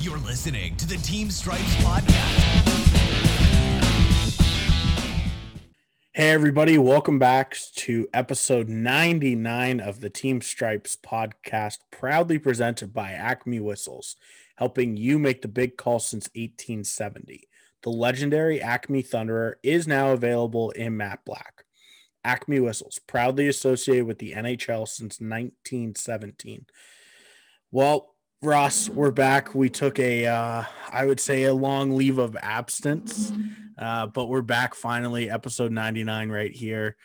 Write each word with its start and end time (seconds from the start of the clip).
You're 0.00 0.16
listening 0.16 0.76
to 0.76 0.86
the 0.86 0.96
Team 0.96 1.30
Stripes 1.30 1.76
Podcast. 1.76 2.70
Hey, 6.14 6.30
everybody, 6.30 6.78
welcome 6.78 7.18
back 7.18 7.54
to 7.74 8.08
episode 8.14 8.70
99 8.70 9.78
of 9.78 10.00
the 10.00 10.08
Team 10.08 10.40
Stripes 10.40 10.96
podcast, 10.96 11.80
proudly 11.90 12.38
presented 12.38 12.94
by 12.94 13.12
Acme 13.12 13.60
Whistles, 13.60 14.16
helping 14.56 14.96
you 14.96 15.18
make 15.18 15.42
the 15.42 15.48
big 15.48 15.76
call 15.76 15.98
since 15.98 16.30
1870. 16.34 17.46
The 17.82 17.90
legendary 17.90 18.58
Acme 18.58 19.02
Thunderer 19.02 19.56
is 19.62 19.86
now 19.86 20.12
available 20.12 20.70
in 20.70 20.96
matte 20.96 21.26
black. 21.26 21.64
Acme 22.24 22.60
Whistles, 22.60 22.98
proudly 23.06 23.48
associated 23.48 24.06
with 24.06 24.18
the 24.18 24.32
NHL 24.32 24.88
since 24.88 25.20
1917. 25.20 26.64
Well, 27.70 28.09
Ross, 28.42 28.88
we're 28.88 29.10
back. 29.10 29.54
We 29.54 29.68
took 29.68 29.98
a, 29.98 30.24
uh, 30.24 30.64
I 30.90 31.04
would 31.04 31.20
say, 31.20 31.44
a 31.44 31.52
long 31.52 31.90
leave 31.90 32.16
of 32.16 32.38
absence, 32.40 33.34
uh, 33.76 34.06
but 34.06 34.30
we're 34.30 34.40
back 34.40 34.74
finally. 34.74 35.28
Episode 35.28 35.72
99 35.72 36.30
right 36.30 36.50
here. 36.50 36.96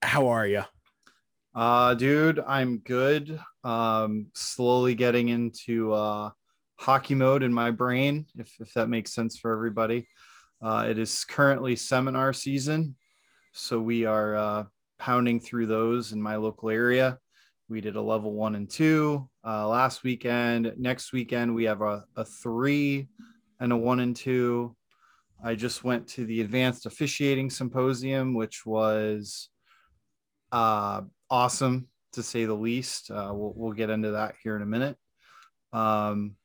How 0.00 0.28
are 0.28 0.46
you? 0.46 0.62
Uh, 1.54 1.92
dude, 1.92 2.40
I'm 2.46 2.78
good. 2.78 3.38
Um, 3.62 4.28
slowly 4.32 4.94
getting 4.94 5.28
into 5.28 5.92
uh, 5.92 6.30
hockey 6.76 7.14
mode 7.14 7.42
in 7.42 7.52
my 7.52 7.70
brain, 7.70 8.24
if, 8.38 8.54
if 8.58 8.72
that 8.72 8.88
makes 8.88 9.12
sense 9.12 9.38
for 9.38 9.52
everybody. 9.52 10.08
Uh, 10.62 10.86
it 10.88 10.98
is 10.98 11.26
currently 11.26 11.76
seminar 11.76 12.32
season, 12.32 12.96
so 13.52 13.78
we 13.78 14.06
are 14.06 14.34
uh, 14.36 14.64
pounding 14.98 15.40
through 15.40 15.66
those 15.66 16.12
in 16.12 16.22
my 16.22 16.36
local 16.36 16.70
area. 16.70 17.18
We 17.68 17.82
did 17.82 17.96
a 17.96 18.02
level 18.02 18.32
one 18.32 18.54
and 18.54 18.70
two 18.70 19.28
uh, 19.46 19.68
last 19.68 20.02
weekend. 20.02 20.72
Next 20.78 21.12
weekend, 21.12 21.54
we 21.54 21.64
have 21.64 21.82
a, 21.82 22.04
a 22.16 22.24
three 22.24 23.08
and 23.60 23.72
a 23.72 23.76
one 23.76 24.00
and 24.00 24.14
two. 24.14 24.76
I 25.44 25.54
just 25.54 25.82
went 25.82 26.06
to 26.08 26.24
the 26.24 26.40
advanced 26.40 26.86
officiating 26.86 27.50
symposium, 27.50 28.34
which 28.34 28.64
was 28.64 29.48
uh, 30.52 31.02
awesome 31.30 31.88
to 32.12 32.22
say 32.22 32.44
the 32.44 32.54
least. 32.54 33.10
Uh, 33.10 33.32
we'll, 33.34 33.52
we'll 33.56 33.72
get 33.72 33.90
into 33.90 34.12
that 34.12 34.34
here 34.42 34.54
in 34.54 34.62
a 34.62 34.66
minute. 34.66 34.96
Um, 35.72 36.36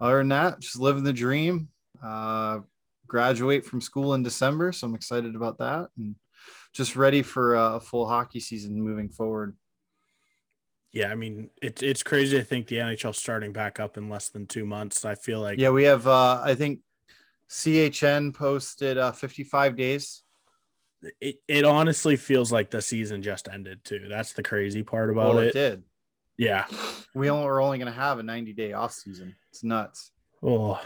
other 0.00 0.18
than 0.18 0.28
that, 0.28 0.60
just 0.60 0.78
living 0.78 1.04
the 1.04 1.12
dream. 1.12 1.68
Uh, 2.02 2.58
graduate 3.06 3.64
from 3.64 3.80
school 3.80 4.14
in 4.14 4.22
December, 4.22 4.72
so 4.72 4.86
I'm 4.86 4.94
excited 4.94 5.36
about 5.36 5.58
that 5.58 5.88
and 5.96 6.16
just 6.72 6.96
ready 6.96 7.22
for 7.22 7.54
a 7.54 7.80
full 7.80 8.06
hockey 8.06 8.40
season 8.40 8.82
moving 8.82 9.08
forward. 9.08 9.56
Yeah, 10.94 11.10
I 11.10 11.16
mean, 11.16 11.50
it's 11.60 11.82
it's 11.82 12.02
crazy 12.04 12.38
to 12.38 12.44
think 12.44 12.68
the 12.68 12.76
NHL 12.76 13.14
starting 13.14 13.52
back 13.52 13.80
up 13.80 13.96
in 13.98 14.08
less 14.08 14.28
than 14.28 14.46
two 14.46 14.64
months. 14.64 15.04
I 15.04 15.16
feel 15.16 15.40
like 15.40 15.58
Yeah, 15.58 15.70
we 15.70 15.82
have. 15.84 16.06
Uh, 16.06 16.40
I 16.42 16.54
think 16.54 16.80
CHN 17.50 18.32
posted 18.34 18.96
uh, 18.96 19.12
55 19.12 19.76
days. 19.76 20.22
it, 21.20 21.36
it 21.48 21.64
honestly 21.64 22.16
feels 22.16 22.50
like 22.52 22.70
the 22.70 22.80
season 22.80 23.22
just 23.22 23.48
ended 23.52 23.84
too. 23.84 24.06
That's 24.08 24.32
the 24.32 24.42
crazy 24.42 24.82
part 24.82 25.10
about 25.10 25.34
Well, 25.34 25.38
it. 25.40 25.48
it 25.48 25.52
did. 25.54 25.82
Yeah. 26.38 26.64
We 27.14 27.28
only, 27.30 27.44
we're 27.46 27.62
only 27.62 27.78
going 27.78 27.92
to 27.92 27.98
have 27.98 28.18
a 28.18 28.22
90 28.22 28.52
day 28.54 28.72
off 28.72 28.92
season. 28.92 29.36
It's 29.50 29.62
nuts. 29.62 30.10
Oh, 30.42 30.80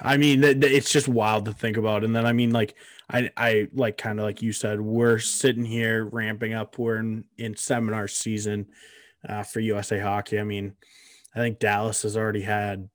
I 0.00 0.16
mean, 0.16 0.42
it's 0.44 0.90
just 0.90 1.08
wild 1.08 1.44
to 1.46 1.52
think 1.52 1.76
about. 1.76 2.04
And 2.04 2.14
then, 2.14 2.26
I 2.26 2.32
mean, 2.32 2.50
like, 2.50 2.74
I, 3.10 3.30
I 3.36 3.68
like 3.72 3.96
kind 3.98 4.18
of 4.18 4.24
like 4.24 4.42
you 4.42 4.52
said, 4.52 4.80
we're 4.80 5.18
sitting 5.18 5.64
here 5.64 6.04
ramping 6.06 6.54
up. 6.54 6.78
We're 6.78 6.96
in, 6.96 7.24
in 7.38 7.56
seminar 7.56 8.08
season 8.08 8.66
uh, 9.28 9.42
for 9.42 9.60
USA 9.60 9.98
Hockey. 9.98 10.38
I 10.38 10.44
mean, 10.44 10.74
I 11.34 11.38
think 11.38 11.58
Dallas 11.58 12.02
has 12.02 12.16
already 12.16 12.42
had 12.42 12.88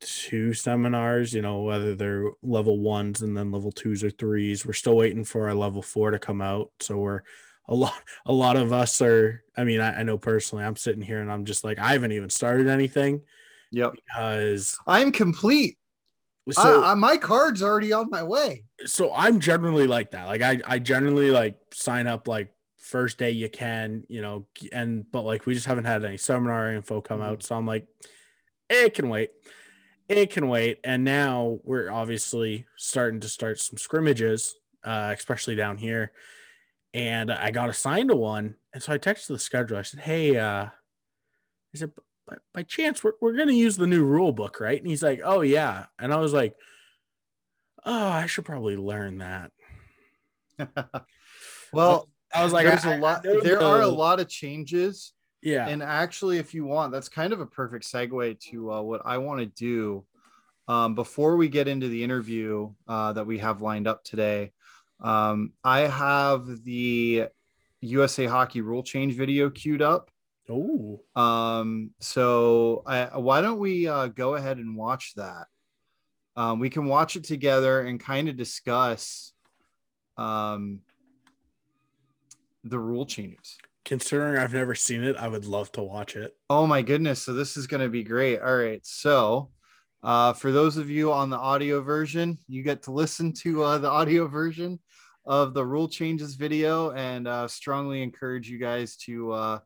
two 0.00 0.52
seminars, 0.52 1.32
you 1.32 1.42
know, 1.42 1.62
whether 1.62 1.94
they're 1.94 2.30
level 2.42 2.78
ones 2.80 3.22
and 3.22 3.36
then 3.36 3.52
level 3.52 3.70
twos 3.70 4.02
or 4.02 4.10
threes. 4.10 4.66
We're 4.66 4.72
still 4.72 4.96
waiting 4.96 5.24
for 5.24 5.48
our 5.48 5.54
level 5.54 5.82
four 5.82 6.10
to 6.10 6.18
come 6.18 6.40
out. 6.42 6.70
So 6.80 6.96
we're 6.98 7.20
a 7.68 7.74
lot, 7.74 7.94
a 8.26 8.32
lot 8.32 8.56
of 8.56 8.72
us 8.72 9.00
are, 9.00 9.44
I 9.56 9.64
mean, 9.64 9.80
I, 9.80 10.00
I 10.00 10.02
know 10.02 10.18
personally, 10.18 10.64
I'm 10.64 10.76
sitting 10.76 11.02
here 11.02 11.20
and 11.20 11.30
I'm 11.30 11.44
just 11.44 11.62
like, 11.64 11.78
I 11.78 11.92
haven't 11.92 12.12
even 12.12 12.30
started 12.30 12.66
anything 12.68 13.20
Yep. 13.70 13.94
because 14.04 14.76
I'm 14.86 15.12
complete. 15.12 15.78
so 16.50 16.82
I, 16.82 16.92
I, 16.92 16.94
my 16.94 17.16
card's 17.16 17.62
already 17.62 17.92
on 17.92 18.10
my 18.10 18.22
way. 18.24 18.64
so 18.84 19.12
I'm 19.14 19.38
generally 19.38 19.86
like 19.86 20.10
that. 20.10 20.26
Like 20.26 20.42
I 20.42 20.60
I 20.66 20.78
generally 20.80 21.30
like 21.30 21.56
sign 21.72 22.06
up 22.08 22.26
like 22.26 22.52
first 22.82 23.16
day 23.16 23.30
you 23.30 23.48
can, 23.48 24.04
you 24.08 24.20
know, 24.20 24.46
and 24.72 25.10
but 25.10 25.22
like 25.22 25.46
we 25.46 25.54
just 25.54 25.66
haven't 25.66 25.84
had 25.84 26.04
any 26.04 26.16
seminar 26.18 26.72
info 26.74 27.00
come 27.00 27.20
Mm-hmm. 27.20 27.28
out. 27.30 27.42
So 27.42 27.54
I'm 27.56 27.66
like, 27.66 27.86
it 28.68 28.94
can 28.94 29.08
wait. 29.08 29.30
It 30.08 30.30
can 30.30 30.48
wait. 30.48 30.80
And 30.84 31.04
now 31.04 31.60
we're 31.62 31.90
obviously 31.90 32.66
starting 32.76 33.20
to 33.20 33.28
start 33.28 33.60
some 33.60 33.78
scrimmages, 33.78 34.54
uh, 34.84 35.14
especially 35.16 35.54
down 35.54 35.78
here. 35.78 36.12
And 36.92 37.30
I 37.32 37.50
got 37.52 37.70
assigned 37.70 38.10
to 38.10 38.16
one. 38.16 38.56
And 38.74 38.82
so 38.82 38.92
I 38.92 38.98
texted 38.98 39.28
the 39.28 39.38
schedule. 39.38 39.78
I 39.78 39.82
said, 39.82 40.00
Hey, 40.00 40.36
uh, 40.36 40.64
I 40.66 40.70
said, 41.74 41.92
by, 42.26 42.36
by 42.52 42.62
chance, 42.64 43.02
we're, 43.02 43.12
we're 43.20 43.36
going 43.36 43.48
to 43.48 43.54
use 43.54 43.76
the 43.76 43.86
new 43.86 44.04
rule 44.04 44.32
book, 44.32 44.60
right? 44.60 44.78
And 44.78 44.86
he's 44.86 45.02
like, 45.02 45.20
Oh, 45.24 45.40
yeah. 45.40 45.86
And 45.98 46.12
I 46.12 46.16
was 46.16 46.32
like, 46.34 46.54
Oh, 47.86 48.08
I 48.08 48.26
should 48.26 48.44
probably 48.44 48.76
learn 48.76 49.18
that. 49.18 49.52
well, 51.72 52.08
I 52.34 52.42
was 52.44 52.52
like, 52.52 52.66
there's 52.66 52.84
I- 52.84 52.96
a 52.96 53.00
lot. 53.00 53.26
I 53.26 53.40
There 53.42 53.60
are 53.62 53.82
a 53.82 53.88
lot 53.88 54.20
of 54.20 54.28
changes, 54.28 55.12
Yeah. 55.42 55.68
and 55.68 55.82
actually, 55.82 56.38
if 56.38 56.54
you 56.54 56.64
want, 56.64 56.92
that's 56.92 57.08
kind 57.08 57.32
of 57.32 57.40
a 57.40 57.46
perfect 57.46 57.84
segue 57.84 58.40
to 58.50 58.72
uh, 58.72 58.82
what 58.82 59.02
I 59.04 59.18
want 59.18 59.40
to 59.40 59.46
do. 59.46 60.04
Um, 60.68 60.94
before 60.94 61.36
we 61.36 61.48
get 61.48 61.66
into 61.68 61.88
the 61.88 62.02
interview 62.04 62.72
uh, 62.86 63.12
that 63.14 63.26
we 63.26 63.38
have 63.38 63.60
lined 63.60 63.86
up 63.88 64.04
today, 64.04 64.52
um, 65.00 65.52
I 65.64 65.80
have 65.80 66.46
the 66.64 67.26
USA 67.80 68.26
Hockey 68.26 68.60
rule 68.60 68.82
change 68.84 69.14
video 69.14 69.50
queued 69.50 69.82
up. 69.82 70.10
oh, 70.48 71.00
Um, 71.16 71.90
so 71.98 72.84
I, 72.86 73.18
why 73.18 73.40
don't 73.40 73.58
we 73.58 73.88
uh, 73.88 74.06
go 74.06 74.36
ahead 74.36 74.58
and 74.58 74.76
watch 74.76 75.14
that? 75.16 75.48
Um, 76.36 76.60
we 76.60 76.70
can 76.70 76.86
watch 76.86 77.16
it 77.16 77.24
together 77.24 77.80
and 77.80 77.98
kind 78.00 78.28
of 78.28 78.36
discuss 78.36 79.32
um, 80.16 80.80
the 82.64 82.78
rule 82.78 83.06
changes. 83.06 83.58
considering 83.84 84.38
I've 84.38 84.52
never 84.52 84.74
seen 84.74 85.02
it, 85.02 85.16
I 85.16 85.28
would 85.28 85.44
love 85.44 85.72
to 85.72 85.82
watch 85.82 86.16
it. 86.16 86.36
Oh 86.48 86.66
my 86.66 86.82
goodness. 86.82 87.22
So 87.22 87.32
this 87.32 87.56
is 87.56 87.66
going 87.66 87.82
to 87.82 87.88
be 87.88 88.04
great. 88.04 88.38
All 88.38 88.56
right. 88.56 88.84
So 88.84 89.50
uh, 90.02 90.32
for 90.32 90.52
those 90.52 90.76
of 90.76 90.90
you 90.90 91.12
on 91.12 91.30
the 91.30 91.38
audio 91.38 91.80
version, 91.80 92.38
you 92.48 92.62
get 92.62 92.82
to 92.84 92.92
listen 92.92 93.32
to 93.34 93.62
uh, 93.62 93.78
the 93.78 93.90
audio 93.90 94.26
version 94.26 94.78
of 95.24 95.54
the 95.54 95.64
rule 95.64 95.88
changes 95.88 96.34
video 96.34 96.90
and 96.92 97.28
uh, 97.28 97.46
strongly 97.46 98.02
encourage 98.02 98.48
you 98.48 98.58
guys 98.58 98.96
to 98.96 99.32
uh, 99.32 99.58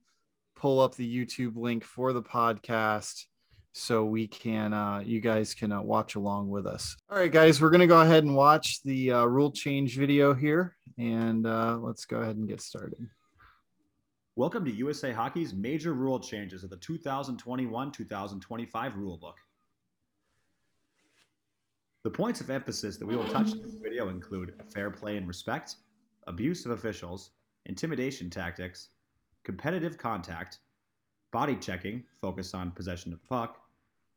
pull 0.55 0.81
up 0.81 0.95
the 0.95 1.27
YouTube 1.27 1.57
link 1.57 1.85
for 1.85 2.13
the 2.13 2.23
podcast 2.23 3.25
so 3.73 4.05
we 4.05 4.27
can, 4.27 4.73
uh, 4.73 5.03
you 5.05 5.21
guys 5.21 5.55
can 5.55 5.73
uh, 5.73 5.83
watch 5.83 6.15
along 6.15 6.49
with 6.49 6.67
us. 6.67 6.97
All 7.11 7.19
right, 7.19 7.33
guys, 7.33 7.61
we're 7.61 7.71
going 7.71 7.81
to 7.81 7.87
go 7.87 8.01
ahead 8.01 8.25
and 8.25 8.35
watch 8.35 8.83
the 8.83 9.13
uh, 9.13 9.25
rule 9.25 9.51
change 9.51 9.97
video 9.97 10.33
here 10.33 10.76
and 10.99 11.47
uh, 11.47 11.79
let's 11.79 12.05
go 12.05 12.19
ahead 12.19 12.37
and 12.37 12.49
get 12.49 12.61
started. 12.61 13.09
Welcome 14.35 14.65
to 14.65 14.71
USA 14.71 15.13
Hockey's 15.13 15.55
major 15.55 15.95
rule 15.95 16.21
changes 16.21 16.63
of 16.65 16.71
the 16.71 16.77
2021 16.77 17.93
2025 17.93 18.93
rulebook. 18.93 19.35
The 22.05 22.11
points 22.11 22.41
of 22.41 22.51
emphasis 22.51 22.99
that 22.99 23.07
we 23.07 23.17
will 23.17 23.29
touch 23.29 23.53
in 23.53 23.63
this 23.63 23.75
video 23.83 24.09
include 24.09 24.55
fair 24.73 24.91
play 24.91 25.17
and 25.17 25.27
respect, 25.27 25.77
abuse 26.27 26.65
of 26.65 26.71
officials, 26.73 27.31
intimidation 27.65 28.31
tactics, 28.31 28.91
competitive 29.43 29.99
contact, 29.99 30.59
body 31.33 31.57
checking, 31.57 32.05
focus 32.21 32.55
on 32.55 32.71
possession 32.71 33.13
of 33.13 33.25
puck, 33.25 33.61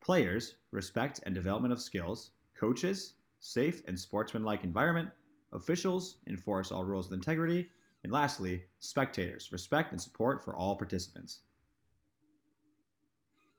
players, 0.01 0.55
respect 0.71 1.21
and 1.25 1.33
development 1.33 1.73
of 1.73 1.81
skills, 1.81 2.31
coaches, 2.55 3.13
safe 3.39 3.81
and 3.87 3.99
sportsmanlike 3.99 4.63
environment, 4.63 5.09
officials, 5.53 6.17
enforce 6.27 6.71
all 6.71 6.83
rules 6.83 7.07
of 7.07 7.13
integrity, 7.13 7.69
and 8.03 8.11
lastly, 8.11 8.63
spectators, 8.79 9.51
respect 9.51 9.91
and 9.91 10.01
support 10.01 10.43
for 10.43 10.55
all 10.55 10.75
participants. 10.75 11.39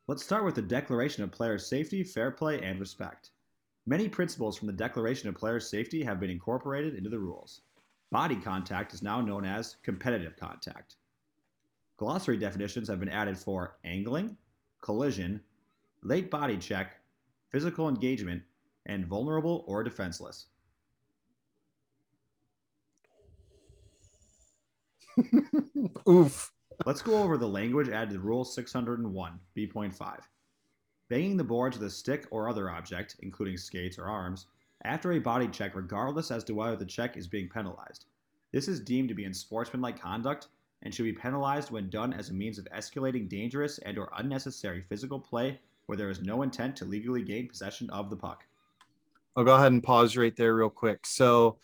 Let's 0.06 0.24
start 0.24 0.44
with 0.44 0.54
the 0.54 0.62
Declaration 0.62 1.22
of 1.22 1.30
Player 1.30 1.58
Safety, 1.58 2.02
Fair 2.02 2.30
Play, 2.30 2.60
and 2.62 2.80
Respect. 2.80 3.30
Many 3.86 4.08
principles 4.08 4.56
from 4.56 4.66
the 4.66 4.72
Declaration 4.72 5.28
of 5.28 5.34
Player 5.34 5.60
Safety 5.60 6.02
have 6.02 6.20
been 6.20 6.30
incorporated 6.30 6.94
into 6.94 7.10
the 7.10 7.18
rules. 7.18 7.62
Body 8.10 8.36
contact 8.36 8.92
is 8.92 9.02
now 9.02 9.20
known 9.20 9.44
as 9.44 9.76
competitive 9.82 10.36
contact. 10.36 10.96
Glossary 11.96 12.36
definitions 12.36 12.88
have 12.88 12.98
been 12.98 13.08
added 13.08 13.38
for 13.38 13.76
angling, 13.84 14.36
collision, 14.80 15.40
late 16.02 16.30
body 16.30 16.56
check, 16.56 16.96
physical 17.50 17.88
engagement, 17.88 18.42
and 18.86 19.06
vulnerable 19.06 19.64
or 19.68 19.82
defenseless. 19.82 20.46
Oof. 26.08 26.52
Let's 26.86 27.02
go 27.02 27.22
over 27.22 27.36
the 27.36 27.46
language 27.46 27.88
added 27.88 28.14
to 28.14 28.20
Rule 28.20 28.44
601, 28.44 29.40
B.5. 29.54 30.20
banging 31.08 31.36
the 31.36 31.44
boards 31.44 31.78
with 31.78 31.86
a 31.86 31.90
stick 31.90 32.26
or 32.30 32.48
other 32.48 32.70
object, 32.70 33.16
including 33.20 33.58
skates 33.58 33.98
or 33.98 34.06
arms, 34.06 34.46
after 34.84 35.12
a 35.12 35.18
body 35.18 35.48
check, 35.48 35.74
regardless 35.74 36.30
as 36.30 36.42
to 36.44 36.54
whether 36.54 36.76
the 36.76 36.86
check 36.86 37.16
is 37.16 37.28
being 37.28 37.48
penalized. 37.48 38.06
This 38.52 38.66
is 38.66 38.80
deemed 38.80 39.08
to 39.10 39.14
be 39.14 39.24
in 39.24 39.34
sportsmanlike 39.34 40.00
conduct 40.00 40.48
and 40.82 40.94
should 40.94 41.04
be 41.04 41.12
penalized 41.12 41.70
when 41.70 41.90
done 41.90 42.12
as 42.12 42.30
a 42.30 42.34
means 42.34 42.58
of 42.58 42.66
escalating 42.74 43.28
dangerous 43.28 43.78
and 43.78 43.98
or 43.98 44.10
unnecessary 44.16 44.80
physical 44.80 45.20
play 45.20 45.60
where 45.86 45.98
there 45.98 46.10
is 46.10 46.22
no 46.22 46.42
intent 46.42 46.76
to 46.76 46.84
legally 46.84 47.22
gain 47.22 47.48
possession 47.48 47.90
of 47.90 48.08
the 48.08 48.16
puck. 48.16 48.44
I'll 49.36 49.44
go 49.44 49.54
ahead 49.54 49.72
and 49.72 49.82
pause 49.82 50.16
right 50.16 50.34
there 50.34 50.54
real 50.54 50.70
quick. 50.70 51.06
So 51.06 51.58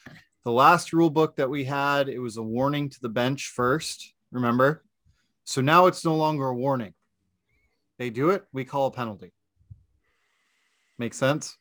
the 0.47 0.53
last 0.53 0.93
rule 0.93 1.11
book 1.11 1.35
that 1.35 1.51
we 1.51 1.65
had, 1.65 2.09
it 2.09 2.21
was 2.21 2.37
a 2.37 2.43
warning 2.43 2.89
to 2.89 3.01
the 3.01 3.09
bench 3.09 3.49
first, 3.53 4.15
remember? 4.31 4.85
So 5.43 5.61
now 5.61 5.87
it's 5.87 6.05
no 6.05 6.15
longer 6.15 6.47
a 6.47 6.55
warning. 6.55 6.95
They 7.99 8.11
do 8.11 8.31
it, 8.31 8.45
we 8.53 8.65
call 8.65 8.87
a 8.87 8.93
penalty. 8.93 9.33
Make 11.01 11.15
sense? 11.15 11.57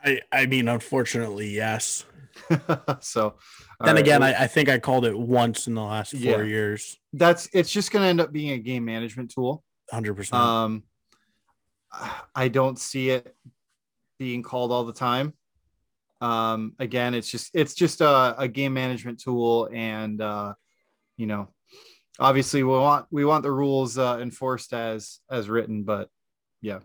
I, 0.00 0.20
I 0.30 0.46
mean, 0.46 0.68
unfortunately, 0.68 1.48
yes. 1.48 2.04
so 3.00 3.34
Then 3.80 3.96
right, 3.96 3.98
again, 3.98 4.22
I, 4.22 4.44
I 4.44 4.46
think 4.46 4.68
I 4.68 4.78
called 4.78 5.04
it 5.04 5.18
once 5.18 5.66
in 5.66 5.74
the 5.74 5.82
last 5.82 6.12
four 6.12 6.20
Yeah. 6.20 6.42
years. 6.44 6.96
that's 7.14 7.48
it's 7.52 7.72
just 7.72 7.90
going 7.90 8.04
to 8.04 8.08
end 8.08 8.20
up 8.20 8.30
being 8.30 8.52
a 8.52 8.58
game 8.58 8.84
management 8.84 9.32
tool. 9.32 9.64
100%. 9.92 10.32
Um, 10.32 10.84
I 12.32 12.46
don't 12.46 12.78
see 12.78 13.10
it 13.10 13.34
being 14.20 14.44
called 14.44 14.70
all 14.70 14.84
the 14.84 14.92
time. 14.92 15.34
Um, 16.20 16.74
again, 16.78 17.14
it's 17.14 17.30
just 17.30 17.50
it's 17.54 17.74
just 17.74 18.00
a, 18.00 18.34
a 18.38 18.48
game 18.48 18.74
management 18.74 19.20
tool, 19.20 19.68
and 19.72 20.20
uh, 20.20 20.54
you 21.16 21.26
know, 21.26 21.48
obviously 22.18 22.62
we 22.62 22.70
want 22.70 23.06
we 23.10 23.24
want 23.24 23.42
the 23.42 23.52
rules 23.52 23.98
uh, 23.98 24.18
enforced 24.20 24.72
as 24.72 25.20
as 25.30 25.48
written, 25.48 25.82
but 25.82 26.08
yeah, 26.62 26.80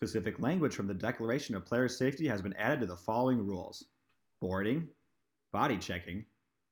Specific 0.00 0.40
language 0.40 0.74
from 0.74 0.86
the 0.86 0.94
Declaration 0.94 1.54
of 1.54 1.66
Player 1.66 1.86
Safety 1.86 2.26
has 2.26 2.40
been 2.40 2.54
added 2.54 2.80
to 2.80 2.86
the 2.86 2.96
following 2.96 3.44
rules 3.44 3.84
boarding, 4.40 4.88
body 5.52 5.76
checking, 5.76 6.24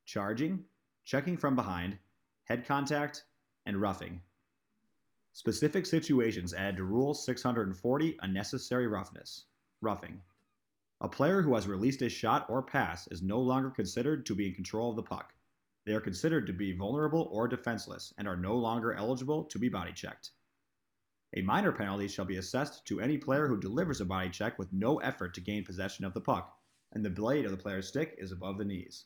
charging, 0.06 0.64
checking 1.04 1.36
from 1.36 1.54
behind, 1.54 1.98
head 2.44 2.64
contact, 2.64 3.24
and 3.66 3.82
roughing. 3.82 4.22
Specific 5.34 5.84
situations 5.84 6.54
added 6.54 6.78
to 6.78 6.84
Rule 6.84 7.12
640 7.12 8.16
Unnecessary 8.22 8.86
Roughness. 8.86 9.44
Roughing. 9.80 10.22
A 11.00 11.08
player 11.08 11.42
who 11.42 11.54
has 11.54 11.68
released 11.68 12.02
a 12.02 12.08
shot 12.08 12.50
or 12.50 12.62
pass 12.62 13.06
is 13.08 13.22
no 13.22 13.40
longer 13.40 13.70
considered 13.70 14.26
to 14.26 14.34
be 14.34 14.48
in 14.48 14.54
control 14.54 14.90
of 14.90 14.96
the 14.96 15.02
puck. 15.04 15.32
They 15.86 15.94
are 15.94 16.00
considered 16.00 16.48
to 16.48 16.52
be 16.52 16.72
vulnerable 16.72 17.28
or 17.30 17.46
defenseless 17.46 18.12
and 18.18 18.26
are 18.26 18.36
no 18.36 18.56
longer 18.56 18.92
eligible 18.92 19.44
to 19.44 19.58
be 19.58 19.68
body 19.68 19.92
checked. 19.92 20.32
A 21.36 21.42
minor 21.42 21.70
penalty 21.70 22.08
shall 22.08 22.24
be 22.24 22.38
assessed 22.38 22.84
to 22.86 23.00
any 23.00 23.18
player 23.18 23.46
who 23.46 23.60
delivers 23.60 24.00
a 24.00 24.04
body 24.04 24.30
check 24.30 24.58
with 24.58 24.72
no 24.72 24.98
effort 24.98 25.34
to 25.34 25.40
gain 25.40 25.64
possession 25.64 26.04
of 26.04 26.12
the 26.12 26.20
puck, 26.20 26.58
and 26.90 27.04
the 27.04 27.10
blade 27.10 27.44
of 27.44 27.52
the 27.52 27.56
player's 27.56 27.86
stick 27.86 28.16
is 28.18 28.32
above 28.32 28.58
the 28.58 28.64
knees. 28.64 29.04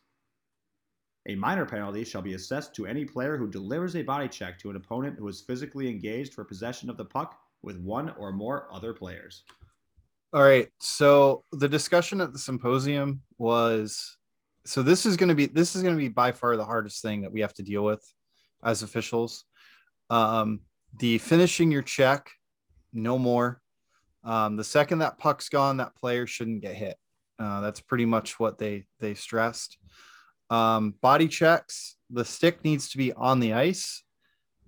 A 1.26 1.34
minor 1.34 1.66
penalty 1.66 2.04
shall 2.04 2.22
be 2.22 2.32
assessed 2.32 2.74
to 2.76 2.86
any 2.86 3.04
player 3.04 3.36
who 3.36 3.46
delivers 3.46 3.94
a 3.94 4.02
body 4.02 4.28
check 4.28 4.58
to 4.60 4.70
an 4.70 4.76
opponent 4.76 5.18
who 5.18 5.28
is 5.28 5.42
physically 5.42 5.88
engaged 5.88 6.32
for 6.32 6.44
possession 6.44 6.88
of 6.88 6.96
the 6.96 7.04
puck 7.04 7.38
with 7.60 7.78
one 7.78 8.10
or 8.10 8.32
more 8.32 8.72
other 8.72 8.94
players. 8.94 9.44
All 10.34 10.42
right. 10.42 10.68
So 10.80 11.44
the 11.52 11.68
discussion 11.68 12.22
at 12.22 12.32
the 12.32 12.38
symposium 12.38 13.20
was 13.36 14.16
so 14.64 14.82
this 14.82 15.04
is 15.04 15.16
going 15.16 15.28
to 15.28 15.34
be 15.34 15.46
this 15.46 15.76
is 15.76 15.82
going 15.82 15.94
to 15.94 16.00
be 16.00 16.08
by 16.08 16.32
far 16.32 16.56
the 16.56 16.64
hardest 16.64 17.02
thing 17.02 17.20
that 17.22 17.32
we 17.32 17.40
have 17.40 17.52
to 17.54 17.62
deal 17.62 17.84
with 17.84 18.02
as 18.64 18.82
officials. 18.82 19.44
Um, 20.08 20.60
the 20.98 21.18
finishing 21.18 21.70
your 21.70 21.82
check, 21.82 22.30
no 22.94 23.18
more. 23.18 23.60
Um, 24.24 24.56
the 24.56 24.64
second 24.64 25.00
that 25.00 25.18
puck's 25.18 25.50
gone, 25.50 25.78
that 25.78 25.96
player 25.96 26.26
shouldn't 26.26 26.62
get 26.62 26.76
hit. 26.76 26.96
Uh, 27.38 27.60
that's 27.60 27.80
pretty 27.80 28.06
much 28.06 28.40
what 28.40 28.56
they 28.56 28.86
they 29.00 29.12
stressed. 29.12 29.76
Um, 30.48 30.94
body 31.02 31.28
checks, 31.28 31.96
the 32.08 32.24
stick 32.24 32.64
needs 32.64 32.90
to 32.90 32.98
be 32.98 33.12
on 33.12 33.40
the 33.40 33.52
ice, 33.52 34.02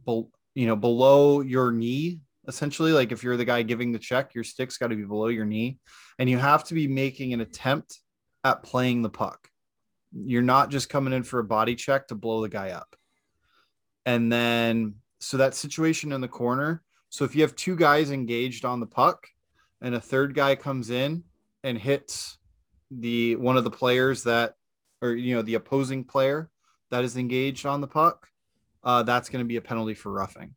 bel- 0.04 0.30
you 0.54 0.66
know, 0.66 0.76
below 0.76 1.40
your 1.40 1.72
knee 1.72 2.20
essentially 2.46 2.92
like 2.92 3.12
if 3.12 3.22
you're 3.22 3.36
the 3.36 3.44
guy 3.44 3.62
giving 3.62 3.92
the 3.92 3.98
check 3.98 4.34
your 4.34 4.44
stick's 4.44 4.76
got 4.76 4.88
to 4.88 4.96
be 4.96 5.04
below 5.04 5.28
your 5.28 5.44
knee 5.44 5.78
and 6.18 6.28
you 6.28 6.38
have 6.38 6.64
to 6.64 6.74
be 6.74 6.86
making 6.86 7.32
an 7.32 7.40
attempt 7.40 8.00
at 8.44 8.62
playing 8.62 9.02
the 9.02 9.10
puck. 9.10 9.48
You're 10.12 10.42
not 10.42 10.70
just 10.70 10.88
coming 10.88 11.12
in 11.12 11.22
for 11.22 11.38
a 11.38 11.44
body 11.44 11.74
check 11.74 12.08
to 12.08 12.14
blow 12.14 12.42
the 12.42 12.48
guy 12.48 12.70
up. 12.70 12.94
And 14.06 14.30
then 14.30 14.96
so 15.20 15.38
that 15.38 15.54
situation 15.54 16.12
in 16.12 16.20
the 16.20 16.28
corner 16.28 16.82
so 17.14 17.24
if 17.24 17.36
you 17.36 17.42
have 17.42 17.54
two 17.54 17.76
guys 17.76 18.10
engaged 18.10 18.64
on 18.64 18.80
the 18.80 18.86
puck 18.86 19.28
and 19.80 19.94
a 19.94 20.00
third 20.00 20.34
guy 20.34 20.56
comes 20.56 20.90
in 20.90 21.22
and 21.62 21.78
hits 21.78 22.38
the 22.90 23.36
one 23.36 23.56
of 23.56 23.62
the 23.62 23.70
players 23.70 24.24
that 24.24 24.54
or 25.00 25.12
you 25.12 25.34
know 25.34 25.42
the 25.42 25.54
opposing 25.54 26.02
player 26.02 26.50
that 26.90 27.04
is 27.04 27.16
engaged 27.16 27.66
on 27.66 27.80
the 27.80 27.86
puck 27.86 28.26
uh, 28.82 29.04
that's 29.04 29.28
going 29.28 29.44
to 29.44 29.48
be 29.48 29.56
a 29.56 29.60
penalty 29.60 29.94
for 29.94 30.10
roughing 30.10 30.56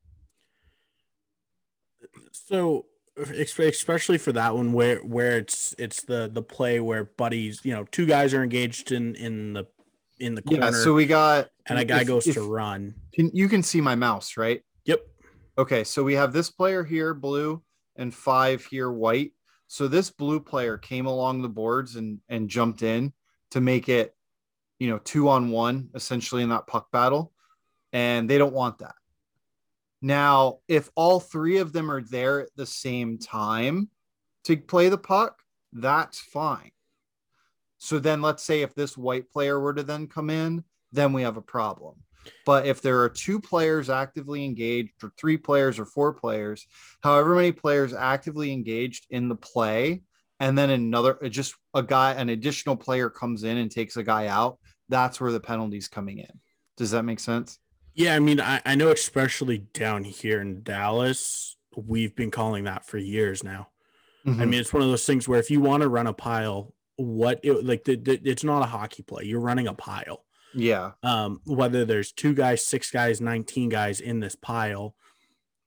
So 2.32 2.86
especially 3.18 4.18
for 4.18 4.32
that 4.34 4.56
one 4.56 4.74
where 4.74 5.00
where 5.00 5.38
it's 5.38 5.74
it's 5.78 6.04
the 6.04 6.30
the 6.32 6.42
play 6.42 6.80
where 6.80 7.06
buddies, 7.18 7.62
you 7.64 7.74
know, 7.74 7.84
two 7.92 8.06
guys 8.06 8.34
are 8.34 8.44
engaged 8.44 8.92
in 8.92 9.16
in 9.16 9.54
the 9.54 9.68
in 10.20 10.36
the 10.36 10.42
corner 10.42 10.66
Yeah, 10.66 10.72
so 10.72 10.94
we 10.94 11.06
got 11.06 11.50
and 11.68 11.80
a 11.80 11.86
guy 11.86 12.02
if- 12.02 12.08
goes 12.08 12.28
if- 12.28 12.36
to 12.36 12.42
run. 12.42 12.96
can- 13.14 13.32
you 13.34 13.48
can 13.50 13.62
see 13.64 13.82
my 13.82 13.96
mouse, 13.96 14.38
right? 14.38 14.62
Yep. 14.86 15.02
Okay, 15.58 15.84
so 15.84 16.04
we 16.04 16.14
have 16.14 16.34
this 16.34 16.50
player 16.52 16.84
here, 16.84 17.14
blue, 17.14 17.62
and 17.96 18.14
five 18.14 18.64
here, 18.66 18.92
white. 18.92 19.32
So 19.68 19.88
this 19.88 20.10
blue 20.12 20.40
player 20.40 20.78
came 20.78 21.08
along 21.08 21.42
the 21.42 21.50
boards 21.50 21.96
and 21.96 22.20
and 22.30 22.50
jumped 22.50 22.84
in 22.84 23.14
to 23.52 23.62
make 23.62 23.90
it, 23.90 24.16
you 24.80 24.90
know, 24.90 25.00
two 25.00 25.28
on 25.30 25.50
one 25.50 25.90
essentially 25.96 26.44
in 26.44 26.50
that 26.50 26.68
puck 26.68 26.92
battle, 26.92 27.34
and 27.94 28.30
they 28.30 28.38
don't 28.38 28.54
want 28.54 28.78
that. 28.80 28.96
Now, 30.02 30.60
if 30.68 30.90
all 30.96 31.20
three 31.20 31.58
of 31.58 31.74
them 31.74 31.90
are 31.90 32.02
there 32.02 32.42
at 32.42 32.56
the 32.56 32.66
same 32.66 33.18
time 33.18 33.90
to 34.44 34.58
play 34.58 34.90
the 34.90 34.98
puck, 34.98 35.42
that's 35.74 36.20
fine. 36.20 36.72
So 37.78 38.00
then 38.00 38.22
let's 38.22 38.44
say 38.44 38.62
if 38.62 38.74
this 38.74 38.98
white 38.98 39.30
player 39.30 39.60
were 39.60 39.74
to 39.74 39.84
then 39.84 40.08
come 40.08 40.30
in, 40.30 40.64
then 40.92 41.14
we 41.14 41.24
have 41.24 41.38
a 41.38 41.42
problem. 41.42 41.96
But 42.46 42.66
if 42.66 42.82
there 42.82 43.02
are 43.02 43.10
two 43.10 43.40
players 43.40 43.90
actively 43.90 44.44
engaged, 44.44 44.92
or 45.04 45.12
three 45.18 45.38
players, 45.38 45.80
or 45.80 45.86
four 45.86 46.14
players, 46.14 46.68
however 47.02 47.36
many 47.36 47.52
players 47.52 47.94
actively 47.94 48.52
engaged 48.52 49.08
in 49.10 49.30
the 49.30 49.36
play, 49.36 50.02
and 50.40 50.58
then 50.58 50.70
another, 50.70 51.24
uh, 51.24 51.30
just 51.30 51.56
a 51.74 51.82
guy, 51.84 52.14
an 52.14 52.30
additional 52.30 52.76
player 52.76 53.10
comes 53.10 53.44
in 53.44 53.58
and 53.58 53.72
takes 53.72 53.98
a 53.98 54.04
guy 54.04 54.28
out, 54.28 54.60
that's 54.90 55.20
where 55.20 55.32
the 55.32 55.40
penalty's 55.40 55.88
coming 55.88 56.20
in. 56.20 56.40
Does 56.76 56.92
that 56.92 57.04
make 57.04 57.20
sense? 57.20 57.60
Yeah, 57.98 58.16
I 58.16 58.20
mean, 58.20 58.40
I, 58.40 58.62
I 58.64 58.76
know 58.76 58.92
especially 58.92 59.58
down 59.74 60.04
here 60.04 60.40
in 60.40 60.62
Dallas, 60.62 61.58
we've 61.76 62.16
been 62.16 62.30
calling 62.30 62.66
that 62.66 62.86
for 62.86 63.00
years 63.00 63.44
now. 63.44 63.70
I 64.26 64.30
Mhm. 64.30 64.50
mean, 64.50 64.60
it's 64.60 64.72
one 64.72 64.84
of 64.84 64.90
those 64.90 65.06
things 65.06 65.28
where 65.28 65.40
if 65.40 65.50
you 65.50 65.62
want 65.62 65.82
to 65.82 65.90
run 65.90 66.06
a 66.06 66.14
pile, 66.14 66.76
what 66.98 67.40
it, 67.44 67.66
like 67.66 67.86
the, 67.86 67.96
the, 67.96 68.22
it's 68.24 68.44
not 68.44 68.62
a 68.62 68.68
hockey 68.68 69.02
play. 69.02 69.24
You're 69.26 69.40
running 69.40 69.68
a 69.68 69.74
pile. 69.74 70.24
yeah, 70.54 70.92
Um, 71.04 71.42
whether 71.46 71.86
there's 71.86 72.12
two 72.12 72.34
guys, 72.34 72.64
six 72.64 72.90
guys, 72.92 73.20
19 73.20 73.70
guys 73.70 74.00
in 74.00 74.20
this 74.20 74.36
pile, 74.36 74.96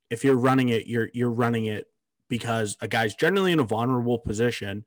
if 0.09 0.25
you're 0.25 0.37
running 0.37 0.69
it, 0.71 0.87
you're 0.87 1.11
you're 1.13 1.31
running 1.31 1.67
it 1.67 1.87
because 2.29 2.77
a 2.81 2.89
guy's 2.89 3.15
generally 3.15 3.53
in 3.53 3.61
a 3.61 3.65
vulnerable 3.65 4.19
position. 4.19 4.85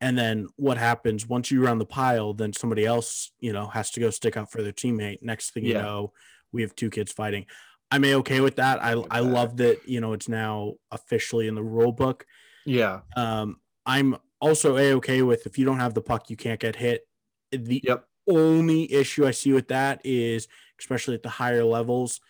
And 0.00 0.16
then 0.18 0.48
what 0.56 0.78
happens 0.78 1.26
once 1.26 1.50
you 1.50 1.62
run 1.64 1.78
the 1.78 1.86
pile, 1.86 2.32
then 2.34 2.52
somebody 2.52 2.84
else, 2.86 3.32
you 3.40 3.52
know, 3.52 3.66
has 3.68 3.90
to 3.92 4.00
go 4.00 4.10
stick 4.10 4.36
up 4.36 4.50
for 4.50 4.62
their 4.62 4.72
teammate. 4.72 5.22
Next 5.22 5.50
thing 5.50 5.64
you 5.64 5.74
know, 5.82 6.12
we 6.56 6.62
have 6.62 6.74
two 6.74 6.90
kids 6.90 7.12
fighting. 7.12 7.46
I'm 7.90 8.04
a 8.04 8.14
okay 8.14 8.40
with 8.40 8.56
that. 8.56 8.82
I 8.82 8.92
I 9.10 9.20
love 9.20 9.58
that, 9.58 9.88
you 9.88 10.00
know, 10.00 10.12
it's 10.14 10.28
now 10.28 10.74
officially 10.90 11.46
in 11.46 11.54
the 11.54 11.62
rule 11.62 11.92
book. 11.92 12.26
yeah, 12.64 13.02
Um, 13.14 13.60
I'm 13.84 14.16
also 14.40 14.76
a 14.76 14.94
okay 14.94 15.22
with 15.22 15.46
if 15.46 15.56
you 15.58 15.64
don't 15.64 15.78
have 15.78 15.94
the 15.94 16.02
puck, 16.02 16.28
you 16.28 16.36
can't 16.36 16.58
get 16.58 16.74
hit. 16.74 17.06
The 17.52 17.80
yep, 17.84 18.06
only 18.26 18.92
issue 18.92 19.24
I 19.24 19.30
see 19.30 19.52
with 19.52 19.68
that 19.68 20.00
is, 20.02 20.48
especially 20.80 21.14
at 21.14 21.22
the 21.22 21.28
higher 21.28 21.62
levels, 21.62 22.20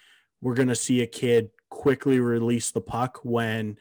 we're 0.43 0.55
going 0.55 0.69
to 0.69 0.77
see 0.77 1.01
a 1.01 1.07
kid 1.07 1.51
quickly 1.71 2.21
release 2.21 2.73
the 2.73 2.83
puck 2.83 3.21
when 3.23 3.79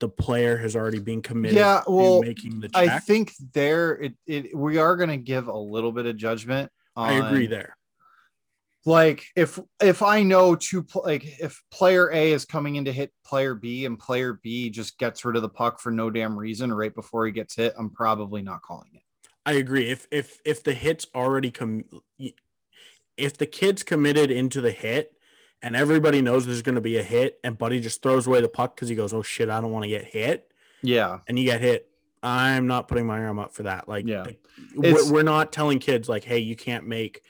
the 0.00 0.08
player 0.08 0.56
has 0.56 0.74
already 0.74 0.98
been 0.98 1.22
committed 1.22 1.56
Yeah, 1.58 1.82
well, 1.86 2.20
making 2.20 2.60
the 2.60 2.70
I 2.74 2.98
think 2.98 3.32
there 3.52 3.92
it, 3.92 4.14
it 4.26 4.56
we 4.56 4.78
are 4.78 4.96
going 4.96 5.10
to 5.10 5.16
give 5.16 5.46
a 5.46 5.56
little 5.56 5.92
bit 5.92 6.06
of 6.06 6.16
judgment. 6.16 6.72
I 6.96 7.12
agree 7.14 7.46
there. 7.46 7.76
Like 8.86 9.24
if 9.34 9.58
if 9.80 10.02
i 10.02 10.22
know 10.22 10.54
two 10.54 10.84
like 11.04 11.24
if 11.40 11.62
player 11.70 12.10
a 12.12 12.32
is 12.32 12.44
coming 12.44 12.76
in 12.76 12.84
to 12.84 12.92
hit 12.92 13.12
player 13.24 13.54
b 13.54 13.86
and 13.86 13.98
player 13.98 14.38
b 14.42 14.68
just 14.70 14.98
gets 14.98 15.24
rid 15.24 15.36
of 15.36 15.42
the 15.42 15.48
puck 15.48 15.80
for 15.80 15.90
no 15.90 16.10
damn 16.10 16.38
reason 16.38 16.72
right 16.72 16.94
before 16.94 17.24
he 17.26 17.32
gets 17.32 17.54
hit 17.56 17.72
i'm 17.78 17.88
probably 17.90 18.42
not 18.42 18.60
calling 18.62 18.90
it 18.94 19.00
I 19.46 19.52
agree. 19.52 19.90
If 19.90 20.06
if 20.10 20.40
if 20.46 20.64
the 20.64 20.72
hit's 20.72 21.06
already 21.14 21.50
come, 21.50 21.84
if 23.18 23.36
the 23.36 23.44
kid's 23.44 23.82
committed 23.82 24.30
into 24.30 24.62
the 24.62 24.70
hit 24.70 25.12
and 25.62 25.76
everybody 25.76 26.22
knows 26.22 26.46
there's 26.46 26.62
going 26.62 26.76
to 26.76 26.80
be 26.80 26.96
a 26.96 27.02
hit, 27.02 27.40
and 27.44 27.58
Buddy 27.58 27.78
just 27.78 28.02
throws 28.02 28.26
away 28.26 28.40
the 28.40 28.48
puck 28.48 28.74
because 28.74 28.88
he 28.88 28.94
goes, 28.94 29.12
"Oh 29.12 29.20
shit, 29.22 29.50
I 29.50 29.60
don't 29.60 29.70
want 29.70 29.82
to 29.82 29.88
get 29.90 30.06
hit," 30.06 30.50
Yeah. 30.82 31.18
and 31.28 31.38
you 31.38 31.44
get 31.44 31.60
hit. 31.60 31.90
I'm 32.22 32.66
not 32.66 32.88
putting 32.88 33.06
my 33.06 33.18
arm 33.22 33.38
up 33.38 33.52
for 33.52 33.64
that. 33.64 33.86
Like, 33.86 34.06
Yeah. 34.06 34.24
we're, 34.74 35.12
we're 35.12 35.22
not 35.22 35.52
telling 35.52 35.78
kids 35.78 36.08
like, 36.08 36.24
"Hey, 36.24 36.38
you 36.38 36.56
can't 36.56 36.86
make, 36.86 37.20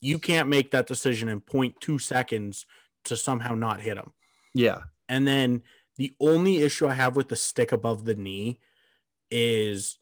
you 0.00 0.18
can't 0.18 0.48
make 0.48 0.70
that 0.70 0.86
decision 0.86 1.28
in 1.28 1.40
0.2 1.40 2.00
seconds 2.00 2.66
to 3.04 3.16
somehow 3.16 3.54
not 3.54 3.80
hit 3.80 3.96
him." 3.96 4.12
Yeah. 4.54 4.82
And 5.08 5.26
then 5.26 5.62
the 5.96 6.14
only 6.20 6.58
issue 6.58 6.86
I 6.86 6.94
have 6.94 7.16
with 7.16 7.28
the 7.28 7.36
stick 7.36 7.72
above 7.72 8.04
the 8.04 8.14
knee 8.14 8.58
is 9.30 9.98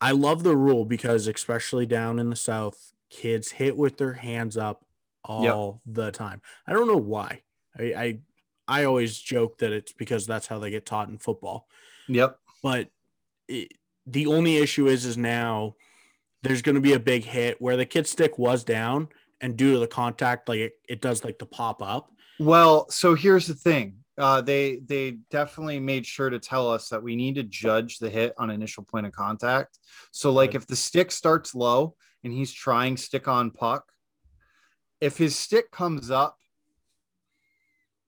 I 0.00 0.12
love 0.12 0.42
the 0.42 0.56
rule 0.56 0.84
because 0.84 1.26
especially 1.26 1.86
down 1.86 2.18
in 2.18 2.30
the 2.30 2.36
south, 2.36 2.92
kids 3.10 3.52
hit 3.52 3.76
with 3.76 3.98
their 3.98 4.14
hands 4.14 4.56
up 4.56 4.84
all 5.24 5.80
the 5.86 6.10
time. 6.10 6.42
I 6.66 6.72
don't 6.72 6.88
know 6.88 6.96
why. 6.96 7.42
I, 7.78 7.82
I 7.82 8.18
I 8.68 8.84
always 8.84 9.18
joke 9.18 9.58
that 9.58 9.72
it's 9.72 9.92
because 9.92 10.26
that's 10.26 10.46
how 10.46 10.58
they 10.58 10.70
get 10.70 10.86
taught 10.86 11.08
in 11.08 11.18
football. 11.18 11.68
Yep. 12.08 12.38
But 12.62 12.88
it, 13.48 13.72
the 14.06 14.26
only 14.26 14.56
issue 14.56 14.88
is 14.88 15.04
is 15.04 15.16
now 15.16 15.76
there's 16.42 16.62
going 16.62 16.74
to 16.74 16.80
be 16.80 16.94
a 16.94 17.00
big 17.00 17.24
hit 17.24 17.60
where 17.60 17.76
the 17.76 17.86
kid's 17.86 18.10
stick 18.10 18.38
was 18.38 18.64
down 18.64 19.08
and 19.42 19.56
due 19.56 19.72
to 19.74 19.78
the 19.80 19.86
contact 19.86 20.48
like 20.48 20.60
it, 20.60 20.72
it 20.88 21.00
does 21.02 21.24
like 21.24 21.38
to 21.38 21.46
pop 21.46 21.82
up 21.82 22.10
Well, 22.38 22.88
so 22.90 23.14
here's 23.14 23.46
the 23.46 23.54
thing. 23.54 23.96
Uh, 24.18 24.40
they 24.42 24.76
they 24.86 25.12
definitely 25.30 25.80
made 25.80 26.04
sure 26.06 26.28
to 26.30 26.38
tell 26.38 26.70
us 26.70 26.88
that 26.90 27.02
we 27.02 27.16
need 27.16 27.34
to 27.36 27.42
judge 27.42 27.98
the 27.98 28.10
hit 28.10 28.34
on 28.38 28.50
initial 28.50 28.84
point 28.84 29.06
of 29.06 29.12
contact. 29.12 29.78
So, 30.12 30.32
like, 30.32 30.54
if 30.54 30.66
the 30.66 30.76
stick 30.76 31.10
starts 31.10 31.54
low 31.54 31.94
and 32.22 32.32
he's 32.32 32.52
trying 32.52 32.96
stick 32.98 33.26
on 33.26 33.50
puck, 33.50 33.90
if 35.00 35.16
his 35.16 35.34
stick 35.34 35.70
comes 35.70 36.10
up, 36.10 36.36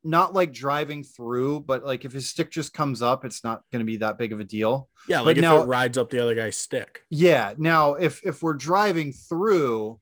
not 0.02 0.34
like 0.34 0.52
driving 0.52 1.02
through, 1.02 1.60
but 1.60 1.84
like 1.84 2.04
if 2.04 2.12
his 2.12 2.28
stick 2.28 2.50
just 2.50 2.74
comes 2.74 3.00
up, 3.00 3.24
it's 3.24 3.42
not 3.42 3.62
going 3.72 3.80
to 3.80 3.86
be 3.86 3.96
that 3.98 4.18
big 4.18 4.32
of 4.34 4.40
a 4.40 4.44
deal. 4.44 4.90
Yeah, 5.08 5.18
But 5.20 5.26
like 5.26 5.36
if 5.38 5.42
now- 5.42 5.62
it 5.62 5.66
rides 5.66 5.96
up 5.96 6.10
the 6.10 6.20
other 6.20 6.34
guy's 6.34 6.56
stick. 6.56 7.00
Yeah. 7.08 7.54
Now, 7.56 7.94
if 7.94 8.20
if 8.24 8.42
we're 8.42 8.52
driving 8.54 9.12
through, 9.12 9.98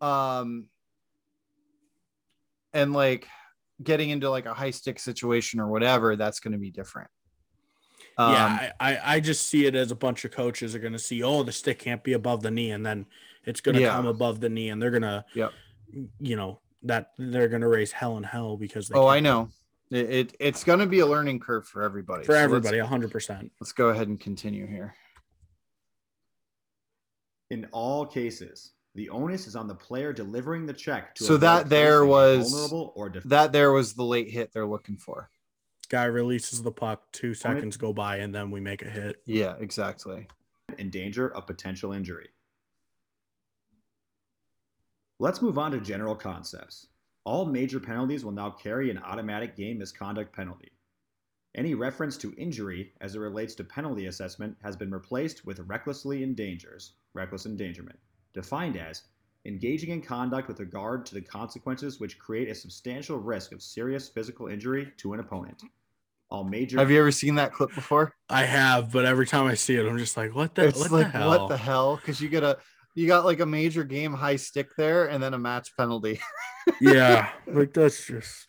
um, 0.00 0.66
and 2.72 2.92
like 2.92 3.26
getting 3.82 4.10
into 4.10 4.28
like 4.30 4.46
a 4.46 4.54
high 4.54 4.70
stick 4.70 4.98
situation 4.98 5.60
or 5.60 5.68
whatever, 5.68 6.16
that's 6.16 6.40
going 6.40 6.52
to 6.52 6.58
be 6.58 6.70
different. 6.70 7.08
Um, 8.16 8.32
yeah, 8.32 8.70
I, 8.80 8.92
I 8.92 9.14
I 9.16 9.20
just 9.20 9.46
see 9.46 9.66
it 9.66 9.74
as 9.74 9.90
a 9.90 9.96
bunch 9.96 10.24
of 10.24 10.30
coaches 10.32 10.74
are 10.74 10.78
going 10.80 10.92
to 10.92 10.98
see, 10.98 11.22
oh, 11.22 11.42
the 11.42 11.52
stick 11.52 11.78
can't 11.78 12.02
be 12.02 12.14
above 12.14 12.42
the 12.42 12.50
knee, 12.50 12.72
and 12.72 12.84
then 12.84 13.06
it's 13.44 13.60
going 13.60 13.76
to 13.76 13.80
Yeah. 13.82 13.92
come 13.92 14.06
above 14.06 14.40
the 14.40 14.48
knee, 14.48 14.70
and 14.70 14.82
they're 14.82 14.90
gonna, 14.90 15.24
Yep. 15.34 15.52
you 16.20 16.36
know, 16.36 16.60
that 16.82 17.12
they're 17.18 17.48
gonna 17.48 17.68
raise 17.68 17.92
hell 17.92 18.16
and 18.16 18.26
hell 18.26 18.56
because 18.56 18.88
they 18.88 18.98
Oh, 18.98 19.06
I 19.06 19.16
can't. 19.16 19.24
know. 19.24 19.48
It, 19.90 20.10
it 20.10 20.36
it's 20.38 20.64
going 20.64 20.80
to 20.80 20.86
be 20.86 20.98
a 21.00 21.06
learning 21.06 21.40
curve 21.40 21.66
for 21.66 21.82
everybody. 21.82 22.24
for 22.24 22.32
So 22.32 22.38
let's- 22.38 22.44
everybody, 22.44 22.78
hundred 22.78 23.10
percent. 23.10 23.50
Let's 23.60 23.72
go 23.72 23.88
ahead 23.88 24.08
and 24.08 24.20
continue 24.20 24.66
here. 24.66 24.94
In 27.50 27.66
all 27.72 28.04
cases, 28.04 28.72
the 28.98 29.08
onus 29.10 29.46
is 29.46 29.54
on 29.54 29.68
the 29.68 29.74
player 29.76 30.12
delivering 30.12 30.66
the 30.66 30.72
check 30.72 31.14
to 31.14 31.22
So 31.22 31.36
that 31.36 31.68
there 31.68 32.00
a 32.00 32.06
was- 32.06 32.50
vulnerable 32.50 32.92
or 32.96 33.08
def- 33.08 33.22
That 33.22 33.52
there 33.52 33.70
was 33.70 33.94
the 33.94 34.02
late 34.02 34.28
hit 34.28 34.52
they're 34.52 34.66
looking 34.66 34.96
for. 34.96 35.30
Guy 35.88 36.02
releases 36.06 36.64
the 36.64 36.72
puck, 36.72 37.04
two 37.12 37.32
seconds 37.32 37.76
go 37.76 37.92
by, 37.92 38.16
and 38.16 38.34
then 38.34 38.50
we 38.50 38.58
make 38.58 38.82
a 38.82 38.90
hit. 38.90 39.22
Yeah, 39.24 39.54
exactly. 39.60 40.26
in 40.78 40.90
danger 40.90 41.32
of 41.34 41.46
potential 41.46 41.92
injury. 41.92 42.28
Let's 45.20 45.40
move 45.40 45.58
on 45.58 45.70
to 45.72 45.80
general 45.80 46.14
concepts. 46.16 46.88
All 47.24 47.46
major 47.46 47.78
penalties 47.80 48.24
will 48.24 48.32
now 48.32 48.50
carry 48.50 48.90
an 48.90 48.98
automatic 48.98 49.54
game 49.56 49.78
misconduct 49.78 50.34
penalty. 50.34 50.72
Any 51.54 51.74
reference 51.74 52.16
to 52.18 52.34
injury 52.36 52.92
as 53.00 53.14
it 53.14 53.20
relates 53.20 53.54
to 53.54 53.64
penalty 53.64 54.06
assessment 54.06 54.56
has 54.62 54.76
been 54.76 54.90
replaced 54.90 55.46
with 55.46 55.60
recklessly 55.60 56.22
endangers, 56.24 56.94
reckless 57.14 57.46
endangerment, 57.46 57.98
defined 58.34 58.76
as 58.76 59.02
engaging 59.46 59.90
in 59.90 60.02
conduct 60.02 60.48
with 60.48 60.60
regard 60.60 61.06
to 61.06 61.14
the 61.14 61.20
consequences 61.20 62.00
which 62.00 62.18
create 62.18 62.48
a 62.48 62.54
substantial 62.54 63.18
risk 63.18 63.52
of 63.52 63.62
serious 63.62 64.08
physical 64.08 64.48
injury 64.48 64.92
to 64.98 65.14
an 65.14 65.20
opponent. 65.20 65.62
All 66.30 66.44
major 66.44 66.78
Have 66.78 66.90
you 66.90 67.00
ever 67.00 67.10
seen 67.10 67.36
that 67.36 67.52
clip 67.52 67.74
before? 67.74 68.12
I 68.28 68.44
have, 68.44 68.92
but 68.92 69.06
every 69.06 69.26
time 69.26 69.46
I 69.46 69.54
see 69.54 69.76
it, 69.76 69.86
I'm 69.86 69.96
just 69.96 70.16
like, 70.16 70.34
what 70.34 70.54
the, 70.54 70.66
it's 70.66 70.78
what 70.78 70.92
like 70.92 71.12
the 71.12 71.18
hell? 71.18 71.28
what 71.30 71.48
the 71.48 71.56
hell? 71.56 71.96
Because 71.96 72.20
you 72.20 72.28
get 72.28 72.42
a 72.42 72.58
you 72.94 73.06
got 73.06 73.24
like 73.24 73.40
a 73.40 73.46
major 73.46 73.84
game 73.84 74.12
high 74.12 74.36
stick 74.36 74.76
there 74.76 75.06
and 75.06 75.22
then 75.22 75.32
a 75.32 75.38
match 75.38 75.74
penalty. 75.76 76.20
yeah, 76.80 77.30
like 77.46 77.72
that's 77.72 78.06
just 78.06 78.48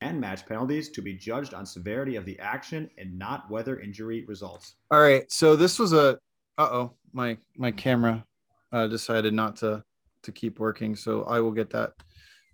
and 0.00 0.20
match 0.20 0.44
penalties 0.46 0.88
to 0.88 1.02
be 1.02 1.14
judged 1.14 1.54
on 1.54 1.64
severity 1.64 2.16
of 2.16 2.24
the 2.24 2.36
action 2.40 2.90
and 2.98 3.16
not 3.16 3.48
whether 3.48 3.78
injury 3.78 4.24
results. 4.26 4.74
All 4.90 5.00
right, 5.00 5.30
so 5.30 5.54
this 5.54 5.78
was 5.78 5.92
a 5.92 6.18
uh 6.58 6.68
oh 6.70 6.94
my 7.12 7.36
my 7.56 7.70
camera 7.70 8.24
uh, 8.72 8.86
decided 8.86 9.34
not 9.34 9.56
to 9.56 9.82
to 10.24 10.32
keep 10.32 10.58
working, 10.58 10.94
so 10.94 11.24
I 11.24 11.40
will 11.40 11.50
get 11.50 11.70
that 11.70 11.92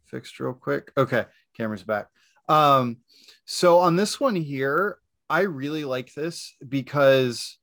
fixed 0.07 0.41
real 0.41 0.55
quick. 0.55 0.91
Okay, 0.97 1.27
camera's 1.57 1.83
back. 1.83 2.09
Um, 2.49 2.99
so 3.45 3.79
on 3.79 3.97
this 3.97 4.19
one 4.19 4.37
here, 4.37 4.99
I 5.29 5.41
really 5.43 5.85
like 5.85 6.15
this 6.15 6.57
because 6.67 7.59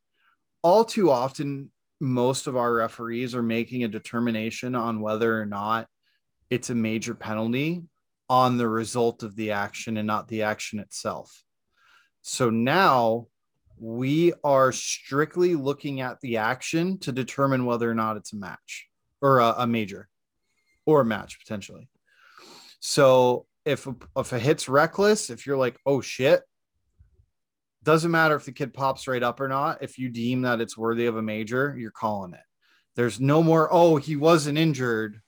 all 0.62 0.86
too 0.86 1.10
often 1.10 1.72
most 2.00 2.48
of 2.48 2.56
our 2.56 2.74
referees 2.74 3.34
are 3.34 3.44
making 3.44 3.84
a 3.84 3.88
determination 3.88 4.76
on 4.76 5.02
whether 5.02 5.40
or 5.40 5.46
not 5.46 5.88
it's 6.50 6.70
a 6.70 6.76
major 6.76 7.16
penalty 7.16 7.84
on 8.30 8.58
the 8.58 8.68
result 8.68 9.24
of 9.24 9.36
the 9.36 9.52
action 9.52 9.98
and 9.98 10.08
not 10.08 10.28
the 10.28 10.44
action 10.44 10.80
itself. 10.80 11.44
So 12.22 12.50
now 12.50 13.28
we 13.77 14.34
are 14.44 14.72
strictly 14.72 15.55
looking 15.55 16.01
at 16.01 16.20
the 16.22 16.38
action 16.38 16.98
to 17.00 17.12
determine 17.12 17.65
whether 17.65 17.89
or 17.89 17.96
not 17.96 18.17
it's 18.17 18.34
a 18.34 18.38
match 18.38 18.88
or 19.22 19.39
a, 19.39 19.53
a 19.60 19.67
major 19.67 20.08
or 20.86 21.01
a 21.01 21.05
match 21.05 21.39
potentially. 21.39 21.89
So 22.79 23.46
if 23.65 23.88
a, 23.88 23.96
if 24.17 24.32
a 24.32 24.39
hit's 24.39 24.70
reckless, 24.70 25.29
if 25.29 25.46
you're 25.46 25.58
like, 25.58 25.77
oh 25.86 26.01
shit, 26.01 26.44
doesn't 27.84 28.12
matter 28.12 28.36
if 28.36 28.46
the 28.46 28.51
kid 28.51 28.74
pops 28.74 29.08
right 29.08 29.22
up 29.22 29.39
or 29.39 29.48
not. 29.48 29.84
If 29.84 29.98
you 29.98 30.10
deem 30.10 30.41
that 30.44 30.62
it's 30.62 30.77
worthy 30.77 31.05
of 31.05 31.17
a 31.17 31.22
major, 31.22 31.75
you're 31.77 31.91
calling 31.91 32.34
it. 32.34 32.39
There's 32.96 33.20
no 33.20 33.44
more, 33.44 33.67
oh, 33.72 33.98
he 33.98 34.15
wasn't 34.15 34.58
injured, 34.58 35.20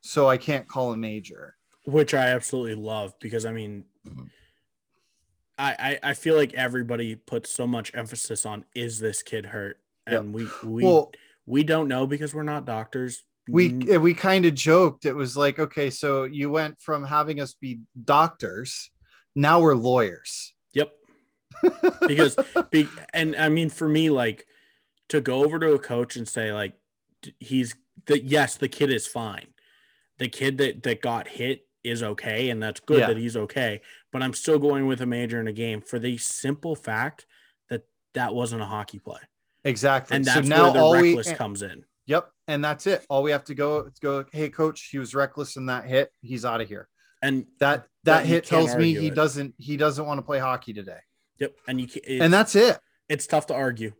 so 0.00 0.28
I 0.28 0.36
can't 0.36 0.68
call 0.68 0.92
a 0.92 0.96
major. 0.96 1.54
which 1.84 2.12
I 2.12 2.26
absolutely 2.28 2.74
love 2.74 3.14
because 3.18 3.46
I 3.46 3.52
mean, 3.52 3.84
Mhm. 4.06 4.28
I, 5.58 5.98
I 6.02 6.10
I 6.10 6.14
feel 6.14 6.36
like 6.36 6.54
everybody 6.54 7.16
puts 7.16 7.50
so 7.50 7.66
much 7.66 7.90
emphasis 7.94 8.46
on 8.46 8.64
is 8.74 8.98
this 9.00 9.22
kid 9.22 9.46
hurt, 9.46 9.78
Yep. 10.08 10.20
and 10.20 10.32
we 10.34 10.46
we 10.64 10.84
well, 10.84 11.12
we 11.46 11.64
don't 11.64 11.88
know 11.88 12.06
because 12.06 12.34
we're 12.34 12.42
not 12.44 12.64
doctors. 12.64 13.24
we 13.48 13.70
Mm, 13.70 14.00
we 14.00 14.14
kind 14.14 14.46
of 14.46 14.54
joked. 14.54 15.04
It 15.04 15.14
was 15.14 15.36
like 15.36 15.58
okay 15.58 15.90
so 15.90 16.24
you 16.24 16.50
went 16.50 16.80
from 16.80 17.04
having 17.04 17.40
us 17.40 17.54
be 17.54 17.80
doctors 18.04 18.90
now 19.34 19.60
we're 19.60 19.74
lawyers. 19.74 20.52
Yep. 20.74 20.92
Because 22.06 22.36
be, 22.70 22.88
and 23.14 23.36
I 23.36 23.48
mean 23.48 23.70
for 23.70 23.88
me 23.88 24.10
like 24.10 24.46
to 25.10 25.20
go 25.20 25.44
over 25.44 25.58
to 25.58 25.72
a 25.74 25.78
coach 25.78 26.16
and 26.16 26.28
say 26.28 26.52
like 26.52 26.74
he's 27.38 27.74
the 28.06 28.22
yes 28.22 28.56
the 28.56 28.68
kid 28.68 28.90
is 28.90 29.06
fine, 29.06 29.46
the 30.18 30.28
kid 30.28 30.58
that 30.58 30.82
that 30.82 31.02
got 31.02 31.28
hit 31.28 31.67
is 31.84 32.02
okay 32.02 32.50
and 32.50 32.62
that's 32.62 32.80
good 32.80 33.00
Yeah. 33.00 33.06
that 33.08 33.16
he's 33.16 33.36
okay, 33.36 33.80
but 34.12 34.22
I'm 34.22 34.34
still 34.34 34.58
going 34.58 34.86
with 34.86 35.00
a 35.00 35.06
major 35.06 35.40
in 35.40 35.48
a 35.48 35.52
game 35.52 35.80
for 35.80 35.98
the 35.98 36.16
simple 36.18 36.74
fact 36.74 37.26
that 37.70 37.82
that 38.14 38.34
wasn't 38.34 38.62
a 38.62 38.66
hockey 38.66 38.98
play. 38.98 39.20
exactly 39.64 40.16
and 40.16 40.26
so 40.26 40.40
now 40.40 40.64
where 40.64 40.72
the 40.72 40.78
all 40.80 40.92
we 40.92 41.08
reckless 41.16 41.32
comes 41.32 41.62
in. 41.62 41.84
yep 42.06 42.30
and 42.46 42.64
that's 42.64 42.86
it 42.86 43.04
all 43.10 43.22
we 43.22 43.30
have 43.30 43.44
to 43.44 43.54
go 43.54 43.80
is 43.86 43.98
go 44.00 44.24
hey 44.32 44.48
coach 44.48 44.88
he 44.90 44.98
was 44.98 45.14
reckless 45.14 45.56
in 45.56 45.66
that 45.66 45.84
hit 45.84 46.10
he's 46.22 46.44
out 46.44 46.60
of 46.60 46.68
here 46.68 46.88
And 47.22 47.46
that 47.58 47.86
that 48.04 48.24
hit 48.26 48.44
tells 48.44 48.74
me 48.76 48.94
he 48.94 49.08
it. 49.08 49.14
doesn't 49.14 49.54
he 49.58 49.76
doesn't 49.76 50.06
want 50.06 50.18
to 50.18 50.22
play 50.22 50.38
hockey 50.38 50.72
today 50.72 51.00
yep, 51.38 51.54
and 51.66 51.80
you 51.80 51.86
can, 51.88 52.02
and 52.22 52.32
that's 52.32 52.54
it 52.56 52.78
it's 53.08 53.26
tough 53.26 53.46
to 53.46 53.54
argue. 53.54 53.92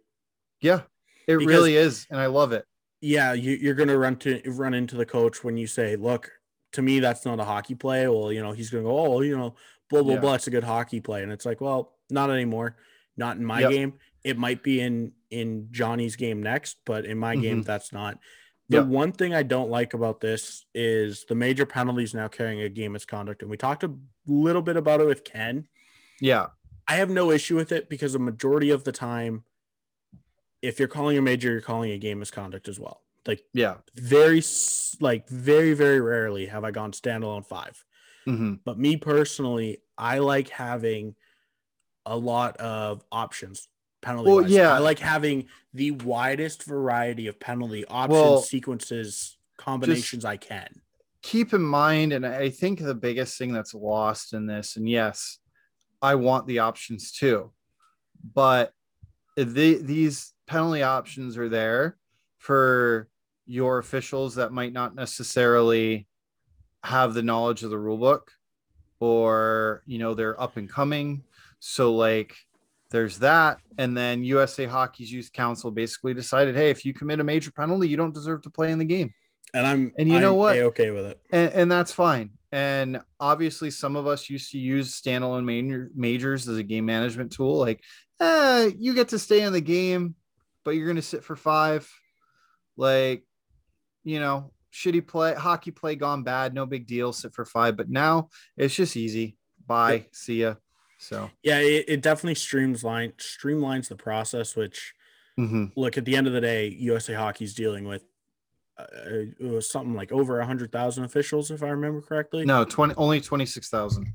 yeah 0.61 0.83
it 1.27 1.37
Because- 1.39 1.47
really 1.47 1.77
is 1.77 2.07
and 2.11 2.19
i 2.21 2.27
love 2.27 2.53
it 2.53 2.65
Yeah, 3.01 3.33
you, 3.33 3.53
you're 3.53 3.75
gonna 3.75 3.99
run 3.99 4.17
to 4.25 4.41
run 4.47 4.75
into 4.75 4.97
the 4.97 5.07
coach 5.07 5.45
when 5.45 5.57
you 5.57 5.67
say, 5.69 5.95
"Look, 5.95 6.33
to 6.73 6.83
me, 6.83 7.01
that's 7.01 7.25
not 7.25 7.41
a 7.41 7.45
hockey 7.45 7.75
play." 7.75 8.07
Well, 8.09 8.33
you 8.33 8.43
know, 8.43 8.53
he's 8.53 8.71
gonna 8.71 8.85
go, 8.85 8.99
"Oh, 8.99 9.21
you 9.21 9.37
know, 9.37 9.55
blah 9.91 10.03
blah 10.03 10.15
Yeah. 10.15 10.21
blah, 10.21 10.35
it's 10.35 10.47
a 10.47 10.51
good 10.51 10.65
hockey 10.65 11.01
play," 11.01 11.23
and 11.23 11.33
it's 11.33 11.47
like, 11.47 11.61
well, 11.61 11.97
not 12.11 12.31
anymore. 12.31 12.77
Not 13.17 13.37
in 13.37 13.45
my 13.45 13.61
Yep. 13.61 13.71
game. 13.71 13.99
It 14.25 14.39
might 14.39 14.63
be 14.63 14.81
in 14.81 15.13
in 15.31 15.69
Johnny's 15.71 16.17
game 16.17 16.43
next, 16.43 16.79
but 16.87 17.05
in 17.05 17.19
my 17.19 17.37
game, 17.37 17.63
Mhm. 17.63 17.67
that's 17.67 17.93
not. 17.93 18.19
The 18.71 18.79
Yep. 18.79 18.87
one 18.87 19.13
thing 19.13 19.35
I 19.35 19.43
don't 19.43 19.69
like 19.71 19.93
about 19.93 20.21
this 20.21 20.65
is 20.75 21.25
the 21.29 21.35
major 21.35 21.67
penalties 21.67 22.15
now 22.15 22.29
carrying 22.29 22.61
a 22.63 22.69
game 22.71 22.93
misconduct, 22.93 23.43
and 23.43 23.51
we 23.51 23.57
talked 23.59 23.85
a 23.85 23.95
little 24.27 24.63
bit 24.63 24.77
about 24.79 25.01
it 25.01 25.07
with 25.07 25.25
Ken. 25.25 25.69
yeah 26.21 26.49
I 26.89 26.97
have 26.97 27.11
no 27.11 27.31
issue 27.31 27.55
with 27.57 27.71
it 27.73 27.89
because 27.91 28.15
the 28.15 28.19
majority 28.19 28.71
of 28.71 28.85
the 28.85 28.93
time, 28.93 29.45
if 30.63 30.79
you're 30.79 30.89
calling 30.89 31.19
a 31.19 31.23
major, 31.23 31.53
you're 31.53 31.61
calling 31.61 31.91
a 31.93 31.99
game 31.99 32.19
misconduct 32.19 32.67
as 32.69 32.81
well. 32.81 33.03
Like 33.29 33.43
yeah 33.53 33.75
very, 33.95 34.43
like 35.01 35.29
very, 35.29 35.75
very 35.75 36.01
rarely 36.01 36.47
have 36.47 36.65
I 36.65 36.71
gone 36.73 36.93
standalone 36.93 37.47
five. 37.47 37.85
Mhm. 38.27 38.61
But 38.65 38.79
me 38.79 38.97
personally, 38.97 39.83
I 39.97 40.19
like 40.19 40.49
having 40.49 41.15
a 42.07 42.17
lot 42.17 42.57
of 42.57 43.05
options 43.13 43.69
penalty. 44.01 44.31
Well, 44.31 44.49
yeah. 44.49 44.73
I 44.73 44.79
like 44.79 44.99
having 44.99 45.49
the 45.75 45.91
widest 45.91 46.63
variety 46.63 47.27
of 47.27 47.39
penalty 47.39 47.85
options, 47.87 48.19
Well, 48.23 48.41
sequences, 48.43 49.37
combinations 49.59 50.25
I 50.25 50.37
can. 50.39 50.81
keep 51.23 51.53
in 51.53 51.63
mind, 51.63 52.13
and 52.15 52.25
I 52.25 52.49
think 52.49 52.81
the 52.81 52.95
biggest 52.95 53.37
thing 53.37 53.53
that's 53.53 53.75
lost 53.75 54.33
in 54.33 54.47
this, 54.47 54.77
and 54.77 54.89
yes, 54.89 55.39
I 56.01 56.15
want 56.15 56.47
the 56.47 56.61
options 56.61 57.13
too, 57.13 57.53
but 58.35 58.73
the, 59.37 59.75
these 59.83 60.33
penalty 60.47 60.83
options 60.83 61.37
are 61.37 61.49
there 61.49 61.99
for 62.39 63.09
your 63.49 63.79
officials 63.79 64.37
that 64.37 64.53
might 64.53 64.73
not 64.73 64.95
necessarily 64.95 66.07
have 66.85 67.15
the 67.15 67.23
knowledge 67.23 67.63
of 67.65 67.71
the 67.71 67.79
rule 67.79 67.99
book 67.99 68.31
or 69.01 69.83
you 69.87 69.99
know 69.99 70.15
they're 70.15 70.41
up 70.41 70.57
and 70.57 70.69
coming 70.71 71.23
so 71.61 71.95
like 71.95 72.37
there's 72.91 73.19
that 73.19 73.59
and 73.79 73.97
then 73.97 74.23
usa 74.25 74.65
hockey's 74.67 75.11
youth 75.13 75.33
council 75.33 75.71
basically 75.71 76.15
decided 76.15 76.55
hey 76.55 76.71
if 76.71 76.85
you 76.85 76.93
commit 76.95 77.21
a 77.21 77.25
major 77.25 77.51
penalty 77.51 77.89
you 77.89 77.97
don't 77.97 78.15
deserve 78.15 78.43
to 78.43 78.51
play 78.51 78.71
in 78.71 78.79
the 78.79 78.85
game 78.85 79.13
And 79.55 79.67
I'm 79.67 79.93
And 79.99 80.09
you 80.09 80.21
know 80.21 80.33
I'm 80.33 80.37
what? 80.39 80.57
okay 80.59 80.91
with 80.91 81.07
it. 81.07 81.21
and, 81.33 81.53
and 81.53 81.73
that's 81.73 81.93
fine. 81.93 82.31
And 82.51 83.01
obviously, 83.21 83.71
some 83.71 83.95
of 83.97 84.07
us 84.07 84.31
used 84.31 84.53
to 84.53 84.59
use 84.59 84.99
standalone 84.99 85.45
major, 85.45 85.91
majors 85.95 86.49
as 86.49 86.57
a 86.57 86.63
game 86.63 86.87
management 86.87 87.31
tool. 87.33 87.59
Like, 87.59 87.83
eh, 88.21 88.71
you 88.79 88.95
get 88.95 89.09
to 89.11 89.19
stay 89.19 89.43
in 89.43 89.53
the 89.53 89.61
game, 89.61 90.15
but 90.65 90.71
you're 90.71 90.87
going 90.87 90.97
to 90.97 91.03
sit 91.03 91.25
for 91.25 91.37
five. 91.37 91.87
Like, 92.79 93.25
you 94.09 94.21
know, 94.21 94.51
shitty 94.73 95.07
play, 95.07 95.35
hockey 95.35 95.71
play 95.71 95.95
gone 95.95 96.23
bad, 96.23 96.55
no 96.55 96.65
big 96.65 96.87
deal, 96.87 97.13
sit 97.13 97.35
for 97.35 97.45
five. 97.45 97.77
But 97.77 97.91
now 97.91 98.31
it's 98.57 98.75
just 98.75 98.97
easy. 98.97 99.37
Bye, 99.67 100.07
see 100.13 100.41
ya. 100.41 100.55
So, 100.99 101.31
Yeah, 101.43 101.59
it, 101.61 101.85
it 101.89 102.01
definitely 102.01 102.35
streamlines 102.35 103.17
streamlines 103.19 103.89
the 103.89 103.97
process. 103.97 104.57
Which 104.57 104.95
mhm. 105.39 105.73
look 105.77 105.99
at 105.99 106.07
the 106.07 106.17
end 106.17 106.27
of 106.27 106.33
the 106.33 106.41
day, 106.41 106.69
USA 106.69 107.13
Hockey's 107.15 107.55
dealing 107.55 107.87
with 107.87 108.03
uh, 108.79 108.85
it 109.41 109.41
was 109.43 109.71
something 109.71 109.95
like 109.95 110.11
over 110.11 110.41
a 110.41 110.47
hundred 110.47 110.73
thousand 110.73 111.05
officials, 111.05 111.51
if 111.51 111.63
I 111.63 111.69
remember 111.69 112.01
correctly. 112.01 112.45
no, 112.47 112.65
20, 112.65 112.95
only 112.97 113.21
26,000. 113.21 114.07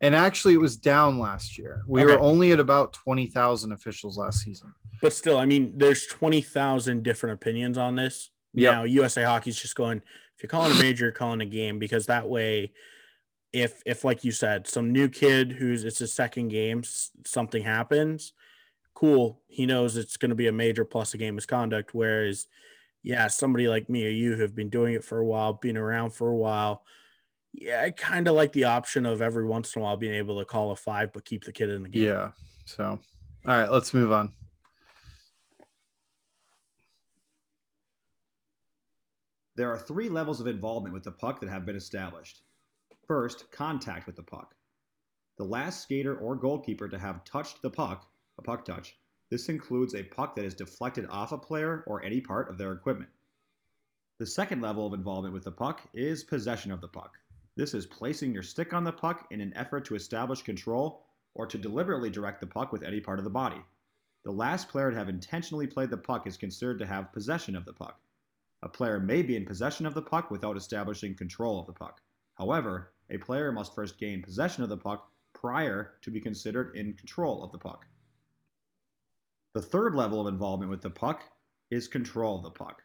And 0.00 0.14
actually, 0.14 0.54
it 0.54 0.60
was 0.60 0.76
down 0.76 1.18
last 1.18 1.56
year. 1.56 1.82
We 1.86 2.02
Okay. 2.02 2.12
were 2.12 2.20
only 2.20 2.52
at 2.52 2.60
about 2.60 2.92
20,000 2.92 3.72
officials 3.72 4.18
last 4.18 4.40
season. 4.40 4.74
But 5.00 5.12
still, 5.12 5.38
I 5.38 5.46
mean, 5.46 5.72
there's 5.76 6.06
20,000 6.06 7.02
different 7.02 7.34
opinions 7.34 7.78
on 7.78 7.94
this. 7.94 8.30
Yep. 8.54 8.72
Now, 8.72 8.84
USA 8.84 9.24
Hockey's 9.24 9.60
just 9.60 9.74
going, 9.74 9.98
if 9.98 10.42
you're 10.42 10.48
calling 10.48 10.72
a 10.72 10.80
major, 10.80 11.06
you're 11.06 11.12
calling 11.12 11.40
a 11.40 11.46
game 11.46 11.78
because 11.78 12.06
that 12.06 12.28
way, 12.28 12.72
if, 13.52 13.82
if 13.86 14.04
like 14.04 14.24
you 14.24 14.32
said, 14.32 14.66
some 14.66 14.92
new 14.92 15.08
kid 15.08 15.52
who's 15.52 15.84
it's 15.84 15.98
his 15.98 16.12
second 16.12 16.48
game, 16.48 16.82
something 17.24 17.62
happens, 17.62 18.32
cool. 18.94 19.40
He 19.48 19.66
knows 19.66 19.96
it's 19.96 20.16
going 20.16 20.30
to 20.30 20.34
be 20.34 20.48
a 20.48 20.52
major 20.52 20.84
plus 20.84 21.14
a 21.14 21.18
game 21.18 21.34
misconduct. 21.34 21.94
Whereas, 21.94 22.46
yeah, 23.02 23.26
somebody 23.28 23.68
like 23.68 23.88
me 23.88 24.06
or 24.06 24.10
you 24.10 24.34
who 24.34 24.42
have 24.42 24.54
been 24.54 24.70
doing 24.70 24.94
it 24.94 25.04
for 25.04 25.18
a 25.18 25.24
while, 25.24 25.52
been 25.54 25.76
around 25.76 26.10
for 26.10 26.28
a 26.28 26.36
while. 26.36 26.82
Yeah, 27.52 27.82
I 27.82 27.90
kind 27.90 28.28
of 28.28 28.34
like 28.34 28.52
the 28.52 28.64
option 28.64 29.06
of 29.06 29.22
every 29.22 29.46
once 29.46 29.74
in 29.74 29.82
a 29.82 29.84
while 29.84 29.96
being 29.96 30.14
able 30.14 30.38
to 30.38 30.44
call 30.44 30.70
a 30.70 30.76
five, 30.76 31.12
but 31.12 31.24
keep 31.24 31.44
the 31.44 31.52
kid 31.52 31.70
in 31.70 31.82
the 31.82 31.88
game. 31.88 32.04
Yeah. 32.04 32.30
So, 32.66 32.98
all 33.46 33.58
right, 33.58 33.70
let's 33.70 33.94
move 33.94 34.12
on. 34.12 34.32
There 39.58 39.72
are 39.72 39.76
three 39.76 40.08
levels 40.08 40.40
of 40.40 40.46
involvement 40.46 40.94
with 40.94 41.02
the 41.02 41.10
puck 41.10 41.40
that 41.40 41.48
have 41.48 41.66
been 41.66 41.74
established. 41.74 42.42
First, 43.08 43.50
contact 43.50 44.06
with 44.06 44.14
the 44.14 44.22
puck. 44.22 44.54
The 45.36 45.42
last 45.42 45.82
skater 45.82 46.16
or 46.16 46.36
goalkeeper 46.36 46.88
to 46.88 46.96
have 46.96 47.24
touched 47.24 47.60
the 47.60 47.68
puck, 47.68 48.08
a 48.38 48.42
puck 48.42 48.64
touch, 48.64 48.96
this 49.30 49.48
includes 49.48 49.96
a 49.96 50.04
puck 50.04 50.36
that 50.36 50.44
is 50.44 50.54
deflected 50.54 51.08
off 51.10 51.32
a 51.32 51.38
player 51.38 51.82
or 51.88 52.04
any 52.04 52.20
part 52.20 52.48
of 52.48 52.56
their 52.56 52.70
equipment. 52.70 53.10
The 54.20 54.26
second 54.26 54.62
level 54.62 54.86
of 54.86 54.94
involvement 54.94 55.34
with 55.34 55.42
the 55.42 55.50
puck 55.50 55.82
is 55.92 56.22
possession 56.22 56.70
of 56.70 56.80
the 56.80 56.86
puck. 56.86 57.18
This 57.56 57.74
is 57.74 57.84
placing 57.84 58.32
your 58.32 58.44
stick 58.44 58.72
on 58.72 58.84
the 58.84 58.92
puck 58.92 59.26
in 59.32 59.40
an 59.40 59.52
effort 59.56 59.84
to 59.86 59.96
establish 59.96 60.40
control 60.40 61.04
or 61.34 61.48
to 61.48 61.58
deliberately 61.58 62.10
direct 62.10 62.38
the 62.40 62.46
puck 62.46 62.70
with 62.70 62.84
any 62.84 63.00
part 63.00 63.18
of 63.18 63.24
the 63.24 63.30
body. 63.30 63.60
The 64.24 64.30
last 64.30 64.68
player 64.68 64.92
to 64.92 64.96
have 64.96 65.08
intentionally 65.08 65.66
played 65.66 65.90
the 65.90 65.96
puck 65.96 66.28
is 66.28 66.36
considered 66.36 66.78
to 66.78 66.86
have 66.86 67.12
possession 67.12 67.56
of 67.56 67.64
the 67.64 67.72
puck. 67.72 68.00
A 68.62 68.68
player 68.68 68.98
may 68.98 69.22
be 69.22 69.36
in 69.36 69.46
possession 69.46 69.86
of 69.86 69.94
the 69.94 70.02
puck 70.02 70.30
without 70.30 70.56
establishing 70.56 71.14
control 71.14 71.60
of 71.60 71.66
the 71.66 71.72
puck. 71.72 72.00
However, 72.34 72.92
a 73.10 73.18
player 73.18 73.52
must 73.52 73.74
first 73.74 73.98
gain 73.98 74.22
possession 74.22 74.62
of 74.62 74.68
the 74.68 74.76
puck 74.76 75.12
prior 75.32 75.98
to 76.02 76.10
be 76.10 76.20
considered 76.20 76.74
in 76.74 76.94
control 76.94 77.44
of 77.44 77.52
the 77.52 77.58
puck. 77.58 77.86
The 79.54 79.62
third 79.62 79.94
level 79.94 80.20
of 80.20 80.32
involvement 80.32 80.70
with 80.70 80.82
the 80.82 80.90
puck 80.90 81.22
is 81.70 81.88
control 81.88 82.36
of 82.36 82.42
the 82.42 82.50
puck. 82.50 82.82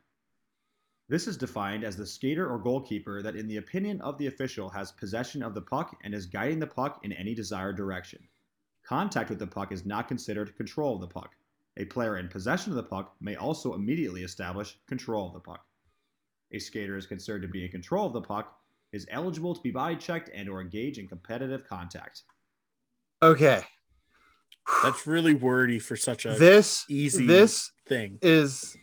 This 1.10 1.28
is 1.28 1.38
defined 1.38 1.84
as 1.84 1.98
the 1.98 2.06
skater 2.06 2.48
or 2.48 2.58
goalkeeper 2.58 3.22
that, 3.22 3.36
in 3.36 3.48
the 3.48 3.58
opinion 3.58 4.00
of 4.02 4.18
the 4.18 4.28
official, 4.28 4.70
has 4.70 4.92
possession 4.92 5.44
of 5.44 5.54
the 5.54 5.62
puck 5.62 5.98
and 6.04 6.14
is 6.14 6.26
guiding 6.26 6.60
the 6.60 6.68
puck 6.68 7.00
in 7.04 7.12
any 7.14 7.36
desired 7.36 7.76
direction. 7.76 8.28
Contact 8.84 9.30
with 9.30 9.40
the 9.40 9.48
puck 9.48 9.72
is 9.72 9.86
not 9.86 10.08
considered 10.08 10.56
control 10.56 10.96
of 10.96 11.02
the 11.02 11.08
puck. 11.08 11.36
A 11.78 11.86
player 11.86 12.18
in 12.18 12.28
possession 12.28 12.72
of 12.72 12.76
the 12.76 12.84
puck 12.84 13.16
may 13.20 13.36
also 13.36 13.74
immediately 13.74 14.24
establish 14.24 14.78
control 14.88 15.28
of 15.28 15.34
the 15.34 15.40
puck. 15.40 15.66
A 16.52 16.60
skater 16.60 16.98
is 16.98 17.08
considered 17.08 17.42
to 17.42 17.48
be 17.48 17.66
in 17.66 17.72
control 17.72 18.06
of 18.06 18.14
the 18.14 18.22
puck, 18.22 18.56
is 18.92 19.08
eligible 19.10 19.56
to 19.56 19.62
be 19.62 19.72
body 19.72 19.96
checked 19.96 20.30
and 20.36 20.48
or 20.48 20.62
engage 20.62 21.00
in 21.00 21.08
competitive 21.08 21.68
contact. 21.68 22.24
Okay. 23.24 23.64
That's 24.84 25.08
really 25.08 25.34
wordy 25.34 25.80
for 25.80 25.96
such 25.96 26.26
a 26.26 26.36
This 26.36 26.86
easy 26.90 27.26
this 27.26 27.72
thing. 27.88 28.20
is 28.22 28.78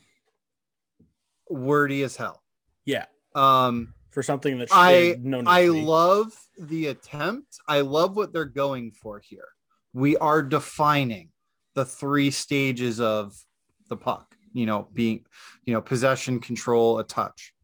wordy 1.48 2.02
as 2.02 2.16
hell. 2.16 2.42
Yeah. 2.84 3.06
Um 3.34 3.94
For 4.10 4.22
something 4.22 4.58
that 4.58 4.68
I 4.72 5.10
should 5.12 5.24
no 5.24 5.42
I 5.46 5.66
to 5.66 5.72
love 5.72 6.32
the 6.58 6.88
attempt. 6.88 7.58
I 7.68 7.80
love 7.80 8.16
what 8.16 8.32
they're 8.32 8.44
going 8.44 8.90
for 8.90 9.20
here. 9.20 9.48
We 9.92 10.16
are 10.16 10.42
defining 10.42 11.30
the 11.80 11.86
three 11.86 12.30
stages 12.30 13.00
of 13.00 13.34
the 13.88 13.96
puck, 13.96 14.36
you 14.52 14.66
know, 14.66 14.86
being, 14.92 15.24
you 15.64 15.72
know, 15.72 15.80
possession, 15.80 16.38
control, 16.38 16.98
a 16.98 17.04
touch. 17.04 17.54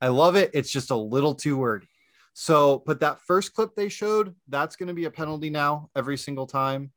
I 0.00 0.06
love 0.06 0.36
it. 0.36 0.52
It's 0.54 0.70
just 0.70 0.92
a 0.92 0.96
little 0.96 1.34
too 1.34 1.56
wordy. 1.56 1.88
So, 2.32 2.84
but 2.86 3.00
that 3.00 3.20
first 3.22 3.54
clip 3.54 3.74
they 3.74 3.88
showed, 3.88 4.36
that's 4.46 4.76
going 4.76 4.86
to 4.86 4.94
be 4.94 5.06
a 5.06 5.10
penalty 5.10 5.50
now 5.50 5.90
every 5.96 6.16
single 6.16 6.46
time. 6.46 6.92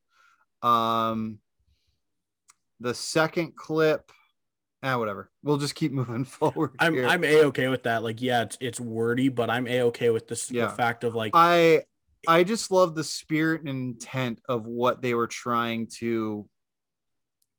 Um, 0.61 1.39
the 2.79 2.93
second 2.93 3.55
clip, 3.55 4.11
ah, 4.83 4.99
whatever. 4.99 5.31
We'll 5.41 5.57
just 5.57 5.73
keep 5.73 5.91
moving 6.01 6.23
forward. 6.23 6.73
I'm 6.77 6.93
here. 6.93 7.07
I'm 7.07 7.23
a 7.23 7.45
okay 7.45 7.67
with 7.69 7.81
that. 7.83 8.03
Like, 8.03 8.21
yeah, 8.21 8.43
it's 8.43 8.59
it's 8.61 8.79
wordy, 8.79 9.29
but 9.29 9.49
I'm 9.49 9.65
a 9.65 9.81
okay 9.83 10.11
with 10.11 10.27
this 10.27 10.51
Yeah. 10.51 10.67
the 10.67 10.73
fact 10.73 11.03
of 11.03 11.15
like 11.15 11.31
I 11.33 11.81
I 12.27 12.43
just 12.43 12.69
love 12.69 12.93
the 12.93 13.03
spirit 13.03 13.61
and 13.61 13.69
intent 13.69 14.39
of 14.47 14.67
what 14.67 15.01
they 15.01 15.15
were 15.15 15.27
trying 15.27 15.87
to 15.99 16.47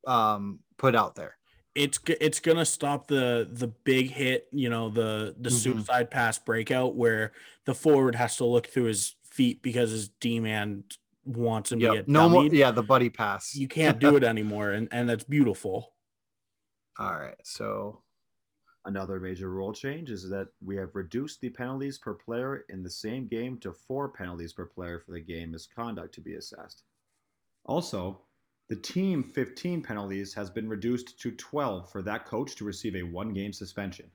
um 0.07 0.61
put 0.79 0.95
out 0.95 1.15
there. 1.15 1.37
it's 1.75 1.99
it's 2.07 2.41
gonna 2.41 2.65
stop 2.65 3.07
the 3.07 3.49
the 3.53 3.69
big 3.69 4.11
hit, 4.11 4.49
you 4.53 4.69
know, 4.69 4.89
the 4.89 5.35
the 5.39 5.51
Mhm. 5.51 5.53
suicide 5.53 6.11
pass 6.11 6.39
breakout 6.39 6.97
where 6.97 7.33
the 7.65 7.75
forward 7.75 8.15
has 8.17 8.37
to 8.39 8.45
look 8.45 8.67
through 8.67 8.85
his 8.85 9.17
feet 9.25 9.63
because 9.63 9.91
his 9.91 10.09
D 10.09 10.41
man 10.41 10.85
wants 11.25 11.71
him 11.71 11.79
to 11.81 11.91
get 11.91 12.09
No 12.09 12.29
more 12.29 12.45
yeah, 12.47 12.71
the 12.73 12.83
buddy 12.83 13.09
pass. 13.11 13.55
You 13.55 13.69
can't 13.69 13.99
do 14.01 14.17
it 14.17 14.25
anymore, 14.25 14.71
and 14.71 14.89
and 14.91 15.09
that's 15.09 15.25
beautiful. 15.25 15.95
All 16.99 17.19
right. 17.19 17.37
So 17.45 18.03
Another 18.87 19.21
major 19.21 19.51
rule 19.51 19.75
change 19.75 20.11
is 20.11 20.27
that 20.31 20.49
we 20.63 20.75
have 20.77 20.95
reduced 20.95 21.43
the 21.43 21.51
penalties 21.51 21.99
per 21.99 22.15
player 22.15 22.65
in 22.71 22.83
the 22.83 22.89
same 22.91 23.29
game 23.29 23.59
to 23.59 23.75
four 23.75 24.09
penalties 24.09 24.55
per 24.55 24.65
player 24.65 24.99
for 24.99 25.13
the 25.13 25.21
game 25.21 25.51
misconduct 25.51 26.15
to 26.15 26.23
be 26.23 26.37
assessed. 26.37 26.85
Also, 27.67 28.23
the 28.71 28.77
team 28.77 29.23
15 29.25 29.83
penalties 29.83 30.33
has 30.33 30.49
been 30.49 30.69
reduced 30.69 31.21
to 31.21 31.33
12 31.33 31.91
for 31.91 32.03
that 32.03 32.25
coach 32.25 32.55
to 32.57 32.65
receive 32.65 32.95
a 32.97 33.03
one 33.03 33.35
game 33.35 33.53
suspension. 33.53 34.11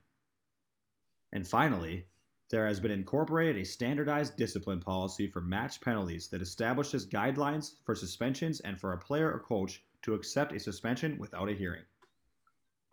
And 1.34 1.46
finally, 1.46 2.08
there 2.50 2.66
has 2.66 2.80
been 2.80 2.92
incorporated 2.92 3.58
a 3.62 3.66
standardized 3.66 4.38
discipline 4.38 4.80
policy 4.80 5.28
for 5.28 5.42
match 5.42 5.82
penalties 5.82 6.30
that 6.30 6.42
establishes 6.42 7.06
guidelines 7.06 7.74
for 7.84 7.96
suspensions 7.96 8.62
and 8.62 8.80
for 8.80 8.94
a 8.94 8.98
player 8.98 9.32
or 9.32 9.40
coach 9.40 9.84
to 10.04 10.14
accept 10.14 10.54
a 10.54 10.60
suspension 10.60 11.18
without 11.20 11.50
a 11.50 11.54
hearing. 11.54 11.84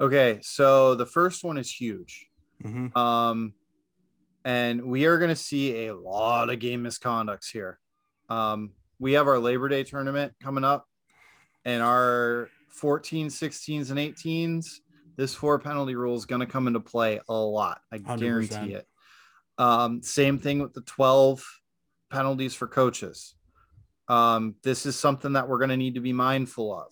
okay, 0.01 0.41
so 0.43 0.95
the 0.97 1.07
first 1.07 1.45
one 1.45 1.59
is 1.59 1.71
huge. 1.71 2.29
Mhm. 2.65 2.97
Um 2.97 3.55
and 4.45 4.83
we 4.85 5.07
are 5.07 5.19
gonna 5.19 5.37
see 5.37 5.87
a 5.87 5.95
lot 5.95 6.51
of 6.51 6.59
game 6.59 6.83
misconducts 6.83 7.53
here. 7.53 7.79
Um 8.29 8.75
we 8.99 9.13
have 9.13 9.29
our 9.29 9.39
Labor 9.39 9.69
Day 9.69 9.85
tournament 9.85 10.35
coming 10.41 10.65
up 10.65 10.89
and 11.65 11.83
our 11.83 12.49
14, 12.69 13.29
16s, 13.29 13.91
and 13.91 13.99
18s. 13.99 14.81
This 15.17 15.35
four 15.35 15.59
penalty 15.59 15.95
rule 15.95 16.17
is 16.17 16.25
going 16.25 16.41
to 16.41 16.47
come 16.47 16.67
into 16.67 16.81
play 16.81 17.21
a 17.29 17.35
lot. 17.35 17.81
I 17.93 17.99
100%. 17.99 18.19
guarantee 18.19 18.75
it. 18.75 18.87
Um, 19.59 20.03
same 20.03 20.39
thing 20.39 20.61
with 20.61 20.73
the 20.73 20.81
12 20.83 21.45
penalties 22.11 22.55
for 22.55 22.67
coaches. 22.67 23.35
Um, 24.09 24.57
this 24.63 24.87
is 24.87 24.97
something 24.97 25.35
that 25.35 25.49
we're 25.49 25.59
going 25.59 25.71
to 25.71 25.77
need 25.77 25.95
to 25.95 26.01
be 26.01 26.13
mindful 26.13 26.87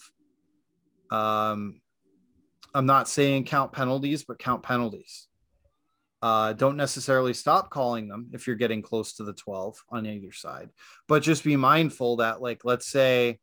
of. 1.11 1.17
Um, 1.17 1.81
I'm 2.75 2.87
not 2.87 3.09
saying 3.09 3.47
count 3.47 3.73
penalties, 3.73 4.25
but 4.25 4.39
count 4.39 4.63
penalties. 4.63 5.27
Uh, 6.23 6.53
don't 6.53 6.77
necessarily 6.77 7.33
stop 7.33 7.71
calling 7.71 8.07
them 8.07 8.31
if 8.33 8.47
you're 8.47 8.57
getting 8.57 8.83
close 8.83 9.15
to 9.15 9.25
the 9.25 9.33
12 9.33 9.83
on 9.89 10.07
either 10.07 10.33
side, 10.33 10.69
but 11.09 11.23
just 11.23 11.43
be 11.43 11.57
mindful 11.57 12.17
that, 12.17 12.43
like, 12.43 12.63
let's 12.65 12.87
say, 12.87 13.39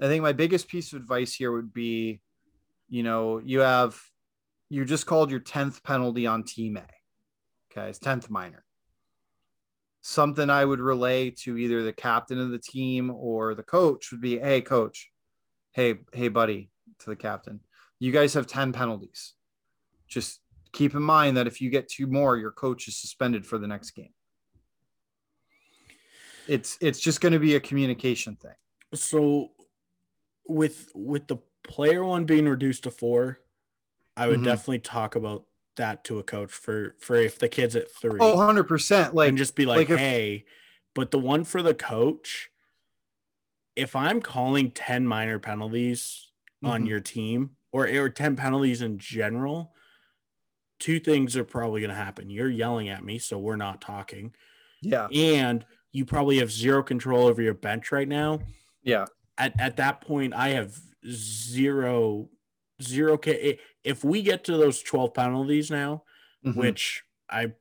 I 0.00 0.06
think 0.06 0.22
my 0.22 0.32
biggest 0.32 0.68
piece 0.68 0.92
of 0.92 1.00
advice 1.00 1.34
here 1.34 1.52
would 1.52 1.72
be, 1.72 2.20
you 2.88 3.02
know, 3.02 3.38
you 3.38 3.60
have, 3.60 4.00
you 4.68 4.84
just 4.84 5.06
called 5.06 5.30
your 5.30 5.40
10th 5.40 5.82
penalty 5.82 6.26
on 6.26 6.44
team 6.44 6.76
A. 6.76 6.84
Okay. 7.72 7.90
It's 7.90 7.98
10th 7.98 8.30
minor. 8.30 8.64
Something 10.00 10.50
I 10.50 10.64
would 10.64 10.80
relay 10.80 11.30
to 11.42 11.58
either 11.58 11.82
the 11.82 11.92
captain 11.92 12.38
of 12.38 12.50
the 12.50 12.58
team 12.58 13.10
or 13.10 13.54
the 13.54 13.62
coach 13.62 14.12
would 14.12 14.20
be, 14.20 14.38
Hey, 14.38 14.60
coach, 14.60 15.10
hey, 15.72 15.96
hey, 16.12 16.28
buddy, 16.28 16.70
to 17.00 17.10
the 17.10 17.16
captain, 17.16 17.60
you 17.98 18.12
guys 18.12 18.34
have 18.34 18.46
10 18.46 18.72
penalties. 18.72 19.34
Just 20.06 20.40
keep 20.72 20.94
in 20.94 21.02
mind 21.02 21.36
that 21.36 21.46
if 21.46 21.60
you 21.60 21.70
get 21.70 21.88
two 21.88 22.06
more, 22.06 22.36
your 22.36 22.52
coach 22.52 22.88
is 22.88 22.96
suspended 22.96 23.44
for 23.44 23.58
the 23.58 23.66
next 23.66 23.90
game. 23.92 24.12
It's 26.46 26.78
it's 26.80 26.98
just 26.98 27.20
going 27.20 27.34
to 27.34 27.38
be 27.38 27.56
a 27.56 27.60
communication 27.60 28.36
thing. 28.36 28.54
So 28.94 29.50
with 30.48 30.90
with 30.94 31.28
the 31.28 31.38
player 31.64 32.04
one 32.04 32.24
being 32.24 32.48
reduced 32.48 32.84
to 32.84 32.90
four, 32.90 33.40
I 34.16 34.28
would 34.28 34.40
Mhm. 34.40 34.44
definitely 34.44 34.80
talk 34.80 35.14
about 35.14 35.46
that 35.76 36.04
to 36.04 36.18
a 36.18 36.22
coach 36.24 36.50
for 36.52 36.96
for 37.00 37.16
if 37.16 37.38
the 37.38 37.48
kid's 37.48 37.76
at 37.76 37.90
three. 37.90 38.18
Oh, 38.20 38.34
100%. 38.36 39.14
Like, 39.14 39.28
and 39.28 39.38
just 39.38 39.54
be 39.54 39.66
like, 39.66 39.76
like 39.76 39.90
if- 39.90 39.98
hey, 39.98 40.44
but 40.94 41.10
the 41.12 41.18
one 41.18 41.44
for 41.44 41.62
the 41.62 41.74
coach, 41.74 42.50
if 43.76 43.94
I'm 43.94 44.20
calling 44.20 44.70
10 44.72 45.06
minor 45.06 45.38
penalties 45.38 46.32
on 46.64 46.84
Mhm. 46.84 46.88
your 46.88 47.00
team 47.00 47.56
or, 47.70 47.86
or 47.86 48.08
10 48.10 48.34
penalties 48.34 48.82
in 48.82 48.98
general, 48.98 49.74
two 50.80 50.98
things 51.00 51.36
are 51.36 51.44
probably 51.44 51.80
going 51.80 51.90
to 51.90 51.96
happen. 51.96 52.30
You're 52.30 52.48
yelling 52.50 52.88
at 52.88 53.04
me, 53.04 53.18
so 53.18 53.38
we're 53.38 53.56
not 53.56 53.80
talking. 53.80 54.34
yeah, 54.80 55.08
And 55.12 55.64
you 55.92 56.04
probably 56.04 56.38
have 56.38 56.50
zero 56.52 56.82
control 56.82 57.26
over 57.26 57.42
your 57.42 57.54
bench 57.54 57.90
right 57.92 58.08
now. 58.08 58.40
yeah. 58.82 59.06
At, 59.38 59.58
at 59.60 59.76
that 59.76 60.00
point, 60.00 60.34
I 60.34 60.48
have 60.50 60.76
zero, 61.08 62.28
zero. 62.82 63.16
K. 63.16 63.58
If 63.84 64.02
we 64.04 64.22
get 64.22 64.44
to 64.44 64.56
those 64.56 64.82
12 64.82 65.14
penalties 65.14 65.70
now, 65.70 66.02
Mhm. 66.44 66.56
which 66.56 67.04
I 67.30 67.52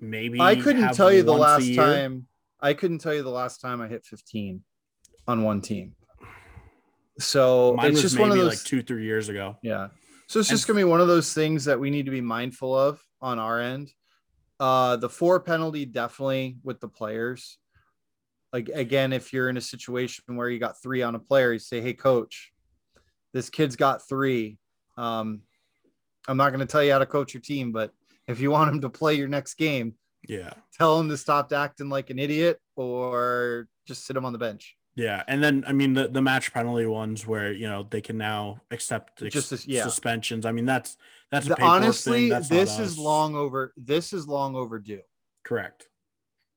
maybe 0.00 0.40
I 0.40 0.56
couldn't 0.56 0.94
tell 0.94 1.12
you 1.12 1.22
the 1.22 1.32
last 1.32 1.74
time. 1.74 2.26
I 2.60 2.74
couldn't 2.74 2.98
tell 2.98 3.14
you 3.14 3.22
the 3.22 3.30
last 3.30 3.60
time 3.60 3.80
I 3.80 3.88
hit 3.88 4.04
15 4.04 4.62
on 5.28 5.42
one 5.42 5.60
team. 5.60 5.94
So 7.18 7.74
Mine 7.76 7.86
it's 7.86 7.94
was 7.94 8.02
just 8.02 8.18
one 8.18 8.30
of 8.30 8.36
those. 8.36 8.48
like 8.56 8.62
two, 8.64 8.82
three 8.82 9.04
years 9.04 9.28
ago. 9.28 9.56
Yeah. 9.62 9.88
So 10.26 10.40
it's 10.40 10.48
And- 10.50 10.56
just 10.58 10.66
gonna 10.66 10.78
be 10.80 10.84
one 10.84 11.00
of 11.00 11.08
those 11.08 11.32
things 11.32 11.64
that 11.66 11.78
we 11.80 11.90
need 11.90 12.04
to 12.06 12.10
be 12.10 12.20
mindful 12.20 12.76
of 12.78 13.00
on 13.20 13.38
our 13.38 13.60
end. 13.60 13.92
Uh 14.58 14.96
the 14.96 15.08
four 15.08 15.40
penalty 15.40 15.84
definitely 15.86 16.58
with 16.62 16.80
the 16.80 16.88
players. 16.88 17.58
Like 18.52 18.68
again, 18.72 19.12
if 19.12 19.32
you're 19.32 19.48
in 19.48 19.56
a 19.56 19.60
situation 19.60 20.24
where 20.36 20.48
you 20.48 20.58
got 20.58 20.80
three 20.82 21.02
on 21.02 21.14
a 21.14 21.18
player, 21.18 21.52
you 21.52 21.58
say, 21.58 21.80
Hey 21.80 21.92
coach, 21.94 22.52
this 23.32 23.50
kid's 23.50 23.76
got 23.76 24.06
three. 24.08 24.58
Um 24.96 25.42
I'm 26.28 26.36
not 26.36 26.50
gonna 26.50 26.66
tell 26.66 26.82
you 26.82 26.92
how 26.92 26.98
to 26.98 27.06
coach 27.06 27.34
your 27.34 27.40
team, 27.40 27.72
but 27.72 27.92
if 28.26 28.40
you 28.40 28.50
want 28.50 28.70
him 28.70 28.80
to 28.80 28.88
play 28.90 29.14
your 29.14 29.28
next 29.28 29.54
game, 29.54 29.94
Yeah. 30.28 30.52
tell 30.76 30.98
him 30.98 31.08
to 31.10 31.16
stop 31.16 31.52
acting 31.52 31.88
like 31.88 32.10
an 32.10 32.18
idiot 32.18 32.60
or 32.76 33.68
just 33.86 34.04
sit 34.06 34.16
him 34.16 34.24
on 34.24 34.32
the 34.32 34.38
bench. 34.38 34.76
Yeah. 34.96 35.22
And 35.28 35.42
then, 35.44 35.62
I 35.66 35.72
mean, 35.72 35.92
the, 35.92 36.08
the 36.08 36.22
match 36.22 36.54
penalty 36.54 36.86
ones 36.86 37.26
where, 37.26 37.52
you 37.52 37.68
know, 37.68 37.86
they 37.88 38.00
can 38.00 38.16
now 38.16 38.62
accept 38.70 39.22
ex- 39.22 39.34
Just 39.34 39.68
yeah. 39.68 39.82
suspensions. 39.84 40.46
I 40.46 40.52
mean, 40.52 40.64
that's, 40.64 40.96
that's 41.30 41.46
The- 41.46 41.62
honestly. 41.62 42.30
That's 42.30 42.48
this 42.48 42.78
is 42.78 42.98
long 42.98 43.34
over 43.36 43.74
this 43.76 44.12
is 44.14 44.26
long 44.26 44.56
overdue. 44.56 45.02
Correct. 45.44 45.86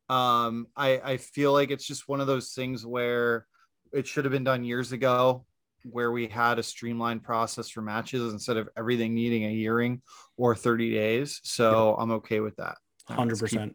Um 0.09 0.67
i 0.75 0.99
i 1.03 1.17
feel 1.17 1.53
like 1.53 1.69
it's 1.71 1.85
just 1.85 2.07
one 2.07 2.19
of 2.19 2.27
those 2.27 2.53
things 2.53 2.85
where 2.85 3.45
it 3.93 4.07
should 4.07 4.25
have 4.25 4.31
been 4.31 4.43
done 4.43 4.63
years 4.63 4.91
ago 4.91 5.45
where 5.89 6.11
we 6.11 6.27
had 6.27 6.59
a 6.59 6.63
streamlined 6.63 7.23
process 7.23 7.69
for 7.69 7.81
matches 7.81 8.33
instead 8.33 8.57
of 8.57 8.67
everything 8.75 9.13
needing 9.13 9.45
a 9.45 9.49
hearing 9.49 10.01
or 10.37 10.55
30 10.55 10.91
days 10.91 11.39
so 11.43 11.95
i'm 11.99 12.11
okay 12.11 12.39
with 12.39 12.55
that 12.57 12.75
All 13.09 13.17
right, 13.17 13.27
let's 13.27 13.41
keep- 13.41 13.59
100%. 13.59 13.73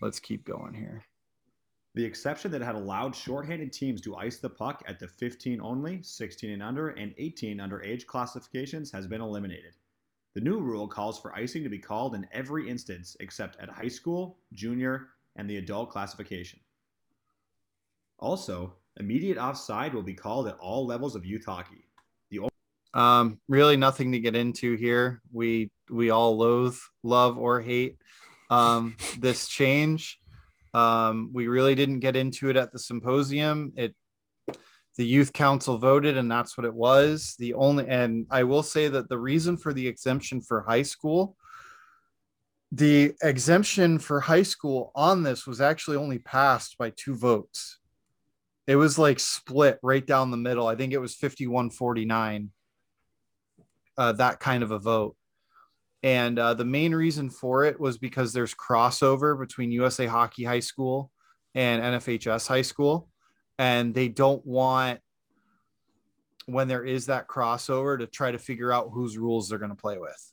let's 0.00 0.20
keep 0.20 0.44
going 0.44 0.74
here 0.74 1.04
The 1.94 2.04
exception 2.04 2.50
that 2.52 2.60
had 2.62 2.74
allowed 2.74 3.14
shorthanded 3.14 3.72
teams 3.72 4.00
to 4.00 4.16
ice 4.16 4.38
the 4.38 4.50
puck 4.50 4.82
at 4.88 4.98
the 4.98 5.06
15 5.06 5.60
only, 5.60 6.02
16 6.02 6.50
and 6.50 6.60
under, 6.62 6.88
and 6.88 7.14
18 7.18 7.60
under 7.60 7.80
age 7.84 8.04
classifications 8.08 8.90
has 8.90 9.06
been 9.06 9.20
eliminated. 9.20 9.74
The 10.34 10.40
new 10.40 10.58
rule 10.58 10.88
calls 10.88 11.20
for 11.20 11.32
icing 11.36 11.62
to 11.62 11.68
be 11.68 11.78
called 11.78 12.16
in 12.16 12.26
every 12.32 12.68
instance 12.68 13.16
except 13.20 13.60
at 13.60 13.68
high 13.70 13.86
school, 13.98 14.38
junior, 14.52 15.10
and 15.36 15.48
the 15.48 15.56
adult 15.56 15.90
classification. 15.90 16.60
Also, 18.18 18.74
immediate 18.98 19.38
offside 19.38 19.92
will 19.92 20.02
be 20.02 20.14
called 20.14 20.48
at 20.48 20.56
all 20.58 20.86
levels 20.86 21.16
of 21.16 21.26
youth 21.26 21.44
hockey. 21.44 21.88
The 22.30 22.38
only- 22.40 22.50
um 22.94 23.40
really 23.48 23.76
nothing 23.76 24.12
to 24.12 24.20
get 24.20 24.36
into 24.36 24.76
here 24.76 25.20
we 25.32 25.68
we 25.90 26.10
all 26.10 26.36
loathe 26.38 26.76
love 27.02 27.36
or 27.36 27.60
hate 27.60 27.96
um 28.50 28.96
this 29.18 29.48
change 29.48 30.20
um 30.74 31.28
we 31.32 31.48
really 31.48 31.74
didn't 31.74 31.98
get 31.98 32.14
into 32.14 32.48
it 32.50 32.56
at 32.56 32.70
the 32.72 32.78
symposium 32.78 33.72
it 33.76 33.96
the 34.96 35.04
youth 35.04 35.32
council 35.32 35.76
voted 35.76 36.16
and 36.16 36.30
that's 36.30 36.56
what 36.56 36.64
it 36.64 36.72
was 36.72 37.34
the 37.40 37.52
only 37.54 37.84
and 37.88 38.28
i 38.30 38.44
will 38.44 38.62
say 38.62 38.86
that 38.86 39.08
the 39.08 39.18
reason 39.18 39.56
for 39.56 39.72
the 39.72 39.88
exemption 39.88 40.40
for 40.40 40.62
high 40.62 40.82
school 40.82 41.36
the 42.74 43.12
exemption 43.22 43.98
for 43.98 44.20
high 44.20 44.42
school 44.42 44.90
on 44.94 45.22
this 45.22 45.46
was 45.46 45.60
actually 45.60 45.96
only 45.96 46.18
passed 46.18 46.76
by 46.78 46.90
two 46.96 47.14
votes 47.14 47.78
it 48.66 48.76
was 48.76 48.98
like 48.98 49.20
split 49.20 49.78
right 49.82 50.06
down 50.06 50.30
the 50.30 50.36
middle 50.36 50.66
i 50.66 50.74
think 50.74 50.92
it 50.92 50.98
was 50.98 51.14
51 51.14 51.70
49 51.70 52.50
uh, 53.96 54.12
that 54.12 54.40
kind 54.40 54.62
of 54.62 54.70
a 54.70 54.78
vote. 54.78 55.16
And 56.02 56.38
uh, 56.38 56.54
the 56.54 56.64
main 56.64 56.94
reason 56.94 57.30
for 57.30 57.64
it 57.64 57.80
was 57.80 57.96
because 57.96 58.32
there's 58.32 58.54
crossover 58.54 59.38
between 59.38 59.72
USA 59.72 60.06
Hockey 60.06 60.44
High 60.44 60.60
School 60.60 61.10
and 61.54 61.82
NFHS 61.82 62.46
High 62.46 62.62
School. 62.62 63.08
And 63.58 63.94
they 63.94 64.08
don't 64.08 64.44
want, 64.44 65.00
when 66.46 66.68
there 66.68 66.84
is 66.84 67.06
that 67.06 67.26
crossover, 67.28 67.98
to 67.98 68.06
try 68.06 68.32
to 68.32 68.38
figure 68.38 68.70
out 68.70 68.90
whose 68.92 69.16
rules 69.16 69.48
they're 69.48 69.58
going 69.58 69.70
to 69.70 69.76
play 69.76 69.96
with. 69.96 70.32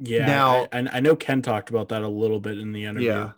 Yeah. 0.00 0.26
Now- 0.26 0.66
I, 0.72 0.86
I 0.92 1.00
know 1.00 1.14
Ken 1.14 1.42
talked 1.42 1.70
about 1.70 1.88
that 1.90 2.02
a 2.02 2.08
little 2.08 2.40
bit 2.40 2.58
in 2.58 2.72
the 2.72 2.84
interview. 2.84 3.08
Yeah. 3.08 3.32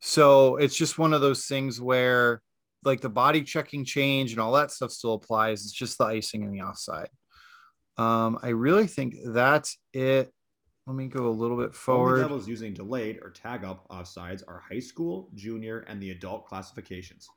So 0.00 0.56
it's 0.56 0.76
just 0.76 0.98
one 0.98 1.12
of 1.12 1.20
those 1.20 1.46
things 1.46 1.80
where, 1.80 2.42
like, 2.84 3.00
the 3.00 3.08
body 3.08 3.42
checking 3.42 3.84
change 3.84 4.32
and 4.32 4.40
all 4.40 4.52
that 4.52 4.70
stuff 4.70 4.90
still 4.90 5.14
applies. 5.14 5.62
It's 5.62 5.72
just 5.72 5.98
the 5.98 6.04
icing 6.04 6.42
and 6.42 6.52
the 6.52 6.62
offside. 6.62 7.08
Um, 7.96 8.38
I 8.42 8.48
really 8.48 8.86
think 8.86 9.14
that's 9.26 9.78
it. 9.92 10.32
Let 10.86 10.96
me 10.96 11.06
go 11.06 11.28
a 11.28 11.30
little 11.30 11.56
bit 11.56 11.66
Only 11.66 11.74
forward. 11.74 12.18
levels 12.22 12.48
using 12.48 12.74
delayed 12.74 13.20
or 13.22 13.30
tag 13.30 13.64
up 13.64 13.86
offsides 13.90 14.42
are 14.48 14.60
high 14.68 14.80
school, 14.80 15.28
junior, 15.34 15.80
and 15.88 16.02
the 16.02 16.10
adult 16.10 16.46
classifications. 16.46 17.28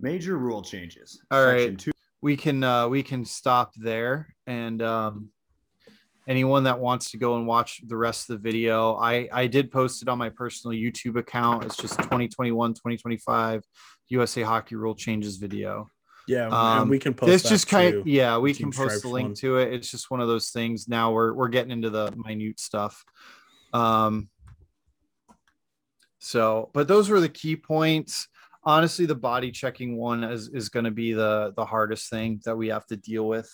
Major 0.00 0.36
rule 0.36 0.62
changes. 0.62 1.20
All 1.30 1.44
right. 1.44 1.60
Section 1.60 1.76
two- 1.76 1.90
we 2.20 2.36
can 2.36 2.62
uh 2.64 2.88
we 2.88 3.02
can 3.02 3.24
stop 3.24 3.72
there 3.76 4.34
and 4.46 4.80
um 4.80 5.28
anyone 6.26 6.64
that 6.64 6.78
wants 6.78 7.10
to 7.10 7.18
go 7.18 7.36
and 7.36 7.46
watch 7.46 7.80
the 7.86 7.96
rest 7.96 8.30
of 8.30 8.36
the 8.36 8.42
video 8.50 8.94
i 8.96 9.28
i 9.32 9.46
did 9.46 9.70
post 9.70 10.02
it 10.02 10.08
on 10.08 10.16
my 10.18 10.30
personal 10.30 10.76
youtube 10.76 11.16
account. 11.18 11.64
It's 11.64 11.76
just 11.76 11.98
2021 11.98 12.72
2025 12.74 13.62
usa 14.08 14.42
hockey 14.42 14.74
rule 14.76 14.94
changes 14.94 15.36
video. 15.36 15.90
Yeah. 16.26 16.46
and 16.46 16.54
Um, 16.54 16.88
we 16.88 16.98
can 16.98 17.12
post 17.14 17.28
this 17.30 17.42
just 17.42 17.68
kind 17.68 17.94
of 17.94 18.06
yeah 18.06 18.38
we 18.38 18.54
Team 18.54 18.72
can 18.72 18.86
post 18.86 19.02
the 19.02 19.08
link 19.08 19.28
one. 19.28 19.34
to 19.36 19.58
it. 19.58 19.74
It's 19.74 19.90
just 19.90 20.10
one 20.10 20.20
of 20.20 20.28
those 20.28 20.50
things. 20.50 20.88
Now 20.88 21.12
we're 21.12 21.32
we're 21.34 21.48
getting 21.48 21.70
into 21.70 21.90
the 21.90 22.12
minute 22.16 22.58
stuff. 22.60 23.04
Um 23.74 24.28
so 26.18 26.70
but 26.72 26.88
those 26.88 27.10
were 27.10 27.20
the 27.20 27.28
key 27.28 27.56
points. 27.56 28.28
Honestly 28.64 29.04
the 29.04 29.14
body 29.14 29.50
checking 29.50 29.96
one 29.98 30.24
is 30.24 30.48
is 30.48 30.70
going 30.70 30.84
to 30.86 30.90
be 30.90 31.12
the 31.12 31.52
the 31.56 31.66
hardest 31.66 32.08
thing 32.08 32.40
that 32.46 32.56
we 32.56 32.68
have 32.68 32.86
to 32.86 32.96
deal 32.96 33.28
with 33.28 33.50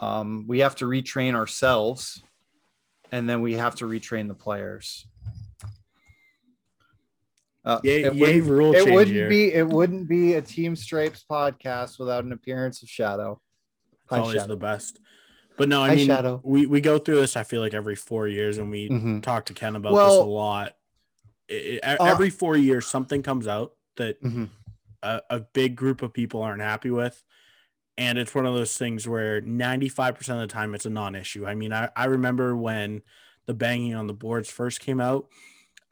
um 0.00 0.44
we 0.48 0.58
have 0.60 0.74
to 0.76 0.84
retrain 0.86 1.34
ourselves 1.34 2.22
and 3.12 3.28
then 3.28 3.40
we 3.40 3.54
have 3.54 3.74
to 3.76 3.84
retrain 3.86 4.28
the 4.28 4.34
players 4.34 5.06
uh, 7.64 7.80
Yay, 7.82 8.02
it 8.04 8.14
yay 8.14 8.20
wouldn't- 8.40 8.50
rule 8.50 8.74
it 8.74 8.90
wouldn't 8.92 9.14
here. 9.16 9.28
be 9.28 9.52
it 9.52 9.66
wouldn't 9.66 10.08
be 10.08 10.34
a 10.34 10.42
team 10.42 10.76
stripes 10.76 11.24
podcast 11.28 11.98
without 11.98 12.24
an 12.24 12.32
appearance 12.32 12.82
of 12.82 12.88
shadow 12.88 13.40
Hi, 14.10 14.18
always 14.18 14.34
Shadow. 14.34 14.48
the 14.48 14.56
best. 14.58 15.00
But 15.56 15.70
no, 15.70 15.82
I 15.82 15.88
Hi, 15.88 15.94
mean, 15.94 16.06
Shadow. 16.06 16.40
we 16.44 16.66
we 16.66 16.82
go 16.82 16.98
through 16.98 17.20
this. 17.20 17.38
I 17.38 17.42
feel 17.42 17.62
like 17.62 17.72
every 17.72 17.94
four 17.94 18.28
years, 18.28 18.58
and 18.58 18.70
we 18.70 18.90
Mhm. 18.90 19.22
talk 19.22 19.46
to 19.46 19.54
Ken 19.54 19.76
about 19.76 19.94
Well, 19.94 20.10
this 20.18 20.22
a 20.26 20.28
lot. 20.28 20.76
it, 21.48 21.80
Uh, 21.82 21.96
every 22.00 22.28
four 22.28 22.54
years, 22.54 22.86
something 22.86 23.22
comes 23.22 23.46
out 23.48 23.72
that 23.96 24.22
Mhm. 24.22 24.50
a, 25.02 25.22
a 25.30 25.40
big 25.40 25.74
group 25.74 26.02
of 26.02 26.12
people 26.12 26.42
aren't 26.42 26.60
happy 26.60 26.90
with. 26.90 27.24
And 27.96 28.18
it's 28.18 28.34
one 28.34 28.46
of 28.46 28.54
those 28.54 28.76
things 28.76 29.06
where 29.06 29.40
95% 29.40 30.28
of 30.30 30.40
the 30.40 30.46
time 30.46 30.74
it's 30.74 30.86
a 30.86 30.90
non 30.90 31.14
issue. 31.14 31.46
I 31.46 31.54
mean, 31.54 31.72
I, 31.72 31.88
I 31.96 32.06
remember 32.06 32.56
when 32.56 33.02
the 33.46 33.54
banging 33.54 33.94
on 33.94 34.06
the 34.06 34.14
boards 34.14 34.50
first 34.50 34.80
came 34.80 35.00
out. 35.00 35.26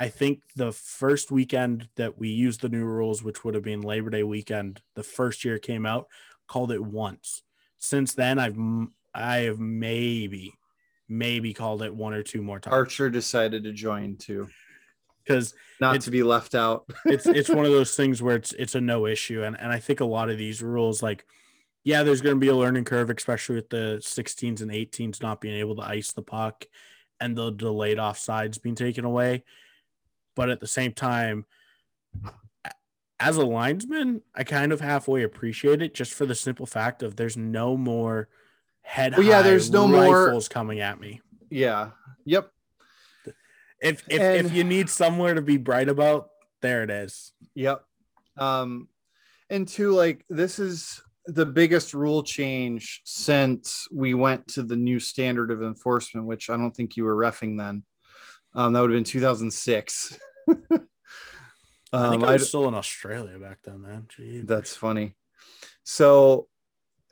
I 0.00 0.08
think 0.08 0.40
the 0.56 0.72
first 0.72 1.30
weekend 1.30 1.88
that 1.94 2.18
we 2.18 2.28
used 2.28 2.60
the 2.60 2.68
new 2.68 2.84
rules, 2.84 3.22
which 3.22 3.44
would 3.44 3.54
have 3.54 3.62
been 3.62 3.82
Labor 3.82 4.10
Day 4.10 4.24
weekend, 4.24 4.80
the 4.94 5.04
first 5.04 5.44
year 5.44 5.58
came 5.58 5.86
out, 5.86 6.08
called 6.48 6.72
it 6.72 6.82
once. 6.82 7.42
Since 7.78 8.14
then, 8.14 8.38
I've 8.38 8.58
i 9.14 9.38
have 9.40 9.58
maybe 9.58 10.54
maybe 11.08 11.52
called 11.52 11.82
it 11.82 11.94
one 11.94 12.14
or 12.14 12.22
two 12.22 12.42
more 12.42 12.58
times 12.58 12.72
Archer 12.72 13.10
decided 13.10 13.64
to 13.64 13.72
join 13.72 14.16
too, 14.16 14.48
because 15.22 15.54
not 15.80 16.00
to 16.00 16.10
be 16.10 16.22
left 16.22 16.54
out. 16.54 16.84
it's 17.04 17.26
it's 17.26 17.50
one 17.50 17.66
of 17.66 17.72
those 17.72 17.94
things 17.94 18.22
where 18.22 18.36
it's 18.36 18.52
it's 18.54 18.74
a 18.74 18.80
no 18.80 19.06
issue 19.06 19.42
and 19.42 19.58
and 19.60 19.70
I 19.70 19.78
think 19.78 20.00
a 20.00 20.04
lot 20.04 20.30
of 20.30 20.38
these 20.38 20.62
rules 20.62 21.02
like 21.02 21.26
yeah 21.84 22.02
there's 22.02 22.20
going 22.20 22.36
to 22.36 22.40
be 22.40 22.48
a 22.48 22.54
learning 22.56 22.84
curve 22.84 23.10
especially 23.10 23.56
with 23.56 23.68
the 23.70 23.98
16s 24.02 24.60
and 24.60 24.70
18s 24.70 25.22
not 25.22 25.40
being 25.40 25.54
able 25.58 25.74
to 25.76 25.82
ice 25.82 26.12
the 26.12 26.22
puck 26.22 26.64
and 27.20 27.36
the 27.36 27.50
delayed 27.50 27.98
offsides 27.98 28.60
being 28.60 28.74
taken 28.74 29.04
away 29.04 29.44
but 30.34 30.48
at 30.50 30.60
the 30.60 30.66
same 30.66 30.92
time 30.92 31.44
as 33.20 33.36
a 33.36 33.44
linesman 33.46 34.22
I 34.34 34.44
kind 34.44 34.72
of 34.72 34.80
halfway 34.80 35.22
appreciate 35.22 35.82
it 35.82 35.94
just 35.94 36.12
for 36.12 36.26
the 36.26 36.34
simple 36.34 36.66
fact 36.66 37.02
of 37.02 37.16
there's 37.16 37.36
no 37.36 37.76
more 37.76 38.28
head 38.82 39.12
Well, 39.16 39.26
yeah, 39.26 39.42
there's 39.42 39.70
no 39.70 39.86
more- 39.86 40.26
rifles 40.26 40.48
coming 40.48 40.80
at 40.80 41.00
me 41.00 41.20
yeah. 41.50 41.90
Yep. 42.24 42.50
if 43.80 44.02
if, 44.08 44.20
And- 44.20 44.46
if 44.46 44.52
you 44.54 44.64
need 44.64 44.88
somewhere 44.88 45.34
to 45.34 45.42
be 45.42 45.56
bright 45.58 45.88
about 45.88 46.30
there 46.62 46.82
it 46.82 46.90
is 46.90 47.32
Yep. 47.54 47.84
Um, 48.38 48.88
and 49.50 49.68
two, 49.68 49.92
like 49.92 50.24
this 50.30 50.58
is 50.58 51.02
the 51.26 51.46
biggest 51.46 51.94
rule 51.94 52.22
change 52.22 53.00
since 53.04 53.86
we 53.92 54.14
went 54.14 54.48
to 54.48 54.62
the 54.62 54.76
new 54.76 54.98
standard 54.98 55.50
of 55.50 55.62
enforcement, 55.62 56.26
which 56.26 56.50
I 56.50 56.56
don't 56.56 56.74
think 56.74 56.96
you 56.96 57.04
were 57.04 57.16
refing 57.16 57.58
then. 57.58 57.84
Um, 58.54 58.72
that 58.72 58.80
would 58.80 58.90
have 58.90 58.96
been 58.96 59.04
2006. 59.04 60.18
I 60.48 62.08
think 62.10 62.22
um, 62.22 62.24
I 62.24 62.32
was 62.32 62.48
still 62.48 62.68
in 62.68 62.74
Australia 62.74 63.38
back 63.38 63.58
then, 63.64 63.82
man. 63.82 64.06
Gee. 64.08 64.40
that's 64.40 64.74
funny. 64.74 65.14
So 65.84 66.48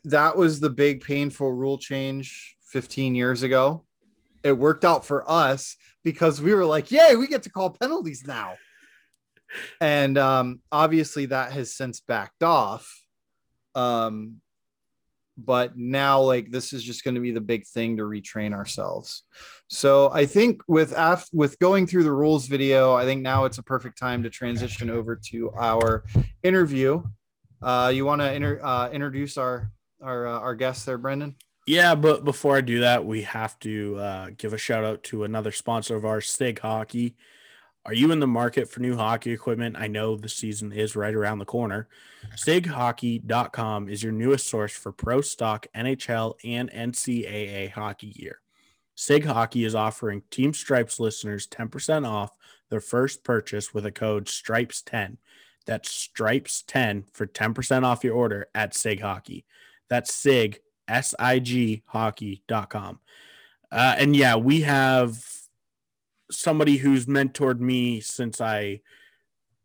that 0.05 0.37
was 0.37 0.61
the 0.61 0.71
big 0.71 1.03
painful 1.03 1.53
rule 1.53 1.79
change 1.79 2.57
15 2.71 3.15
years 3.15 3.43
ago. 3.43 3.85
It 4.43 4.53
worked 4.53 4.85
out 4.85 5.05
for 5.05 5.29
us 5.31 5.77
because 6.03 6.41
we 6.41 6.55
were 6.55 6.65
like, 6.65 6.91
yay, 6.91 7.15
we 7.17 7.27
get 7.27 7.43
to 7.43 7.51
call 7.51 7.71
penalties 7.71 8.25
now. 8.27 8.55
And 9.81 10.17
um, 10.17 10.61
obviously 10.73 11.27
that 11.27 11.53
has 11.53 11.75
since 11.75 12.01
backed 12.01 12.43
off. 12.43 13.03
Um, 13.75 14.41
but 15.37 15.77
now 15.77 16.21
like 16.21 16.51
this 16.51 16.73
is 16.73 16.83
just 16.83 17.05
going 17.05 17.15
to 17.15 17.21
be 17.21 17.31
the 17.31 17.41
big 17.41 17.67
thing 17.67 17.97
to 17.97 18.03
retrain 18.03 18.53
ourselves. 18.53 19.23
So 19.69 20.11
I 20.13 20.27
think 20.27 20.63
with 20.69 20.93
af- 20.97 21.29
with 21.33 21.59
going 21.59 21.87
through 21.87 22.05
the 22.05 22.13
rules 22.13 22.47
video, 22.47 22.95
I 22.95 23.05
think 23.05 23.23
now 23.23 23.45
it's 23.45 23.59
a 23.59 23.63
perfect 23.63 23.99
time 23.99 24.23
to 24.25 24.31
transition 24.31 24.91
over 24.91 25.17
to 25.31 25.51
our 25.53 26.05
interview. 26.43 27.03
Uh, 27.63 27.93
you 27.95 28.05
want 28.05 28.21
to 28.21 28.33
inter- 28.33 28.61
uh, 28.63 28.91
introduce 28.91 29.37
our 29.37 29.71
our 30.03 30.27
uh, 30.27 30.41
our 30.41 30.55
guest 30.55 30.87
there, 30.87 30.99
Brendan? 30.99 31.37
Yeah, 31.67 31.95
but 31.95 32.25
before 32.25 32.57
I 32.57 32.63
do 32.63 32.81
that, 32.81 33.05
we 33.05 33.23
have 33.23 33.59
to 33.61 33.97
uh, 33.97 34.31
give 34.37 34.53
a 34.53 34.59
shout 34.59 34.85
out 34.85 35.05
to 35.05 35.25
another 35.25 35.53
sponsor 35.53 35.95
of 35.95 36.05
our 36.05 36.21
Sig 36.21 36.59
Hockey. 36.59 37.17
Are 37.87 37.95
you 37.95 38.13
in 38.13 38.21
the 38.21 38.27
market 38.27 38.71
for 38.71 38.81
new 38.81 38.97
hockey 38.97 39.33
equipment? 39.33 39.77
I 39.79 39.87
know 39.87 40.17
the 40.17 40.29
season 40.29 40.71
is 40.71 40.97
right 40.97 41.15
around 41.15 41.39
the 41.39 41.47
corner. 41.47 41.89
SigHockey.com 42.37 43.89
is 43.89 44.03
your 44.03 44.13
newest 44.13 44.49
source 44.49 44.73
for 44.73 44.93
pro 44.93 45.23
stock 45.23 45.67
NHL 45.75 46.35
and 46.45 46.71
NCAA 46.71 47.71
hockey 47.71 48.13
gear. 48.13 48.41
Sig 48.95 49.25
Hockey 49.25 49.65
is 49.65 49.75
offering 49.75 50.23
Team 50.31 50.53
Stripes 50.53 51.01
listeners 51.01 51.47
10% 51.47 52.07
off 52.07 52.33
their 52.69 52.81
first 52.81 53.25
purchase 53.25 53.73
with 53.73 53.87
a 53.87 53.91
code 53.91 54.27
STRIPES10. 54.27 55.17
That's 55.65 56.09
STRIPES10 56.09 57.05
for 57.13 57.27
10% 57.27 57.85
off 57.85 58.05
your 58.05 58.15
order 58.15 58.49
at 58.55 58.75
Sig 58.75 59.01
Hockey. 59.01 59.47
That's 59.89 60.13
Sig, 60.13 60.61
S 60.87 61.15
I 61.19 61.39
G 61.39 61.83
hockey.com. 61.87 63.01
Uh, 63.73 63.95
and 63.97 64.15
yeah, 64.15 64.37
we 64.37 64.61
have 64.63 65.25
somebody 66.31 66.77
who's 66.77 67.07
mentored 67.07 67.61
me 67.61 68.01
since 68.01 68.41
I, 68.41 68.81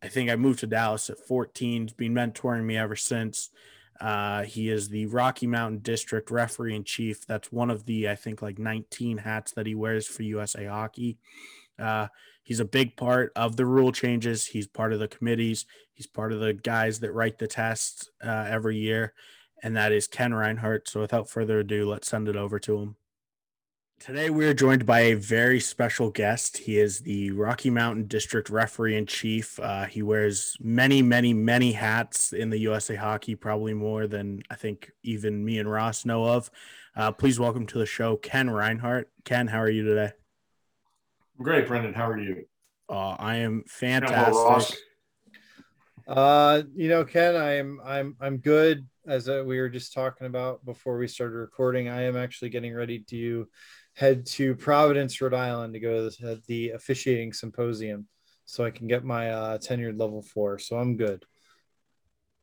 I 0.02 0.08
think 0.08 0.30
I 0.30 0.36
moved 0.36 0.60
to 0.60 0.68
Dallas 0.68 1.10
at 1.10 1.20
14. 1.20 1.84
He's 1.84 1.94
been 1.94 2.14
mentoring 2.14 2.64
me 2.64 2.78
ever 2.78 2.96
since. 2.96 3.50
Uh, 4.00 4.44
he 4.44 4.70
is 4.70 4.90
the 4.90 5.06
Rocky 5.06 5.48
Mountain 5.48 5.80
District 5.80 6.30
referee 6.30 6.76
in 6.76 6.84
chief. 6.84 7.26
That's 7.26 7.52
one 7.52 7.70
of 7.70 7.86
the, 7.86 8.10
I 8.10 8.16
think, 8.16 8.42
like 8.42 8.60
19 8.60 9.20
hats 9.20 9.54
that 9.54 9.66
he 9.66 9.76
wears 9.76 10.06
for 10.06 10.24
USA 10.24 10.66
Hockey. 10.66 11.18
Uh, 11.80 12.08
he's 12.44 12.60
a 12.60 12.66
big 12.66 12.98
part 12.98 13.32
of 13.36 13.56
the 13.56 13.66
rule 13.66 13.92
changes. 13.92 14.48
He's 14.48 14.68
part 14.68 14.92
of 14.92 15.00
the 15.00 15.08
committees. 15.08 15.66
He's 15.94 16.08
part 16.08 16.34
of 16.34 16.42
the 16.42 16.54
guys 16.54 17.00
that 17.00 17.14
write 17.14 17.38
the 17.38 17.48
tests 17.48 18.10
uh, 18.24 18.46
every 18.50 18.78
year, 18.78 19.14
and 19.64 19.78
that 19.78 19.94
is 19.94 20.08
Ken 20.08 20.34
Reinhardt. 20.34 20.90
So, 20.90 21.00
without 21.00 21.30
further 21.30 21.60
ado, 21.60 21.90
let's 21.90 22.10
send 22.10 22.28
it 22.28 22.36
over 22.36 22.60
to 22.60 22.78
him. 22.78 22.96
Today, 23.98 24.30
we 24.30 24.46
are 24.46 24.54
joined 24.54 24.86
by 24.86 25.00
a 25.00 25.14
very 25.16 25.60
special 25.60 26.12
guest. 26.12 26.58
He 26.58 26.78
is 26.78 27.00
the 27.00 27.32
Rocky 27.32 27.70
Mountain 27.70 28.06
District 28.06 28.50
Referee 28.50 28.98
in 28.98 29.08
Chief. 29.08 29.60
Uh, 29.60 29.86
he 29.86 30.04
wears 30.04 30.56
many, 30.60 31.02
many, 31.02 31.34
many 31.34 31.72
hats 31.72 32.32
in 32.32 32.50
the 32.52 32.60
USA 32.60 32.96
Hockey, 32.96 33.36
probably 33.36 33.74
more 33.74 34.06
than 34.06 34.44
I 34.50 34.56
think 34.56 34.92
even 35.02 35.44
me 35.44 35.58
and 35.58 35.72
Ross 35.72 36.06
know 36.06 36.26
of. 36.26 36.52
Uh, 36.96 37.12
please 37.14 37.40
welcome 37.40 37.66
to 37.68 37.80
the 37.80 37.86
show, 37.86 38.16
Ken 38.18 38.50
Reinhardt. 38.50 39.10
Ken, 39.24 39.48
how 39.48 39.60
are 39.60 39.70
you 39.70 39.84
today? 39.84 40.12
Great, 41.42 41.68
Brendan. 41.68 41.94
How 41.94 42.10
are 42.10 42.20
you? 42.20 42.46
Uh, 42.88 43.16
I 43.18 43.38
am 43.38 43.64
fantastic. 43.66 44.78
Uh, 46.08 46.62
you 46.76 46.90
know, 46.90 47.04
Ken, 47.04 47.36
I'm 47.36 47.80
I'm 47.84 48.16
I'm 48.22 48.38
good. 48.38 48.86
As 49.08 49.28
uh, 49.30 49.44
we 49.46 49.60
were 49.60 49.70
just 49.70 49.94
talking 49.94 50.28
about 50.28 50.64
before 50.66 50.98
we 50.98 51.08
started 51.08 51.36
recording, 51.36 51.90
I 51.90 52.04
am 52.04 52.16
actually 52.16 52.50
getting 52.50 52.74
ready 52.74 53.00
to 53.10 53.48
head 53.96 54.26
to 54.26 54.56
Providence, 54.56 55.20
Rhode 55.20 55.34
Island, 55.34 55.74
to 55.74 55.80
go 55.80 56.10
to 56.10 56.16
the, 56.18 56.42
the 56.48 56.70
officiating 56.72 57.34
symposium, 57.34 58.08
so 58.46 58.64
I 58.64 58.72
can 58.72 58.88
get 58.88 59.04
my 59.04 59.32
uh, 59.32 59.58
tenured 59.58 60.00
level 60.00 60.22
four. 60.22 60.60
So 60.60 60.78
I'm 60.78 60.98
good. 60.98 61.26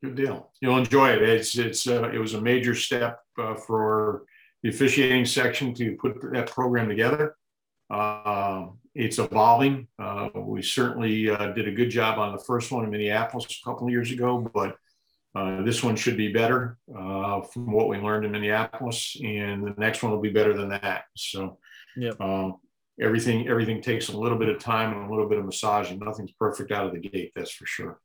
Good 0.03 0.17
deal. 0.17 0.51
You'll 0.61 0.79
enjoy 0.79 1.11
it. 1.11 1.23
It's 1.23 1.57
it's 1.57 1.87
uh, 1.87 2.11
it 2.13 2.19
was 2.19 2.35
a 2.35 2.41
major 2.41 2.75
step 2.75 3.21
uh, 3.39 3.55
for 3.55 4.25
the 4.63 4.71
officiating 4.71 5.27
section 5.27 5.75
to 5.75 5.97
put 5.97 6.21
that 6.33 6.51
program 6.51 6.89
together. 6.89 7.37
Uh, 7.89 8.67
it's 8.95 9.19
evolving. 9.19 9.87
Uh, 9.99 10.29
we 10.35 10.63
certainly 10.63 11.31
uh, 11.31 11.53
did 11.53 11.69
a 11.69 11.73
good 11.73 11.91
job 11.91 12.19
on 12.19 12.33
the 12.33 12.43
first 12.43 12.73
one 12.73 12.85
in 12.85 12.91
Minneapolis 12.91 13.47
a 13.47 13.65
couple 13.65 13.87
of 13.87 13.93
years 13.93 14.11
ago, 14.11 14.39
but 14.53 14.77
uh, 15.35 15.63
this 15.63 15.83
one 15.83 15.97
should 15.97 16.17
be 16.17 16.33
better 16.33 16.77
uh, 16.91 17.41
from 17.43 17.73
what 17.73 17.89
we 17.89 17.99
learned 17.99 18.25
in 18.25 18.33
Minneapolis, 18.33 19.17
and 19.23 19.67
the 19.67 19.75
next 19.79 20.03
one 20.03 20.13
will 20.13 20.21
be 20.21 20.31
better 20.31 20.55
than 20.55 20.69
that. 20.71 21.05
So, 21.17 21.59
Yep. 21.97 22.21
um, 22.21 22.57
everything 23.01 23.49
everything 23.49 23.81
takes 23.81 24.09
a 24.09 24.17
little 24.17 24.39
bit 24.39 24.49
of 24.49 24.59
time 24.59 24.93
and 24.93 25.07
a 25.07 25.11
little 25.11 25.29
bit 25.29 25.39
of 25.39 25.45
massaging. 25.45 25.99
Nothing's 25.99 26.33
perfect 26.33 26.71
out 26.71 26.87
of 26.87 26.93
the 26.93 27.01
gate, 27.01 27.33
that's 27.35 27.51
for 27.51 27.67
sure. 27.67 28.01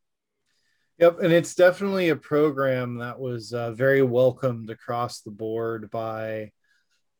Yep, 0.99 1.19
and 1.21 1.31
it's 1.33 1.53
definitely 1.53 2.09
a 2.09 2.15
program 2.15 2.97
that 2.99 3.19
was 3.19 3.53
uh, 3.53 3.71
very 3.71 4.01
welcomed 4.01 4.69
across 4.69 5.21
the 5.21 5.31
board 5.31 5.91
by 5.91 6.51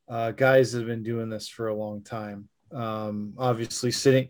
uh, 0.09 0.31
guys 0.31 0.71
that 0.71 0.79
have 0.79 0.87
been 0.87 1.03
doing 1.03 1.29
this 1.29 1.47
for 1.47 1.67
a 1.67 1.75
long 1.75 2.01
time. 2.03 2.49
Um, 2.71 3.33
obviously, 3.37 3.91
sitting 3.91 4.29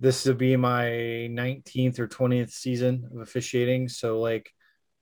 this 0.00 0.24
will 0.24 0.34
be 0.34 0.56
my 0.56 0.84
19th 1.30 2.00
or 2.00 2.08
20th 2.08 2.50
season 2.50 3.08
of 3.14 3.20
officiating, 3.20 3.88
so 3.88 4.18
like 4.18 4.50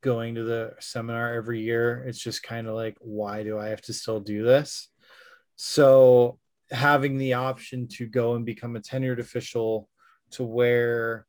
going 0.01 0.35
to 0.35 0.45
the 0.45 0.75
seminar 0.81 1.35
every 1.35 1.61
year, 1.61 2.05
it's 2.07 2.19
just 2.19 2.43
kind 2.43 2.67
of 2.67 2.75
like, 2.75 2.97
why 3.01 3.43
do 3.43 3.59
I 3.59 3.69
have 3.69 3.83
to 3.83 3.93
still 3.93 4.21
do 4.21 4.43
this? 4.43 4.89
So 5.57 6.39
having 6.71 7.19
the 7.19 7.35
option 7.35 7.89
to 7.89 8.07
go 8.07 8.35
and 8.35 8.45
become 8.45 8.77
a 8.77 8.81
tenured 8.81 9.19
official 9.19 9.89
to 10.33 10.45
where 10.45 11.27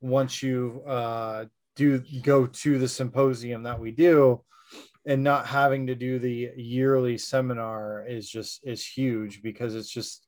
once 0.00 0.42
you 0.42 0.82
uh, 0.86 1.46
do 1.74 2.02
go 2.22 2.46
to 2.46 2.78
the 2.78 2.88
symposium 2.88 3.62
that 3.64 3.80
we 3.80 3.90
do 3.90 4.42
and 5.06 5.22
not 5.22 5.46
having 5.46 5.86
to 5.86 5.94
do 5.94 6.18
the 6.18 6.50
yearly 6.56 7.16
seminar 7.16 8.04
is 8.06 8.28
just 8.28 8.66
is 8.66 8.84
huge 8.84 9.42
because 9.42 9.74
it's 9.74 9.90
just 9.90 10.26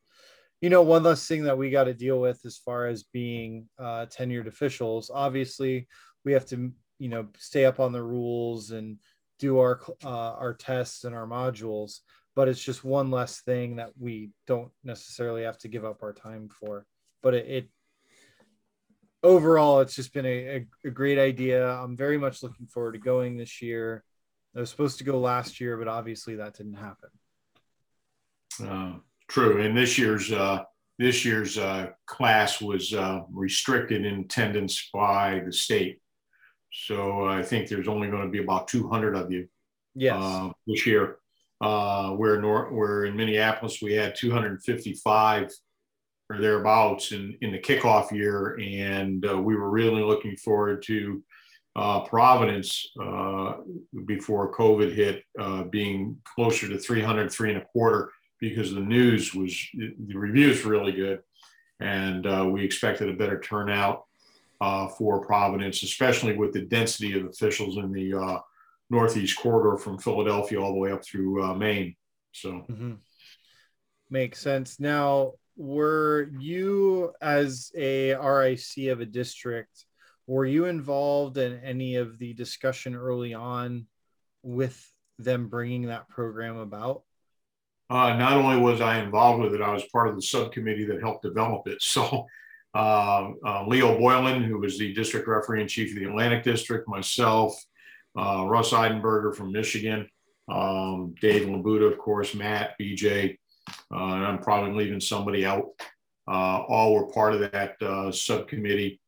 you 0.61 0.71
know 0.71 0.83
one 0.83 1.03
less 1.03 1.27
thing 1.27 1.45
that 1.45 1.59
we 1.59 1.71
got 1.71 1.85
to 1.85 1.95
deal 1.95 2.21
with 2.21 2.41
as 2.45 2.59
far 2.59 2.87
as 2.87 3.05
being 3.05 3.67
uh, 3.79 4.07
tenured 4.07 4.47
officials 4.47 5.11
obviously 5.13 5.89
we 6.25 6.33
have 6.33 6.47
to 6.47 6.73
you 6.99 7.09
know 7.09 7.27
stay 7.37 7.65
up 7.65 7.81
on 7.81 7.93
the 7.93 8.03
rules 8.03 8.71
and 8.71 8.99
do 9.39 9.59
our 9.59 9.81
uh, 10.05 10.33
our 10.33 10.55
tests 10.55 11.05
and 11.05 11.15
our 11.15 11.27
modules 11.27 12.01
but 12.35 12.49
it's 12.49 12.63
just 12.63 12.85
one 12.85 13.11
less 13.11 13.41
thing 13.41 13.77
that 13.77 13.91
we 13.99 14.31
don't 14.47 14.71
necessarily 14.85 15.43
have 15.43 15.59
to 15.59 15.69
give 15.69 15.85
up 15.85 16.03
our 16.03 16.13
time 16.13 16.49
for 16.49 16.87
but 17.23 17.35
it, 17.35 17.47
it 17.47 17.69
overall, 19.23 19.81
it's 19.81 19.95
just 19.95 20.13
been 20.13 20.27
a, 20.27 20.29
a, 20.29 20.67
a 20.87 20.91
great 20.91 21.19
idea. 21.19 21.69
I'm 21.69 21.97
very 21.97 22.19
much 22.19 22.43
looking 22.43 22.67
forward 22.67 22.93
to 22.93 22.99
going 22.99 23.37
this 23.37 23.61
year. 23.63 24.05
I 24.57 24.61
was 24.61 24.71
supposed 24.71 24.99
to 24.99 25.05
go 25.05 25.19
last 25.19 25.61
year, 25.61 25.77
but 25.77 25.89
obviously 25.89 26.37
that 26.37 26.57
didn't 26.57 26.75
happen. 26.75 27.11
Uh, 28.63 28.99
true, 29.29 29.61
and 29.61 29.77
this 29.77 29.99
year's 29.99 30.33
uh, 30.33 30.65
this 30.99 31.25
year's 31.25 31.59
uh, 31.59 31.89
class 32.07 32.61
was 32.61 32.93
uh, 32.93 33.21
restricted 33.31 34.05
in 34.05 34.21
attendance 34.21 34.89
by 34.93 35.43
the 35.45 35.53
state, 35.53 36.01
so 36.73 37.25
I 37.27 37.43
think 37.43 37.69
there's 37.69 37.89
only 37.89 38.09
going 38.09 38.25
to 38.25 38.31
be 38.31 38.43
about 38.43 38.69
200 38.69 39.15
of 39.15 39.31
you 39.33 39.49
Yes. 39.95 40.17
uh, 40.23 40.51
this 40.67 40.87
year. 40.87 41.17
Uh, 41.61 42.11
where 42.13 42.41
nor- 42.41 42.73
where 42.73 43.05
in 43.07 43.17
Minneapolis 43.17 43.83
we 43.83 43.93
had 43.93 44.15
255 44.15 45.51
or 46.31 46.39
thereabouts 46.41 47.11
in, 47.11 47.37
in 47.41 47.51
the 47.51 47.59
kickoff 47.59 48.13
year, 48.13 48.57
and 48.63 49.27
uh, 49.27 49.37
we 49.37 49.57
were 49.57 49.71
really 49.71 50.03
looking 50.03 50.37
forward 50.37 50.83
to 50.85 51.21
uh, 51.75 52.01
Providence 52.05 52.87
uh, 53.03 53.55
before 54.07 54.53
COVID 54.53 54.93
hit 54.95 55.25
uh, 55.41 55.65
being 55.65 56.17
closer 56.37 56.69
to 56.69 56.79
300, 56.79 57.31
three 57.33 57.51
and 57.53 57.63
a 57.63 57.65
quarter 57.67 58.13
because 58.41 58.73
the 58.73 58.81
news 58.81 59.35
was 59.35 59.53
the 59.75 60.15
reviews 60.15 60.65
really 60.65 60.93
good, 60.93 61.21
and 61.81 62.25
uh, 62.27 62.47
we 62.49 62.65
expected 62.65 63.09
a 63.09 63.15
better 63.15 63.41
turnout 63.41 64.05
uh, 64.61 64.89
for 64.89 65.25
Providence, 65.25 65.83
especially 65.83 66.37
with 66.37 66.53
the 66.53 66.63
density 66.63 67.19
of 67.19 67.27
officials 67.27 67.77
in 67.77 67.93
the 67.93 68.15
uh, 68.15 68.39
northeast 68.91 69.39
corridor 69.39 69.77
from 69.77 69.99
Philadelphia 69.99 70.61
all 70.61 70.73
the 70.73 70.79
way 70.79 70.93
up 70.93 71.05
through 71.05 71.43
uh, 71.45 71.55
Maine. 71.55 71.95
So 72.33 72.65
Mhm. 72.69 72.99
Makes 74.11 74.41
sense. 74.41 74.81
Now, 74.81 75.35
were 75.57 76.31
you 76.39 77.13
as 77.21 77.71
a 77.77 78.15
RIC 78.15 78.89
of 78.89 79.01
a 79.01 79.07
district, 79.07 79.85
were 80.27 80.47
you 80.47 80.65
involved 80.65 81.37
in 81.37 81.61
any 81.61 81.97
of 81.97 82.19
the 82.19 82.33
discussion 82.33 82.95
early 82.95 83.35
on 83.35 83.87
with 84.43 84.91
them 85.19 85.49
bringing 85.49 85.87
that 85.87 86.09
program 86.09 86.57
about? 86.57 87.03
uh, 87.91 88.15
not 88.17 88.35
only 88.35 88.59
was 88.59 88.83
I 88.83 88.99
involved 88.99 89.43
with 89.43 89.55
it, 89.55 89.63
I 89.63 89.73
was 89.73 89.83
part 89.87 90.09
of 90.09 90.15
the 90.15 90.21
subcommittee 90.23 90.85
that 90.87 91.01
helped 91.01 91.23
develop 91.23 91.67
it. 91.69 91.83
So 91.83 92.27
uh, 92.75 93.31
uh, 93.45 93.67
Leo 93.67 93.99
Boylan, 93.99 94.45
who 94.45 94.59
was 94.59 94.79
the 94.79 94.93
district 94.93 95.27
referee 95.27 95.61
and 95.61 95.71
chief 95.71 95.91
of 95.91 95.99
the 95.99 96.09
Atlantic 96.09 96.45
District, 96.45 96.87
myself, 96.89 97.55
uh, 98.19 98.45
Russ 98.47 98.73
Eidenberger 98.73 99.35
from 99.35 99.53
Michigan, 99.53 100.09
um, 100.51 101.15
Dave 101.21 101.47
Labuda, 101.47 101.91
of 101.91 101.99
course, 101.99 102.35
Matt, 102.35 102.75
BJ, 102.81 103.39
uh, 103.93 103.97
and 103.97 104.25
I'm 104.25 104.39
probably 104.39 104.73
leaving 104.73 105.01
somebody 105.01 105.47
out. 105.47 105.67
Uh, 106.27 106.63
all 106.69 106.95
were 106.95 107.11
part 107.11 107.35
of 107.35 107.41
that 107.53 107.81
uh, 107.81 108.13
subcommittee, 108.13 109.01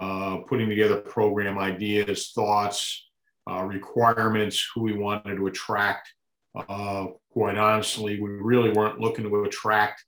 putting 0.00 0.68
together 0.68 1.00
program 1.00 1.58
ideas, 1.58 2.32
thoughts, 2.34 3.08
requirements, 3.46 4.68
who 4.74 4.82
we 4.82 4.92
wanted 4.94 5.36
to 5.36 5.46
attract. 5.46 6.12
Quite 6.54 7.58
honestly, 7.58 8.20
we 8.20 8.30
really 8.30 8.70
weren't 8.70 8.98
looking 8.98 9.28
to 9.28 9.44
attract 9.44 10.04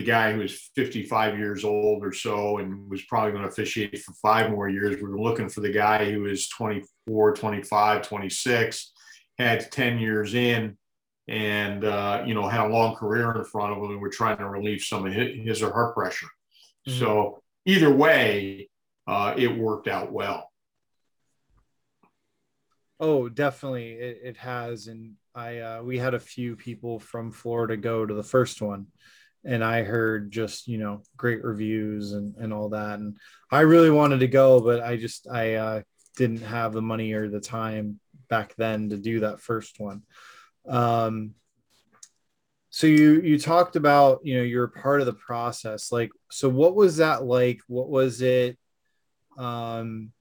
the 0.00 0.06
guy 0.06 0.32
who 0.32 0.38
was 0.38 0.70
55 0.74 1.38
years 1.38 1.62
old 1.62 2.02
or 2.02 2.12
so 2.12 2.56
and 2.56 2.88
was 2.88 3.02
probably 3.02 3.32
going 3.32 3.42
to 3.42 3.50
officiate 3.50 3.98
for 3.98 4.14
five 4.14 4.50
more 4.50 4.66
years. 4.66 4.96
We 4.96 5.08
were 5.08 5.20
looking 5.20 5.50
for 5.50 5.60
the 5.60 5.72
guy 5.72 6.10
who 6.10 6.22
was 6.22 6.48
24, 6.48 7.34
25, 7.34 8.02
26, 8.02 8.92
had 9.38 9.70
10 9.70 9.98
years 9.98 10.34
in, 10.34 10.78
and 11.28 11.84
uh, 11.84 12.24
you 12.26 12.32
know 12.32 12.48
had 12.48 12.66
a 12.66 12.72
long 12.72 12.96
career 12.96 13.30
in 13.32 13.44
front 13.44 13.72
of 13.72 13.78
him. 13.78 13.90
And 13.90 14.00
we're 14.00 14.08
trying 14.08 14.38
to 14.38 14.48
relieve 14.48 14.82
some 14.82 15.06
of 15.06 15.12
his, 15.12 15.62
or 15.62 15.70
her 15.70 15.92
pressure. 15.92 16.28
Mhm. 16.88 16.98
So 16.98 17.42
either 17.66 17.94
way, 17.94 18.70
uh, 19.06 19.34
it 19.36 19.54
worked 19.54 19.86
out 19.86 20.10
well. 20.12 20.50
Oh, 22.98 23.28
definitely, 23.28 23.92
it, 23.92 24.20
it 24.24 24.36
has. 24.38 24.86
And 24.86 25.16
I, 25.34 25.58
uh, 25.58 25.82
we 25.82 25.98
had 25.98 26.14
a 26.14 26.20
few 26.20 26.56
people 26.56 26.98
from 26.98 27.32
Florida 27.32 27.76
go 27.76 28.06
to 28.06 28.14
the 28.14 28.22
first 28.22 28.62
one, 28.62 28.86
and 29.44 29.64
I 29.64 29.82
heard 29.82 30.30
just 30.30 30.68
you 30.68 30.78
know 30.78 31.02
great 31.16 31.42
reviews 31.42 32.12
and 32.12 32.34
and 32.36 32.52
all 32.52 32.70
that. 32.70 32.98
And 32.98 33.16
I 33.50 33.60
really 33.60 33.90
wanted 33.90 34.20
to 34.20 34.28
go, 34.28 34.60
but 34.60 34.82
I 34.82 34.96
just 34.96 35.26
I 35.30 35.54
uh, 35.54 35.82
didn't 36.16 36.42
have 36.42 36.72
the 36.72 36.82
money 36.82 37.12
or 37.12 37.28
the 37.28 37.40
time 37.40 38.00
back 38.28 38.54
then 38.56 38.90
to 38.90 38.96
do 38.96 39.20
that 39.20 39.40
first 39.40 39.80
one. 39.80 40.02
Um, 40.68 41.34
so 42.70 42.86
you 42.86 43.20
you 43.20 43.38
talked 43.38 43.76
about 43.76 44.20
you 44.22 44.36
know 44.36 44.42
you're 44.42 44.68
part 44.68 45.00
of 45.00 45.06
the 45.06 45.12
process. 45.12 45.90
Like, 45.90 46.10
so 46.30 46.48
what 46.48 46.74
was 46.74 46.98
that 46.98 47.24
like? 47.24 47.60
What 47.66 47.88
was 47.88 48.22
it? 48.22 48.58
Um, 49.36 50.12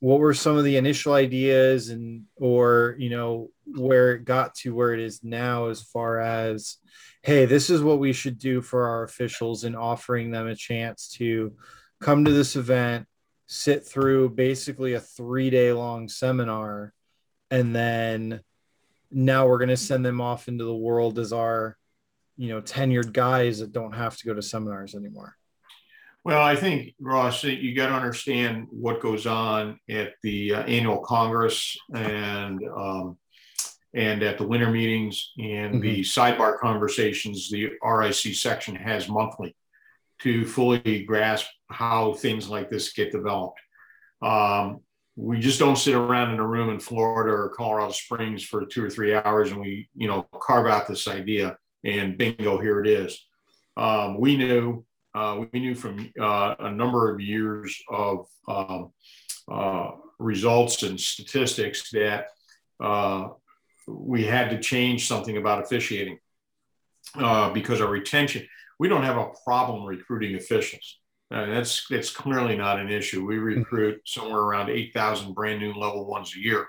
what 0.00 0.20
were 0.20 0.34
some 0.34 0.56
of 0.56 0.64
the 0.64 0.76
initial 0.76 1.12
ideas 1.14 1.88
and 1.88 2.24
or 2.36 2.94
you 2.98 3.10
know 3.10 3.50
where 3.66 4.14
it 4.14 4.24
got 4.24 4.54
to 4.54 4.74
where 4.74 4.92
it 4.92 5.00
is 5.00 5.24
now 5.24 5.66
as 5.66 5.82
far 5.82 6.20
as 6.20 6.76
hey 7.28 7.44
this 7.44 7.68
is 7.68 7.82
what 7.82 7.98
we 7.98 8.10
should 8.10 8.38
do 8.38 8.62
for 8.62 8.86
our 8.86 9.02
officials 9.02 9.64
and 9.64 9.76
offering 9.76 10.30
them 10.30 10.46
a 10.46 10.54
chance 10.54 11.08
to 11.08 11.52
come 12.00 12.24
to 12.24 12.30
this 12.30 12.56
event 12.56 13.06
sit 13.44 13.86
through 13.86 14.30
basically 14.30 14.94
a 14.94 15.00
three 15.00 15.50
day 15.50 15.70
long 15.70 16.08
seminar 16.08 16.94
and 17.50 17.76
then 17.76 18.40
now 19.10 19.46
we're 19.46 19.58
going 19.58 19.68
to 19.68 19.76
send 19.76 20.02
them 20.02 20.22
off 20.22 20.48
into 20.48 20.64
the 20.64 20.74
world 20.74 21.18
as 21.18 21.30
our 21.30 21.76
you 22.38 22.48
know 22.48 22.62
tenured 22.62 23.12
guys 23.12 23.58
that 23.58 23.72
don't 23.72 23.92
have 23.92 24.16
to 24.16 24.24
go 24.24 24.32
to 24.32 24.40
seminars 24.40 24.94
anymore. 24.94 25.34
Well, 26.24 26.42
I 26.42 26.56
think 26.56 26.94
Ross, 26.98 27.44
you 27.44 27.74
got 27.74 27.88
to 27.88 27.94
understand 27.94 28.68
what 28.70 29.02
goes 29.02 29.26
on 29.26 29.78
at 29.90 30.14
the 30.22 30.54
uh, 30.54 30.62
annual 30.62 30.98
Congress 30.98 31.76
and 31.94 32.60
um, 32.74 33.18
and 33.94 34.22
at 34.22 34.38
the 34.38 34.46
winter 34.46 34.70
meetings 34.70 35.32
and 35.38 35.82
the 35.82 36.00
sidebar 36.00 36.58
conversations 36.58 37.50
the 37.50 37.70
RIC 37.82 38.34
section 38.34 38.74
has 38.74 39.08
monthly 39.08 39.56
to 40.20 40.44
fully 40.44 41.04
grasp 41.04 41.46
how 41.70 42.12
things 42.12 42.48
like 42.48 42.68
this 42.68 42.92
get 42.92 43.12
developed. 43.12 43.60
Um, 44.20 44.80
we 45.16 45.38
just 45.40 45.58
don't 45.58 45.76
sit 45.76 45.94
around 45.94 46.32
in 46.32 46.40
a 46.40 46.46
room 46.46 46.70
in 46.70 46.80
Florida 46.80 47.32
or 47.32 47.52
Colorado 47.56 47.92
Springs 47.92 48.44
for 48.44 48.64
two 48.66 48.84
or 48.84 48.90
three 48.90 49.14
hours 49.14 49.50
and 49.50 49.60
we, 49.60 49.88
you 49.94 50.08
know, 50.08 50.26
carve 50.40 50.66
out 50.66 50.86
this 50.86 51.08
idea 51.08 51.56
and 51.84 52.18
bingo, 52.18 52.58
here 52.58 52.80
it 52.80 52.86
is. 52.86 53.24
Um, 53.76 54.20
we 54.20 54.36
knew 54.36 54.84
uh, 55.14 55.42
we 55.52 55.60
knew 55.60 55.74
from 55.74 56.12
uh, 56.20 56.54
a 56.58 56.70
number 56.70 57.12
of 57.12 57.20
years 57.20 57.76
of 57.88 58.26
um, 58.46 58.92
uh, 59.50 59.90
results 60.18 60.82
and 60.82 61.00
statistics 61.00 61.90
that 61.90 62.28
uh, 62.80 63.28
we 63.88 64.24
had 64.24 64.50
to 64.50 64.60
change 64.60 65.08
something 65.08 65.36
about 65.36 65.62
officiating 65.62 66.18
uh, 67.14 67.50
because 67.50 67.80
our 67.80 67.88
retention. 67.90 68.46
We 68.78 68.88
don't 68.88 69.02
have 69.02 69.16
a 69.16 69.30
problem 69.44 69.84
recruiting 69.84 70.36
officials. 70.36 70.98
Uh, 71.30 71.46
that's 71.46 71.86
that's 71.88 72.10
clearly 72.10 72.56
not 72.56 72.78
an 72.78 72.90
issue. 72.90 73.24
We 73.26 73.38
recruit 73.38 74.00
somewhere 74.06 74.40
around 74.40 74.70
eight 74.70 74.92
thousand 74.94 75.34
brand 75.34 75.60
new 75.60 75.72
level 75.74 76.06
ones 76.06 76.34
a 76.36 76.40
year. 76.40 76.68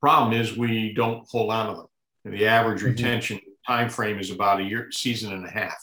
Problem 0.00 0.32
is 0.38 0.56
we 0.56 0.92
don't 0.94 1.26
hold 1.28 1.50
on 1.52 1.68
to 1.68 1.74
them. 1.74 1.86
And 2.24 2.34
the 2.34 2.46
average 2.46 2.82
Mhm. 2.82 2.86
retention 2.86 3.40
time 3.66 3.88
frame 3.88 4.18
is 4.18 4.30
about 4.30 4.60
a 4.60 4.64
year, 4.64 4.90
season 4.92 5.32
and 5.32 5.44
a 5.46 5.50
half. 5.50 5.76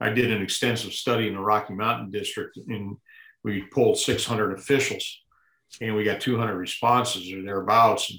I 0.00 0.10
did 0.10 0.30
an 0.30 0.42
extensive 0.42 0.92
study 0.92 1.26
in 1.26 1.34
the 1.34 1.40
Rocky 1.40 1.74
Mountain 1.74 2.10
District, 2.10 2.56
and 2.56 2.96
we 3.42 3.62
pulled 3.62 3.98
600 3.98 4.52
officials, 4.58 5.22
and 5.80 5.94
we 5.94 6.04
got 6.04 6.20
200 6.20 6.54
responses 6.56 7.32
or 7.32 7.42
thereabouts. 7.42 8.12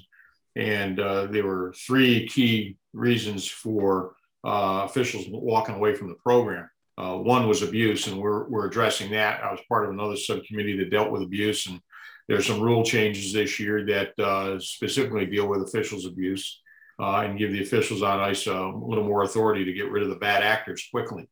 And, 0.56 0.98
uh, 0.98 1.26
there 1.26 1.46
were 1.46 1.74
three 1.76 2.26
key 2.26 2.76
reasons 2.92 3.46
for 3.46 4.14
uh, 4.44 4.82
officials 4.84 5.26
walking 5.28 5.74
away 5.74 5.94
from 5.94 6.08
the 6.08 6.14
program. 6.16 6.68
Uh, 6.96 7.16
one 7.16 7.46
was 7.46 7.62
abuse, 7.62 8.08
and 8.08 8.20
we're, 8.20 8.48
we're 8.48 8.66
addressing 8.66 9.12
that. 9.12 9.42
I 9.42 9.52
was 9.52 9.60
part 9.68 9.84
of 9.84 9.90
another 9.90 10.16
subcommittee 10.16 10.76
that 10.78 10.90
dealt 10.90 11.12
with 11.12 11.22
abuse, 11.22 11.66
and 11.66 11.80
there's 12.28 12.46
some 12.46 12.60
rule 12.60 12.82
changes 12.82 13.32
this 13.32 13.60
year 13.60 13.86
that 13.86 14.18
uh, 14.18 14.58
specifically 14.58 15.26
deal 15.26 15.46
with 15.46 15.62
officials 15.62 16.06
abuse 16.06 16.60
uh, 17.00 17.20
and 17.20 17.38
give 17.38 17.52
the 17.52 17.62
officials 17.62 18.02
on 18.02 18.20
ice 18.20 18.46
a 18.46 18.52
little 18.52 19.04
more 19.04 19.22
authority 19.22 19.64
to 19.64 19.72
get 19.72 19.90
rid 19.90 20.02
of 20.02 20.08
the 20.08 20.16
bad 20.16 20.42
actors 20.42 20.88
quickly. 20.90 21.28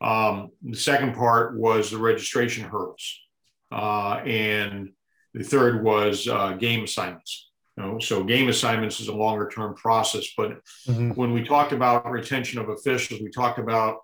Um, 0.00 0.50
the 0.62 0.76
second 0.76 1.14
part 1.14 1.56
was 1.56 1.90
the 1.90 1.98
registration 1.98 2.64
hurdles. 2.64 3.20
Uh, 3.70 4.22
and 4.24 4.90
the 5.34 5.44
third 5.44 5.84
was 5.84 6.26
uh, 6.26 6.52
game 6.52 6.84
assignments. 6.84 7.50
You 7.76 7.82
know, 7.82 7.98
so 7.98 8.22
game 8.22 8.48
assignments 8.48 9.00
is 9.00 9.08
a 9.08 9.14
longer 9.14 9.48
term 9.48 9.74
process. 9.74 10.28
But 10.36 10.60
when 10.86 11.32
we 11.32 11.42
talked 11.42 11.72
about 11.72 12.08
retention 12.08 12.60
of 12.60 12.68
officials, 12.68 13.20
we 13.20 13.30
talked 13.30 13.58
about 13.58 13.98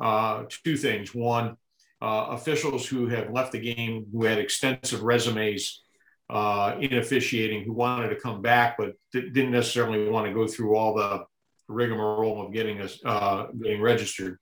uh, 0.00 0.44
two 0.64 0.76
things. 0.76 1.14
One, 1.14 1.56
uh, 2.00 2.26
officials 2.30 2.86
who 2.86 3.08
have 3.08 3.30
left 3.32 3.52
the 3.52 3.58
game 3.58 4.06
who 4.12 4.24
had 4.24 4.38
extensive 4.38 5.02
resumes 5.02 5.82
uh, 6.30 6.76
in 6.80 6.98
officiating 6.98 7.64
who 7.64 7.72
wanted 7.72 8.10
to 8.10 8.16
come 8.16 8.42
back 8.42 8.76
but 8.78 8.92
di- 9.12 9.30
didn't 9.30 9.50
necessarily 9.50 10.08
want 10.08 10.26
to 10.26 10.32
go 10.32 10.46
through 10.46 10.76
all 10.76 10.94
the 10.94 11.24
rigmarole 11.68 12.46
of 12.46 12.52
getting 12.52 12.80
us 12.80 13.00
uh, 13.04 13.46
getting 13.60 13.80
registered 13.80 14.38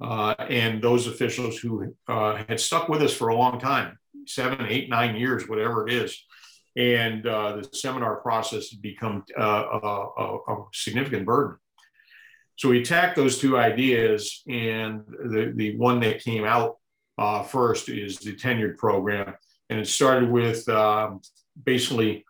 uh, 0.00 0.34
and 0.48 0.82
those 0.82 1.06
officials 1.06 1.58
who 1.58 1.94
uh, 2.08 2.36
had 2.48 2.58
stuck 2.58 2.88
with 2.88 3.02
us 3.02 3.14
for 3.14 3.28
a 3.28 3.36
long 3.36 3.60
time 3.60 3.98
seven, 4.28 4.66
eight, 4.68 4.88
nine 4.88 5.16
years, 5.16 5.48
whatever 5.48 5.86
it 5.86 5.94
is. 5.94 6.22
And 6.76 7.26
uh, 7.26 7.56
the 7.56 7.68
seminar 7.72 8.16
process 8.16 8.70
had 8.70 8.82
become 8.82 9.24
uh, 9.38 9.64
a, 9.82 10.38
a, 10.48 10.64
significant 10.74 11.24
burden. 11.24 11.56
So 12.56 12.68
we 12.68 12.80
attacked 12.80 13.16
those 13.16 13.38
two 13.38 13.58
ideas, 13.58 14.42
and 14.48 15.02
the, 15.06 15.52
the 15.54 15.76
one 15.76 16.00
that 16.00 16.22
came 16.22 16.44
out 16.44 16.76
uh, 17.18 17.42
first 17.42 17.88
is 17.88 18.18
the 18.18 18.34
tenured 18.34 18.76
program. 18.76 19.34
And 19.70 19.80
it 19.80 19.88
started 19.88 20.30
with 20.30 20.68
um, 20.68 21.20
basically 21.64 22.24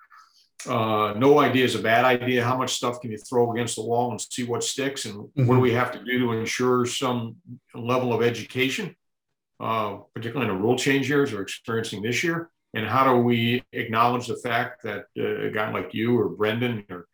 uh, 0.69 1.15
no 1.17 1.39
idea 1.39 1.65
is 1.65 1.75
a 1.75 1.83
bad 1.83 2.05
idea. 2.05 2.45
How 2.45 2.57
much 2.57 2.75
stuff 2.75 3.01
can 3.01 3.11
you 3.11 3.19
throw 3.19 3.53
against 3.53 3.77
the 3.77 3.83
wall 3.83 4.11
and 4.11 4.21
see 4.21 4.45
what 4.45 4.65
sticks? 4.65 5.05
And 5.05 5.15
mm-hmm. 5.15 5.47
what 5.47 5.57
do 5.57 5.61
we 5.61 5.73
have 5.73 5.93
to 5.93 6.05
do 6.05 6.19
to 6.21 6.33
ensure 6.33 6.87
some 6.87 7.37
level 7.75 8.13
of 8.13 8.23
education, 8.23 8.97
uh, 9.61 9.99
particularly 10.15 10.51
in 10.51 10.57
the 10.57 10.63
rule 10.63 10.77
change 10.77 11.09
years 11.09 11.33
we're 11.33 11.43
experiencing 11.43 12.03
this 12.03 12.23
year? 12.23 12.51
And 12.75 12.87
how 12.87 13.05
do 13.05 13.19
we 13.21 13.63
acknowledge 13.73 14.27
the 14.27 14.37
fact 14.37 14.83
that 14.83 15.07
uh, 15.19 15.47
a 15.47 15.51
guy 15.51 15.73
like 15.73 15.95
you 15.95 16.19
or 16.19 16.29
Brendan, 16.29 16.85
or 16.91 17.07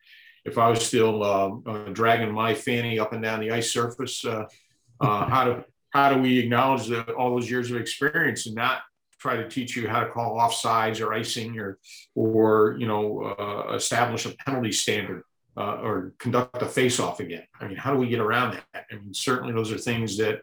if 0.43 0.57
I 0.57 0.69
was 0.69 0.85
still 0.85 1.23
uh, 1.23 1.51
uh, 1.65 1.89
dragging 1.89 2.33
my 2.33 2.53
fanny 2.53 2.99
up 2.99 3.13
and 3.13 3.23
down 3.23 3.39
the 3.39 3.51
ice 3.51 3.71
surface, 3.71 4.25
uh, 4.25 4.45
how 5.01 5.45
do 5.45 5.63
how 5.91 6.11
do 6.11 6.19
we 6.19 6.39
acknowledge 6.39 6.87
the, 6.87 7.03
all 7.13 7.29
those 7.29 7.49
years 7.49 7.69
of 7.69 7.77
experience 7.77 8.47
and 8.47 8.55
not 8.55 8.81
try 9.19 9.37
to 9.37 9.47
teach 9.47 9.75
you 9.75 9.87
how 9.87 10.01
to 10.01 10.09
call 10.09 10.37
offsides 10.37 10.99
or 10.99 11.13
icing 11.13 11.57
or, 11.57 11.79
or 12.13 12.75
you 12.77 12.87
know, 12.87 13.35
uh, 13.39 13.73
establish 13.73 14.25
a 14.25 14.35
penalty 14.45 14.71
standard 14.71 15.23
uh, 15.55 15.77
or 15.81 16.13
conduct 16.19 16.61
a 16.61 16.65
face-off 16.65 17.21
again. 17.21 17.43
I 17.57 17.67
mean, 17.67 17.77
how 17.77 17.93
do 17.93 17.99
we 17.99 18.09
get 18.09 18.19
around 18.19 18.55
that? 18.55 18.85
I 18.91 18.95
mean, 18.95 19.13
certainly 19.13 19.53
those 19.53 19.71
are 19.71 19.77
things 19.77 20.17
that 20.17 20.41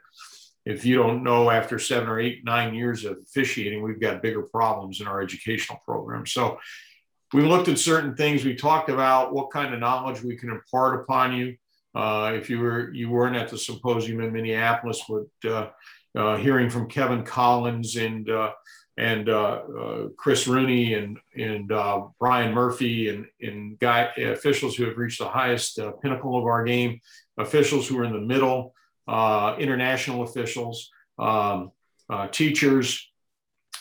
if 0.65 0.85
you 0.85 0.97
don't 0.97 1.23
know 1.23 1.51
after 1.51 1.79
seven 1.79 2.09
or 2.09 2.21
eight, 2.21 2.45
nine 2.45 2.75
years 2.75 3.05
of 3.05 3.19
officiating, 3.23 3.83
we've 3.83 4.01
got 4.01 4.23
bigger 4.23 4.43
problems 4.43 5.01
in 5.01 5.07
our 5.07 5.23
educational 5.23 5.81
program. 5.85 6.27
So 6.27 6.59
we 7.33 7.43
looked 7.43 7.69
at 7.69 7.79
certain 7.79 8.15
things. 8.15 8.45
We 8.45 8.55
talked 8.55 8.91
about 8.91 9.33
what 9.33 9.51
kind 9.51 9.73
of 9.73 9.81
knowledge 9.81 10.23
we 10.23 10.37
can 10.37 10.51
impart 10.51 11.01
upon 11.01 11.35
you. 11.35 11.57
Uh, 11.95 12.33
if 12.35 12.49
you 12.49 12.61
were 12.61 12.93
you 12.93 13.11
weren't 13.11 13.37
at 13.37 13.49
the 13.49 13.59
symposium 13.59 14.21
in 14.21 14.33
Minneapolis, 14.33 15.03
but 15.09 15.51
uh, 15.51 15.71
uh, 16.17 16.37
hearing 16.37 16.71
from 16.71 16.89
Kevin 16.89 17.25
Collins 17.25 17.97
and 17.97 18.29
uh, 18.31 18.53
and 18.97 19.29
uh, 19.29 19.63
uh, 19.79 20.09
Chris 20.17 20.47
Rooney 20.47 20.95
and 20.95 21.19
and 21.37 21.73
Brian 22.19 22.53
Murphy 22.53 23.09
and 23.09 23.27
and 23.41 23.79
guy 23.79 24.11
officials 24.17 24.77
who 24.77 24.85
have 24.85 24.99
reached 24.99 25.19
the 25.19 25.29
highest 25.29 25.79
pinnacle 26.03 26.39
of 26.39 26.45
our 26.45 26.65
game, 26.65 27.01
officials 27.39 27.89
who 27.89 27.99
are 27.99 28.05
in 28.05 28.13
the 28.13 28.21
middle, 28.21 28.75
international 29.59 30.23
officials, 30.23 30.91
um, 31.19 31.73
teachers, 32.31 33.11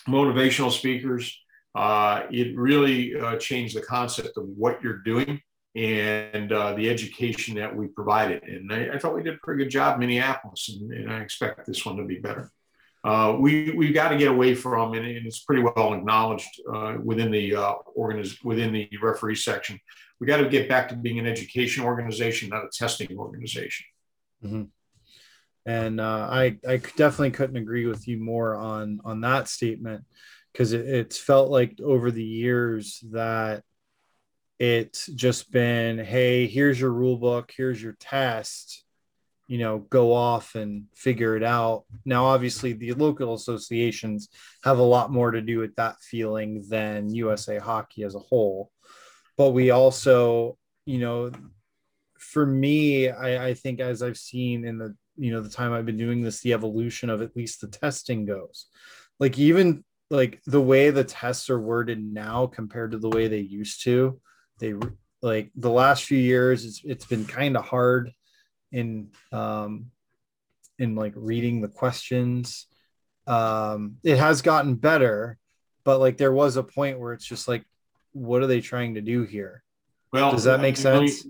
motivational 0.07 0.71
speakers. 0.71 1.39
it 1.75 2.57
really 2.57 3.13
changed 3.39 3.75
the 3.75 3.81
concept 3.81 4.37
of 4.37 4.45
what 4.45 4.81
you're 4.81 4.99
doing 4.99 5.41
and 5.75 6.51
uh, 6.51 6.73
the 6.73 6.89
education 6.89 7.55
that 7.55 7.75
we 7.75 7.87
provided. 7.87 8.43
And 8.43 8.71
I, 8.73 8.95
I, 8.95 8.97
thought 8.97 9.15
we 9.15 9.23
did 9.23 9.35
a 9.35 9.39
pretty 9.43 9.63
good 9.63 9.71
job 9.71 9.95
in 9.95 9.99
Minneapolis, 9.99 10.69
and, 10.69 10.91
and 10.91 11.11
I 11.11 11.21
expect 11.21 11.65
this 11.67 11.85
one 11.85 11.97
to 11.97 12.03
be 12.03 12.17
better. 12.17 12.51
Uh, 13.03 13.37
we 13.39 13.71
we 13.71 13.93
got 13.93 14.09
to 14.09 14.17
get 14.17 14.29
away 14.29 14.53
from, 14.55 14.93
and, 14.93 15.05
and 15.05 15.25
it's 15.25 15.39
pretty 15.39 15.61
well 15.61 15.93
acknowledged 15.93 16.49
uh, 16.73 16.95
within 17.01 17.31
the 17.31 17.55
uh, 17.55 17.75
organiz- 17.97 18.43
within 18.43 18.73
the 18.73 18.89
referee 19.01 19.35
section. 19.35 19.79
We 20.19 20.27
got 20.27 20.37
to 20.37 20.49
get 20.49 20.67
back 20.67 20.89
to 20.89 20.95
being 20.95 21.17
an 21.17 21.25
education 21.25 21.85
organization, 21.85 22.49
not 22.49 22.65
a 22.65 22.69
testing 22.73 23.17
organization. 23.17 23.85
Mm-hmm. 24.43 24.63
And 25.69 26.01
uh, 26.01 26.27
I 26.31 26.57
I 26.67 26.77
definitely 26.77 27.29
couldn't 27.29 27.57
agree 27.57 27.85
with 27.85 28.07
you 28.07 28.17
more 28.17 28.55
on 28.55 29.01
on 29.05 29.21
that 29.21 29.47
statement 29.47 30.03
because 30.51 30.73
it, 30.73 30.87
it's 30.87 31.19
felt 31.19 31.51
like 31.51 31.79
over 31.79 32.09
the 32.09 32.23
years 32.23 33.03
that 33.11 33.61
it's 34.57 35.05
just 35.05 35.51
been 35.51 35.99
hey 35.99 36.47
here's 36.47 36.81
your 36.81 36.89
rule 36.91 37.17
book 37.17 37.53
here's 37.55 37.81
your 37.81 37.95
test 37.99 38.83
you 39.45 39.59
know 39.59 39.77
go 39.91 40.11
off 40.11 40.55
and 40.55 40.85
figure 40.95 41.37
it 41.37 41.43
out. 41.43 41.83
Now 42.03 42.25
obviously 42.25 42.73
the 42.73 42.93
local 42.93 43.35
associations 43.35 44.29
have 44.63 44.79
a 44.79 44.91
lot 44.95 45.11
more 45.11 45.29
to 45.29 45.41
do 45.41 45.59
with 45.59 45.75
that 45.75 45.99
feeling 46.01 46.65
than 46.67 47.13
usa 47.13 47.59
hockey 47.59 48.03
as 48.03 48.15
a 48.15 48.19
whole. 48.19 48.71
But 49.37 49.51
we 49.51 49.69
also 49.69 50.57
you 50.87 50.97
know 50.97 51.31
for 52.17 52.43
me 52.43 53.09
I, 53.09 53.49
I 53.49 53.53
think 53.53 53.79
as 53.79 54.03
i've 54.03 54.17
seen 54.17 54.65
in 54.65 54.77
the 54.77 54.93
you 55.19 55.31
know 55.31 55.41
the 55.41 55.49
time 55.49 55.73
i've 55.73 55.85
been 55.85 55.97
doing 55.97 56.21
this 56.21 56.39
the 56.41 56.53
evolution 56.53 57.09
of 57.09 57.21
at 57.21 57.35
least 57.35 57.61
the 57.61 57.67
testing 57.67 58.25
goes. 58.25 58.67
Like 59.19 59.37
even 59.37 59.83
like 60.09 60.41
the 60.45 60.61
way 60.61 60.89
the 60.89 61.03
tests 61.03 61.49
are 61.49 61.59
worded 61.59 62.01
now 62.01 62.47
compared 62.47 62.91
to 62.91 62.97
the 62.97 63.09
way 63.09 63.27
they 63.27 63.39
used 63.39 63.83
to 63.83 64.19
they 64.59 64.73
like 65.21 65.51
the 65.55 65.69
last 65.69 66.05
few 66.05 66.17
years 66.17 66.65
it's, 66.65 66.81
it's 66.83 67.05
been 67.05 67.25
kind 67.25 67.55
of 67.57 67.65
hard 67.65 68.11
in 68.71 69.09
um 69.31 69.87
in 70.77 70.95
like 70.95 71.13
reading 71.15 71.61
the 71.61 71.67
questions. 71.67 72.67
Um 73.27 73.97
it 74.03 74.17
has 74.17 74.41
gotten 74.41 74.75
better 74.75 75.37
but 75.83 75.99
like 75.99 76.17
there 76.17 76.33
was 76.33 76.55
a 76.55 76.63
point 76.63 76.99
where 76.99 77.13
it's 77.13 77.25
just 77.25 77.47
like 77.47 77.63
what 78.13 78.41
are 78.41 78.47
they 78.47 78.61
trying 78.61 78.95
to 78.95 79.01
do 79.01 79.23
here? 79.23 79.63
Well 80.13 80.31
does 80.31 80.45
that 80.45 80.61
make 80.61 80.77
sense 80.77 81.25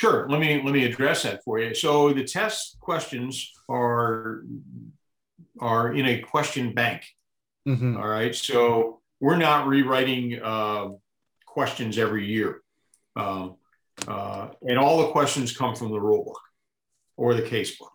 sure 0.00 0.28
let 0.28 0.40
me 0.40 0.62
let 0.64 0.72
me 0.72 0.84
address 0.84 1.22
that 1.24 1.42
for 1.44 1.58
you 1.58 1.74
so 1.74 2.12
the 2.12 2.24
test 2.24 2.78
questions 2.80 3.52
are 3.68 4.44
are 5.60 5.92
in 5.92 6.06
a 6.06 6.18
question 6.20 6.72
bank 6.72 7.02
mm-hmm. 7.68 7.96
all 7.96 8.08
right 8.08 8.34
so 8.34 9.00
we're 9.20 9.36
not 9.36 9.66
rewriting 9.66 10.40
uh, 10.42 10.88
questions 11.46 11.98
every 11.98 12.26
year. 12.26 12.60
Um, 13.16 13.56
uh, 14.08 14.48
and 14.62 14.78
all 14.78 14.98
the 14.98 15.12
questions 15.12 15.56
come 15.56 15.76
from 15.76 15.90
the 15.90 16.00
rule 16.00 16.24
book 16.24 16.40
or 17.16 17.34
the 17.34 17.42
case 17.42 17.76
book. 17.76 17.92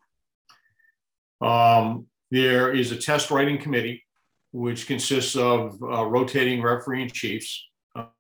Um, 1.42 2.06
there 2.30 2.72
is 2.72 2.92
a 2.92 2.98
test 2.98 3.32
writing 3.32 3.58
committee, 3.58 4.04
which 4.52 4.88
consists 4.88 5.36
of 5.36 5.82
uh, 5.82 6.06
rotating 6.06 6.62
referee 6.62 7.02
and 7.02 7.14
chiefs. 7.14 7.66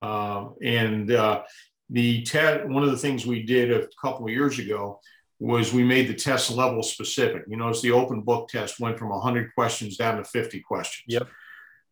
Uh, 0.01 0.47
and 0.63 1.11
uh, 1.11 1.43
the 1.89 2.23
test 2.23 2.67
one 2.67 2.83
of 2.83 2.91
the 2.91 2.97
things 2.97 3.25
we 3.25 3.43
did 3.43 3.71
a 3.71 3.87
couple 4.01 4.25
of 4.25 4.31
years 4.31 4.59
ago 4.59 4.99
was 5.39 5.73
we 5.73 5.83
made 5.83 6.07
the 6.07 6.13
test 6.13 6.49
level 6.51 6.81
specific. 6.81 7.43
You 7.47 7.57
notice 7.57 7.81
the 7.81 7.91
open 7.91 8.21
book 8.21 8.47
test 8.49 8.79
went 8.79 8.97
from 8.97 9.09
100 9.09 9.53
questions 9.53 9.97
down 9.97 10.17
to 10.17 10.23
50 10.23 10.61
questions. 10.61 11.05
Yep. 11.07 11.27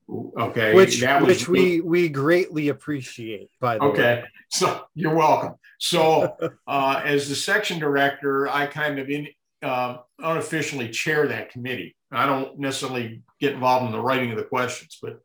Okay. 0.09 0.73
Which 0.73 1.01
was, 1.01 1.21
which 1.23 1.47
we 1.47 1.81
we 1.81 2.09
greatly 2.09 2.69
appreciate. 2.69 3.49
By 3.59 3.77
the 3.77 3.83
okay. 3.85 4.01
way. 4.01 4.13
Okay. 4.19 4.27
So 4.51 4.85
you're 4.95 5.15
welcome. 5.15 5.55
So 5.79 6.35
uh, 6.67 7.01
as 7.03 7.29
the 7.29 7.35
section 7.35 7.79
director, 7.79 8.47
I 8.47 8.65
kind 8.67 8.99
of 8.99 9.09
in 9.09 9.27
uh, 9.61 9.97
unofficially 10.19 10.89
chair 10.89 11.27
that 11.27 11.51
committee. 11.51 11.95
I 12.11 12.25
don't 12.25 12.59
necessarily 12.59 13.23
get 13.39 13.53
involved 13.53 13.87
in 13.87 13.91
the 13.91 14.01
writing 14.01 14.31
of 14.31 14.37
the 14.37 14.43
questions, 14.43 14.99
but 15.01 15.19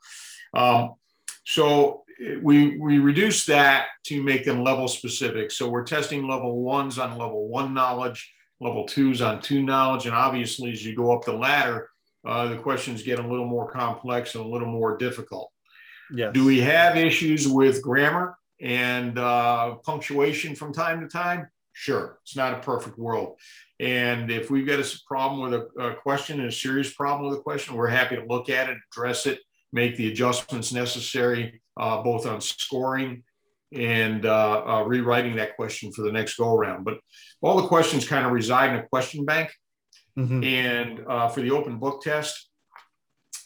um, 0.54 0.94
so 1.44 2.04
we 2.42 2.78
we 2.78 2.98
reduce 2.98 3.46
that 3.46 3.86
to 4.04 4.22
make 4.22 4.44
them 4.44 4.64
level 4.64 4.88
specific. 4.88 5.50
So 5.50 5.68
we're 5.68 5.84
testing 5.84 6.26
level 6.26 6.62
ones 6.62 6.98
on 6.98 7.18
level 7.18 7.48
one 7.48 7.74
knowledge, 7.74 8.32
level 8.60 8.86
twos 8.86 9.22
on 9.22 9.40
two 9.40 9.62
knowledge, 9.62 10.06
and 10.06 10.14
obviously 10.14 10.72
as 10.72 10.84
you 10.84 10.96
go 10.96 11.14
up 11.14 11.24
the 11.24 11.32
ladder 11.32 11.88
uh, 12.26 12.48
the 12.48 12.56
questions 12.56 13.02
get 13.02 13.18
a 13.18 13.26
little 13.26 13.46
more 13.46 13.70
complex 13.70 14.34
and 14.34 14.44
a 14.44 14.48
little 14.48 14.68
more 14.68 14.96
difficult. 14.96 15.50
Yes. 16.12 16.32
Do 16.32 16.44
we 16.44 16.60
have 16.60 16.96
issues 16.96 17.46
with 17.46 17.82
grammar 17.82 18.36
and 18.60 19.18
uh, 19.18 19.76
punctuation 19.76 20.54
from 20.54 20.72
time 20.72 21.00
to 21.00 21.08
time? 21.08 21.48
Sure, 21.72 22.18
it's 22.22 22.36
not 22.36 22.54
a 22.54 22.58
perfect 22.58 22.98
world. 22.98 23.38
And 23.78 24.30
if 24.30 24.50
we've 24.50 24.66
got 24.66 24.80
a 24.80 24.98
problem 25.06 25.48
with 25.48 25.54
a, 25.54 25.82
a 25.82 25.94
question 25.94 26.40
and 26.40 26.48
a 26.48 26.52
serious 26.52 26.92
problem 26.92 27.30
with 27.30 27.38
a 27.38 27.42
question, 27.42 27.76
we're 27.76 27.86
happy 27.86 28.16
to 28.16 28.26
look 28.26 28.48
at 28.48 28.68
it, 28.68 28.78
address 28.92 29.26
it, 29.26 29.38
make 29.72 29.96
the 29.96 30.10
adjustments 30.10 30.72
necessary, 30.72 31.62
uh, 31.78 32.02
both 32.02 32.26
on 32.26 32.40
scoring 32.40 33.22
and 33.72 34.24
uh, 34.24 34.62
uh, 34.66 34.82
rewriting 34.82 35.36
that 35.36 35.56
question 35.56 35.92
for 35.92 36.02
the 36.02 36.12
next 36.12 36.36
go 36.36 36.54
around. 36.54 36.84
But 36.84 36.98
all 37.42 37.60
the 37.60 37.68
questions 37.68 38.08
kind 38.08 38.26
of 38.26 38.32
reside 38.32 38.70
in 38.70 38.76
a 38.76 38.88
question 38.88 39.24
bank. 39.24 39.50
Mm-hmm. 40.18 40.44
And 40.44 41.00
uh, 41.06 41.28
for 41.28 41.42
the 41.42 41.50
open 41.52 41.78
book 41.78 42.02
test, 42.02 42.50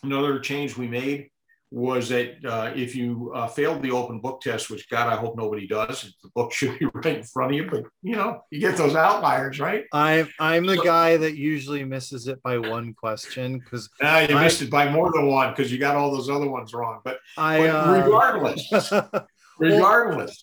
another 0.03 0.39
change 0.41 0.77
we 0.77 0.89
made 0.89 1.32
was 1.73 2.11
that 2.11 2.37
uh, 2.45 2.71
if 2.77 2.95
you 2.95 3.33
uh, 3.35 3.49
failed 3.49 3.83
the 3.83 3.91
open 3.91 4.21
book 4.21 4.43
test, 4.43 4.69
which 4.69 4.91
God, 4.91 5.11
I 5.11 5.17
hope 5.17 5.39
nobody 5.39 5.67
does, 5.67 6.15
the 6.23 6.29
book 6.35 6.53
should 6.53 6.79
be 6.79 6.87
right 6.93 7.17
in 7.17 7.23
front 7.23 7.53
of 7.53 7.57
you, 7.57 7.69
but 7.69 7.85
you 8.03 8.15
know, 8.15 8.45
you 8.51 8.61
get 8.61 8.77
those 8.77 8.95
outliers, 8.95 9.59
right? 9.59 9.85
I'm 9.93 10.29
I'm 10.39 10.67
the 10.67 10.77
guy 10.77 11.17
that 11.17 11.37
usually 11.37 11.83
misses 11.83 12.29
it 12.29 12.43
by 12.43 12.59
one 12.59 12.93
question 12.93 13.59
because 13.59 13.89
now 14.03 14.19
you 14.19 14.37
I, 14.37 14.45
missed 14.45 14.61
it 14.61 14.71
by 14.71 14.91
more 14.91 15.11
than 15.13 15.27
one 15.27 15.51
because 15.51 15.73
you 15.73 15.79
got 15.79 15.97
all 15.97 16.15
those 16.15 16.29
other 16.29 16.49
ones 16.49 16.75
wrong. 16.75 17.01
But, 17.05 17.19
I, 17.39 17.59
but 17.59 17.71
uh, 17.71 18.03
regardless, 18.05 18.93
regardless, 19.59 20.43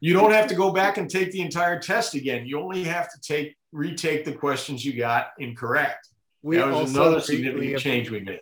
you 0.00 0.14
don't 0.14 0.32
have 0.32 0.46
to 0.46 0.54
go 0.54 0.72
back 0.72 0.96
and 0.96 1.10
take 1.10 1.30
the 1.30 1.42
entire 1.42 1.78
test 1.78 2.14
again. 2.14 2.46
You 2.46 2.58
only 2.58 2.84
have 2.84 3.12
to 3.12 3.20
take 3.20 3.54
retake 3.70 4.24
the 4.24 4.32
questions 4.32 4.82
you 4.82 4.94
got 4.94 5.28
incorrect. 5.38 6.08
We 6.42 6.56
that 6.56 6.68
was 6.68 6.94
another 6.94 7.20
significant 7.20 7.80
change 7.80 8.10
we 8.10 8.20
made. 8.20 8.40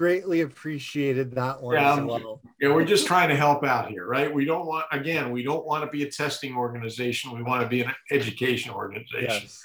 Greatly 0.00 0.40
appreciated 0.40 1.30
that 1.32 1.60
one 1.60 1.74
Yeah, 1.74 1.92
as 1.92 2.00
well. 2.00 2.40
Yeah, 2.58 2.72
we're 2.72 2.86
just 2.86 3.06
trying 3.06 3.28
to 3.28 3.36
help 3.36 3.62
out 3.64 3.90
here, 3.90 4.06
right? 4.06 4.32
We 4.32 4.46
don't 4.46 4.64
want, 4.64 4.86
again, 4.92 5.30
we 5.30 5.42
don't 5.42 5.66
want 5.66 5.84
to 5.84 5.90
be 5.90 6.04
a 6.04 6.10
testing 6.10 6.56
organization. 6.56 7.36
We 7.36 7.42
want 7.42 7.60
to 7.60 7.68
be 7.68 7.82
an 7.82 7.92
education 8.10 8.72
organization. 8.72 9.42
Yes. 9.42 9.62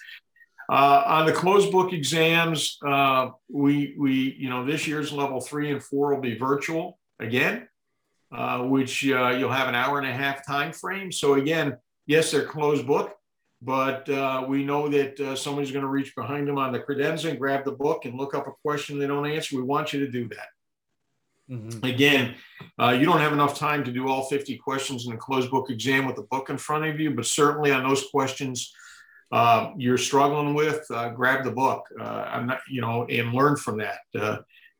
Uh, 0.69 1.03
on 1.05 1.25
the 1.25 1.31
closed 1.31 1.71
book 1.71 1.93
exams, 1.93 2.77
uh, 2.85 3.29
we 3.49 3.95
we 3.97 4.35
you 4.37 4.49
know 4.49 4.65
this 4.65 4.87
year's 4.87 5.13
level 5.13 5.39
three 5.39 5.71
and 5.71 5.81
four 5.81 6.13
will 6.13 6.21
be 6.21 6.35
virtual 6.37 6.99
again, 7.19 7.69
uh, 8.35 8.59
which 8.63 9.07
uh, 9.07 9.29
you'll 9.37 9.51
have 9.51 9.69
an 9.69 9.75
hour 9.75 9.99
and 9.99 10.07
a 10.07 10.11
half 10.11 10.45
time 10.45 10.73
frame. 10.73 11.13
So 11.13 11.35
again, 11.35 11.77
yes, 12.07 12.31
they're 12.31 12.45
closed 12.45 12.85
book, 12.85 13.15
but 13.61 14.07
uh, 14.09 14.45
we 14.47 14.63
know 14.63 14.87
that 14.89 15.19
uh, 15.19 15.35
somebody's 15.35 15.71
going 15.71 15.83
to 15.83 15.89
reach 15.89 16.15
behind 16.15 16.47
them 16.47 16.57
on 16.57 16.71
the 16.71 16.79
credenza 16.79 17.29
and 17.29 17.39
grab 17.39 17.65
the 17.65 17.71
book 17.71 18.05
and 18.05 18.17
look 18.17 18.35
up 18.35 18.47
a 18.47 18.51
question 18.63 18.99
they 18.99 19.07
don't 19.07 19.25
answer. 19.25 19.55
We 19.55 19.63
want 19.63 19.93
you 19.93 19.99
to 20.01 20.11
do 20.11 20.27
that. 20.29 20.47
Mhm. 21.49 21.83
Again, 21.83 22.35
uh, 22.79 22.95
you 22.99 23.05
don't 23.05 23.19
have 23.19 23.33
enough 23.33 23.57
time 23.57 23.83
to 23.83 23.91
do 23.91 24.07
all 24.07 24.25
50 24.25 24.57
questions 24.57 25.05
in 25.05 25.13
a 25.13 25.17
closed 25.17 25.51
book 25.51 25.69
exam 25.69 26.05
with 26.05 26.15
the 26.15 26.23
book 26.23 26.49
in 26.49 26.57
front 26.57 26.85
of 26.85 26.99
you, 26.99 27.11
but 27.11 27.25
certainly 27.25 27.71
on 27.71 27.83
those 27.83 28.07
questions 28.09 28.73
uh, 29.31 29.71
you're 29.77 29.97
struggling 29.97 30.53
with, 30.53 30.85
uh, 30.91 31.09
grab 31.09 31.43
the 31.43 31.51
book. 31.51 31.85
Uh, 31.99 32.03
I'm 32.03 32.47
not, 32.47 32.59
you 32.69 32.81
know, 32.81 33.05
and 33.05 33.33
learn 33.33 33.57
from 33.57 33.79
that. 33.79 33.99
Uh, 34.17 34.37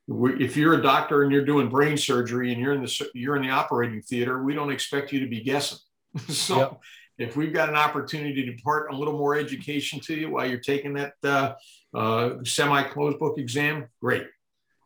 if 0.08 0.56
you're 0.56 0.76
a 0.76 0.82
doctor 0.82 1.24
and 1.24 1.32
you're 1.32 1.46
doing 1.46 1.68
brain 1.68 1.98
surgery 1.98 2.52
and 2.54 2.62
you're 2.62 2.74
in 2.74 2.82
the 2.82 3.10
you're 3.14 3.36
in 3.36 3.42
the 3.42 3.50
operating 3.50 4.02
theater, 4.02 4.44
we 4.44 4.54
don't 4.54 4.72
expect 4.72 5.12
you 5.12 5.20
to 5.20 5.28
be 5.28 5.42
guessing. 5.42 5.80
so. 6.30 6.58
Yep. 6.58 6.82
If 7.18 7.38
we've 7.38 7.54
got 7.54 7.70
an 7.70 7.76
opportunity 7.76 8.46
to 8.46 8.52
impart 8.52 8.92
a 8.92 8.96
little 8.96 9.18
more 9.18 9.36
education 9.36 10.00
to 10.02 10.16
you 10.16 10.32
while 10.32 10.46
you're 10.46 10.60
taking 10.60 10.94
that 10.96 11.14
uh, 11.24 11.54
uh, 11.94 12.44
semi-closed 12.44 13.20
book 13.20 13.38
exam, 13.38 13.86
great. 14.02 14.28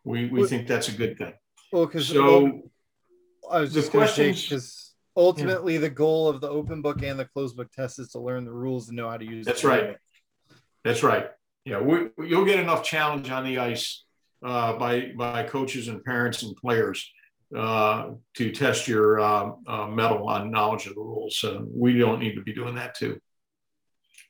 We, 0.04 0.28
we 0.28 0.42
Well- 0.42 0.50
think 0.50 0.68
that's 0.68 0.90
a 0.90 0.94
good 0.94 1.18
thing. 1.18 1.34
Well, 1.72 1.86
because 1.86 2.08
So 2.08 2.64
I 3.50 3.62
was 3.62 3.74
the 3.74 3.82
just 3.82 3.92
going 3.92 4.08
to 4.08 4.14
say 4.14 4.32
because 4.32 4.96
ultimately 5.16 5.78
the 5.78 5.90
goal 5.90 6.28
of 6.28 6.42
the 6.42 6.50
open 6.50 6.82
book 6.82 7.04
and 7.04 7.20
the 7.20 7.26
closed 7.26 7.56
book 7.56 7.72
test 7.72 8.00
is 8.00 8.10
to 8.10 8.20
learn 8.20 8.46
the 8.46 8.52
rules 8.52 8.88
and 8.90 8.98
know 8.98 9.10
how 9.10 9.18
to 9.18 9.26
use. 9.26 9.46
That's 9.46 9.64
right. 9.64 9.98
That's 10.84 11.04
right. 11.04 11.30
Yeah, 11.66 11.82
we, 11.82 12.10
you'll 12.26 12.46
get 12.46 12.60
enough 12.60 12.84
challenge 12.84 13.30
on 13.30 13.44
the 13.44 13.60
ice 13.60 14.04
uh, 14.44 14.74
by 14.74 15.12
by 15.16 15.44
coaches 15.44 15.90
and 15.90 16.04
parents 16.04 16.42
and 16.42 16.56
players 16.56 17.12
uh, 17.56 18.12
to 18.36 18.52
test 18.52 18.88
your 18.88 19.20
uh, 19.20 19.52
uh, 19.68 19.88
mettle 19.88 20.28
on 20.28 20.52
knowledge 20.52 20.86
of 20.88 20.96
the 20.96 21.02
rules. 21.02 21.38
So 21.38 21.66
we 21.74 21.98
don't 21.98 22.20
need 22.20 22.36
to 22.36 22.42
be 22.44 22.54
doing 22.54 22.76
that 22.76 22.96
too. 22.96 23.20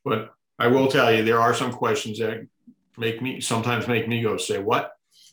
But 0.06 0.32
I 0.58 0.68
will 0.68 0.88
tell 0.88 1.14
you, 1.14 1.24
there 1.24 1.40
are 1.40 1.54
some 1.54 1.72
questions 1.72 2.20
that 2.20 2.46
make 2.98 3.22
me 3.22 3.42
sometimes 3.42 3.88
make 3.88 4.08
me 4.08 4.22
go 4.22 4.38
say 4.38 4.60
what, 4.60 4.92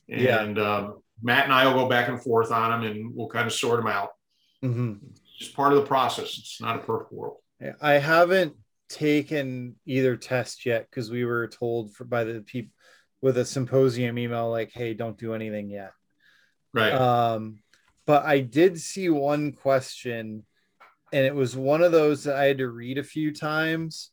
Yeah. 0.08 0.42
and 0.42 0.58
um, 0.58 1.02
Matt 1.22 1.44
and 1.44 1.52
I 1.52 1.66
will 1.66 1.82
go 1.82 1.88
back 1.88 2.08
and 2.08 2.20
forth 2.22 2.50
on 2.50 2.70
them, 2.82 2.90
and 2.90 3.14
we'll 3.14 3.28
kind 3.28 3.46
of 3.46 3.52
sort 3.52 3.78
them 3.78 3.86
out. 3.88 4.10
Mhm. 4.62 4.98
It's 5.10 5.38
just 5.38 5.54
part 5.56 5.72
of 5.72 5.78
the 5.80 5.86
process. 5.86 6.38
It's 6.38 6.60
not 6.60 6.76
a 6.76 6.80
perfect 6.80 7.12
world. 7.12 7.38
I 7.80 7.94
haven't 7.94 8.54
taken 8.88 9.76
either 9.86 10.16
test 10.16 10.66
yet 10.66 10.88
because 10.90 11.10
we 11.10 11.24
were 11.24 11.48
told 11.48 11.94
for 11.94 12.04
by 12.04 12.24
the 12.24 12.40
people 12.40 12.72
with 13.20 13.38
a 13.38 13.44
symposium 13.44 14.18
email 14.18 14.50
like, 14.50 14.70
"Hey, 14.72 14.94
don't 14.94 15.18
do 15.18 15.34
anything 15.34 15.70
yet." 15.70 15.92
Right. 16.72 16.92
Um, 16.92 17.58
but 18.06 18.24
I 18.24 18.40
did 18.40 18.80
see 18.80 19.08
one 19.08 19.52
question, 19.52 20.44
and 21.12 21.26
it 21.26 21.34
was 21.34 21.56
one 21.56 21.82
of 21.82 21.92
those 21.92 22.24
that 22.24 22.36
I 22.36 22.44
had 22.44 22.58
to 22.58 22.68
read 22.68 22.98
a 22.98 23.04
few 23.04 23.32
times 23.32 24.10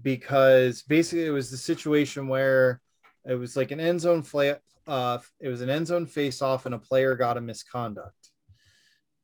because 0.00 0.82
basically 0.82 1.26
it 1.26 1.30
was 1.30 1.50
the 1.50 1.56
situation 1.56 2.28
where 2.28 2.80
it 3.26 3.34
was 3.34 3.56
like 3.56 3.70
an 3.70 3.80
end 3.80 4.00
zone 4.00 4.22
fla- 4.22 4.58
uh, 4.86 5.18
it 5.40 5.48
was 5.48 5.60
an 5.60 5.70
end 5.70 5.86
zone 5.86 6.06
face 6.06 6.42
off, 6.42 6.66
and 6.66 6.74
a 6.74 6.78
player 6.78 7.14
got 7.14 7.36
a 7.36 7.40
misconduct. 7.40 8.30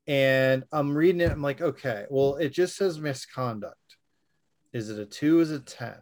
And 0.06 0.64
I'm 0.72 0.96
reading 0.96 1.20
it, 1.20 1.30
I'm 1.30 1.42
like, 1.42 1.60
okay, 1.60 2.06
well, 2.08 2.36
it 2.36 2.50
just 2.50 2.76
says 2.76 2.98
misconduct. 2.98 3.76
Is 4.72 4.90
it 4.90 4.98
a 4.98 5.06
two? 5.06 5.40
Is 5.40 5.50
it 5.50 5.66
10? 5.66 5.94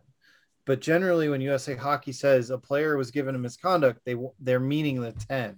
But 0.65 0.81
generally, 0.81 1.29
when 1.29 1.41
USA 1.41 1.75
Hockey 1.75 2.13
says 2.13 2.51
a 2.51 2.59
player 2.59 2.97
was 2.97 3.11
given 3.11 3.35
a 3.35 3.39
misconduct, 3.39 4.01
they 4.05 4.17
they're 4.41 4.61
meaning 4.61 5.01
the 5.01 5.13
10 5.13 5.57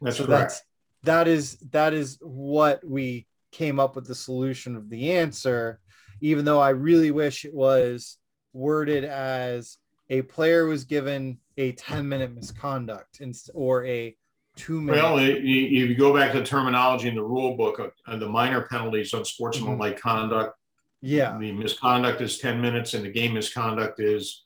That's 0.00 0.16
so 0.16 0.26
correct. 0.26 0.50
that's 0.50 0.62
that 1.04 1.28
is 1.28 1.56
that 1.70 1.92
is 1.92 2.18
what 2.20 2.82
we 2.84 3.26
came 3.50 3.78
up 3.78 3.96
with 3.96 4.06
the 4.06 4.14
solution 4.14 4.76
of 4.76 4.88
the 4.88 5.12
answer 5.12 5.80
even 6.20 6.44
though 6.44 6.60
i 6.60 6.70
really 6.70 7.10
wish 7.10 7.44
it 7.44 7.54
was 7.54 8.18
worded 8.52 9.04
as 9.04 9.78
a 10.10 10.22
player 10.22 10.66
was 10.66 10.84
given 10.84 11.38
a 11.56 11.72
10 11.72 12.08
minute 12.08 12.34
misconduct 12.34 13.20
or 13.54 13.84
a 13.86 14.16
two 14.56 14.80
minute 14.80 15.02
Well, 15.02 15.18
if 15.18 15.42
you 15.42 15.94
go 15.94 16.14
back 16.14 16.32
to 16.32 16.40
the 16.40 16.44
terminology 16.44 17.08
in 17.08 17.14
the 17.14 17.22
rule 17.22 17.56
book, 17.56 17.80
uh, 18.06 18.16
the 18.16 18.28
minor 18.28 18.66
penalties 18.70 19.14
on 19.14 19.24
sportsmanlike 19.24 19.98
conduct, 19.98 20.56
yeah. 21.02 21.36
The 21.36 21.50
misconduct 21.50 22.20
is 22.20 22.38
10 22.38 22.60
minutes 22.60 22.94
and 22.94 23.04
the 23.04 23.10
game 23.10 23.34
misconduct 23.34 23.98
is 23.98 24.44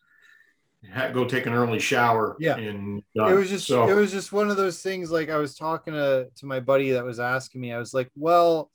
go 1.13 1.25
take 1.25 1.47
an 1.47 1.53
early 1.53 1.79
shower. 1.79 2.37
Yeah. 2.39 2.57
And 2.57 3.03
it 3.15 3.21
was 3.21 3.49
just 3.49 3.67
so, 3.67 3.89
it 3.89 3.95
was 3.95 4.13
just 4.13 4.33
one 4.33 4.51
of 4.51 4.57
those 4.57 4.83
things 4.83 5.11
like 5.11 5.31
i 5.31 5.37
was 5.37 5.55
talking 5.57 5.93
to 5.95 6.29
to 6.37 6.47
my 6.47 6.61
buddy 6.61 6.91
that 6.93 7.05
was 7.05 7.19
asking 7.21 7.61
me 7.61 7.73
i 7.73 7.79
was 7.79 7.93
like 7.95 8.11
well 8.17 8.71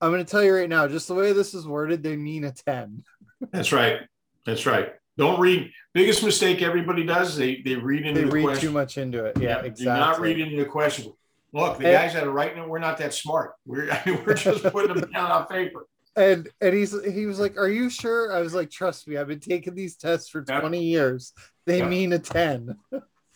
i'm 0.00 0.10
going 0.10 0.24
to 0.24 0.30
tell 0.30 0.42
you 0.42 0.54
right 0.54 0.68
now 0.68 0.86
just 0.86 1.08
the 1.08 1.14
way 1.14 1.32
this 1.32 1.54
is 1.54 1.66
worded 1.66 2.02
they 2.02 2.16
mean 2.16 2.44
a 2.44 2.52
10 2.52 3.02
that's 3.52 3.72
right. 3.72 4.00
That's 4.46 4.64
right. 4.64 4.92
Don't 5.18 5.40
read. 5.40 5.70
Biggest 5.92 6.22
mistake 6.22 6.62
everybody 6.62 7.04
does, 7.04 7.36
they, 7.36 7.62
they 7.62 7.74
read 7.74 8.06
into 8.06 8.20
they 8.20 8.26
the 8.26 8.32
read 8.32 8.44
question. 8.44 8.68
too 8.68 8.72
much 8.72 8.96
into 8.98 9.24
it 9.24 9.40
yeah, 9.40 9.60
Do 9.62 9.66
exactly 9.66 10.00
not 10.00 10.20
read 10.20 10.38
into 10.38 10.56
the 10.56 10.64
question. 10.68 11.12
Look, 11.52 11.78
the 11.78 11.86
And- 11.86 11.92
guys 11.94 12.12
that 12.14 12.24
are 12.24 12.30
writing 12.30 12.62
it, 12.62 12.68
we're 12.68 12.78
not 12.78 12.98
that 12.98 13.12
smart. 13.14 13.52
We're, 13.66 13.90
I 13.90 14.02
mean, 14.06 14.20
we're 14.26 14.34
just 14.34 14.62
putting 14.64 14.94
them 14.94 15.10
down 15.10 15.30
on 15.32 15.46
paper. 15.46 15.86
And 16.16 16.48
and 16.60 16.74
he's 16.74 16.94
he 17.04 17.26
was 17.26 17.38
like, 17.38 17.56
"Are 17.58 17.68
you 17.68 17.90
sure?" 17.90 18.32
I 18.32 18.40
was 18.40 18.54
like, 18.54 18.70
"Trust 18.70 19.06
me, 19.06 19.16
I've 19.16 19.28
been 19.28 19.40
taking 19.40 19.74
these 19.74 19.96
tests 19.96 20.28
for 20.28 20.44
Yep. 20.48 20.60
20 20.60 20.82
years. 20.82 21.32
They 21.66 21.78
Yep. 21.78 21.88
mean 21.88 22.12
a 22.12 22.18
10." 22.18 22.76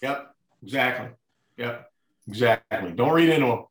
Yep. 0.03 0.35
Exactly. 0.63 1.09
Yep. 1.59 1.91
Exactly. 2.29 2.93
Don't 2.93 3.13
read 3.13 3.29
into 3.29 3.47
them. 3.47 3.65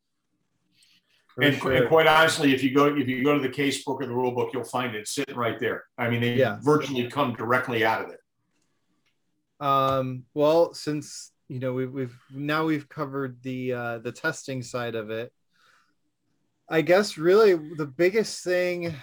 And, 1.41 1.55
sure. 1.55 1.71
and 1.71 1.87
quite 1.87 2.05
honestly, 2.07 2.53
if 2.53 2.61
you 2.63 2.73
go 2.73 2.95
if 2.95 3.07
you 3.07 3.23
go 3.23 3.33
to 3.33 3.41
the 3.41 3.49
case 3.49 3.83
book 3.83 4.01
or 4.01 4.05
the 4.05 4.13
rule 4.13 4.31
book, 4.31 4.51
you'll 4.53 4.63
find 4.63 4.93
it 4.95 5.07
sitting 5.07 5.35
right 5.35 5.59
there. 5.59 5.85
I 5.97 6.09
mean, 6.09 6.21
they 6.21 6.35
Yeah. 6.35 6.59
virtually 6.61 7.09
come 7.09 7.33
directly 7.33 7.85
out 7.85 8.03
of 8.03 8.11
it. 8.11 8.19
Um, 9.59 10.25
well, 10.33 10.73
since 10.73 11.31
you 11.47 11.59
know 11.59 11.73
we've 11.73 11.91
we've 11.91 12.17
now 12.31 12.65
we've 12.65 12.87
covered 12.89 13.41
the 13.41 13.73
uh, 13.73 13.97
the 13.99 14.11
testing 14.11 14.61
side 14.61 14.95
of 14.95 15.09
it. 15.09 15.31
I 16.71 16.81
guess 16.81 17.17
really 17.17 17.55
the 17.77 17.87
biggest 17.87 18.43
thing 18.43 18.95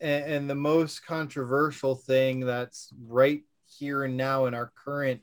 and, 0.00 0.24
and 0.24 0.50
the 0.50 0.54
most 0.54 1.04
controversial 1.04 1.96
thing 1.96 2.40
that's 2.40 2.92
right 3.06 3.42
here 3.66 4.04
and 4.04 4.16
now 4.16 4.46
in 4.46 4.54
our 4.54 4.70
current 4.84 5.20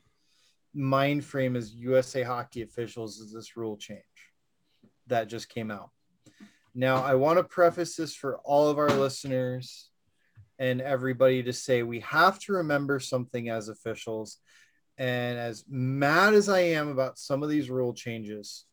mind 0.73 1.23
frame 1.23 1.55
as 1.55 1.73
USA 1.73 2.21
hockey 2.23 2.63
officials 2.63 3.19
is 3.19 3.31
this 3.31 3.55
rule 3.55 3.77
change 3.77 4.01
that 5.07 5.29
just 5.29 5.47
came 5.47 5.71
out. 5.71 5.91
Now, 6.75 7.03
I 7.03 7.15
want 7.15 7.37
to 7.37 7.43
preface 7.43 7.95
this 7.95 8.13
for 8.13 8.39
all 8.43 8.67
of 8.67 8.77
our 8.77 8.89
listeners 8.89 9.89
and 10.59 10.81
everybody 10.81 11.43
to 11.43 11.53
say 11.53 11.83
we 11.83 12.01
have 12.01 12.39
to 12.39 12.53
remember 12.53 12.99
something 12.99 13.49
as 13.49 13.69
officials. 13.69 14.37
And 14.97 15.37
as 15.37 15.63
mad 15.69 16.33
as 16.33 16.49
I 16.49 16.59
am 16.59 16.89
about 16.89 17.17
some 17.17 17.41
of 17.41 17.49
these 17.49 17.69
rule 17.69 17.93
changes, 17.93 18.65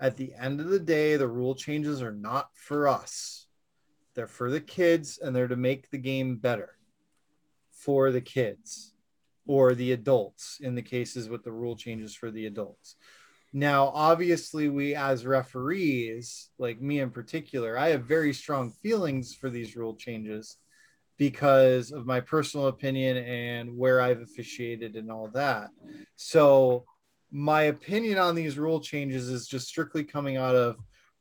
at 0.00 0.16
the 0.16 0.32
end 0.34 0.60
of 0.60 0.68
the 0.68 0.78
day, 0.78 1.16
the 1.16 1.28
rule 1.28 1.54
changes 1.54 2.02
are 2.02 2.12
not 2.12 2.50
for 2.54 2.88
us. 2.88 3.46
They're 4.14 4.26
for 4.26 4.50
the 4.50 4.60
kids 4.60 5.18
and 5.18 5.34
they're 5.34 5.48
to 5.48 5.56
make 5.56 5.90
the 5.90 5.98
game 5.98 6.36
better 6.36 6.76
for 7.70 8.10
the 8.10 8.20
kids 8.20 8.94
or 9.46 9.74
the 9.74 9.92
adults 9.92 10.58
in 10.60 10.74
the 10.74 10.82
cases 10.82 11.28
with 11.28 11.42
the 11.42 11.52
rule 11.52 11.76
changes 11.76 12.14
for 12.14 12.30
the 12.30 12.46
adults. 12.46 12.96
Now, 13.52 13.88
obviously, 13.94 14.68
we 14.68 14.94
as 14.94 15.24
referees, 15.24 16.50
like 16.58 16.80
me 16.80 17.00
in 17.00 17.10
particular, 17.10 17.78
I 17.78 17.88
have 17.88 18.04
very 18.04 18.34
strong 18.34 18.70
feelings 18.70 19.34
for 19.34 19.48
these 19.48 19.74
rule 19.74 19.96
changes 19.96 20.58
because 21.16 21.90
of 21.90 22.06
my 22.06 22.20
personal 22.20 22.66
opinion 22.66 23.16
and 23.16 23.76
where 23.76 24.00
I've 24.00 24.20
officiated 24.20 24.96
and 24.96 25.10
all 25.10 25.28
that. 25.28 25.70
So, 26.16 26.84
my 27.30 27.62
opinion 27.62 28.18
on 28.18 28.34
these 28.34 28.58
rule 28.58 28.80
changes 28.80 29.28
is 29.28 29.46
just 29.46 29.68
strictly 29.68 30.04
coming 30.04 30.36
out 30.36 30.54
of 30.54 30.76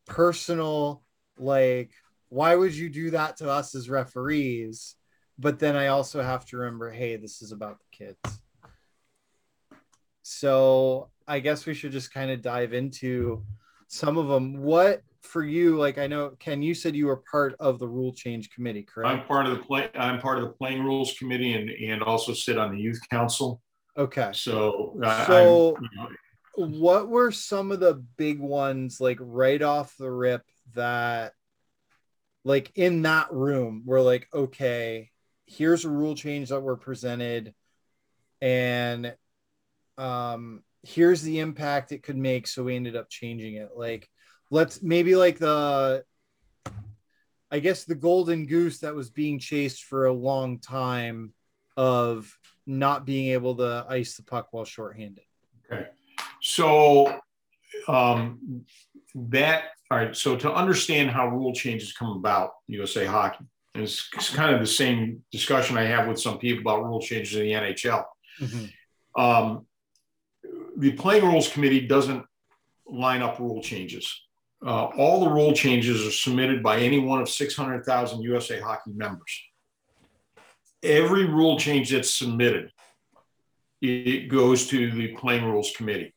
personal, 0.05 1.03
like, 1.38 1.91
why 2.30 2.55
would 2.55 2.76
you 2.76 2.89
do 2.89 3.12
that 3.12 3.38
to 3.38 3.49
us 3.49 3.76
as 3.76 3.89
referees? 3.89 4.95
But 5.39 5.60
then 5.60 5.76
I 5.76 5.88
also 5.88 6.22
have 6.22 6.45
to 6.47 6.58
remember, 6.58 6.91
hey, 6.91 7.16
this 7.16 7.41
is 7.41 7.51
about 7.51 7.80
the 7.80 8.05
kids. 8.05 8.39
So 10.24 11.10
I 11.28 11.39
guess 11.39 11.66
we 11.66 11.74
should 11.74 11.91
just 11.91 12.14
kind 12.14 12.32
of 12.32 12.41
dive 12.41 12.74
into 12.74 13.43
some 13.88 14.18
of 14.18 14.28
them. 14.28 14.62
What 14.62 15.01
for 15.22 15.43
you? 15.43 15.78
Like 15.78 15.97
I 15.97 16.08
know 16.08 16.32
Ken, 16.39 16.62
you 16.62 16.74
said 16.74 16.95
you 16.95 17.08
were 17.08 17.24
part 17.32 17.55
of 17.60 17.80
the 17.80 17.88
rule 17.88 18.14
change 18.14 18.49
committee, 18.49 18.84
correct? 18.84 19.10
I'm 19.10 19.26
part 19.26 19.45
of 19.45 19.58
the 19.58 19.64
play. 19.64 19.89
I'm 19.95 20.20
part 20.20 20.39
of 20.39 20.43
the 20.45 20.51
playing 20.51 20.84
rules 20.84 21.14
committee 21.18 21.53
and 21.53 21.70
and 21.70 22.03
also 22.03 22.34
sit 22.34 22.58
on 22.58 22.76
the 22.76 22.82
youth 22.82 22.99
council. 23.10 23.62
Okay. 23.98 24.32
So, 24.34 24.95
I- 25.04 25.26
So- 25.26 25.78
what 26.56 27.08
were 27.08 27.32
some 27.32 27.72
of 27.72 27.80
the 27.80 27.93
big 28.18 28.39
ones 28.39 29.00
like 29.00 29.20
right 29.22 29.62
off 29.62 29.95
the 29.98 30.10
rip 30.10 30.41
that 30.74 31.34
like 32.43 32.72
in 32.74 33.04
that 33.04 33.32
room 33.32 33.84
we're 33.86 34.02
like 34.02 34.28
okay 34.34 35.12
here's 35.45 35.86
a 35.86 35.89
rule 35.89 36.16
change 36.16 36.50
that 36.50 36.62
were 36.62 36.76
presented 36.76 37.54
and 38.41 39.16
um 40.00 40.64
here's 40.82 41.22
the 41.22 41.38
impact 41.39 41.91
it 41.91 42.02
could 42.02 42.18
make 42.18 42.48
so 42.48 42.64
we 42.64 42.76
ended 42.76 42.95
up 42.95 43.08
changing 43.08 43.54
it 43.54 43.70
like 43.76 44.10
let's 44.50 44.82
maybe 44.82 45.16
like 45.16 45.38
the 45.38 46.04
i 47.52 47.60
guess 47.60 47.84
the 47.84 47.93
golden 47.93 48.48
goose 48.48 48.80
that 48.80 48.95
was 48.95 49.12
being 49.12 49.38
chased 49.38 49.84
for 49.84 50.06
a 50.08 50.14
long 50.14 50.58
time 50.58 51.34
of 51.76 52.36
not 52.68 53.05
being 53.05 53.32
able 53.32 53.55
to 53.55 53.86
ice 53.89 54.15
the 54.15 54.24
puck 54.24 54.49
while 54.51 54.65
shorthanded 54.65 55.24
Okay. 55.72 55.88
So 56.41 57.20
um, 57.88 58.65
that 59.15 59.63
all 59.89 59.97
right. 59.97 60.15
So 60.15 60.36
to 60.38 60.53
understand 60.53 61.09
how 61.09 61.28
rule 61.30 61.53
changes 61.53 61.93
come 61.93 62.11
about, 62.11 62.51
USA 62.68 63.05
Hockey, 63.05 63.45
and 63.74 63.84
it's, 63.84 64.09
it's 64.13 64.30
kind 64.30 64.53
of 64.53 64.59
the 64.59 64.68
same 64.68 65.24
discussion 65.32 65.78
I 65.78 65.84
have 65.84 66.07
with 66.07 66.20
some 66.20 66.38
people 66.38 66.61
about 66.61 66.84
rule 66.84 67.01
changes 67.01 67.36
in 67.36 67.43
the 67.43 67.51
NHL. 67.53 68.03
Um, 69.15 69.65
the 70.78 70.91
playing 70.91 71.26
rules 71.26 71.47
committee 71.51 71.88
doesn't 71.88 72.24
line 72.86 73.22
up 73.22 73.39
rule 73.39 73.61
changes. 73.61 74.24
Uh, 74.65 74.86
all 74.97 75.24
the 75.24 75.30
rule 75.30 75.53
changes 75.53 76.05
are 76.05 76.11
submitted 76.11 76.63
by 76.63 76.80
any 76.80 76.99
one 76.99 77.22
of 77.22 77.30
600,000 77.30 78.22
USA 78.22 78.59
Hockey 78.59 78.91
members. 78.93 79.41
Every 80.88 81.25
rule 81.25 81.59
change 81.59 81.91
that's 81.91 82.09
submitted, 82.13 82.71
it 83.81 84.29
goes 84.29 84.67
to 84.67 84.89
the 84.91 85.09
playing 85.15 85.43
rules 85.43 85.71
committee. 85.75 86.13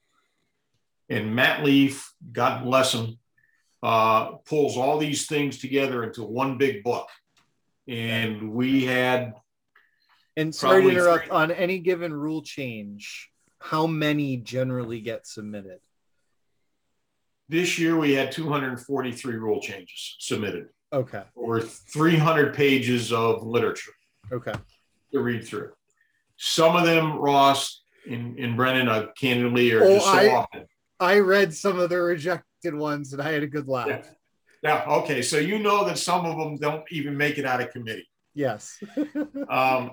And 1.09 1.35
Matt 1.35 1.65
Leaf, 1.65 2.13
God 2.31 2.63
bless 2.65 2.93
him, 2.95 3.19
uh, 3.83 4.37
pulls 4.47 4.77
all 4.77 4.97
these 4.99 5.27
things 5.27 5.59
together 5.59 6.05
into 6.05 6.23
one 6.23 6.57
big 6.57 6.85
book. 6.85 7.09
And 7.89 8.53
we 8.53 8.85
had 8.85 9.35
And 10.37 10.55
sorry 10.55 10.83
to 10.85 10.89
interrupt, 10.91 11.25
three. 11.25 11.33
on 11.37 11.51
any 11.51 11.81
given 11.81 12.13
rule 12.15 12.43
change, 12.43 13.29
how 13.59 13.89
many 13.89 14.37
generally 14.37 15.01
get 15.01 15.27
submitted? 15.27 15.81
this 17.49 17.81
year 17.81 17.97
we 17.97 18.13
had 18.13 18.31
243 18.31 19.35
rule 19.35 19.61
changes 19.61 20.15
submitted, 20.21 20.69
Okay. 20.93 21.25
or 21.35 21.61
300 21.61 22.55
pages 22.55 23.13
of 23.13 23.43
literature 23.45 23.91
Okay. 24.33 24.53
to 25.13 25.21
read 25.21 25.45
through. 25.45 25.73
Some 26.37 26.77
of 26.77 26.85
them, 26.85 27.19
Ross 27.19 27.83
and, 28.09 28.39
and 28.39 28.57
Brennan, 28.57 28.89
uh, 28.89 29.07
candidly, 29.19 29.73
are 29.73 29.83
Oh, 29.83 29.95
just 29.95 30.07
so 30.07 30.13
I- 30.13 30.35
often. 30.35 30.67
I 31.01 31.19
read 31.19 31.55
some 31.55 31.79
of 31.79 31.89
the 31.91 32.01
rejected 32.01 32.75
ones 32.75 33.13
and 33.13 33.23
I 33.23 33.33
had 33.33 33.43
a 33.43 33.47
good 33.47 33.67
laugh. 33.69 33.89
Yeah. 33.89 34.03
Yeah, 34.63 34.85
okay. 34.99 35.23
So 35.23 35.39
you 35.39 35.59
know 35.59 35.85
that 35.87 35.97
some 35.99 36.27
of 36.27 36.37
them 36.37 36.59
don't 36.59 36.85
even 36.91 37.17
make 37.17 37.39
it 37.39 37.47
out 37.47 37.63
of 37.63 37.71
committee. 37.73 38.09
Yes. 38.35 38.79
Um, 39.49 39.93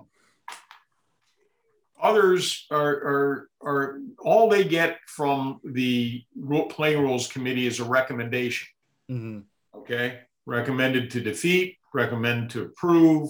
others 2.01 2.65
are, 2.69 2.85
are, 2.85 3.49
are 3.61 3.99
all 4.19 4.49
they 4.49 4.63
get 4.63 4.97
from 5.07 5.59
the 5.63 6.23
playing 6.69 7.01
rules 7.01 7.27
committee 7.27 7.65
is 7.67 7.79
a 7.79 7.83
recommendation. 7.85 8.67
Mhm. 9.09 9.43
Okay. 9.75 10.19
Recommended 10.45 11.09
to 11.11 11.21
defeat, 11.21 11.77
recommended 11.93 12.49
to 12.51 12.63
approve, 12.63 13.29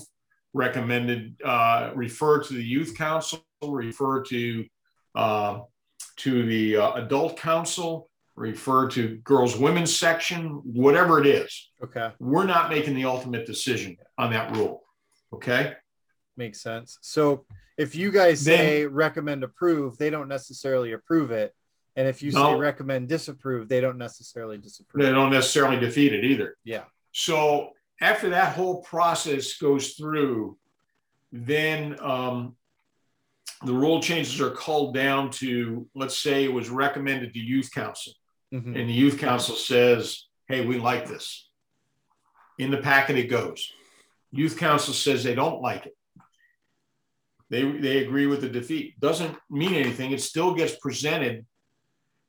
recommended, 0.57 1.39
uh, 1.43 1.91
refer 1.95 2.43
to 2.43 2.53
the 2.53 2.63
youth 2.63 2.97
council, 2.97 3.45
refer 3.61 4.23
to, 4.23 4.65
uh, 5.15 5.59
to 6.17 6.45
the 6.45 6.77
uh, 6.77 6.93
adult 6.95 7.37
council, 7.37 8.09
refer 8.35 8.87
to 8.89 9.17
girls, 9.17 9.57
women's 9.57 9.95
section, 9.95 10.61
whatever 10.63 11.19
it 11.19 11.27
is. 11.27 11.69
Okay. 11.83 12.11
We're 12.19 12.45
not 12.45 12.69
making 12.69 12.95
the 12.95 13.05
ultimate 13.05 13.45
decision 13.45 13.97
on 14.17 14.31
that 14.31 14.55
rule. 14.55 14.83
Okay. 15.33 15.73
Makes 16.35 16.61
sense. 16.61 16.97
So 17.01 17.45
if 17.77 17.95
you 17.95 18.11
guys 18.11 18.43
Then- 18.43 18.57
say 18.57 18.85
recommend 18.85 19.43
approve, 19.43 19.97
they 19.97 20.09
don't 20.09 20.27
necessarily 20.27 20.93
approve 20.93 21.31
it. 21.31 21.53
And 21.95 22.07
if 22.07 22.21
you 22.21 22.31
say 22.31 22.53
recommend 22.53 23.09
disapprove, 23.09 23.69
they 23.69 23.81
don't 23.81 23.97
necessarily 23.97 24.59
disapprove. 24.59 25.03
They 25.03 25.11
don't 25.11 25.31
necessarily 25.31 25.79
defeat 25.79 26.13
it 26.13 26.23
either. 26.23 26.55
Yeah. 26.63 26.83
So 27.11 27.71
after 28.01 28.29
that 28.29 28.55
whole 28.55 28.81
process 28.81 29.57
goes 29.57 29.93
through, 29.93 30.57
then 31.31 31.97
um, 32.01 32.55
the 33.65 33.73
rule 33.73 34.01
changes 34.01 34.39
are 34.39 34.51
called 34.51 34.93
down 34.93 35.31
to, 35.31 35.87
let's 35.95 36.17
say 36.17 36.43
it 36.43 36.53
was 36.53 36.69
recommended 36.69 37.33
to 37.33 37.39
youth 37.39 37.71
council, 37.71 38.13
Mhm. 38.53 38.79
and 38.79 38.89
the 38.89 38.93
youth 38.93 39.17
council 39.19 39.55
says, 39.55 40.27
"Hey, 40.47 40.65
we 40.65 40.77
like 40.77 41.07
this." 41.07 41.49
In 42.59 42.71
the 42.71 42.77
packet 42.77 43.17
it 43.17 43.27
goes. 43.27 43.71
Youth 44.31 44.57
council 44.57 44.93
says 44.93 45.23
they 45.23 45.35
don't 45.35 45.61
like 45.61 45.85
it. 45.85 45.97
They 47.49 47.63
they 47.71 48.03
agree 48.05 48.27
with 48.27 48.41
the 48.41 48.49
defeat. 48.49 48.99
Doesn't 48.99 49.37
mean 49.49 49.73
anything. 49.73 50.11
It 50.11 50.21
still 50.21 50.53
gets 50.53 50.75
presented 50.75 51.45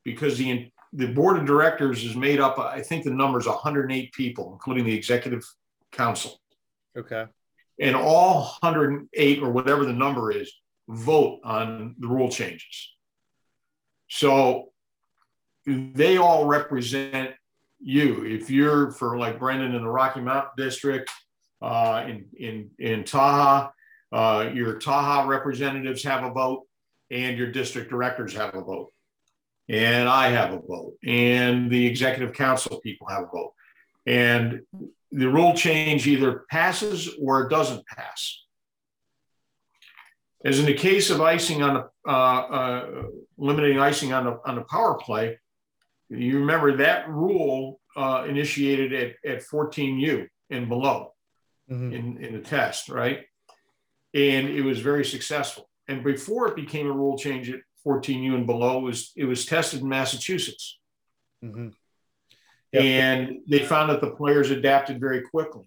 because 0.04 0.38
the 0.38 0.70
the 0.93 1.07
board 1.09 1.39
of 1.39 1.47
directors 1.47 2.05
is 2.05 2.16
made 2.16 2.41
up. 2.41 2.59
I 2.59 2.80
think 2.80 3.05
the 3.05 3.11
number 3.11 3.39
is 3.39 3.47
108 3.47 4.12
people, 4.12 4.53
including 4.53 4.84
the 4.84 4.95
executive 4.95 5.45
council, 5.93 6.41
Okay. 6.97 7.26
and 7.80 7.95
all 7.97 8.57
108 8.61 9.43
or 9.43 9.51
whatever 9.51 9.84
the 9.84 9.93
number 9.93 10.30
is 10.30 10.53
vote 10.89 11.41
on 11.45 11.95
the 11.99 12.09
rule 12.09 12.30
changes. 12.30 12.95
So 14.09 14.72
they 15.66 16.16
all 16.16 16.47
represent 16.47 17.34
you. 17.78 18.24
If 18.24 18.51
you're 18.51 18.91
for 18.93 19.18
like 19.18 19.39
Brendan 19.39 19.74
in 19.74 19.82
the 19.82 19.91
Rocky 19.91 20.20
Mountain 20.20 20.53
District, 20.57 21.11
uh, 21.61 22.05
in 22.07 22.26
in 22.39 22.70
in 22.78 23.05
Taha, 23.05 23.72
uh, 24.12 24.51
your 24.55 24.78
Taha 24.78 25.28
representatives 25.28 26.03
have 26.05 26.24
a 26.24 26.30
vote, 26.30 26.66
and 27.11 27.36
your 27.36 27.51
district 27.53 27.91
directors 27.91 28.32
have 28.34 28.55
a 28.55 28.62
vote, 28.62 28.91
and 29.68 30.08
I 30.08 30.28
have 30.30 30.52
a 30.52 30.58
vote, 30.60 30.94
and 31.04 31.70
the 31.70 31.86
executive 31.86 32.34
council 32.34 32.80
people 32.80 33.06
have 33.08 33.24
a 33.24 33.26
vote, 33.26 33.54
and 34.06 34.62
the 35.12 35.28
rule 35.28 35.54
change 35.54 36.06
either 36.06 36.44
passes 36.50 37.10
or 37.20 37.42
it 37.42 37.50
doesn't 37.50 37.86
pass. 37.86 38.42
As 40.44 40.58
in 40.60 40.66
the 40.66 40.74
case 40.74 41.10
of 41.10 41.20
icing 41.20 41.62
on 41.62 41.74
the 41.74 41.90
uh, 42.10 42.12
uh, 42.12 43.02
limiting 43.36 43.78
icing 43.78 44.12
on 44.12 44.24
the 44.24 44.38
on 44.46 44.54
the 44.54 44.62
power 44.62 44.94
play, 44.96 45.38
you 46.08 46.38
remember 46.40 46.76
that 46.76 47.08
rule 47.08 47.80
uh, 47.96 48.24
initiated 48.28 48.92
at, 48.92 49.30
at 49.30 49.42
14U 49.42 50.26
and 50.50 50.68
below 50.68 51.12
Mhm. 51.70 51.92
in, 51.92 52.24
in 52.24 52.32
the 52.32 52.40
test, 52.40 52.88
right? 52.88 53.26
And 54.14 54.48
it 54.48 54.62
was 54.62 54.80
very 54.80 55.04
successful. 55.04 55.68
And 55.86 56.02
before 56.02 56.48
it 56.48 56.56
became 56.56 56.86
a 56.86 56.92
rule 56.92 57.18
change 57.18 57.50
at 57.50 57.60
14U 57.89 58.34
and 58.34 58.47
below, 58.47 58.80
was 58.80 59.12
it 59.16 59.24
was 59.24 59.47
tested 59.47 59.80
in 59.80 59.89
Massachusetts. 59.89 60.78
Mhm. 61.43 61.72
Yep. 62.72 62.82
And 62.82 63.41
they 63.49 63.64
found 63.64 63.91
that 63.91 64.03
the 64.03 64.11
players 64.11 64.51
adapted 64.51 65.01
very 65.01 65.22
quickly. 65.22 65.64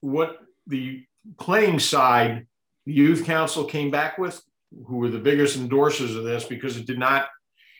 What 0.00 0.38
the 0.68 1.04
playing 1.38 1.80
side, 1.80 2.46
the 2.84 2.92
youth 2.92 3.24
council 3.24 3.64
came 3.64 3.90
back 3.90 4.18
with, 4.18 4.40
who 4.86 4.98
were 4.98 5.08
the 5.08 5.18
biggest 5.18 5.58
endorsers 5.58 6.16
of 6.16 6.24
this 6.24 6.44
because 6.44 6.76
it 6.76 6.86
did 6.86 6.98
not 6.98 7.28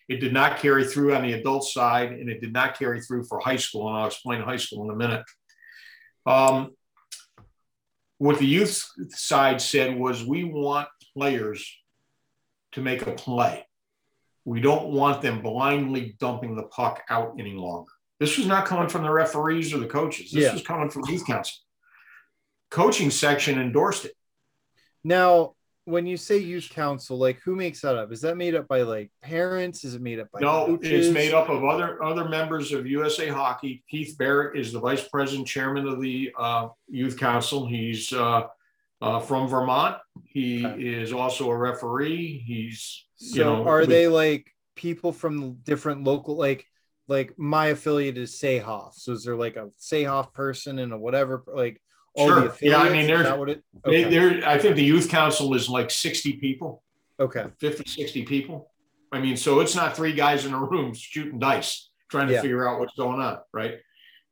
it 0.08 0.20
did 0.20 0.32
not 0.32 0.58
carry 0.58 0.84
through 0.84 1.14
on 1.14 1.22
the 1.22 1.32
adult 1.32 1.64
side 1.64 2.12
and 2.12 2.30
it 2.30 2.40
did 2.40 2.52
not 2.52 2.78
carry 2.78 3.00
through 3.00 3.24
for 3.24 3.40
high 3.40 3.56
school. 3.56 3.88
And 3.88 3.96
I'll 3.96 4.06
explain 4.06 4.40
high 4.40 4.56
school 4.56 4.84
in 4.84 4.90
a 4.90 4.96
minute. 4.96 5.24
Um, 6.24 6.76
what 8.18 8.38
the 8.38 8.46
youth 8.46 8.88
side 9.10 9.60
said 9.60 9.98
was 9.98 10.24
we 10.24 10.44
want 10.44 10.88
players 11.12 11.76
to 12.76 12.82
make 12.82 13.06
a 13.06 13.12
play. 13.12 13.66
We 14.44 14.60
don't 14.60 14.88
want 14.88 15.22
them 15.22 15.40
blindly 15.40 16.14
dumping 16.20 16.54
the 16.54 16.64
puck 16.64 17.02
out 17.08 17.34
any 17.38 17.54
longer. 17.54 17.90
This 18.20 18.36
was 18.36 18.46
not 18.46 18.66
coming 18.66 18.88
from 18.88 19.02
the 19.02 19.10
referees 19.10 19.72
or 19.74 19.78
the 19.78 19.86
coaches. 19.86 20.30
This 20.30 20.44
Yeah. 20.44 20.52
was 20.52 20.62
coming 20.62 20.90
from 20.90 21.04
youth 21.08 21.26
council. 21.26 21.56
Coaching 22.70 23.10
section 23.10 23.58
endorsed 23.58 24.04
it. 24.04 24.12
Now, 25.02 25.54
when 25.86 26.06
you 26.06 26.18
say 26.18 26.36
youth 26.36 26.68
council, 26.68 27.16
like 27.16 27.38
who 27.40 27.56
makes 27.56 27.80
that 27.80 27.96
up? 27.96 28.12
Is 28.12 28.20
that 28.20 28.36
made 28.36 28.54
up 28.54 28.68
by 28.68 28.82
like 28.82 29.10
parents? 29.22 29.84
Is 29.84 29.94
it 29.94 30.02
made 30.02 30.20
up 30.20 30.30
by 30.32 30.40
No, 30.40 30.66
coaches? 30.66 31.06
it's 31.06 31.14
made 31.14 31.32
up 31.32 31.48
of 31.48 31.64
other 31.64 32.02
other 32.02 32.28
members 32.28 32.72
of 32.72 32.86
USA 32.86 33.28
Hockey. 33.28 33.84
Keith 33.90 34.16
Barrett 34.18 34.58
is 34.58 34.70
the 34.72 34.80
vice 34.80 35.08
president, 35.08 35.46
chairman 35.48 35.88
of 35.88 36.00
the 36.02 36.30
uh, 36.38 36.68
youth 36.88 37.18
council. 37.18 37.66
He's 37.66 38.12
uh, 38.12 38.48
uh, 39.00 39.20
from 39.20 39.48
Vermont. 39.48 39.96
He 40.24 40.64
Okay. 40.66 40.82
is 40.82 41.12
also 41.12 41.50
a 41.50 41.56
referee. 41.56 42.42
He's 42.46 43.04
So 43.16 43.36
you 43.38 43.44
know, 43.44 43.66
are 43.66 43.80
with- 43.80 43.88
they 43.88 44.08
like 44.08 44.50
people 44.74 45.12
from 45.12 45.54
different 45.64 46.04
local 46.04 46.36
like 46.36 46.66
like 47.08 47.38
my 47.38 47.66
affiliate 47.66 48.18
is 48.18 48.32
Sayhoff. 48.32 48.94
So 48.94 49.12
is 49.12 49.22
there 49.24 49.36
like 49.36 49.54
a 49.56 49.68
Sayhoff 49.78 50.32
person 50.32 50.80
and 50.80 50.92
a 50.92 50.98
whatever 50.98 51.44
like 51.46 51.80
all 52.14 52.26
Sure. 52.28 52.40
the? 52.48 52.56
Yeah, 52.60 52.78
I 52.78 52.88
mean, 52.90 53.06
there's- 53.06 53.48
it 53.48 53.62
They, 53.84 54.04
there, 54.04 54.42
I 54.48 54.58
think 54.58 54.74
the 54.74 54.82
youth 54.82 55.08
council 55.08 55.54
is 55.54 55.68
like 55.68 55.90
60 55.92 56.32
people. 56.38 56.82
Okay. 57.20 57.44
50, 57.60 57.88
60 57.88 58.24
people. 58.24 58.72
I 59.12 59.20
mean, 59.20 59.36
so 59.36 59.60
it's 59.60 59.76
not 59.76 59.94
three 59.96 60.12
guys 60.14 60.46
in 60.46 60.52
a 60.52 60.58
room 60.58 60.92
shooting 60.94 61.38
dice 61.38 61.90
trying 62.10 62.26
to 62.26 62.34
Yeah. 62.34 62.42
figure 62.42 62.68
out 62.68 62.80
what's 62.80 62.94
going 62.96 63.20
on, 63.20 63.38
right? 63.52 63.78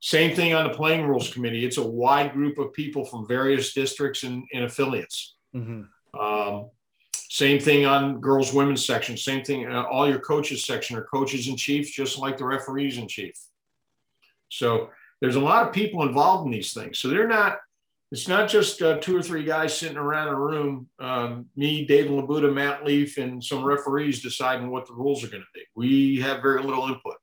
Same 0.04 0.36
thing 0.36 0.52
on 0.52 0.64
the 0.64 0.74
playing 0.74 1.06
rules 1.06 1.32
committee. 1.32 1.64
It's 1.64 1.78
a 1.78 1.82
wide 1.82 2.34
group 2.34 2.58
of 2.58 2.74
people 2.74 3.06
from 3.06 3.26
various 3.26 3.72
districts 3.72 4.22
and, 4.22 4.44
and 4.52 4.64
affiliates. 4.64 5.36
Mhm. 5.54 5.88
Um, 6.12 6.68
same 7.30 7.58
thing 7.58 7.86
on 7.86 8.20
girls, 8.20 8.52
women's 8.52 8.84
section. 8.84 9.16
Same 9.16 9.42
thing. 9.42 9.66
Uh, 9.66 9.84
all 9.84 10.06
your 10.06 10.18
coaches 10.18 10.66
section 10.66 10.98
are 10.98 11.04
coaches 11.04 11.48
and 11.48 11.58
chiefs, 11.58 11.90
just 11.90 12.18
like 12.18 12.36
the 12.36 12.44
referees 12.44 12.98
and 12.98 13.08
chief. 13.08 13.32
So 14.50 14.90
there's 15.22 15.36
a 15.36 15.40
lot 15.40 15.66
of 15.66 15.72
people 15.72 16.06
involved 16.06 16.44
in 16.44 16.52
these 16.52 16.74
things. 16.74 16.98
So 16.98 17.08
they're 17.08 17.26
not. 17.26 17.60
It's 18.12 18.28
not 18.28 18.46
just 18.50 18.82
uh, 18.82 18.98
two 18.98 19.16
or 19.16 19.22
three 19.22 19.42
guys 19.42 19.74
sitting 19.76 19.96
around 19.96 20.28
a 20.28 20.36
room. 20.36 20.86
Um, 20.98 21.46
me, 21.56 21.86
Dave 21.86 22.10
Labuda, 22.10 22.52
Matt 22.52 22.84
Leaf, 22.84 23.16
and 23.16 23.42
some 23.42 23.64
referees 23.64 24.20
deciding 24.20 24.70
what 24.70 24.86
the 24.86 24.92
rules 24.92 25.24
are 25.24 25.28
going 25.28 25.42
to 25.42 25.48
be. 25.54 25.62
We 25.74 26.20
have 26.20 26.42
very 26.42 26.62
little 26.62 26.88
input. 26.88 27.16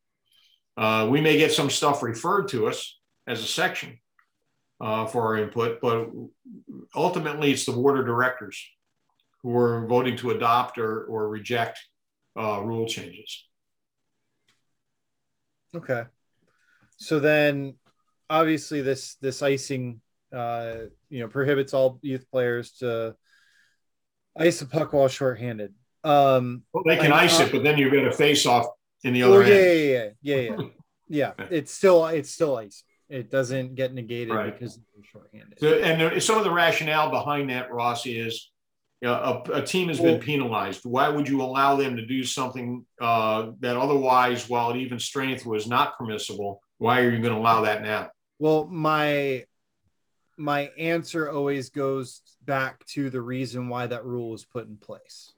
Uh, 0.82 1.06
we 1.08 1.22
may 1.22 1.38
get 1.38 1.52
some 1.52 1.70
stuff 1.70 2.02
referred 2.02 2.48
to 2.48 2.68
us 2.68 3.00
as 3.28 3.40
a 3.44 3.46
section 3.46 4.00
uh, 4.82 5.06
for 5.06 5.22
our 5.28 5.38
input, 5.38 5.80
but 5.80 6.10
ultimately 6.96 7.52
it's 7.52 7.68
the 7.68 7.72
board 7.72 8.00
of 8.00 8.06
directors 8.08 8.68
who 9.44 9.56
are 9.56 9.86
voting 9.86 10.18
to 10.18 10.32
adopt 10.32 10.80
or, 10.80 11.04
or 11.04 11.30
reject 11.30 11.78
uh, 12.36 12.60
rule 12.64 12.88
changes. 12.88 13.46
Okay. 15.76 16.06
So 16.98 17.20
then 17.20 17.76
obviously 18.28 18.82
this 18.82 19.16
this 19.16 19.44
icing 19.44 20.02
uh 20.34 20.76
you 21.10 21.20
know 21.20 21.28
prohibits 21.28 21.74
all 21.74 22.00
youth 22.02 22.26
players 22.32 22.72
to 22.72 23.14
ice 24.36 24.62
a 24.62 24.66
puck 24.66 24.94
while 24.94 25.08
shorthanded. 25.08 25.76
Um 26.04 26.64
Well, 26.74 26.84
they 26.88 26.98
can 26.98 27.12
Like, 27.12 27.24
ice 27.24 27.40
uh, 27.40 27.44
it, 27.44 27.52
but 27.52 27.64
then 27.64 27.78
you're 27.78 27.92
going 27.92 28.06
to 28.06 28.12
face 28.12 28.48
off 28.48 28.66
in 29.04 29.14
the 29.14 29.24
oh, 29.24 29.34
other 29.34 29.44
yeah, 29.48 29.56
end. 29.56 30.16
yeah, 30.22 30.36
yeah, 30.36 30.42
yeah, 30.42 30.50
yeah, 30.50 30.58
yeah. 31.08 31.32
Yeah. 31.38 31.48
It's 31.50 31.74
still 31.74 32.06
it's 32.08 32.32
still 32.32 32.58
ice. 32.58 32.84
It 33.10 33.30
doesn't 33.30 33.76
get 33.76 33.94
negated 33.94 34.34
Right. 34.34 34.58
because 34.58 34.78
they're 34.78 35.04
shorthanded. 35.04 35.60
So, 35.60 35.74
and 35.74 36.00
there, 36.00 36.20
some 36.22 36.38
of 36.38 36.46
the 36.46 36.52
rationale 36.52 37.10
behind 37.10 37.50
that, 37.50 37.70
Ross, 37.70 38.06
is 38.06 38.52
you 39.02 39.10
know, 39.10 39.44
a, 39.48 39.52
a 39.56 39.62
team 39.62 39.90
has 39.90 40.00
been 40.00 40.20
penalized. 40.22 40.86
Why 40.86 41.10
would 41.10 41.28
you 41.28 41.42
allow 41.42 41.76
them 41.76 41.98
to 41.98 42.06
do 42.06 42.24
something 42.24 42.86
uh, 43.02 43.52
that 43.60 43.76
otherwise, 43.76 44.48
while 44.48 44.70
at 44.70 44.78
even 44.78 45.00
strength 45.00 45.46
was 45.46 45.68
not 45.68 45.98
permissible? 45.98 46.62
Why 46.78 47.02
are 47.02 47.10
you 47.10 47.20
going 47.20 47.34
to 47.34 47.40
allow 47.40 47.62
that 47.62 47.82
now? 47.82 48.12
Well, 48.40 48.68
my 48.68 49.46
my 50.38 50.72
answer 50.78 51.30
always 51.30 51.70
goes 51.70 52.22
back 52.46 52.86
to 52.88 53.10
the 53.10 53.22
reason 53.22 53.68
why 53.70 53.88
that 53.88 54.06
rule 54.06 54.30
was 54.32 54.46
put 54.46 54.68
in 54.68 54.78
place. 54.78 55.34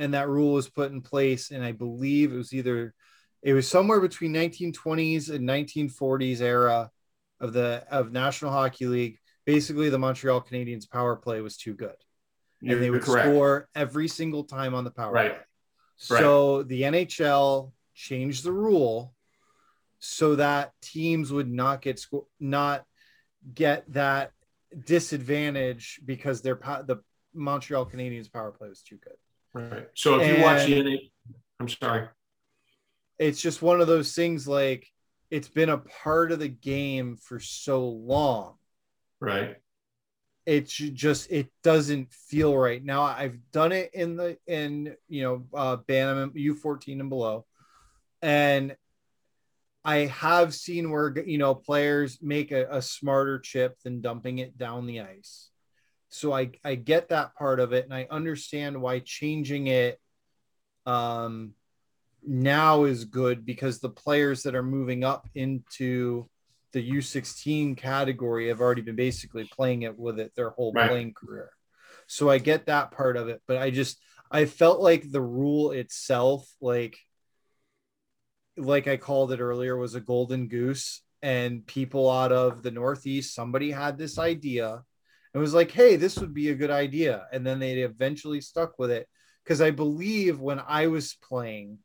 And 0.00 0.14
that 0.14 0.28
rule 0.30 0.54
was 0.54 0.66
put 0.66 0.90
in 0.92 1.02
place, 1.02 1.50
and 1.50 1.62
I 1.62 1.72
believe 1.72 2.32
it 2.32 2.36
was 2.36 2.54
either 2.54 2.94
it 3.42 3.52
was 3.52 3.68
somewhere 3.68 4.00
between 4.00 4.32
1920s 4.32 5.28
and 5.28 5.46
1940s 5.46 6.40
era 6.40 6.90
of 7.38 7.52
the 7.52 7.84
of 7.90 8.10
National 8.10 8.50
Hockey 8.50 8.86
League. 8.86 9.18
Basically, 9.44 9.90
the 9.90 9.98
Montreal 9.98 10.40
Canadiens 10.40 10.88
power 10.90 11.16
play 11.16 11.42
was 11.42 11.58
too 11.58 11.74
good, 11.74 11.96
You're, 12.62 12.76
and 12.76 12.82
they 12.82 12.90
would 12.90 13.02
correct. 13.02 13.26
score 13.28 13.68
every 13.74 14.08
single 14.08 14.44
time 14.44 14.74
on 14.74 14.84
the 14.84 14.90
power 14.90 15.12
Right. 15.12 15.32
play. 15.34 16.18
So 16.18 16.62
the 16.62 16.82
NHL 16.84 17.74
changed 17.94 18.42
the 18.42 18.52
rule 18.52 19.14
so 19.98 20.36
that 20.36 20.72
teams 20.80 21.30
would 21.30 21.50
not 21.50 21.82
get 21.82 21.98
sco- 21.98 22.26
not 22.38 22.86
get 23.54 23.84
that 23.92 24.32
disadvantage 24.86 26.00
because 26.06 26.40
their 26.40 26.54
the 26.86 27.02
Montreal 27.34 27.84
Canadiens 27.84 28.32
power 28.32 28.50
play 28.50 28.70
was 28.70 28.80
too 28.80 28.96
good. 28.96 29.16
Right. 29.52 29.88
So 29.94 30.20
if 30.20 30.28
you 30.36 30.42
watch 30.42 30.68
And- 30.68 30.72
the 30.72 30.90
NA, 30.90 30.96
I'm 31.58 31.68
sorry. 31.68 32.08
It's 33.18 33.40
just 33.40 33.60
one 33.60 33.80
of 33.80 33.86
those 33.86 34.14
things 34.14 34.48
like 34.48 34.86
it's 35.30 35.48
been 35.48 35.68
a 35.68 35.78
part 35.78 36.32
of 36.32 36.38
the 36.38 36.48
game 36.48 37.16
for 37.16 37.38
so 37.38 37.86
long. 37.88 38.54
Right. 39.20 39.56
It's 40.46 40.72
just 40.72 41.30
it 41.30 41.48
doesn't 41.62 42.12
feel 42.12 42.56
right 42.56 42.82
now. 42.82 43.02
I've 43.02 43.38
done 43.52 43.72
it 43.72 43.90
in 43.92 44.16
the 44.16 44.38
in 44.46 44.96
you 45.08 45.22
know 45.22 45.46
uh 45.52 45.76
Bantam 45.76 46.32
U 46.34 46.54
fourteen 46.54 46.98
and 47.00 47.10
below, 47.10 47.44
and 48.22 48.74
I 49.84 49.96
have 50.06 50.54
seen 50.54 50.90
where 50.90 51.14
you 51.24 51.36
know 51.38 51.54
players 51.54 52.18
make 52.22 52.52
a, 52.52 52.66
a 52.70 52.82
smarter 52.82 53.38
chip 53.38 53.78
than 53.84 54.00
dumping 54.00 54.38
it 54.38 54.56
down 54.56 54.86
the 54.86 55.00
ice. 55.00 55.50
So 56.10 56.32
I 56.32 56.52
I 56.64 56.74
get 56.74 57.08
that 57.08 57.34
part 57.34 57.60
of 57.60 57.72
it, 57.72 57.84
and 57.84 57.94
I 57.94 58.06
understand 58.10 58.80
why 58.80 59.00
changing 59.00 59.68
it 59.68 59.98
um 60.86 61.54
now 62.26 62.84
is 62.84 63.04
good 63.04 63.44
because 63.46 63.78
the 63.80 63.88
players 63.88 64.42
that 64.42 64.54
are 64.54 64.62
moving 64.62 65.04
up 65.04 65.28
into 65.34 66.28
the 66.72 66.82
U16 66.82 67.76
category 67.76 68.48
have 68.48 68.60
already 68.60 68.82
been 68.82 68.96
basically 68.96 69.44
playing 69.44 69.82
it 69.82 69.98
with 69.98 70.20
it 70.20 70.32
their 70.36 70.50
whole 70.50 70.72
Right. 70.72 70.88
playing 70.90 71.14
career. 71.14 71.50
So 72.06 72.28
I 72.28 72.38
get 72.38 72.66
that 72.66 72.90
part 72.90 73.16
of 73.16 73.28
it, 73.28 73.40
but 73.46 73.56
I 73.56 73.70
just 73.70 73.98
I 74.30 74.44
felt 74.44 74.80
like 74.80 75.10
the 75.10 75.22
rule 75.22 75.72
itself, 75.72 76.48
like 76.60 76.98
like 78.56 78.86
I 78.86 78.96
called 78.96 79.32
it 79.32 79.40
earlier, 79.40 79.76
was 79.76 79.94
a 79.94 80.00
golden 80.00 80.48
goose. 80.48 81.02
And 81.22 81.66
people 81.66 82.10
out 82.10 82.32
of 82.32 82.62
the 82.62 82.70
Northeast, 82.70 83.34
somebody 83.34 83.70
had 83.70 83.98
this 83.98 84.18
idea 84.18 84.82
and 85.32 85.40
was 85.40 85.54
like, 85.54 85.70
hey, 85.70 85.96
this 85.96 86.18
would 86.18 86.34
be 86.34 86.50
a 86.50 86.54
good 86.54 86.70
idea. 86.70 87.26
And 87.32 87.46
then 87.46 87.58
they 87.58 87.78
eventually 87.80 88.40
stuck 88.40 88.78
with 88.78 88.90
it. 88.90 89.08
Because 89.44 89.60
I 89.60 89.70
believe 89.70 90.38
when 90.40 90.60
I 90.66 90.88
was 90.88 91.14
playing, 91.14 91.78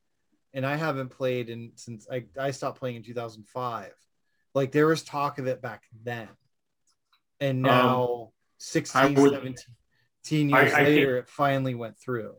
and 0.54 0.66
I 0.66 0.76
haven't 0.76 1.10
played 1.10 1.50
in 1.50 1.72
since 1.76 2.08
I, 2.12 2.26
I 2.40 2.52
stopped 2.52 2.80
playing 2.80 2.98
in 2.98 3.04
2005, 3.04 3.92
like 4.54 4.72
there 4.72 4.88
was 4.88 5.04
talk 5.04 5.38
of 5.40 5.48
it 5.48 5.62
back 5.62 5.84
then. 6.04 6.28
And 7.40 7.62
now, 7.62 8.32
16, 8.58 9.02
Um, 9.02 9.18
I 9.18 9.22
would- 9.22 9.34
17 9.34 10.50
years 10.50 10.74
I 10.74 10.84
later, 10.84 11.18
it 11.18 11.30
finally 11.30 11.76
went 11.76 11.98
through. 11.98 12.36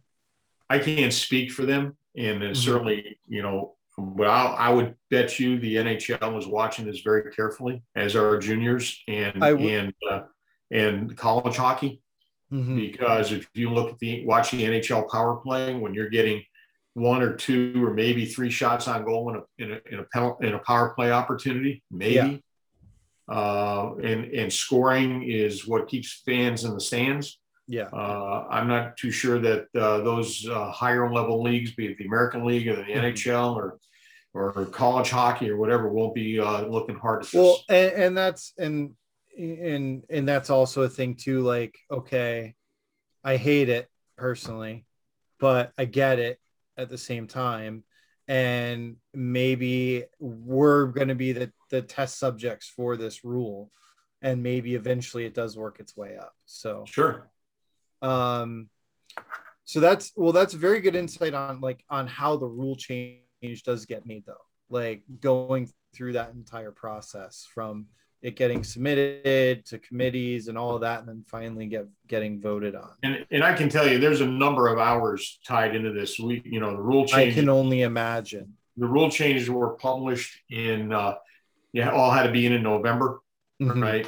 I 0.68 0.78
can't 0.80 1.12
speak 1.12 1.52
for 1.52 1.64
them, 1.66 1.96
and 2.16 2.42
Mhm. 2.42 2.57
certainly, 2.57 3.20
you 3.28 3.42
know, 3.42 3.76
but 3.98 4.26
I, 4.26 4.46
I 4.46 4.68
would 4.70 4.96
bet 5.11 5.38
you 5.38 5.59
the 5.59 5.76
NHL 5.76 6.34
was 6.34 6.46
watching 6.46 6.84
this 6.86 7.00
very 7.00 7.30
carefully, 7.32 7.82
as 7.94 8.16
our 8.16 8.38
juniors 8.38 9.02
and 9.09 9.42
I 9.42 9.50
w- 9.50 9.68
and 9.78 9.94
uh, 10.11 10.22
and 10.70 11.16
college 11.16 11.56
hockey. 11.56 12.00
Mhm. 12.52 12.76
because 12.76 13.32
if 13.32 13.48
you 13.54 13.70
look 13.70 13.90
at 13.90 13.98
the 13.98 14.24
watch 14.24 14.52
the 14.52 14.62
NHL 14.64 15.10
power 15.10 15.34
play 15.36 15.74
when 15.74 15.92
you're 15.94 16.08
getting 16.08 16.44
one 16.94 17.20
or 17.20 17.34
two 17.34 17.84
or 17.84 17.92
maybe 17.92 18.24
three 18.24 18.50
shots 18.50 18.86
on 18.86 19.04
goal 19.04 19.28
in 19.30 19.36
a 19.36 19.42
in 19.58 19.72
a 19.72 19.80
in 19.92 19.98
a, 20.22 20.36
in 20.46 20.54
a 20.54 20.58
power 20.60 20.90
play 20.94 21.10
opportunity, 21.10 21.82
maybe. 21.90 22.42
Uh, 23.28 23.94
and 23.96 24.26
and 24.32 24.52
scoring 24.52 25.24
is 25.28 25.66
what 25.66 25.88
keeps 25.88 26.22
fans 26.24 26.62
in 26.64 26.72
the 26.74 26.80
stands. 26.80 27.40
Yeah. 27.66 27.88
Uh, 27.92 28.46
I'm 28.48 28.68
not 28.68 28.96
too 28.96 29.10
sure 29.10 29.40
that 29.40 29.66
uh, 29.74 29.98
those 30.02 30.46
uh, 30.48 30.70
higher 30.70 31.12
level 31.12 31.42
leagues, 31.42 31.74
be 31.74 31.86
it 31.86 31.98
the 31.98 32.04
American 32.06 32.44
League 32.46 32.68
or 32.68 32.76
the 32.76 32.82
Mhm. 32.84 33.02
NHL 33.12 33.56
or 33.56 33.78
or 34.34 34.66
college 34.66 35.10
hockey 35.10 35.50
or 35.50 35.56
whatever, 35.56 35.88
won't 35.88 36.14
be 36.14 36.38
uh, 36.38 36.64
looking 36.66 36.94
hard 36.94 37.22
at 37.24 37.30
this. 37.30 37.34
Well, 37.34 37.58
and, 37.68 37.92
and 37.92 38.16
that's 38.16 38.52
and 38.56 38.94
and 39.37 40.05
and 40.09 40.28
that's 40.28 40.51
also 40.51 40.82
a 40.82 40.89
thing 40.89 41.14
too. 41.14 41.41
Like, 41.41 41.76
okay, 41.91 42.55
I 43.22 43.37
hate 43.37 43.68
it 43.68 43.89
personally, 44.16 44.87
but 45.39 45.72
I 45.76 45.84
get 45.84 46.18
it 46.18 46.41
at 46.76 46.89
the 46.89 46.99
same 46.99 47.26
time. 47.26 47.84
And 48.28 48.97
maybe 49.14 50.05
we're 50.18 50.87
going 50.87 51.09
to 51.09 51.14
be 51.14 51.32
the, 51.32 51.53
the 51.70 51.82
test 51.82 52.18
subjects 52.18 52.68
for 52.68 52.97
this 52.97 53.24
rule. 53.24 53.70
And 54.22 54.43
maybe 54.43 54.74
eventually 54.74 55.26
it 55.26 55.34
does 55.34 55.57
work 55.57 55.78
its 55.78 55.97
way 55.97 56.16
up. 56.16 56.34
So, 56.45 56.84
sure. 56.89 57.30
um, 58.03 58.68
so 59.64 59.80
that's 59.80 60.12
well, 60.16 60.32
that's 60.32 60.55
very 60.55 60.80
good 60.80 60.97
insight 60.97 61.34
on 61.34 61.61
like 61.61 61.84
on 61.91 62.07
how 62.07 62.37
the 62.37 62.47
rule 62.47 62.76
change 62.76 63.62
does 63.64 63.87
get 63.87 64.07
made 64.07 64.24
though. 64.26 64.34
Like 64.70 65.03
going 65.20 65.68
through 65.95 66.14
that 66.14 66.32
entire 66.34 66.72
process 66.72 67.47
from 67.53 67.87
it 68.26 68.34
getting 68.34 68.64
submitted 68.64 69.64
to 69.66 69.78
committees 69.78 70.48
and 70.48 70.58
all 70.58 70.74
of 70.74 70.80
that, 70.80 70.98
and 71.00 71.08
then 71.08 71.24
finally 71.28 71.66
get 71.66 71.86
getting 72.08 72.40
voted 72.40 72.74
on. 72.74 72.90
And, 73.04 73.24
and 73.30 73.44
I 73.44 73.52
can 73.54 73.68
tell 73.68 73.86
you, 73.88 73.98
there's 73.98 74.20
a 74.20 74.26
number 74.26 74.66
of 74.66 74.78
hours 74.80 75.38
tied 75.46 75.76
into 75.76 75.92
this. 75.92 76.18
We, 76.18 76.42
you 76.44 76.58
know, 76.58 76.72
the 76.72 76.82
rule 76.82 77.06
change. 77.06 77.32
I 77.34 77.40
can 77.40 77.48
only 77.48 77.82
imagine. 77.82 78.54
the 78.76 78.86
rule 78.86 79.10
changes 79.10 79.48
were 79.48 79.70
published 79.76 80.32
in 80.50 80.92
uh 80.92 81.14
yeah 81.72 81.90
all 81.90 82.10
had 82.10 82.24
to 82.24 82.32
be 82.32 82.44
in 82.46 82.52
in 82.52 82.62
november 82.62 83.20
Mhm. 83.62 83.80
right 83.88 84.06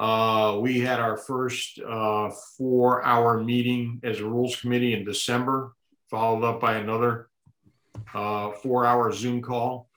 uh 0.00 0.58
we 0.64 0.80
had 0.80 0.98
our 1.06 1.16
first 1.18 1.78
uh 1.80 2.30
four 2.56 3.04
hour 3.04 3.42
meeting 3.52 4.00
as 4.02 4.20
a 4.20 4.24
rules 4.24 4.56
committee 4.60 4.94
in 4.94 5.04
december 5.04 5.74
followed 6.10 6.42
up 6.50 6.58
by 6.66 6.74
another 6.84 7.28
uh 8.14 8.50
four 8.62 8.86
hour 8.86 9.12
zoom 9.12 9.42
call 9.42 9.88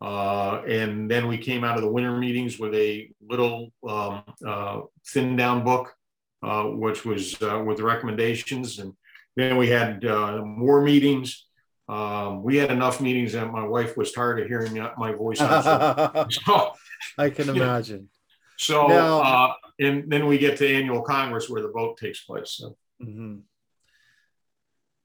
uh 0.00 0.62
and 0.66 1.10
then 1.10 1.28
we 1.28 1.36
came 1.36 1.62
out 1.64 1.76
of 1.76 1.82
the 1.82 1.90
winter 1.90 2.16
meetings 2.16 2.58
with 2.58 2.74
a 2.74 3.10
little 3.20 3.70
um 3.88 4.22
uh 4.46 4.80
thin 5.06 5.36
down 5.36 5.62
book 5.62 5.94
uh 6.42 6.64
which 6.64 7.04
was 7.04 7.40
uh 7.42 7.62
with 7.64 7.80
recommendations 7.80 8.78
and 8.78 8.94
then 9.36 9.56
we 9.56 9.68
had 9.68 10.04
uh, 10.04 10.42
more 10.44 10.82
meetings. 10.82 11.46
Um, 11.88 12.42
we 12.42 12.56
had 12.56 12.70
enough 12.70 13.00
meetings 13.00 13.32
that 13.32 13.50
my 13.52 13.64
wife 13.66 13.96
was 13.96 14.12
tired 14.12 14.40
of 14.40 14.48
hearing 14.48 14.74
my- 14.98 15.12
voice. 15.12 15.38
so, 15.38 16.72
I 17.16 17.30
can 17.30 17.48
imagine. 17.48 18.08
so 18.56 18.88
Now- 18.88 19.20
uh, 19.22 19.52
and 19.78 20.10
then 20.10 20.26
we 20.26 20.36
get 20.38 20.58
to 20.58 20.68
annual 20.68 21.02
Congress 21.02 21.48
where 21.48 21.62
the 21.62 21.70
vote 21.70 21.96
takes 21.96 22.20
place. 22.24 22.50
So. 22.50 22.76
Mhm. 23.02 23.42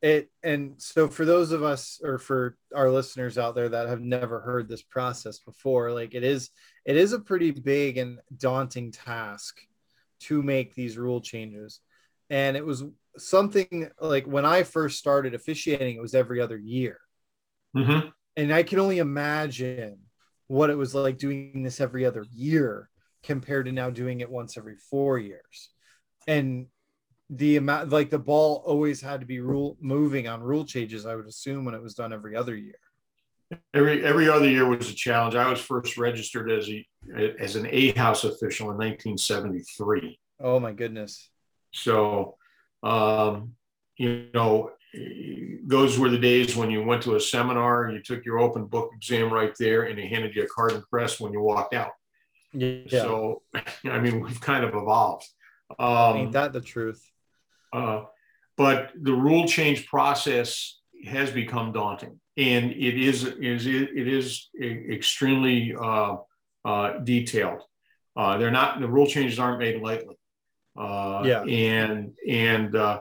It 0.02 0.30
and 0.44 0.76
so 0.78 1.08
for 1.08 1.26
those 1.26 1.52
of 1.52 1.64
us 1.64 2.00
or 2.04 2.18
for 2.20 2.58
our 2.76 2.92
listeners 2.92 3.38
out 3.38 3.56
there 3.56 3.70
that 3.70 3.88
have 3.88 4.02
never 4.02 4.40
heard 4.42 4.68
this 4.68 4.84
process 4.84 5.40
before, 5.40 5.92
like 5.92 6.14
it 6.14 6.24
is 6.24 6.50
it 6.86 6.98
is 6.98 7.14
a 7.14 7.20
pretty 7.20 7.52
big 7.52 7.98
and 7.98 8.20
daunting 8.38 8.92
task 8.92 9.58
to 10.22 10.44
make 10.44 10.76
these 10.76 10.98
rule 10.98 11.22
changes. 11.22 11.80
And 12.30 12.56
it 12.58 12.66
was 12.66 12.84
something 13.18 13.90
like 14.00 14.26
when 14.26 14.46
I 14.46 14.64
first 14.64 15.00
started 15.00 15.34
officiating, 15.34 15.96
it 15.96 16.02
was 16.02 16.16
every 16.16 16.42
other 16.42 16.58
year. 16.58 17.00
Mhm. 17.76 18.12
And 18.36 18.54
I 18.54 18.64
can 18.64 18.80
only 18.80 19.00
imagine 19.00 20.00
what 20.48 20.70
it 20.70 20.76
was 20.76 20.94
like 20.94 21.18
doing 21.18 21.64
this 21.64 21.80
every 21.80 22.06
other 22.06 22.26
year 22.32 22.90
compared 23.24 23.66
to 23.66 23.72
now 23.72 23.90
doing 23.90 24.20
it 24.20 24.30
once 24.30 24.58
every 24.58 24.76
four 24.76 25.18
years. 25.18 25.70
And 26.28 26.68
the 27.30 27.58
amount 27.58 27.90
like 27.90 28.10
the 28.10 28.20
ball 28.20 28.64
always 28.66 29.02
had 29.02 29.20
to 29.20 29.26
be 29.26 29.40
rule 29.40 29.78
moving 29.80 30.28
on 30.28 30.42
rule 30.42 30.66
changes, 30.66 31.06
I 31.06 31.16
would 31.16 31.28
assume 31.28 31.66
when 31.66 31.74
it 31.74 31.82
was 31.82 31.96
done 31.96 32.14
every 32.14 32.36
other 32.36 32.56
year. 32.56 32.78
Every 33.74 34.04
every 34.04 34.30
other 34.30 34.50
year 34.50 34.68
was 34.68 34.90
a 34.90 34.94
challenge. 34.94 35.36
I 35.36 35.50
was 35.50 35.60
first 35.60 35.98
registered 35.98 36.52
as 36.52 36.70
a 36.70 36.86
as 37.40 37.56
an 37.56 37.68
A 37.70 37.92
House 37.92 38.24
official 38.24 38.72
in 38.72 38.78
1973. 38.78 40.20
Oh 40.40 40.60
my 40.60 40.72
goodness. 40.72 41.30
So, 41.72 42.38
um, 42.84 43.54
you 43.98 44.28
know, 44.34 44.72
those 45.64 46.00
were 46.00 46.10
the 46.10 46.18
days 46.18 46.56
when 46.56 46.72
you 46.72 46.84
went 46.84 47.04
to 47.04 47.16
a 47.16 47.20
seminar, 47.20 47.90
you 47.90 48.02
took 48.02 48.26
your 48.26 48.40
open 48.40 48.66
book 48.66 48.92
exam 48.96 49.32
right 49.32 49.54
there, 49.60 49.84
and 49.84 49.98
they 49.98 50.08
handed 50.08 50.36
you 50.36 50.44
a 50.44 50.48
card 50.48 50.74
and 50.74 50.84
press 50.90 51.20
when 51.20 51.34
you 51.34 51.42
walked 51.42 51.74
out. 51.74 51.92
Yeah. 52.54 52.86
So, 52.90 53.42
I 53.86 54.00
mean, 54.00 54.22
we've 54.22 54.42
kind 54.42 54.64
of 54.64 54.74
evolved. 54.74 55.28
Um, 55.78 56.18
Ain't 56.18 56.32
that 56.34 56.54
the 56.54 56.62
truth? 56.62 57.04
Uh, 57.76 58.00
but 58.58 58.80
the 59.08 59.14
rule 59.14 59.46
change 59.48 59.80
process 59.88 60.80
has 61.16 61.30
become 61.32 61.72
daunting, 61.72 62.20
and 62.38 62.72
it 62.72 62.96
is 63.10 63.24
is 63.54 63.68
it 63.68 64.08
is 64.20 64.50
extremely 64.98 65.76
uh, 65.90 66.16
uh, 66.64 66.88
detailed. 67.04 67.62
Uh, 68.16 68.38
they're 68.38 68.58
not 68.62 68.80
the 68.80 68.88
rule 68.88 69.08
changes 69.08 69.40
aren't 69.40 69.60
made 69.60 69.82
lightly. 69.82 70.16
Uh, 70.86 71.22
Yeah. 71.32 71.44
and 71.44 72.14
and 72.28 72.76
uh, 72.76 73.00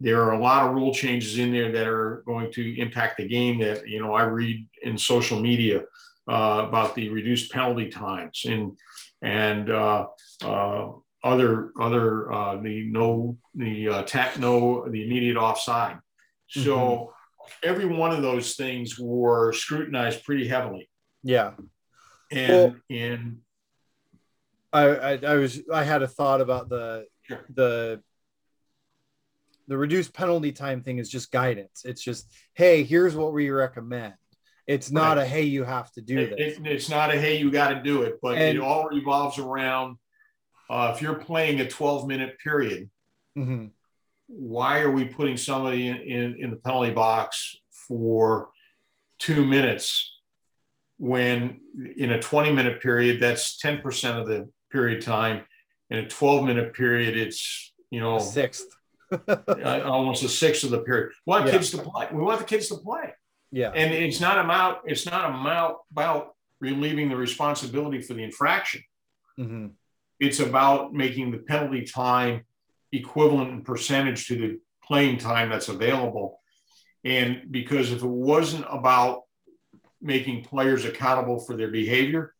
there 0.00 0.22
are 0.24 0.32
a 0.32 0.42
lot 0.48 0.66
of 0.66 0.74
rule 0.74 0.94
changes 0.94 1.38
in 1.38 1.52
there 1.52 1.72
that 1.72 1.86
are 1.86 2.22
going 2.26 2.48
to 2.52 2.62
impact 2.84 3.16
the 3.16 3.26
game. 3.36 3.58
That 3.64 3.78
you 3.92 3.98
know 4.02 4.12
I 4.14 4.24
read 4.40 4.58
in 4.82 4.98
social 4.98 5.38
media 5.40 5.78
uh, 6.34 6.58
about 6.68 6.94
the 6.94 7.08
reduced 7.18 7.52
penalty 7.52 7.88
times 7.88 8.46
and 8.52 8.78
and 9.22 9.70
uh, 9.70 10.06
uh, 10.44 10.88
other 11.22 11.72
other 11.80 12.30
uh, 12.32 12.56
the 12.60 12.84
no 12.90 13.36
the 13.54 13.88
uh, 13.88 14.02
tap 14.02 14.38
no 14.38 14.88
the 14.88 15.04
immediate 15.04 15.36
offside. 15.36 15.98
So 16.48 17.12
every 17.62 17.86
one 17.86 18.12
of 18.12 18.22
those 18.22 18.54
things 18.54 18.98
were 18.98 19.52
scrutinized 19.52 20.24
pretty 20.24 20.46
heavily, 20.46 20.88
Yeah. 21.22 21.52
and 22.30 22.52
Well- 22.52 22.76
and 22.90 23.38
I, 24.72 24.82
I 24.88 25.12
I 25.26 25.34
was 25.36 25.60
I 25.72 25.84
had 25.84 26.02
a 26.02 26.08
thought 26.08 26.40
about 26.40 26.68
the 26.68 27.06
Sure. 27.22 27.44
the 27.52 28.02
the 29.68 29.76
reduced 29.76 30.12
penalty 30.14 30.52
time 30.52 30.82
thing 30.82 30.98
is 30.98 31.08
just 31.10 31.32
guidance. 31.32 31.82
It's 31.84 32.02
just 32.02 32.32
hey, 32.54 32.84
here's 32.84 33.16
what 33.16 33.32
we 33.32 33.50
recommend. 33.50 34.14
It's 34.68 34.90
not 34.92 35.16
Right. 35.16 35.24
a 35.24 35.26
hey, 35.26 35.42
you 35.42 35.64
have 35.64 35.90
to 35.92 36.00
do 36.02 36.18
it, 36.18 36.36
this. 36.36 36.58
it- 36.58 36.66
it's 36.66 36.88
not 36.88 37.12
a 37.12 37.18
hey 37.20 37.38
you 37.38 37.50
got 37.50 37.70
to 37.70 37.82
do 37.82 38.02
it, 38.02 38.18
but 38.22 38.38
And- 38.38 38.58
it 38.58 38.60
all 38.60 38.88
revolves 38.88 39.38
around 39.38 39.96
uh, 40.70 40.92
if 40.94 41.02
you're 41.02 41.14
playing 41.14 41.60
a 41.60 41.68
12 41.68 42.06
minute 42.06 42.38
period. 42.42 42.90
Mhm. 43.36 43.70
why 44.28 44.80
are 44.80 44.90
we 44.90 45.04
putting 45.04 45.36
somebody 45.36 45.86
in, 45.88 45.96
in, 45.98 46.36
in 46.42 46.50
the 46.50 46.56
penalty 46.56 46.90
box 46.90 47.54
for 47.70 48.48
two 49.18 49.44
minutes 49.44 50.10
when 50.98 51.60
in 51.96 52.10
a 52.12 52.20
20 52.20 52.50
minute 52.52 52.80
period 52.82 53.20
that's 53.20 53.60
10% 53.62 54.20
of 54.20 54.26
the 54.26 54.48
period 54.72 55.02
time 55.02 55.44
in 55.90 55.98
a 55.98 56.08
12 56.08 56.44
minute 56.44 56.72
period 56.74 57.16
it's 57.16 57.72
you 57.90 58.00
know 58.00 58.16
A 58.16 58.20
sixth. 58.20 58.66
uh, 59.12 59.82
almost 59.84 60.24
a 60.24 60.28
sixth 60.28 60.64
of 60.64 60.70
the 60.70 60.80
period 60.80 61.10
we 61.26 61.30
want 61.30 61.44
Yeah. 61.46 61.52
kids 61.52 61.70
to 61.72 61.78
play 61.78 62.08
we 62.12 62.22
want 62.22 62.38
the 62.40 62.46
kids 62.46 62.68
to 62.68 62.76
play 62.78 63.12
yeah. 63.52 63.70
and 63.74 63.92
it's 63.94 64.20
not 64.20 64.44
about 64.44 64.80
it's 64.86 65.06
not 65.06 65.24
about 65.30 65.80
about 65.92 66.34
relieving 66.60 67.08
the 67.10 67.16
responsibility 67.16 68.00
for 68.00 68.14
the 68.14 68.24
infraction 68.24 68.82
Mhm. 69.38 69.72
It's 70.20 70.40
about 70.40 70.92
making 70.92 71.30
the 71.30 71.38
penalty 71.38 71.82
time 71.82 72.44
equivalent 72.92 73.50
in 73.50 73.62
percentage 73.62 74.26
to 74.28 74.36
the 74.36 74.60
playing 74.82 75.18
time 75.18 75.50
that's 75.50 75.68
available. 75.68 76.40
And 77.04 77.42
because 77.50 77.92
if 77.92 78.02
it 78.02 78.08
wasn't 78.08 78.66
about 78.70 79.22
making 80.00 80.44
players 80.44 80.84
accountable 80.84 81.38
for 81.40 81.56
their 81.56 81.70
behavior, 81.70 82.34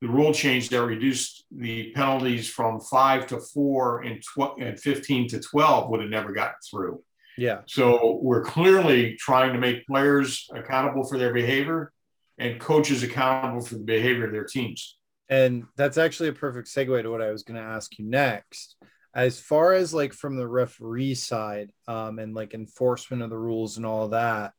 the 0.00 0.08
rule 0.08 0.32
change 0.32 0.70
that 0.70 0.82
reduced 0.82 1.44
the 1.50 1.92
penalties 1.92 2.48
from 2.48 2.80
five 2.80 3.26
to 3.28 3.38
four 3.38 4.00
and, 4.00 4.22
tw- 4.22 4.58
and 4.58 4.80
15 4.80 5.28
to 5.28 5.40
12 5.40 5.90
would 5.90 6.00
have 6.00 6.08
never 6.08 6.32
gotten 6.32 6.54
through. 6.68 7.02
Yeah. 7.36 7.60
So 7.66 8.18
we're 8.22 8.42
clearly 8.42 9.16
trying 9.16 9.52
to 9.52 9.58
make 9.58 9.86
players 9.86 10.48
accountable 10.54 11.04
for 11.04 11.18
their 11.18 11.32
behavior 11.32 11.92
and 12.38 12.58
coaches 12.58 13.02
accountable 13.02 13.64
for 13.64 13.74
the 13.74 13.84
behavior 13.84 14.26
of 14.26 14.32
their 14.32 14.44
teams. 14.44 14.96
And 15.30 15.64
that's 15.76 15.96
actually 15.96 16.28
a 16.28 16.34
perfect 16.34 16.68
segue 16.68 17.02
to 17.02 17.10
what 17.10 17.22
I 17.22 17.30
was 17.30 17.44
going 17.44 17.58
to 17.58 17.66
ask 17.66 17.98
you 17.98 18.04
next. 18.04 18.76
As 19.14 19.40
far 19.40 19.72
as 19.72 19.94
like 19.94 20.12
from 20.12 20.36
the 20.36 20.46
referee 20.46 21.14
side 21.14 21.72
um, 21.88 22.18
and 22.18 22.34
like 22.34 22.52
enforcement 22.52 23.22
of 23.22 23.30
the 23.30 23.38
rules 23.38 23.76
and 23.76 23.86
all 23.86 24.08
that, 24.08 24.52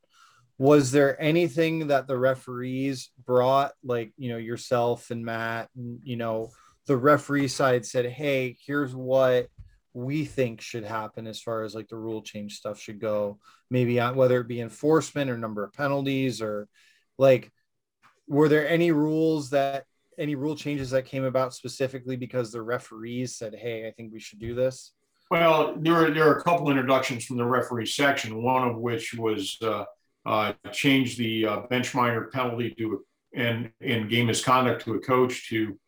was 0.58 0.90
there 0.90 1.20
anything 1.20 1.88
that 1.88 2.06
the 2.06 2.16
referees 2.16 3.10
brought, 3.24 3.72
like, 3.84 4.12
you 4.16 4.30
know, 4.30 4.38
yourself 4.38 5.10
and 5.10 5.24
Matt, 5.24 5.68
and, 5.76 6.00
you 6.04 6.16
know, 6.16 6.50
the 6.86 6.96
referee 6.96 7.48
side 7.48 7.84
said, 7.84 8.06
hey, 8.06 8.56
here's 8.66 8.94
what 8.94 9.48
we 9.94 10.24
think 10.24 10.60
should 10.60 10.84
happen 10.84 11.26
as 11.26 11.40
far 11.40 11.64
as 11.64 11.74
like 11.74 11.88
the 11.88 11.96
rule 11.96 12.22
change 12.22 12.56
stuff 12.56 12.80
should 12.80 13.00
go, 13.00 13.38
maybe 13.70 14.00
on 14.00 14.16
whether 14.16 14.40
it 14.40 14.48
be 14.48 14.60
enforcement 14.60 15.30
or 15.30 15.36
number 15.36 15.64
of 15.64 15.72
penalties 15.72 16.40
or 16.40 16.68
like, 17.18 17.50
were 18.26 18.48
there 18.48 18.68
any 18.68 18.92
rules 18.92 19.50
that 19.50 19.84
any 20.18 20.34
rule 20.34 20.56
changes 20.56 20.90
that 20.90 21.04
came 21.04 21.24
about 21.24 21.54
specifically 21.54 22.16
because 22.16 22.52
the 22.52 22.62
referees 22.62 23.36
said, 23.36 23.54
"Hey, 23.54 23.86
I 23.86 23.90
think 23.90 24.12
we 24.12 24.20
should 24.20 24.38
do 24.38 24.54
this"? 24.54 24.92
Well, 25.30 25.74
there 25.78 25.94
are 25.94 26.10
there 26.10 26.28
are 26.28 26.36
a 26.36 26.42
couple 26.42 26.70
introductions 26.70 27.24
from 27.24 27.38
the 27.38 27.44
referee 27.44 27.86
section. 27.86 28.42
One 28.42 28.68
of 28.68 28.76
which 28.78 29.14
was 29.14 29.56
uh, 29.62 29.84
uh, 30.26 30.52
change 30.72 31.16
the 31.16 31.46
uh, 31.46 31.60
bench 31.70 31.94
minor 31.94 32.26
penalty 32.26 32.70
to 32.78 33.04
and 33.34 33.70
in 33.80 34.08
game 34.08 34.26
misconduct 34.26 34.84
to 34.84 34.94
a 34.94 35.00
coach. 35.00 35.48
To 35.48 35.78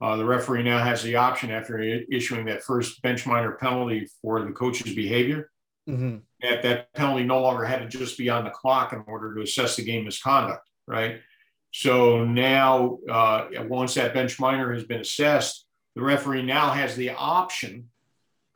uh, 0.00 0.16
the 0.16 0.24
referee 0.24 0.62
now 0.62 0.82
has 0.82 1.02
the 1.02 1.16
option 1.16 1.50
after 1.50 1.78
issuing 1.80 2.46
that 2.46 2.62
first 2.62 3.02
bench 3.02 3.26
minor 3.26 3.52
penalty 3.52 4.08
for 4.22 4.42
the 4.42 4.52
coach's 4.52 4.94
behavior. 4.94 5.50
Mm-hmm. 5.88 6.16
That 6.40 6.62
that 6.62 6.92
penalty 6.94 7.24
no 7.24 7.42
longer 7.42 7.64
had 7.64 7.80
to 7.80 7.98
just 7.98 8.16
be 8.16 8.30
on 8.30 8.44
the 8.44 8.50
clock 8.50 8.92
in 8.92 9.04
order 9.06 9.34
to 9.34 9.42
assess 9.42 9.76
the 9.76 9.84
game 9.84 10.04
misconduct, 10.04 10.68
right? 10.86 11.20
So 11.84 12.24
now, 12.24 13.00
uh, 13.10 13.48
once 13.62 13.94
that 13.94 14.14
bench 14.14 14.38
minor 14.38 14.72
has 14.74 14.84
been 14.84 15.00
assessed, 15.00 15.66
the 15.96 16.02
referee 16.02 16.42
now 16.42 16.70
has 16.70 16.94
the 16.94 17.10
option 17.10 17.90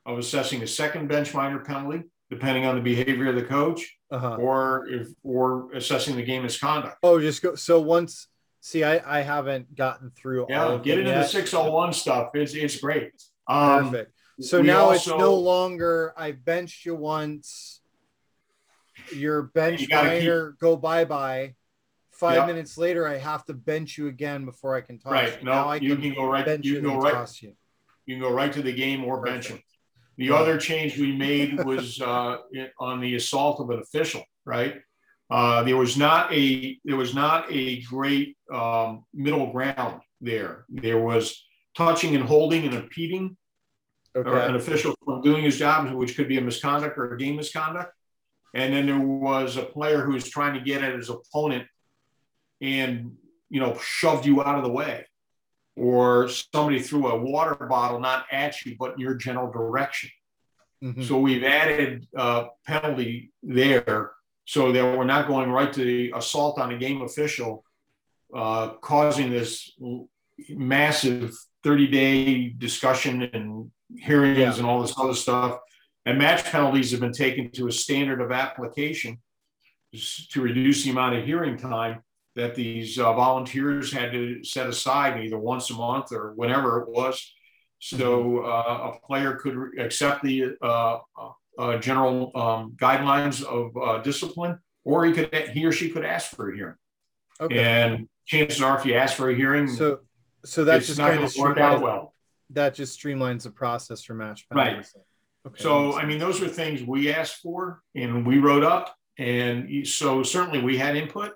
of 0.07 0.21
assessing 0.21 0.63
a 0.63 0.69
second 0.69 1.09
bench 1.09 1.35
minor 1.35 1.59
penalty, 1.59 2.05
depending 2.31 2.65
on 2.65 2.77
the 2.77 2.81
behavior 2.81 3.31
of 3.31 3.35
the 3.35 3.43
coach, 3.43 3.97
Uh-huh. 4.13 4.37
or 4.37 4.87
if 4.89 5.09
or 5.25 5.69
assessing 5.75 6.15
the 6.15 6.23
game 6.23 6.45
misconduct. 6.45 6.99
Oh, 7.03 7.19
just 7.19 7.43
go. 7.43 7.57
So 7.57 7.81
once, 7.81 8.29
see, 8.61 8.85
I 8.85 9.19
I 9.19 9.23
haven't 9.23 9.75
gotten 9.75 10.13
through. 10.13 10.43
all 10.45 10.49
Yeah, 10.49 10.79
get 10.81 10.99
into 11.01 11.11
the 11.11 11.17
yet. 11.17 11.29
601 11.29 11.93
stuff. 11.95 12.31
It's 12.35 12.55
it's 12.55 12.79
great. 12.79 13.11
Um, 13.49 13.91
Perfect. 13.91 14.13
So 14.43 14.63
now 14.63 14.91
it's 14.91 15.09
no 15.09 15.35
longer 15.35 16.15
I 16.17 16.31
benched 16.31 16.87
you 16.87 16.95
once. 16.95 17.81
Your 19.13 19.43
bench 19.43 19.81
You 19.81 19.89
gotta 19.89 20.11
keep- 20.11 20.21
minor 20.21 20.53
go 20.61 20.77
bye 20.77 21.05
bye. 21.05 21.57
Five 22.19 22.35
Yep. 22.39 22.47
minutes 22.49 22.77
later, 22.77 23.07
I 23.07 23.17
have 23.17 23.45
to 23.45 23.55
bench 23.55 23.97
you 23.97 24.09
again 24.09 24.45
before 24.45 24.75
I 24.75 24.81
can 24.81 24.99
toss 24.99 25.13
Right. 25.13 25.39
you. 25.39 25.45
No, 25.45 25.53
now 25.53 25.69
I 25.69 25.77
you 25.77 25.95
can 25.95 26.03
can 26.03 26.15
go 26.15 26.29
right. 26.29 26.45
bench 26.45 26.65
You 26.67 26.75
can 26.81 26.85
go 26.85 26.99
right. 26.99 27.43
you. 27.43 27.57
You 28.07 28.15
can 28.17 28.21
go 28.21 28.33
right 28.33 28.53
to 28.53 28.61
the 28.61 28.73
game 28.73 29.05
or 29.05 29.23
bench 29.23 29.47
him. 29.49 29.63
The 30.17 30.27
Yeah. 30.27 30.35
other 30.35 30.59
change 30.59 30.99
we 30.99 31.15
made 31.17 31.63
was 31.65 32.01
uh, 32.03 32.39
on 32.81 33.01
the 33.01 33.15
assault 33.15 33.61
of 33.61 33.71
an 33.71 33.79
official, 33.79 34.25
right? 34.45 34.81
Uh, 35.31 35.63
there 35.63 35.77
was 35.77 35.97
not 35.97 36.33
a 36.33 36.77
there 36.85 36.97
was 36.97 37.15
not 37.15 37.47
a 37.53 37.83
great 37.83 38.37
um, 38.53 39.05
middle 39.15 39.53
ground 39.53 40.03
there. 40.21 40.65
There 40.69 40.99
was 41.01 41.47
touching 41.77 42.17
and 42.17 42.25
holding 42.25 42.65
and 42.65 42.75
impeding 42.75 43.37
or 44.17 44.39
an 44.41 44.57
official 44.57 44.97
from 45.05 45.21
doing 45.23 45.45
his 45.45 45.57
job, 45.57 45.89
which 45.95 46.17
could 46.17 46.27
be 46.27 46.39
a 46.39 46.41
misconduct 46.41 46.99
or 46.99 47.15
a 47.15 47.19
game 47.19 47.37
misconduct. 47.37 47.93
and 48.55 48.73
then 48.75 48.87
there 48.87 48.99
was 48.99 49.57
a 49.59 49.63
player 49.63 50.01
who 50.05 50.13
was 50.15 50.29
trying 50.29 50.55
to 50.55 50.61
get 50.61 50.83
at 50.83 50.95
his 50.97 51.11
opponent 51.11 51.69
and 52.61 53.13
you 53.51 53.61
know 53.61 53.77
shoved 53.79 54.27
you 54.27 54.43
out 54.43 54.57
of 54.59 54.65
the 54.65 54.71
way 54.71 55.05
or 55.77 56.29
somebody 56.53 56.81
threw 56.81 57.07
a 57.09 57.17
water 57.19 57.55
bottle 57.67 58.01
not 58.01 58.27
at 58.33 58.65
you 58.65 58.77
but 58.79 58.95
in 58.95 58.99
your 59.01 59.15
general 59.15 59.51
direction 59.51 60.11
Mhm. 60.83 61.05
so 61.05 61.19
we've 61.19 61.43
added 61.43 62.07
uh, 62.17 62.45
penalty 62.65 63.33
there 63.43 64.13
so 64.45 64.71
that 64.71 64.85
we're 64.97 65.05
not 65.05 65.27
going 65.27 65.51
right 65.51 65.73
to 65.73 65.85
the 65.85 66.13
assault 66.15 66.59
on 66.61 66.73
a 66.73 66.79
game 66.79 67.03
official 67.03 67.65
uh, 68.35 68.69
causing 68.81 69.29
this 69.31 69.73
massive 70.51 71.33
30 71.65 71.87
day 71.89 72.49
discussion 72.51 73.23
and 73.23 73.71
hearings 73.99 74.39
Yeah. 74.39 74.55
and 74.59 74.67
all 74.67 74.81
this 74.81 74.95
other 74.97 75.15
stuff 75.15 75.59
and 76.07 76.17
match 76.19 76.45
penalties 76.45 76.93
have 76.93 77.01
been 77.01 77.13
taken 77.13 77.51
to 77.53 77.67
a 77.67 77.73
standard 77.73 78.21
of 78.21 78.31
application 78.31 79.19
to 80.31 80.41
reduce 80.41 80.85
the 80.85 80.91
amount 80.91 81.17
of 81.17 81.25
hearing 81.25 81.57
time 81.57 82.03
that 82.39 82.55
these 82.55 82.99
uh, 82.99 83.13
volunteers 83.13 83.93
had 83.93 84.13
to 84.13 84.43
set 84.45 84.67
aside 84.69 85.23
either 85.23 85.39
once 85.39 85.71
a 85.71 85.75
month 85.75 86.13
or 86.13 86.33
whenever 86.35 86.81
it 86.81 86.89
was. 86.89 87.35
So 87.81 88.45
uh, 88.45 88.93
a 88.95 89.07
player 89.07 89.35
could 89.35 89.57
re- 89.57 89.83
accept 89.85 90.23
the 90.23 90.57
uh, 90.63 90.99
uh, 91.59 91.77
general 91.79 92.31
um, 92.35 92.73
guidelines 92.77 93.43
of 93.43 93.77
uh, 93.77 94.03
discipline, 94.03 94.59
or 94.85 95.05
he 95.05 95.13
could 95.13 95.35
he 95.53 95.65
or 95.65 95.73
she 95.73 95.89
could 95.91 96.05
ask 96.05 96.35
for 96.37 96.51
a 96.51 96.57
hearing. 96.57 96.77
Okay. 97.41 97.59
And 97.59 98.09
chances 98.27 98.63
are, 98.63 98.79
if 98.79 98.85
you 98.87 98.95
ask 98.95 99.17
for 99.17 99.31
a 99.31 99.35
hearing, 99.35 99.69
So 99.69 100.01
so 100.45 100.65
that 100.65 100.77
it's 100.79 100.87
just 100.87 100.99
not 100.99 101.15
going 101.15 101.29
to 101.29 101.41
work 101.41 101.59
out 101.59 101.83
well. 101.83 102.15
that 102.51 102.75
just 102.75 102.99
streamlines 103.01 103.43
the 103.43 103.51
process 103.51 104.03
for 104.05 104.15
match 104.15 104.47
Right. 104.53 104.87
Okay. 105.47 105.63
So, 105.63 105.99
I 105.99 106.05
mean, 106.05 106.19
those 106.19 106.43
are 106.43 106.49
things 106.49 106.83
we 106.83 107.13
asked 107.13 107.37
for 107.43 107.81
and 107.95 108.27
we 108.27 108.39
wrote 108.39 108.65
up. 108.65 108.95
And 109.19 109.87
so, 109.87 110.23
certainly, 110.23 110.61
we 110.61 110.77
had 110.77 110.95
input. 110.97 111.33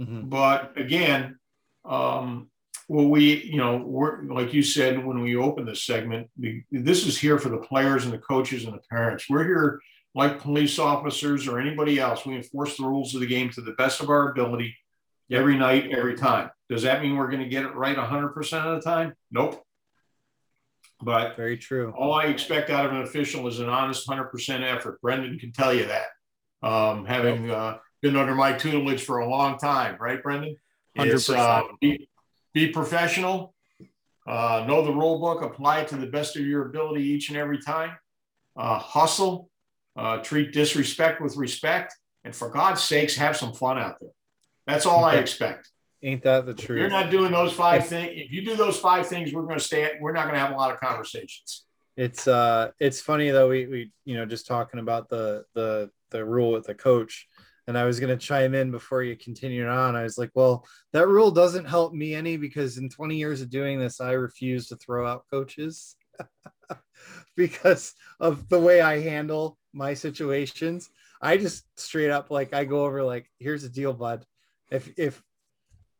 Mhm. 0.00 0.30
But 0.30 0.72
again, 0.76 1.38
um, 1.84 2.50
well, 2.88 3.06
we, 3.06 3.42
you 3.44 3.58
know, 3.58 3.76
we're 3.76 4.24
like 4.24 4.52
you 4.52 4.62
said 4.62 5.04
when 5.04 5.20
we 5.20 5.36
opened 5.36 5.68
this 5.68 5.84
segment, 5.84 6.28
the, 6.36 6.62
this 6.72 7.06
is 7.06 7.18
here 7.18 7.38
for 7.38 7.48
the 7.48 7.58
players 7.58 8.04
and 8.04 8.12
the 8.12 8.18
coaches 8.18 8.64
and 8.64 8.74
the 8.74 8.82
parents. 8.90 9.26
We're 9.28 9.44
here 9.44 9.80
like 10.14 10.40
police 10.40 10.78
officers 10.78 11.46
or 11.46 11.60
anybody 11.60 12.00
else. 12.00 12.26
We 12.26 12.34
enforce 12.34 12.76
the 12.76 12.84
rules 12.84 13.14
of 13.14 13.20
the 13.20 13.26
game 13.26 13.50
to 13.50 13.60
the 13.60 13.72
best 13.72 14.00
of 14.00 14.10
our 14.10 14.30
ability 14.30 14.76
every 15.30 15.56
night, 15.56 15.92
every 15.92 16.16
time. 16.16 16.50
Does 16.68 16.82
that 16.82 17.02
mean 17.02 17.16
we're 17.16 17.30
going 17.30 17.42
to 17.42 17.48
get 17.48 17.64
it 17.64 17.74
right 17.74 17.96
100% 17.96 18.66
of 18.66 18.82
the 18.82 18.90
time? 18.90 19.14
Nope. 19.30 19.62
But 21.02 21.36
very 21.36 21.56
true. 21.56 21.94
all 21.96 22.12
I 22.12 22.24
expect 22.24 22.68
out 22.68 22.84
of 22.84 22.92
an 22.92 23.02
official 23.02 23.46
is 23.48 23.58
an 23.58 23.68
honest 23.68 24.06
100% 24.06 24.62
effort. 24.62 25.00
Brendan 25.00 25.38
can 25.38 25.52
tell 25.52 25.72
you 25.72 25.86
that, 25.86 26.06
um, 26.68 27.06
having 27.06 27.50
uh, 27.50 27.78
been 28.02 28.16
under 28.16 28.34
my 28.34 28.52
tutelage 28.52 29.02
for 29.02 29.18
a 29.18 29.28
long 29.28 29.58
time, 29.58 29.96
right, 30.00 30.22
Brendan? 30.22 30.56
It's, 30.94 31.28
uh, 31.28 31.62
100%. 31.62 31.80
be, 31.80 32.08
be 32.52 32.68
professional, 32.68 33.54
uh, 34.26 34.64
know 34.66 34.84
the 34.84 34.92
rule 34.92 35.18
book, 35.18 35.42
apply 35.42 35.80
it 35.80 35.88
to 35.88 35.96
the 35.96 36.06
best 36.06 36.36
of 36.36 36.46
your 36.46 36.66
ability 36.66 37.04
each 37.04 37.28
and 37.28 37.38
every 37.38 37.58
time, 37.60 37.92
uh, 38.56 38.78
hustle, 38.78 39.50
uh, 39.96 40.18
treat 40.18 40.52
disrespect 40.52 41.20
with 41.20 41.36
respect, 41.36 41.94
and 42.24 42.34
for 42.34 42.50
God's 42.50 42.82
sakes, 42.82 43.16
have 43.16 43.36
some 43.36 43.52
fun 43.52 43.78
out 43.78 43.96
there. 44.00 44.10
That's 44.66 44.86
all 44.86 45.04
I 45.04 45.16
expect. 45.16 45.68
Ain't 46.02 46.22
that 46.22 46.46
the 46.46 46.52
If 46.52 46.58
truth? 46.66 46.78
you're 46.78 46.88
not 46.90 47.10
doing 47.10 47.30
those 47.30 47.52
five 47.52 47.86
things, 47.86 48.12
if 48.14 48.30
you 48.32 48.44
do 48.44 48.56
those 48.56 48.78
five 48.78 49.06
things, 49.06 49.32
we're 49.32 49.42
going 49.42 49.58
to 49.58 49.64
stay. 49.64 49.90
We're 50.00 50.12
not 50.12 50.24
going 50.24 50.34
to 50.34 50.40
have 50.40 50.52
a 50.52 50.56
lot 50.56 50.72
of 50.72 50.80
conversations. 50.80 51.64
It's 51.96 52.26
uh 52.26 52.70
it's 52.78 53.00
funny 53.00 53.30
though 53.30 53.48
we 53.48 53.66
we 53.66 53.90
you 54.06 54.14
know 54.14 54.24
just 54.24 54.46
talking 54.46 54.80
about 54.80 55.10
the 55.10 55.44
the 55.54 55.90
the 56.10 56.24
rule 56.24 56.52
with 56.52 56.64
the 56.64 56.74
coach 56.74 57.26
and 57.70 57.78
I 57.78 57.84
was 57.84 58.00
going 58.00 58.10
to 58.10 58.26
chime 58.26 58.54
in 58.54 58.72
before 58.72 59.04
you 59.04 59.16
continued 59.16 59.68
on. 59.68 59.94
I 59.94 60.02
was 60.02 60.18
like, 60.18 60.32
well, 60.34 60.66
that 60.92 61.06
rule 61.06 61.30
doesn't 61.30 61.66
help 61.66 61.94
me 61.94 62.14
any 62.14 62.36
because 62.36 62.78
in 62.78 62.88
20 62.88 63.16
years 63.16 63.40
of 63.40 63.48
doing 63.48 63.78
this 63.78 64.00
I 64.00 64.12
refuse 64.12 64.66
to 64.68 64.76
throw 64.76 65.06
out 65.06 65.24
coaches 65.30 65.94
because 67.36 67.94
of 68.18 68.48
the 68.48 68.58
way 68.58 68.80
I 68.80 69.00
handle 69.00 69.56
my 69.72 69.94
situations. 69.94 70.90
I 71.22 71.36
just 71.36 71.64
straight 71.78 72.10
up 72.10 72.30
like 72.30 72.52
I 72.52 72.64
go 72.64 72.84
over 72.84 73.04
like 73.04 73.30
here's 73.38 73.62
the 73.62 73.68
deal 73.68 73.92
bud. 73.92 74.26
If 74.70 74.92
if 74.98 75.22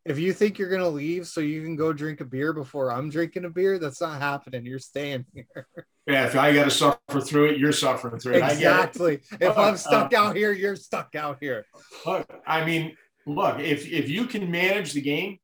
if 0.05 0.17
you 0.17 0.33
think 0.33 0.57
you're 0.57 0.69
gonna 0.69 0.87
leave 0.87 1.27
so 1.27 1.41
you 1.41 1.61
can 1.63 1.75
go 1.75 1.93
drink 1.93 2.21
a 2.21 2.25
beer 2.25 2.53
before 2.53 2.91
I'm 2.91 3.09
drinking 3.09 3.45
a 3.45 3.49
beer, 3.49 3.77
that's 3.79 4.01
not 4.01 4.19
happening. 4.19 4.65
You're 4.65 4.79
staying 4.79 5.25
here. 5.33 5.67
Yeah, 6.07 6.25
if 6.25 6.35
I 6.35 6.53
got 6.53 6.63
to 6.65 6.71
suffer 6.71 7.21
through 7.21 7.51
it, 7.51 7.59
you're 7.59 7.71
suffering 7.71 8.17
through 8.19 8.33
it. 8.33 8.39
Get 8.39 8.51
it. 8.51 8.55
Exactly. 8.55 9.19
If 9.39 9.57
I'm 9.57 9.77
stuck 9.77 10.13
uh, 10.13 10.17
out 10.17 10.35
here, 10.35 10.51
you're 10.51 10.75
stuck 10.75 11.15
out 11.15 11.37
here. 11.39 11.65
Look, 12.05 12.27
I 12.45 12.65
mean, 12.65 12.97
look, 13.27 13.59
if 13.59 13.87
if 13.87 14.09
you 14.09 14.25
can 14.25 14.49
manage 14.49 14.93
the 14.93 15.01
game, 15.01 15.37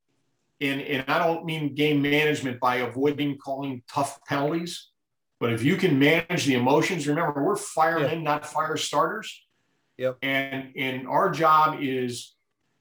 and 0.59 0.81
and 0.81 1.05
I 1.07 1.19
don't 1.19 1.45
mean 1.45 1.75
game 1.75 2.01
management 2.01 2.59
by 2.59 2.77
avoiding 2.77 3.37
calling 3.37 3.83
tough 3.87 4.19
penalties, 4.25 4.89
but 5.39 5.53
if 5.53 5.63
you 5.63 5.75
can 5.75 5.99
manage 5.99 6.45
the 6.45 6.55
emotions, 6.55 7.07
remember 7.07 7.43
we're 7.43 7.55
firemen, 7.55 8.23
not 8.23 8.45
fire 8.45 8.77
starters. 8.77 9.45
Yep. 9.97 10.17
And 10.21 10.73
and 10.75 11.07
our 11.07 11.29
job 11.29 11.77
is 11.81 12.35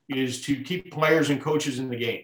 is 0.08 0.42
to 0.42 0.62
keep 0.62 0.92
players 0.92 1.30
and 1.30 1.40
coaches 1.40 1.78
in 1.78 1.88
the 1.88 1.96
game. 1.96 2.22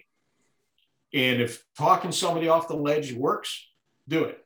And 1.13 1.41
if 1.41 1.63
talking 1.77 2.11
somebody 2.11 2.47
off 2.47 2.67
the 2.67 2.75
ledge 2.75 3.13
works, 3.13 3.67
do 4.07 4.23
it. 4.25 4.43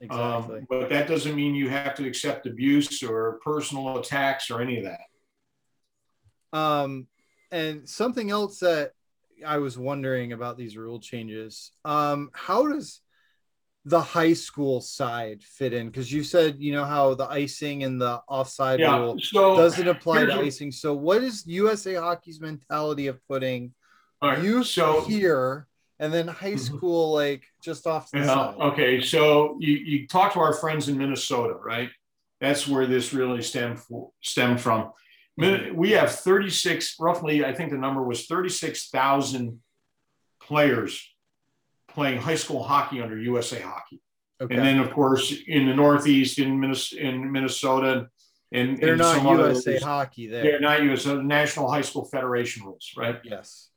Exactly. 0.00 0.58
Um, 0.58 0.66
but 0.70 0.88
that 0.90 1.08
doesn't 1.08 1.34
mean 1.34 1.54
you 1.54 1.68
have 1.70 1.94
to 1.96 2.06
accept 2.06 2.46
abuse 2.46 3.02
or 3.02 3.40
personal 3.44 3.98
attacks 3.98 4.50
or 4.50 4.60
any 4.60 4.78
of 4.78 4.84
that. 4.84 6.58
Um, 6.58 7.08
and 7.50 7.88
something 7.88 8.30
else 8.30 8.60
that 8.60 8.92
I 9.44 9.58
was 9.58 9.76
wondering 9.76 10.32
about 10.32 10.56
these 10.56 10.76
rule 10.76 11.00
changes. 11.00 11.72
Um, 11.84 12.30
how 12.32 12.66
does 12.68 13.00
the 13.84 14.00
high 14.00 14.32
school 14.34 14.80
side 14.80 15.42
fit 15.42 15.72
in? 15.72 15.86
Because 15.88 16.12
you 16.12 16.22
said 16.22 16.56
you 16.58 16.72
know 16.72 16.84
how 16.84 17.14
the 17.14 17.26
icing 17.28 17.84
and 17.84 18.00
the 18.00 18.20
offside 18.28 18.80
Yeah. 18.80 18.98
rule 18.98 19.18
So 19.20 19.56
doesn't 19.56 19.88
apply 19.88 20.26
to 20.26 20.34
icing. 20.34 20.72
So 20.72 20.94
what 20.94 21.22
is 21.22 21.46
USA 21.46 21.94
Hockey's 21.94 22.40
mentality 22.40 23.06
of 23.06 23.18
putting 23.26 23.74
right, 24.22 24.42
youth 24.42 24.66
so 24.66 25.00
here 25.02 25.66
and 26.00 26.12
then 26.12 26.28
high 26.28 26.52
Mhm. 26.52 26.58
school 26.60 27.12
like 27.14 27.44
just 27.62 27.86
off 27.86 28.10
the 28.10 28.18
Yeah. 28.18 28.26
side? 28.26 28.54
Okay. 28.56 29.00
So 29.00 29.56
you, 29.60 29.74
you 29.74 30.06
talk 30.06 30.32
to 30.34 30.40
our 30.40 30.52
friends 30.52 30.88
in 30.88 30.98
Minnesota, 30.98 31.54
right? 31.54 31.90
That's 32.40 32.68
where 32.68 32.86
this 32.86 33.12
really 33.12 33.42
stemmed 33.42 33.80
for, 33.80 34.10
stemmed 34.20 34.60
from. 34.60 34.92
We 35.36 35.92
have 35.92 36.12
36, 36.12 36.96
roughly, 36.98 37.44
I 37.44 37.52
think 37.54 37.70
the 37.70 37.78
number 37.78 38.02
was 38.02 38.26
36,000 38.26 39.60
players 40.40 41.00
playing 41.88 42.20
high 42.20 42.36
school 42.36 42.62
hockey 42.62 43.00
under 43.00 43.18
USA 43.18 43.60
Hockey. 43.60 44.00
Okay. 44.40 44.54
And 44.54 44.64
then, 44.64 44.78
of 44.78 44.92
course, 44.92 45.34
in 45.46 45.66
the 45.66 45.74
Northeast, 45.74 46.38
in 46.38 46.60
Minnesota, 46.60 47.02
in 47.02 47.32
Minnesota 47.32 48.08
and, 48.52 48.78
They're 48.78 48.90
and 48.90 48.98
not 48.98 49.16
some 49.16 49.26
other- 49.26 49.48
USA 49.48 49.78
Hockey 49.78 50.28
there. 50.28 50.42
They're 50.42 50.60
not 50.60 50.82
USA 50.82 51.16
National 51.16 51.70
High 51.70 51.82
School 51.82 52.04
Federation 52.06 52.64
rules, 52.64 52.92
right? 52.96 53.18
Yes. 53.24 53.68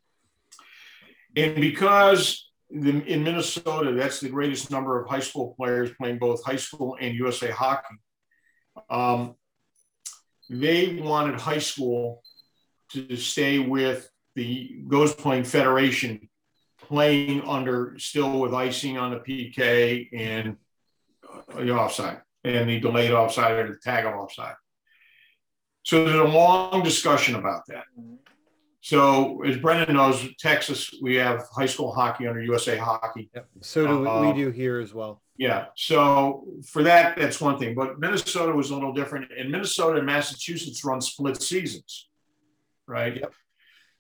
And 1.36 1.55
because 1.55 2.49
the, 2.70 3.03
in 3.05 3.24
Minnesota, 3.24 3.93
that's 3.93 4.20
the 4.20 4.30
greatest 4.30 4.72
number 4.72 5.01
of 5.01 5.09
high 5.09 5.20
school 5.20 5.55
players 5.57 5.91
playing 5.99 6.20
both 6.20 6.43
high 6.43 6.55
school 6.57 6.97
and 6.99 7.16
USA 7.16 7.49
hockey. 7.51 7.95
Um, 8.89 9.36
they 10.49 10.99
wanted 11.01 11.39
high 11.39 11.59
school 11.59 12.22
to 12.91 13.16
stay 13.16 13.59
with 13.59 14.09
the 14.36 14.82
those 14.88 15.14
playing 15.14 15.43
federation, 15.45 16.30
playing 16.91 17.41
under 17.43 17.95
still 17.97 18.39
with 18.39 18.53
icing 18.53 18.97
on 18.97 19.11
the 19.11 19.17
PK 19.17 20.09
and 20.13 20.57
the 21.55 21.71
offside 21.71 22.19
and 22.43 22.69
the 22.69 22.81
delayed 22.81 23.11
offside 23.11 23.53
or 23.53 23.67
the 23.69 23.77
tag 23.77 24.05
of 24.05 24.13
offside. 24.13 24.55
So 25.83 26.03
there's 26.03 26.19
a 26.19 26.23
long 26.25 26.83
discussion 26.83 27.35
about 27.35 27.61
that. 27.67 27.85
So 28.81 29.41
as 29.43 29.57
Brendan 29.57 29.95
knows, 29.95 30.27
Texas, 30.37 30.93
we 31.01 31.15
have 31.15 31.45
high 31.55 31.65
school 31.65 31.93
hockey 31.93 32.27
under 32.27 32.41
USA 32.41 32.75
Hockey. 32.77 33.29
Yep. 33.33 33.47
So 33.61 33.87
do 33.87 33.99
we, 34.01 34.07
Uh, 34.07 34.21
we 34.21 34.33
do 34.33 34.51
here 34.51 34.79
as 34.79 34.93
well. 34.93 35.21
Yeah. 35.37 35.67
So 35.75 36.45
for 36.67 36.83
that, 36.83 37.17
that's 37.17 37.39
one 37.39 37.57
thing. 37.57 37.73
But 37.73 37.99
Minnesota 37.99 38.51
was 38.51 38.69
a 38.69 38.73
little 38.73 38.93
different. 38.93 39.31
And 39.37 39.49
Minnesota 39.49 39.97
and 39.97 40.05
Massachusetts 40.05 40.83
run 40.83 40.99
split 40.99 41.41
seasons, 41.41 42.09
right? 42.85 43.15
Yep. 43.15 43.33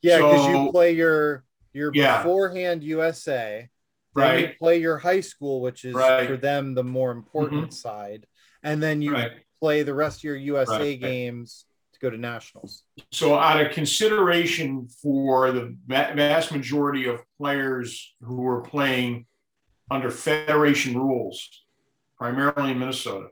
Yeah, 0.01 0.17
because 0.17 0.47
you 0.47 0.71
play 0.71 0.93
your 0.93 1.45
your 1.73 1.91
Yeah. 1.93 2.23
beforehand 2.23 2.83
USA, 2.83 3.69
then 4.15 4.39
you 4.39 4.45
Right. 4.47 4.59
play 4.59 4.79
your 4.79 4.97
high 4.97 5.21
school, 5.21 5.61
which 5.61 5.85
is 5.85 5.95
Right. 5.95 6.27
for 6.27 6.37
them 6.37 6.73
the 6.73 6.83
more 6.83 7.11
important 7.11 7.61
mm-hmm. 7.63 7.71
side, 7.71 8.27
and 8.63 8.81
then 8.81 9.01
you 9.01 9.13
Right. 9.13 9.31
play 9.59 9.83
the 9.83 9.93
rest 9.93 10.19
of 10.19 10.23
your 10.25 10.35
USA 10.35 10.77
Right. 10.91 10.99
games 10.99 11.65
to 11.93 11.99
go 11.99 12.09
to 12.09 12.17
nationals. 12.17 12.83
So 13.11 13.35
out 13.35 13.65
of 13.65 13.71
consideration 13.71 14.87
for 15.01 15.51
the 15.51 15.77
vast 15.87 16.51
majority 16.51 17.05
of 17.05 17.21
players 17.37 18.15
who 18.21 18.41
were 18.41 18.61
playing 18.61 19.27
under 19.89 20.09
federation 20.09 20.97
rules, 20.97 21.63
primarily 22.17 22.71
in 22.71 22.79
Minnesota, 22.79 23.29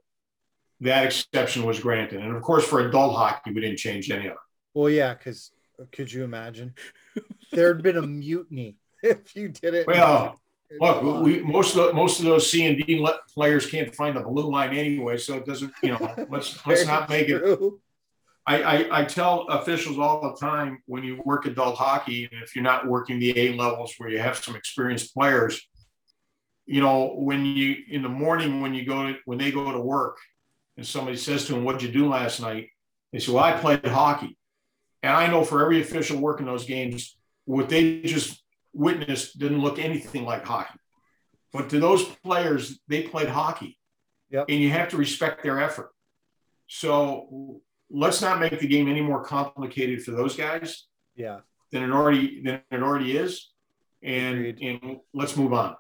that 0.82 1.06
exception 1.06 1.64
was 1.64 1.80
granted. 1.80 2.22
And 2.22 2.36
of 2.36 2.42
course, 2.42 2.66
for 2.66 2.80
adult 2.88 3.16
hockey, 3.16 3.52
we 3.52 3.62
didn't 3.62 3.78
change 3.78 4.10
any 4.12 4.28
of 4.28 4.34
it. 4.34 4.38
Well, 4.74 4.90
yeah, 4.90 5.14
because 5.14 5.52
could 5.92 6.12
you 6.12 6.24
imagine? 6.24 6.74
There'd 7.52 7.84
been 7.84 7.98
a 7.98 8.02
mutiny 8.02 8.78
if 9.04 9.36
you 9.36 9.50
did 9.50 9.74
it. 9.74 9.88
Well, 9.88 10.40
look, 10.80 11.24
we 11.24 11.42
most 11.42 11.76
of 11.76 11.88
the, 11.88 11.94
most 11.94 12.20
of 12.20 12.26
those 12.26 12.50
C 12.50 12.66
and 12.66 12.78
D 12.78 13.06
players 13.34 13.66
can't 13.66 13.94
find 13.96 14.16
the 14.16 14.22
blue 14.22 14.52
line 14.52 14.76
anyway, 14.76 15.18
so 15.18 15.36
it 15.36 15.46
doesn't. 15.46 15.74
You 15.82 15.92
know, 15.92 16.26
let's 16.30 16.66
let's 16.66 16.86
not 16.86 17.10
make 17.10 17.30
it. 17.30 17.44
I, 18.50 18.64
I, 18.64 19.02
I 19.02 19.06
tell 19.06 19.42
officials 19.50 20.00
all 20.00 20.22
the 20.22 20.36
time 20.44 20.82
when 20.88 21.04
you 21.04 21.22
work 21.24 21.46
adult 21.46 21.76
hockey, 21.76 22.28
and 22.32 22.42
if 22.42 22.56
you're 22.56 22.64
not 22.64 22.88
working 22.88 23.20
the 23.20 23.38
A 23.38 23.56
levels 23.56 23.94
where 24.00 24.10
you 24.10 24.18
have 24.18 24.38
some 24.38 24.56
experienced 24.56 25.14
players, 25.14 25.62
you 26.66 26.82
know, 26.82 27.14
when 27.16 27.46
you 27.46 27.76
in 27.90 28.02
the 28.02 28.10
morning 28.10 28.62
when 28.62 28.74
you 28.74 28.86
go 28.86 29.08
to 29.08 29.20
when 29.26 29.38
they 29.38 29.52
go 29.52 29.72
to 29.72 29.80
work, 29.80 30.18
and 30.78 30.88
somebody 30.88 31.16
says 31.16 31.46
to 31.46 31.54
them, 31.54 31.64
"What'd 31.64 31.84
you 31.84 31.92
do 31.92 32.10
last 32.10 32.42
night?" 32.42 32.70
They 33.14 33.20
say, 33.20 33.32
"Well, 33.32 33.44
I 33.44 33.52
played 33.52 33.86
hockey," 33.86 34.36
and 35.04 35.14
I 35.16 35.28
know 35.28 35.44
for 35.44 35.62
every 35.64 35.82
official 35.82 36.20
working 36.20 36.46
those 36.46 36.66
games, 36.66 37.18
what 37.46 37.70
they 37.70 38.02
just 38.02 38.44
witnessed 38.74 39.40
didn't 39.40 39.60
look 39.62 39.80
anything 39.80 40.26
like 40.26 40.46
hockey. 40.46 40.78
But 41.52 41.70
to 41.72 41.80
those 41.80 42.04
players, 42.24 42.80
they 42.88 43.04
played 43.04 43.28
hockey, 43.30 43.80
Yep. 44.30 44.46
and 44.50 44.60
you 44.62 44.70
have 44.70 44.90
to 44.90 44.98
respect 44.98 45.42
their 45.44 45.60
effort. 45.60 45.92
So 46.68 47.62
let's 47.90 48.22
not 48.22 48.40
make 48.40 48.60
the 48.60 48.68
game 48.68 48.88
any 48.88 49.02
more 49.02 49.24
complicated 49.24 50.04
for 50.04 50.12
those 50.12 50.36
guys 50.36 50.86
Yeah. 51.16 51.42
than 51.72 51.84
it 51.84 51.92
already 51.92 52.42
than 52.44 52.62
it 52.70 52.84
already 52.84 53.18
is, 53.18 53.52
and 54.04 54.46
Agreed. 54.46 54.62
and 54.62 55.00
let's 55.14 55.36
move 55.36 55.54
on. 55.54 55.76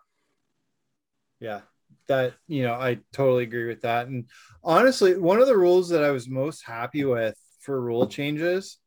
Yeah. 1.39 1.61
That, 2.07 2.34
you 2.47 2.63
know, 2.63 2.74
I 2.74 2.99
totally 3.13 3.43
agree 3.43 3.67
with 3.67 3.82
that. 3.82 4.07
And 4.07 4.28
honestly, 4.63 5.15
one 5.17 5.39
of 5.39 5.47
the 5.47 5.55
rules 5.57 5.89
that 5.89 6.03
I 6.03 6.09
was 6.09 6.28
most 6.28 6.65
happy 6.65 7.05
with 7.05 7.38
for 7.59 7.80
rule 7.80 8.07
changes 8.07 8.80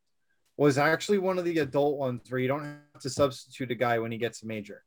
was 0.62 0.78
actually 0.78 1.18
one 1.18 1.38
of 1.38 1.44
the 1.44 1.58
adult 1.58 1.98
ones 1.98 2.20
where 2.28 2.40
you 2.40 2.48
don't 2.48 2.62
have 2.94 3.02
to 3.02 3.10
substitute 3.10 3.70
a 3.70 3.74
guy 3.74 3.98
when 3.98 4.12
he 4.12 4.18
gets 4.18 4.42
a 4.42 4.46
major. 4.46 4.84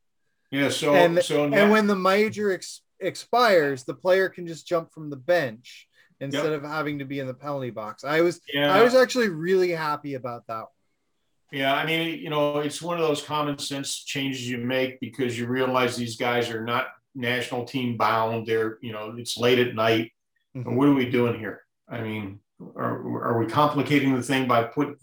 Yeah. 0.50 0.70
So 0.70 0.94
And- 0.96 1.22
so 1.22 1.48
now, 1.48 1.58
And 1.58 1.72
when 1.72 1.86
the 1.88 1.96
major 1.96 2.52
ex- 2.54 2.82
expires, 3.00 3.84
the 3.84 3.94
player 3.94 4.30
can 4.30 4.48
just 4.48 4.66
jump 4.66 4.94
from 4.94 5.10
the 5.10 5.18
bench 5.18 5.88
instead 6.22 6.54
of 6.54 6.64
having 6.64 7.00
to 7.00 7.06
be 7.06 7.20
in 7.20 7.28
the 7.28 7.34
penalty 7.34 7.72
box. 7.72 8.06
I 8.06 8.22
was 8.22 8.40
yeah, 8.54 8.74
I 8.74 8.82
was 8.84 8.96
actually 8.96 9.30
really 9.30 9.72
happy 9.72 10.14
about 10.14 10.48
that. 10.48 10.66
Yeah, 11.52 11.74
I 11.76 11.86
mean, 11.86 12.20
you 12.20 12.30
know, 12.30 12.60
it's 12.60 12.82
one 12.82 12.98
of 12.98 13.08
those 13.08 13.22
common 13.22 13.58
sense 13.60 14.04
changes 14.04 14.50
you 14.50 14.58
make 14.58 15.00
because 15.02 15.38
you 15.38 15.46
realize 15.48 15.96
these 15.98 16.16
guys 16.16 16.50
are 16.50 16.64
not 16.64 16.88
national 17.14 17.66
team 17.66 17.98
bound. 17.98 18.48
They're, 18.48 18.78
you 18.82 18.94
know, 18.94 19.14
it's 19.18 19.38
late 19.38 19.60
at 19.60 19.76
night. 19.76 20.12
And 20.54 20.78
what 20.78 20.88
are 20.88 20.94
we 20.94 21.10
doing 21.10 21.38
here? 21.38 21.64
I 21.90 22.00
mean, 22.02 22.40
are, 22.78 22.96
are 23.28 23.38
we 23.40 23.46
complicating 23.48 24.16
the 24.16 24.24
thing 24.24 24.48
by 24.48 24.64
put, 24.64 24.98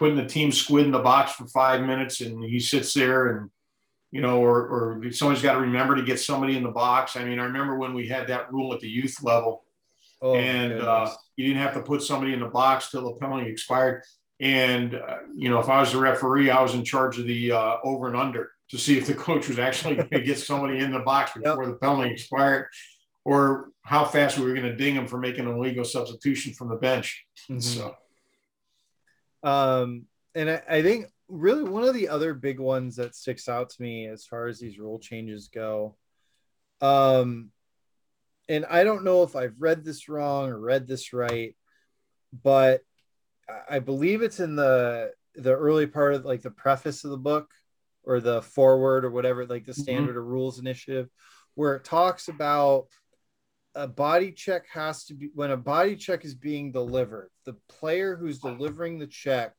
putting 0.00 0.16
the 0.16 0.26
team 0.26 0.50
squid 0.50 0.86
in 0.86 0.90
the 0.90 0.98
box 0.98 1.32
for 1.32 1.46
five 1.46 1.82
minutes 1.82 2.22
and 2.22 2.42
he 2.42 2.58
sits 2.58 2.94
there 2.94 3.36
and, 3.36 3.50
you 4.10 4.22
know, 4.22 4.40
or, 4.40 4.66
or 4.66 5.12
somebody's 5.12 5.42
got 5.42 5.52
to 5.52 5.60
remember 5.60 5.94
to 5.94 6.02
get 6.02 6.18
somebody 6.18 6.56
in 6.56 6.62
the 6.62 6.70
box. 6.70 7.16
I 7.16 7.24
mean, 7.24 7.38
I 7.38 7.44
remember 7.44 7.76
when 7.76 7.92
we 7.92 8.08
had 8.08 8.26
that 8.28 8.50
rule 8.50 8.72
at 8.72 8.80
the 8.80 8.88
youth 8.88 9.22
level 9.22 9.62
Oh, 10.22 10.34
and 10.34 10.74
uh, 10.74 11.10
you 11.36 11.46
didn't 11.46 11.62
have 11.62 11.74
to 11.74 11.82
put 11.82 12.02
somebody 12.02 12.34
in 12.34 12.40
the 12.40 12.46
box 12.46 12.90
till 12.90 13.04
the 13.04 13.12
penalty 13.12 13.50
expired. 13.50 14.02
And 14.38 14.94
uh, 14.94 15.18
you 15.34 15.48
know, 15.48 15.60
if 15.60 15.68
I 15.68 15.80
was 15.80 15.92
the 15.92 15.98
referee, 15.98 16.50
I 16.50 16.62
was 16.62 16.74
in 16.74 16.84
charge 16.84 17.18
of 17.18 17.26
the 17.26 17.52
uh, 17.52 17.76
over 17.84 18.06
and 18.06 18.16
under 18.16 18.50
to 18.70 18.78
see 18.78 18.98
if 18.98 19.06
the 19.06 19.14
coach 19.28 19.48
was 19.48 19.58
actually 19.58 19.96
going 19.96 20.10
to 20.10 20.20
get 20.20 20.38
somebody 20.38 20.78
in 20.78 20.92
the 20.92 21.00
box 21.00 21.32
before 21.32 21.66
the 21.66 21.74
penalty 21.74 22.10
expired, 22.10 22.66
or 23.24 23.70
how 23.82 24.04
fast 24.04 24.38
we 24.38 24.44
were 24.44 24.54
going 24.54 24.66
to 24.66 24.76
ding 24.76 24.94
him 24.94 25.06
for 25.06 25.18
making 25.18 25.46
an 25.46 25.52
illegal 25.52 25.84
substitution 25.84 26.52
from 26.52 26.68
the 26.68 26.76
bench. 26.76 27.24
Mhm. 27.48 27.62
So 27.62 27.96
Um, 29.42 30.06
and 30.34 30.50
I, 30.50 30.62
I 30.68 30.82
think 30.82 31.06
really 31.28 31.64
one 31.64 31.84
of 31.84 31.94
the 31.94 32.08
other 32.08 32.34
big 32.34 32.58
ones 32.58 32.96
that 32.96 33.14
sticks 33.14 33.48
out 33.48 33.70
to 33.70 33.82
me 33.82 34.06
as 34.06 34.26
far 34.26 34.46
as 34.48 34.58
these 34.58 34.78
rule 34.78 34.98
changes 34.98 35.48
go, 35.48 35.96
um, 36.80 37.50
and 38.48 38.66
I 38.66 38.84
don't 38.84 39.04
know 39.04 39.22
if 39.22 39.36
I've 39.36 39.54
read 39.60 39.84
this 39.84 40.08
wrong 40.08 40.48
or 40.50 40.58
read 40.58 40.88
this 40.88 41.12
right, 41.12 41.56
but 42.42 42.82
I- 43.48 43.76
I 43.76 43.78
believe 43.78 44.22
it's 44.22 44.40
in 44.40 44.56
the 44.56 45.12
the 45.36 45.54
early 45.54 45.86
part 45.86 46.14
of 46.14 46.24
like 46.24 46.42
the 46.42 46.50
preface 46.50 47.04
of 47.04 47.12
the 47.12 47.16
book 47.16 47.48
or 48.02 48.20
the 48.20 48.42
forward 48.42 49.04
or 49.04 49.10
whatever, 49.10 49.46
like 49.46 49.64
the 49.64 49.72
standard 49.74 50.16
of 50.16 50.24
rules 50.24 50.58
initiative, 50.58 51.08
where 51.54 51.76
it 51.76 51.84
talks 51.84 52.26
about 52.28 52.88
a 53.74 53.86
body 53.86 54.32
check 54.32 54.64
has 54.72 55.04
to 55.04 55.14
be 55.14 55.30
when 55.34 55.50
a 55.50 55.56
body 55.56 55.96
check 55.96 56.24
is 56.24 56.34
being 56.34 56.72
delivered 56.72 57.30
the 57.44 57.54
player 57.68 58.16
who's 58.16 58.38
delivering 58.38 58.98
the 58.98 59.06
check 59.06 59.52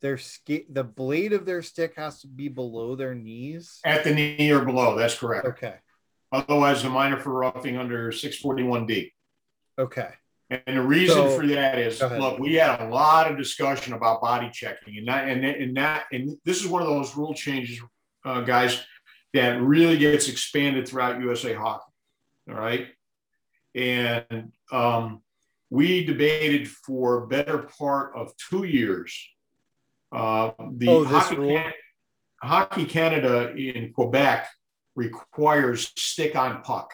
their 0.00 0.18
ski, 0.18 0.64
the 0.70 0.82
blade 0.82 1.32
of 1.32 1.44
their 1.44 1.62
stick 1.62 1.94
has 1.96 2.20
to 2.22 2.26
be 2.26 2.48
below 2.48 2.96
their 2.96 3.14
knees 3.14 3.78
at 3.84 4.04
the 4.04 4.12
knee 4.14 4.50
or 4.50 4.64
below, 4.64 4.96
that's 4.96 5.18
correct. 5.18 5.46
okay 5.46 5.74
Otherwise, 6.32 6.82
the 6.82 6.88
minor 6.88 7.18
for 7.18 7.30
roughing 7.34 7.76
under 7.76 8.10
641D. 8.10 9.10
okay 9.78 10.08
And 10.50 10.76
the 10.78 10.82
reason 10.82 11.16
So- 11.16 11.38
for 11.38 11.46
that 11.48 11.78
is, 11.78 12.00
look, 12.00 12.38
we 12.38 12.54
had 12.54 12.80
a 12.80 12.88
lot 12.88 13.30
of 13.30 13.36
discussion 13.36 13.92
about 13.92 14.22
body 14.22 14.48
checking, 14.52 14.96
and 14.98 15.08
that, 15.08 15.28
and, 15.28 15.44
and 15.44 15.76
that, 15.76 16.06
and 16.10 16.36
this 16.44 16.60
is 16.62 16.66
one 16.66 16.80
of 16.82 16.88
those 16.88 17.14
rule 17.16 17.34
changes, 17.34 17.80
uh, 18.24 18.40
guys, 18.40 18.82
that 19.34 19.60
really 19.60 19.98
gets 19.98 20.28
expanded 20.28 20.88
throughout 20.88 21.20
USA 21.20 21.52
Hockey. 21.54 21.90
All 22.48 22.54
right, 22.56 22.88
and 23.74 24.52
um, 24.70 25.22
we 25.70 26.04
debated 26.04 26.68
for 26.68 27.26
better 27.26 27.58
part 27.78 28.14
of 28.14 28.32
two 28.36 28.64
years. 28.64 29.28
Uh, 30.10 30.50
the 30.72 30.88
Oh, 30.88 31.04
this 31.04 31.12
Hockey, 31.12 31.36
rule? 31.36 31.48
Can- 31.56 31.72
Hockey 32.42 32.84
Canada 32.84 33.52
in 33.54 33.92
Quebec 33.92 34.48
requires 34.94 35.92
stick 35.96 36.36
on 36.36 36.62
puck 36.62 36.92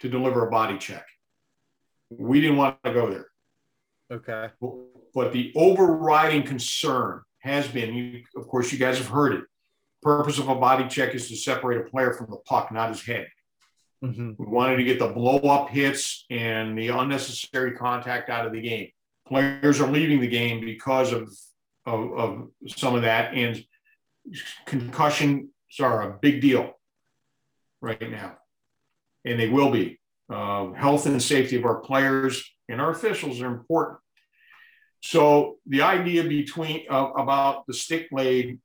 to 0.00 0.08
deliver 0.08 0.46
a 0.46 0.50
body 0.50 0.76
check. 0.78 1.06
We 2.10 2.40
didn't 2.40 2.56
want 2.56 2.82
to 2.84 2.92
go 2.92 3.10
there. 3.10 3.26
okay 4.10 4.50
But 5.14 5.32
the 5.32 5.52
overriding 5.56 6.42
concern 6.42 7.22
has 7.40 7.68
been, 7.68 7.94
you, 7.94 8.22
of 8.36 8.48
course, 8.48 8.72
you 8.72 8.78
guys 8.78 8.98
have 8.98 9.08
heard 9.08 9.34
it. 9.34 9.44
Purpose 10.02 10.38
of 10.38 10.48
a 10.48 10.54
body 10.54 10.86
check 10.88 11.14
is 11.14 11.28
to 11.28 11.36
separate 11.36 11.78
a 11.80 11.84
player 11.90 12.12
from 12.12 12.30
the 12.30 12.36
puck, 12.38 12.70
not 12.72 12.90
his 12.90 13.02
head. 13.04 13.28
Mhm. 14.02 14.36
We 14.38 14.46
wanted 14.46 14.76
to 14.76 14.84
get 14.84 14.98
the 14.98 15.08
blow 15.08 15.38
up 15.38 15.70
hits 15.70 16.24
and 16.30 16.78
the 16.78 16.88
unnecessary 16.88 17.72
contact 17.72 18.30
out 18.30 18.46
of 18.46 18.52
the 18.52 18.60
game. 18.60 18.90
Players 19.26 19.80
are 19.80 19.90
leaving 19.90 20.20
the 20.20 20.28
game 20.28 20.60
because 20.60 21.12
of, 21.12 21.32
of, 21.84 22.12
of 22.12 22.48
some 22.68 22.94
of 22.94 23.02
that, 23.02 23.34
and 23.34 23.62
concussions 24.66 25.50
are 25.80 26.10
a 26.10 26.18
big 26.20 26.40
deal 26.40 26.78
right 27.80 28.10
now, 28.10 28.36
and 29.24 29.38
they 29.38 29.48
will 29.48 29.70
be. 29.70 29.98
Uh, 30.30 30.72
health 30.72 31.06
and 31.06 31.22
safety 31.22 31.56
of 31.56 31.64
our 31.64 31.80
players 31.80 32.44
and 32.68 32.82
our 32.82 32.90
officials 32.90 33.40
are 33.40 33.46
important. 33.46 33.98
So 35.00 35.56
the 35.66 35.82
idea 35.82 36.22
between 36.24 36.84
uh, 36.90 37.12
about 37.16 37.66
the 37.66 37.72
stick 37.72 38.10
blade 38.10 38.58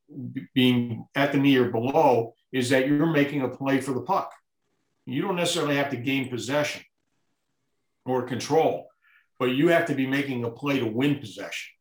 being 0.53 1.05
at 1.15 1.31
the 1.31 1.37
knee 1.37 1.55
or 1.55 1.69
below 1.69 2.33
is 2.51 2.69
that 2.71 2.87
you're 2.87 3.05
making 3.05 3.41
a 3.43 3.47
play 3.47 3.79
for 3.79 3.93
the 3.93 4.01
puck. 4.01 4.31
You 5.05 5.21
don't 5.21 5.35
necessarily 5.35 5.75
have 5.75 5.89
to 5.91 5.97
gain 5.97 6.29
possession 6.29 6.83
or 8.05 8.23
control, 8.23 8.87
but 9.39 9.45
you 9.45 9.69
have 9.69 9.85
to 9.87 9.95
be 9.95 10.07
making 10.07 10.43
a 10.43 10.49
play 10.49 10.79
to 10.79 10.85
win 10.85 11.19
possession. 11.19 11.73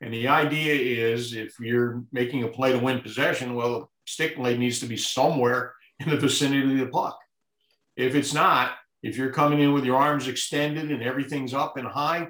And 0.00 0.14
the 0.14 0.28
idea 0.28 0.74
is 0.74 1.34
if 1.34 1.58
you're 1.60 2.02
making 2.10 2.42
a 2.44 2.48
play 2.48 2.72
to 2.72 2.78
win 2.78 3.00
possession, 3.00 3.54
well, 3.54 3.80
the 3.80 3.86
stick 4.06 4.36
blade 4.36 4.58
needs 4.58 4.80
to 4.80 4.86
be 4.86 4.96
somewhere 4.96 5.74
in 5.98 6.08
the 6.08 6.16
vicinity 6.16 6.72
of 6.72 6.78
the 6.78 6.86
puck. 6.86 7.18
If 7.96 8.14
it's 8.14 8.32
not, 8.32 8.72
if 9.02 9.16
you're 9.16 9.32
coming 9.32 9.60
in 9.60 9.72
with 9.72 9.84
your 9.84 9.96
arms 9.96 10.28
extended 10.28 10.90
and 10.90 11.02
everything's 11.02 11.54
up 11.54 11.76
and 11.76 11.86
high, 11.86 12.28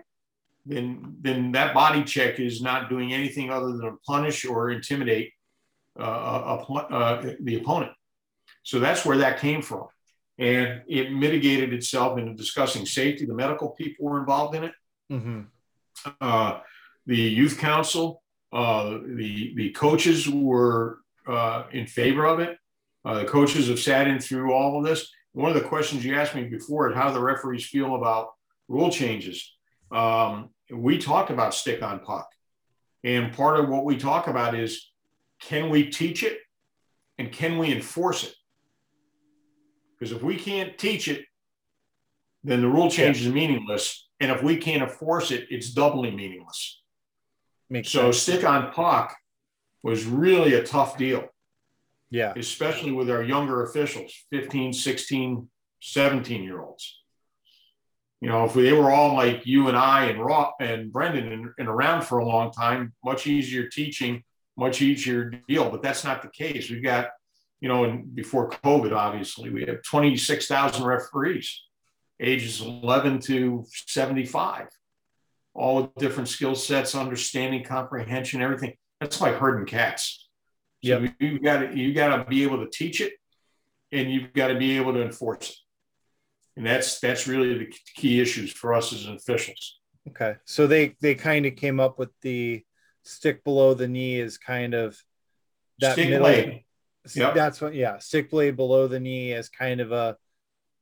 then 0.67 1.17
then 1.21 1.53
that 1.53 1.75
body 1.75 2.05
check 2.05 2.39
is 2.39 2.61
not 2.61 2.91
doing 2.91 3.13
anything 3.13 3.51
other 3.51 3.73
than 3.73 3.99
punish 4.07 4.45
or 4.45 4.71
intimidate 4.71 5.33
uh, 5.99 6.05
a, 6.05 6.57
a, 6.57 6.75
uh, 6.75 7.35
the 7.41 7.57
opponent. 7.57 7.93
So 8.63 8.79
that's 8.79 9.05
where 9.07 9.19
that 9.19 9.41
came 9.41 9.63
from, 9.63 9.87
and 10.41 10.83
it 10.89 11.13
mitigated 11.13 11.75
itself 11.75 12.19
into 12.19 12.33
discussing 12.33 12.87
safety. 12.87 13.27
The 13.27 13.35
medical 13.35 13.71
people 13.71 14.07
were 14.07 14.19
involved 14.19 14.57
in 14.57 14.65
it. 14.65 14.73
Mhm. 15.13 15.47
Uh, 16.21 16.61
the 17.07 17.17
youth 17.17 17.59
council, 17.59 18.23
uh, 18.53 18.99
the 19.05 19.53
the 19.55 19.71
coaches 19.71 20.29
were 20.29 21.01
uh, 21.27 21.65
in 21.73 21.87
favor 21.87 22.25
of 22.25 22.41
it. 22.41 22.59
Uh, 23.05 23.19
the 23.19 23.27
coaches 23.27 23.69
have 23.69 23.79
sat 23.79 24.09
in 24.09 24.19
through 24.19 24.53
all 24.53 24.79
of 24.79 24.85
this. 24.85 25.13
One 25.33 25.55
of 25.55 25.63
the 25.63 25.69
questions 25.69 26.05
you 26.05 26.17
asked 26.17 26.35
me 26.35 26.45
before 26.45 26.91
is 26.91 26.97
how 26.97 27.11
the 27.13 27.21
referees 27.21 27.67
feel 27.67 27.95
about 27.95 28.31
rule 28.67 28.91
changes. 28.91 29.57
Um, 29.91 30.51
we 30.73 30.99
talked 30.99 31.31
about 31.31 31.55
stick 31.55 31.83
on 31.83 32.01
puck, 32.01 32.29
and 33.05 33.33
part 33.33 33.61
of 33.61 33.69
what 33.69 33.85
we 33.85 33.99
talk 33.99 34.27
about 34.27 34.55
is 34.55 34.91
can 35.41 35.69
we 35.69 35.91
teach 35.91 36.23
it 36.23 36.39
and 37.19 37.31
can 37.31 37.59
we 37.59 37.73
enforce 37.73 38.25
it? 38.25 38.35
Because 40.01 40.13
if 40.17 40.23
we 40.23 40.37
can't 40.37 40.79
teach 40.79 41.09
it, 41.09 41.27
then 42.43 42.63
the 42.63 42.69
rule 42.69 42.91
change 42.91 43.21
is 43.21 43.31
meaningless. 43.31 44.09
And 44.19 44.33
if 44.33 44.43
we 44.43 44.57
can't 44.57 44.83
enforce 44.83 45.31
it, 45.31 45.47
it's 45.51 45.71
doubly 45.75 46.11
meaningless. 46.11 46.81
Makes 47.69 47.91
So 47.91 48.11
sense. 48.11 48.19
stick 48.23 48.45
on 48.45 48.73
puck 48.73 49.15
was 49.83 50.07
really 50.07 50.55
a 50.55 50.63
tough 50.63 50.97
deal, 50.97 51.29
Yeah. 52.11 52.33
especially 52.37 52.93
with 52.93 53.11
our 53.11 53.23
younger 53.23 53.63
officials, 53.65 54.13
15, 54.31 54.73
16, 54.73 55.51
17 55.81 56.43
year 56.43 56.61
olds. 56.63 56.99
You 58.23 58.29
know, 58.29 58.45
if 58.45 58.55
they 58.55 58.73
were 58.73 58.91
all 58.91 59.15
like 59.15 59.47
you 59.47 59.69
and 59.69 59.77
I 59.77 60.07
and 60.07 60.23
Rob 60.23 60.55
and 60.61 60.91
Brendan 60.93 61.33
and, 61.33 61.51
and 61.59 61.69
around 61.69 62.03
for 62.03 62.19
a 62.19 62.25
long 62.27 62.53
time, 62.53 62.93
much 63.05 63.27
easier 63.27 63.69
teaching, 63.69 64.25
much 64.57 64.83
easier 64.83 65.31
deal. 65.49 65.71
But 65.71 65.83
that's 65.83 66.05
not 66.05 66.21
the 66.23 66.29
case. 66.29 66.69
We've 66.71 66.83
got, 66.83 67.11
you 67.61 67.69
know, 67.69 67.85
and 67.85 68.15
before 68.15 68.51
COVID, 68.51 68.93
obviously, 68.95 69.51
we 69.51 69.65
have 69.67 69.83
26,000 69.83 70.85
referees, 70.85 71.63
ages 72.19 72.61
11 72.61 73.21
to 73.21 73.65
75, 73.87 74.69
all 75.55 75.83
with 75.83 75.95
different 75.97 76.29
skill 76.29 76.55
sets, 76.55 76.95
understanding, 76.95 77.63
comprehension, 77.65 78.41
everything. 78.43 78.75
That's 79.01 79.21
like 79.21 79.35
herding 79.37 79.67
cats. 79.67 80.29
So 80.85 80.99
Yep. 80.99 81.15
you 81.21 81.39
got 81.41 81.59
to 81.61 81.77
you 81.77 81.93
got 81.93 82.17
to 82.17 82.25
be 82.25 82.43
able 82.43 82.65
to 82.65 82.71
teach 82.71 83.01
it, 83.03 83.13
and 83.93 84.11
you've 84.11 84.33
got 84.33 84.49
to 84.49 84.59
be 84.59 84.77
able 84.79 84.95
to 84.95 85.03
enforce 85.03 85.51
it. 85.51 85.57
And 86.57 86.67
that's 86.67 87.01
that's 87.01 87.27
really 87.27 87.59
the 87.59 87.73
key 87.97 88.21
issues 88.21 88.51
for 88.53 88.73
us 88.73 88.93
as 88.95 89.07
officials. 89.07 89.79
Okay. 90.09 90.37
So 90.47 90.67
they 90.67 90.97
they 91.03 91.15
kind 91.15 91.45
of 91.45 91.57
came 91.57 91.81
up 91.81 91.99
with 91.99 92.09
the 92.23 92.65
stick 93.05 93.45
below 93.45 93.75
the 93.75 93.89
knee 93.89 94.19
is 94.19 94.39
kind 94.39 94.73
of 94.75 94.99
that 95.81 95.93
Stick 95.93 96.09
middle. 96.09 96.25
blade. 96.27 96.65
Yep. 97.15 97.35
That's 97.35 97.61
what. 97.61 97.75
Yeah, 97.75 97.99
stick 97.99 98.31
blade 98.31 98.57
below 98.57 98.87
the 98.87 99.01
knee 99.01 99.33
is 99.33 99.49
kind 99.49 99.81
of 99.81 99.93
a 99.93 100.17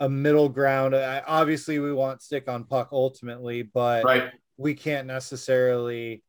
a 0.00 0.08
middle 0.08 0.48
ground. 0.48 0.94
I, 0.94 1.22
obviously, 1.26 1.78
we 1.78 1.92
want 1.92 2.22
stick 2.22 2.48
on 2.48 2.64
puck 2.64 2.90
ultimately, 2.92 3.62
but 3.62 4.04
Right. 4.04 4.30
we 4.56 4.74
can't 4.74 5.06
necessarily 5.06 6.22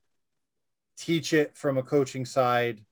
teach 0.97 1.33
it 1.33 1.55
from 1.55 1.77
a 1.77 1.83
coaching 1.83 2.25
side 2.25 2.83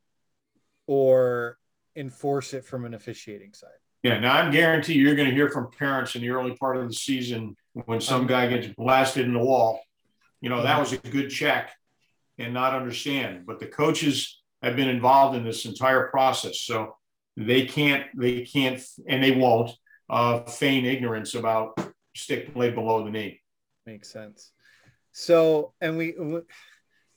or 0.86 1.57
enforce 1.95 2.53
it 2.53 2.64
from 2.64 2.86
an 2.86 2.94
officiating 2.94 3.53
side. 3.53 3.69
Yeah. 4.03 4.19
Now 4.19 4.38
I'm 4.38 4.52
guarantee 4.52 4.94
you're 4.94 5.15
going 5.15 5.28
to 5.28 5.36
hear 5.36 5.49
from 5.49 5.72
parents 5.72 6.15
in 6.15 6.22
the 6.22 6.30
early 6.30 6.56
part 6.56 6.78
of 6.78 6.88
the 6.88 6.94
season 6.94 7.56
when 7.74 7.99
some 7.99 8.22
um, 8.22 8.28
guy 8.28 8.48
gets 8.48 8.68
blasted 8.76 9.26
in 9.26 9.34
the 9.34 9.40
wall. 9.40 9.82
You 10.40 10.49
know 10.49 10.61
that 10.61 10.76
um, 10.76 10.80
was 10.80 10.94
a 10.94 10.98
good 10.98 11.30
check, 11.30 11.72
and 12.38 12.53
not 12.53 12.74
understand. 12.74 13.45
But 13.45 13.60
the 13.60 13.65
coaches 13.65 14.40
have 14.62 14.76
been 14.76 14.90
involved 14.90 15.38
in 15.38 15.44
this 15.44 15.66
entire 15.66 16.08
process, 16.08 16.60
so 16.60 16.96
they 17.36 17.66
can't 17.66 18.06
they 18.16 18.42
can't 18.42 18.82
and 19.08 19.24
they 19.24 19.32
won't 19.32 19.72
uh, 20.10 20.40
feign 20.42 20.86
ignorance 20.86 21.36
about 21.36 21.80
stick 22.16 22.54
blade 22.54 22.76
below 22.76 23.04
the 23.04 23.12
knee. 23.12 23.42
Makes 23.86 24.12
sense. 24.12 24.52
So, 25.12 25.74
and 25.82 25.98
we, 25.98 26.16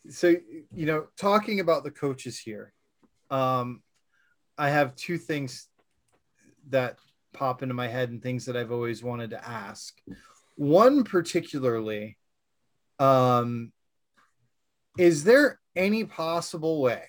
so 0.09 0.29
you 0.75 0.87
know, 0.87 1.07
talking 1.17 1.61
about 1.61 1.85
the 1.85 1.91
coaches 1.91 2.39
here, 2.39 2.73
um, 3.31 3.83
I 4.57 4.71
have 4.71 4.97
two 4.97 5.19
things 5.19 5.69
that 6.69 6.99
pop 7.33 7.62
into 7.62 7.75
my 7.75 7.89
head 7.89 8.11
and 8.11 8.23
things 8.23 8.47
that 8.47 8.57
I've 8.57 8.73
always 8.73 9.03
wanted 9.03 9.31
to 9.31 9.49
ask. 9.49 9.99
One 10.57 11.05
particularly, 11.05 12.19
um, 12.99 13.73
is 14.99 15.25
there 15.25 15.59
any 15.75 16.05
possible 16.05 16.83
way 16.83 17.05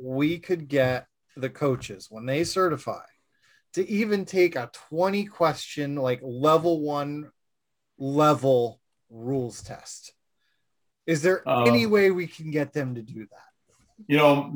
we 0.00 0.38
could 0.38 0.68
get 0.68 1.06
the 1.36 1.50
coaches 1.50 2.08
when 2.10 2.26
they 2.26 2.44
certify 2.44 3.04
to 3.74 3.88
even 3.88 4.24
take 4.24 4.54
a 4.54 4.70
20 4.90 5.24
question 5.26 5.96
like 5.96 6.20
level 6.22 6.80
one 6.80 7.30
level 7.98 8.80
rules 9.10 9.62
test. 9.62 10.12
Is 11.06 11.22
there 11.22 11.46
Uh, 11.48 11.64
any 11.64 11.86
way 11.86 12.10
we 12.10 12.26
can 12.26 12.50
get 12.50 12.72
them 12.72 12.94
to 12.94 13.02
do 13.02 13.26
that? 13.26 13.48
You 14.08 14.16
know, 14.16 14.52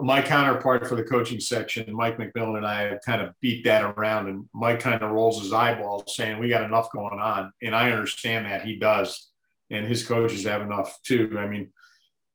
my 0.00 0.22
counterpart 0.22 0.86
for 0.86 0.94
the 0.94 1.02
coaching 1.02 1.40
section, 1.40 1.92
Mike 1.92 2.16
McMillan, 2.16 2.58
and 2.58 2.66
I 2.66 2.82
have 2.82 3.00
kind 3.04 3.22
of 3.22 3.34
beat 3.40 3.64
that 3.64 3.82
around, 3.82 4.28
and 4.28 4.48
Mike 4.54 4.80
kind 4.80 5.02
of 5.02 5.10
rolls 5.10 5.42
his 5.42 5.52
eyeballs, 5.52 6.14
saying 6.14 6.38
we 6.38 6.48
got 6.48 6.62
enough 6.62 6.92
going 6.92 7.18
on, 7.18 7.52
and 7.60 7.74
I 7.74 7.90
understand 7.90 8.46
that 8.46 8.62
he 8.62 8.76
does, 8.76 9.30
and 9.70 9.84
his 9.84 10.06
coaches 10.06 10.44
have 10.44 10.62
enough 10.62 10.96
too. 11.02 11.36
I 11.38 11.48
mean, 11.48 11.72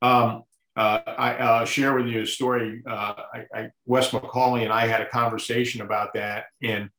um, 0.02 0.42
uh, 0.76 1.00
I 1.06 1.34
uh, 1.34 1.64
share 1.64 1.94
with 1.94 2.06
you 2.06 2.22
a 2.22 2.26
story. 2.26 2.82
Uh, 2.88 3.14
I, 3.34 3.46
I, 3.54 3.70
Wes 3.86 4.10
McCauley 4.10 4.62
and 4.62 4.72
I 4.72 4.86
had 4.86 5.00
a 5.00 5.08
conversation 5.08 5.82
about 5.82 6.14
that, 6.14 6.46
and 6.62 6.90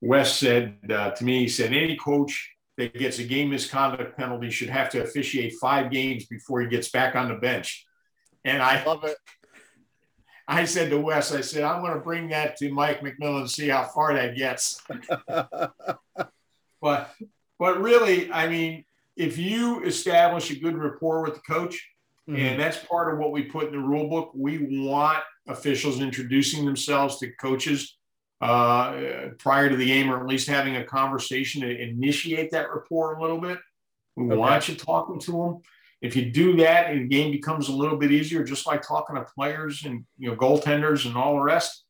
Wes 0.00 0.36
said 0.36 0.78
uh, 0.90 1.10
to 1.12 1.24
me, 1.24 1.40
he 1.40 1.48
said, 1.48 1.72
any 1.72 1.96
coach 1.96 2.50
that 2.76 2.92
gets 2.94 3.18
a 3.20 3.24
game 3.24 3.50
misconduct 3.50 4.16
penalty 4.16 4.50
should 4.50 4.68
have 4.68 4.90
to 4.90 5.02
officiate 5.02 5.54
five 5.60 5.90
games 5.90 6.26
before 6.26 6.60
he 6.60 6.66
gets 6.66 6.90
back 6.90 7.14
on 7.14 7.28
the 7.28 7.36
bench. 7.36 7.86
And 8.44 8.60
I 8.60 8.84
love 8.84 9.04
it 9.04 9.16
I 10.46 10.64
said 10.66 10.90
to 10.90 11.00
Wes, 11.00 11.32
I 11.32 11.40
said, 11.40 11.64
I'm 11.64 11.80
going 11.80 11.94
to 11.94 12.00
bring 12.00 12.28
that 12.28 12.56
to 12.58 12.70
Mike 12.70 13.00
McMillan 13.00 13.40
and 13.40 13.50
see 13.50 13.68
how 13.68 13.84
far 13.84 14.14
that 14.14 14.36
gets. 14.36 14.82
But, 16.80 17.14
but 17.58 17.80
really, 17.80 18.30
I 18.30 18.46
mean, 18.46 18.84
if 19.16 19.38
you 19.38 19.82
establish 19.84 20.50
a 20.50 20.60
good 20.60 20.76
rapport 20.76 21.22
with 21.22 21.32
the 21.32 21.40
coach, 21.40 21.82
Mhm. 22.28 22.38
and 22.38 22.60
that's 22.60 22.78
part 22.84 23.12
of 23.12 23.18
what 23.18 23.32
we 23.32 23.42
put 23.42 23.66
in 23.66 23.72
the 23.72 23.78
rule 23.78 24.08
book, 24.08 24.30
we 24.34 24.86
want 24.88 25.22
officials 25.46 26.00
introducing 26.00 26.64
themselves 26.64 27.18
to 27.18 27.30
coaches 27.36 27.98
uh, 28.40 29.28
prior 29.38 29.70
to 29.70 29.76
the 29.76 29.86
game, 29.86 30.10
or 30.10 30.20
at 30.20 30.26
least 30.26 30.48
having 30.48 30.76
a 30.76 30.84
conversation 30.84 31.62
to 31.62 31.80
initiate 31.80 32.50
that 32.50 32.68
rapport 32.74 33.14
a 33.14 33.20
little 33.22 33.38
bit. 33.40 33.58
We 34.16 34.26
Okay. 34.26 34.36
want 34.36 34.68
you 34.68 34.74
talking 34.74 35.18
to 35.20 35.32
them. 35.32 35.62
If 36.02 36.14
you 36.14 36.30
do 36.30 36.56
that, 36.56 36.90
and 36.90 37.04
the 37.04 37.08
game 37.08 37.30
becomes 37.30 37.68
a 37.68 37.72
little 37.74 37.96
bit 37.96 38.12
easier, 38.12 38.44
just 38.44 38.66
like 38.66 38.82
talking 38.82 39.16
to 39.16 39.24
players 39.34 39.84
and 39.84 40.04
you 40.18 40.28
know 40.28 40.36
goaltenders 40.36 41.06
and 41.06 41.16
all 41.16 41.34
the 41.36 41.40
rest. 41.42 41.84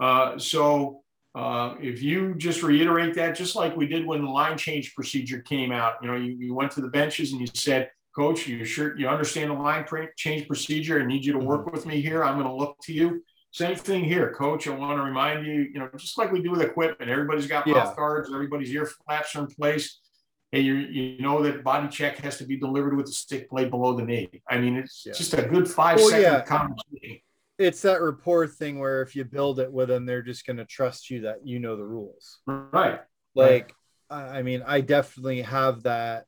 Uh, 0.00 0.38
so 0.38 1.02
uh, 1.36 1.74
if 1.80 2.02
you 2.02 2.34
just 2.34 2.62
reiterate 2.62 3.14
that, 3.14 3.36
just 3.36 3.54
like 3.54 3.76
we 3.76 3.86
did 3.86 4.06
when 4.06 4.24
the 4.24 4.30
line 4.30 4.56
change 4.58 4.94
procedure 4.94 5.40
came 5.40 5.70
out, 5.70 5.94
you 6.02 6.08
know, 6.08 6.16
you, 6.16 6.32
you 6.38 6.54
went 6.54 6.72
to 6.72 6.80
the 6.80 6.88
benches 6.88 7.30
and 7.32 7.40
you 7.40 7.46
said, 7.54 7.90
"Coach, 8.16 8.46
you 8.46 8.64
sure 8.64 8.98
you 8.98 9.08
understand 9.08 9.50
the 9.50 9.54
line 9.54 9.84
change 10.16 10.48
procedure? 10.48 11.00
I 11.00 11.06
need 11.06 11.24
you 11.24 11.34
to 11.34 11.38
work 11.38 11.66
mm-hmm. 11.66 11.76
with 11.76 11.86
me 11.86 12.00
here. 12.00 12.24
I'm 12.24 12.34
going 12.34 12.46
to 12.46 12.54
look 12.54 12.78
to 12.84 12.92
you." 12.92 13.22
Same 13.52 13.76
thing 13.76 14.04
here, 14.04 14.34
Coach. 14.34 14.66
I 14.66 14.74
want 14.74 14.98
to 14.98 15.02
remind 15.02 15.46
you, 15.46 15.68
you 15.72 15.78
know, 15.78 15.88
just 15.96 16.18
like 16.18 16.30
we 16.30 16.42
do 16.42 16.50
with 16.50 16.60
equipment, 16.60 17.10
everybody's 17.10 17.46
got 17.46 17.66
Yeah. 17.66 17.74
mouth 17.74 17.96
guards, 17.96 18.30
everybody's 18.32 18.70
ear 18.72 18.86
flaps 18.86 19.34
are 19.36 19.40
in 19.40 19.46
place 19.46 20.00
hey, 20.52 20.60
you 20.60 20.74
you 20.74 21.20
know 21.20 21.42
that 21.42 21.62
body 21.64 21.88
check 21.88 22.18
has 22.18 22.38
to 22.38 22.44
be 22.44 22.56
delivered 22.56 22.96
with 22.96 23.06
the 23.06 23.12
stick 23.12 23.50
blade 23.50 23.70
below 23.70 23.94
the 23.94 24.02
knee. 24.04 24.42
I 24.48 24.58
mean, 24.58 24.76
it's 24.76 25.04
Yeah. 25.04 25.12
just 25.12 25.34
a 25.34 25.42
good 25.42 25.68
five 25.68 25.96
Well, 25.96 26.08
second 26.08 26.22
yeah. 26.22 26.42
conversation. 26.42 27.20
it's 27.58 27.82
that 27.82 28.02
rapport 28.02 28.46
thing 28.46 28.78
where 28.78 29.00
if 29.00 29.16
you 29.16 29.24
build 29.24 29.60
it 29.60 29.72
with 29.72 29.88
them 29.88 30.04
they're 30.04 30.20
just 30.20 30.44
going 30.46 30.58
to 30.58 30.66
trust 30.66 31.08
you 31.08 31.22
that 31.22 31.46
you 31.46 31.58
know 31.58 31.74
the 31.74 31.84
rules 31.84 32.40
Right. 32.46 33.00
like 33.34 33.74
I 34.10 34.38
I 34.38 34.42
mean, 34.42 34.62
I 34.66 34.82
definitely 34.82 35.42
have 35.42 35.82
that 35.84 36.26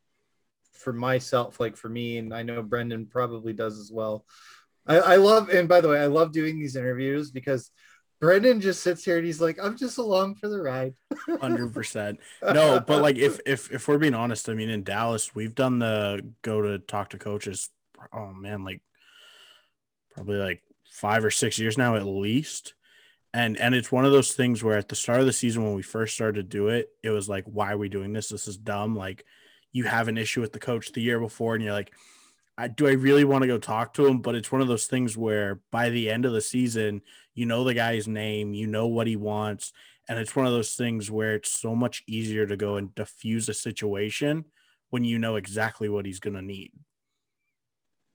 for 0.78 0.92
myself, 0.92 1.60
like 1.60 1.76
for 1.76 1.88
me, 1.88 2.18
and 2.18 2.32
I 2.32 2.42
know 2.42 2.62
Brendan 2.62 3.06
probably 3.06 3.52
does 3.52 3.78
as 3.78 3.90
well. 3.92 4.24
I, 4.86 4.98
I 4.98 5.16
love, 5.16 5.50
and 5.50 5.68
by 5.68 5.80
the 5.80 5.88
way, 5.88 6.00
I 6.00 6.06
love 6.06 6.32
doing 6.32 6.58
these 6.58 6.76
interviews 6.76 7.30
because 7.30 7.70
Brendan 8.20 8.60
just 8.60 8.82
sits 8.82 9.04
here 9.04 9.18
and 9.18 9.26
he's 9.26 9.40
like, 9.40 9.58
"I'm 9.62 9.76
just 9.76 9.98
along 9.98 10.36
for 10.36 10.48
the 10.48 10.60
ride." 10.60 10.94
Hundred 11.40 11.72
percent. 11.72 12.18
No, 12.42 12.80
but 12.80 13.02
like 13.02 13.16
if 13.16 13.40
if 13.46 13.70
if 13.70 13.86
we're 13.86 13.98
being 13.98 14.14
honest, 14.14 14.48
I 14.48 14.54
mean 14.54 14.70
in 14.70 14.82
Dallas, 14.82 15.34
we've 15.34 15.54
done 15.54 15.78
the 15.78 16.32
go 16.42 16.62
to 16.62 16.78
talk 16.78 17.10
to 17.10 17.18
coaches. 17.18 17.70
Oh 18.12 18.32
man, 18.32 18.64
like 18.64 18.80
probably 20.14 20.36
like 20.36 20.62
five 20.90 21.24
or 21.24 21.30
six 21.30 21.58
years 21.58 21.78
now 21.78 21.94
at 21.94 22.06
least. 22.06 22.74
And 23.32 23.56
and 23.58 23.74
it's 23.74 23.92
one 23.92 24.04
of 24.04 24.12
those 24.12 24.32
things 24.32 24.64
where 24.64 24.78
at 24.78 24.88
the 24.88 24.96
start 24.96 25.20
of 25.20 25.26
the 25.26 25.32
season 25.32 25.62
when 25.62 25.74
we 25.74 25.82
first 25.82 26.14
started 26.14 26.36
to 26.36 26.42
do 26.42 26.68
it, 26.68 26.88
it 27.04 27.10
was 27.10 27.28
like, 27.28 27.44
why 27.44 27.72
are 27.72 27.78
we 27.78 27.88
doing 27.88 28.12
this? 28.12 28.30
This 28.30 28.48
is 28.48 28.56
dumb. 28.56 28.96
Like 28.96 29.24
you 29.72 29.84
have 29.84 30.08
an 30.08 30.18
issue 30.18 30.40
with 30.40 30.52
the 30.52 30.58
coach 30.58 30.92
the 30.92 31.02
year 31.02 31.20
before, 31.20 31.54
and 31.54 31.62
you're 31.62 31.72
like, 31.72 31.92
I, 32.56 32.68
do 32.68 32.88
I 32.88 32.92
really 32.92 33.24
want 33.24 33.42
to 33.42 33.48
go 33.48 33.58
talk 33.58 33.94
to 33.94 34.06
him? 34.06 34.20
But 34.20 34.34
it's 34.34 34.50
one 34.50 34.60
of 34.60 34.68
those 34.68 34.86
things 34.86 35.16
where 35.16 35.60
by 35.70 35.90
the 35.90 36.10
end 36.10 36.24
of 36.24 36.32
the 36.32 36.40
season, 36.40 37.02
you 37.34 37.46
know 37.46 37.62
the 37.62 37.74
guy's 37.74 38.08
name, 38.08 38.52
you 38.52 38.66
know 38.66 38.86
what 38.86 39.06
he 39.06 39.16
wants, 39.16 39.72
and 40.08 40.18
it's 40.18 40.34
one 40.34 40.46
of 40.46 40.52
those 40.52 40.74
things 40.74 41.10
where 41.10 41.34
it's 41.34 41.50
so 41.50 41.74
much 41.74 42.02
easier 42.06 42.46
to 42.46 42.56
go 42.56 42.76
and 42.76 42.94
diffuse 42.94 43.48
a 43.48 43.54
situation 43.54 44.44
when 44.90 45.04
you 45.04 45.18
know 45.18 45.36
exactly 45.36 45.88
what 45.88 46.06
he's 46.06 46.20
going 46.20 46.34
to 46.34 46.42
need. 46.42 46.72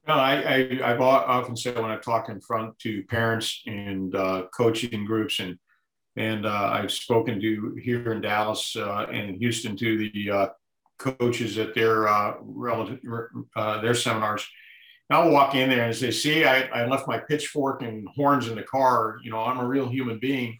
No, 0.07 0.15
I, 0.15 0.33
I 0.33 0.91
I've 0.91 1.01
often 1.01 1.55
said 1.55 1.75
when 1.75 1.91
I 1.91 1.95
talk 1.95 2.27
in 2.27 2.41
front 2.41 2.77
to 2.79 3.03
parents 3.03 3.61
and 3.65 4.13
uh, 4.13 4.47
coaching 4.53 5.05
groups 5.05 5.39
and 5.39 5.57
and 6.15 6.45
uh, 6.45 6.69
I've 6.73 6.91
spoken 6.91 7.39
to 7.41 7.75
here 7.81 8.11
in 8.11 8.21
Dallas 8.21 8.75
uh, 8.75 9.07
and 9.11 9.37
Houston 9.37 9.75
to 9.77 9.97
the 9.97 10.29
uh, 10.29 10.47
coaches 11.03 11.57
at 11.57 11.75
their 11.75 12.07
uh, 12.07 12.35
relative 12.41 12.99
uh, 13.55 13.81
their 13.81 13.93
seminars. 13.93 14.47
And 15.09 15.19
I'll 15.19 15.31
walk 15.31 15.55
in 15.55 15.69
there 15.69 15.85
and 15.85 15.95
say, 15.95 16.11
"See, 16.11 16.45
I, 16.45 16.63
I 16.67 16.85
left 16.85 17.07
my 17.07 17.19
pitchfork 17.19 17.81
and 17.81 18.07
horns 18.15 18.47
in 18.47 18.55
the 18.55 18.63
car. 18.63 19.17
You 19.23 19.31
know, 19.31 19.39
I'm 19.39 19.59
a 19.59 19.67
real 19.67 19.89
human 19.89 20.19
being. 20.19 20.57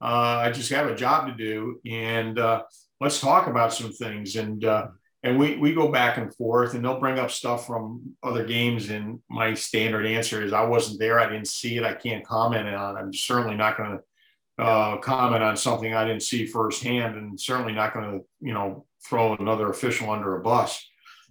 Uh, 0.00 0.42
I 0.44 0.50
just 0.50 0.70
have 0.70 0.88
a 0.88 0.94
job 0.94 1.28
to 1.28 1.34
do, 1.34 1.80
and 1.86 2.38
uh, 2.38 2.64
let's 3.00 3.20
talk 3.20 3.46
about 3.46 3.72
some 3.72 3.92
things. 3.92 4.36
And 4.36 4.64
uh, 4.64 4.88
and 5.22 5.38
we 5.38 5.56
we 5.56 5.72
go 5.72 5.90
back 5.90 6.18
and 6.18 6.34
forth, 6.34 6.74
and 6.74 6.84
they'll 6.84 7.00
bring 7.00 7.18
up 7.18 7.30
stuff 7.30 7.66
from 7.66 8.16
other 8.22 8.44
games. 8.44 8.90
And 8.90 9.20
my 9.30 9.54
standard 9.54 10.06
answer 10.06 10.42
is, 10.42 10.52
I 10.52 10.64
wasn't 10.64 11.00
there, 11.00 11.18
I 11.18 11.28
didn't 11.28 11.48
see 11.48 11.76
it, 11.76 11.84
I 11.84 11.94
can't 11.94 12.24
comment 12.24 12.68
on. 12.68 12.96
it. 12.96 13.00
I'm 13.00 13.12
certainly 13.14 13.56
not 13.56 13.76
going 13.76 13.98
to 13.98 14.62
uh, 14.62 14.96
comment 14.98 15.42
on 15.42 15.56
something 15.56 15.94
I 15.94 16.04
didn't 16.04 16.22
see 16.22 16.46
firsthand, 16.46 17.16
and 17.16 17.40
certainly 17.40 17.72
not 17.72 17.94
going 17.94 18.10
to 18.10 18.24
you 18.40 18.54
know 18.54 18.86
throw 19.08 19.34
another 19.34 19.70
official 19.70 20.10
under 20.10 20.36
a 20.36 20.40
bus. 20.40 20.84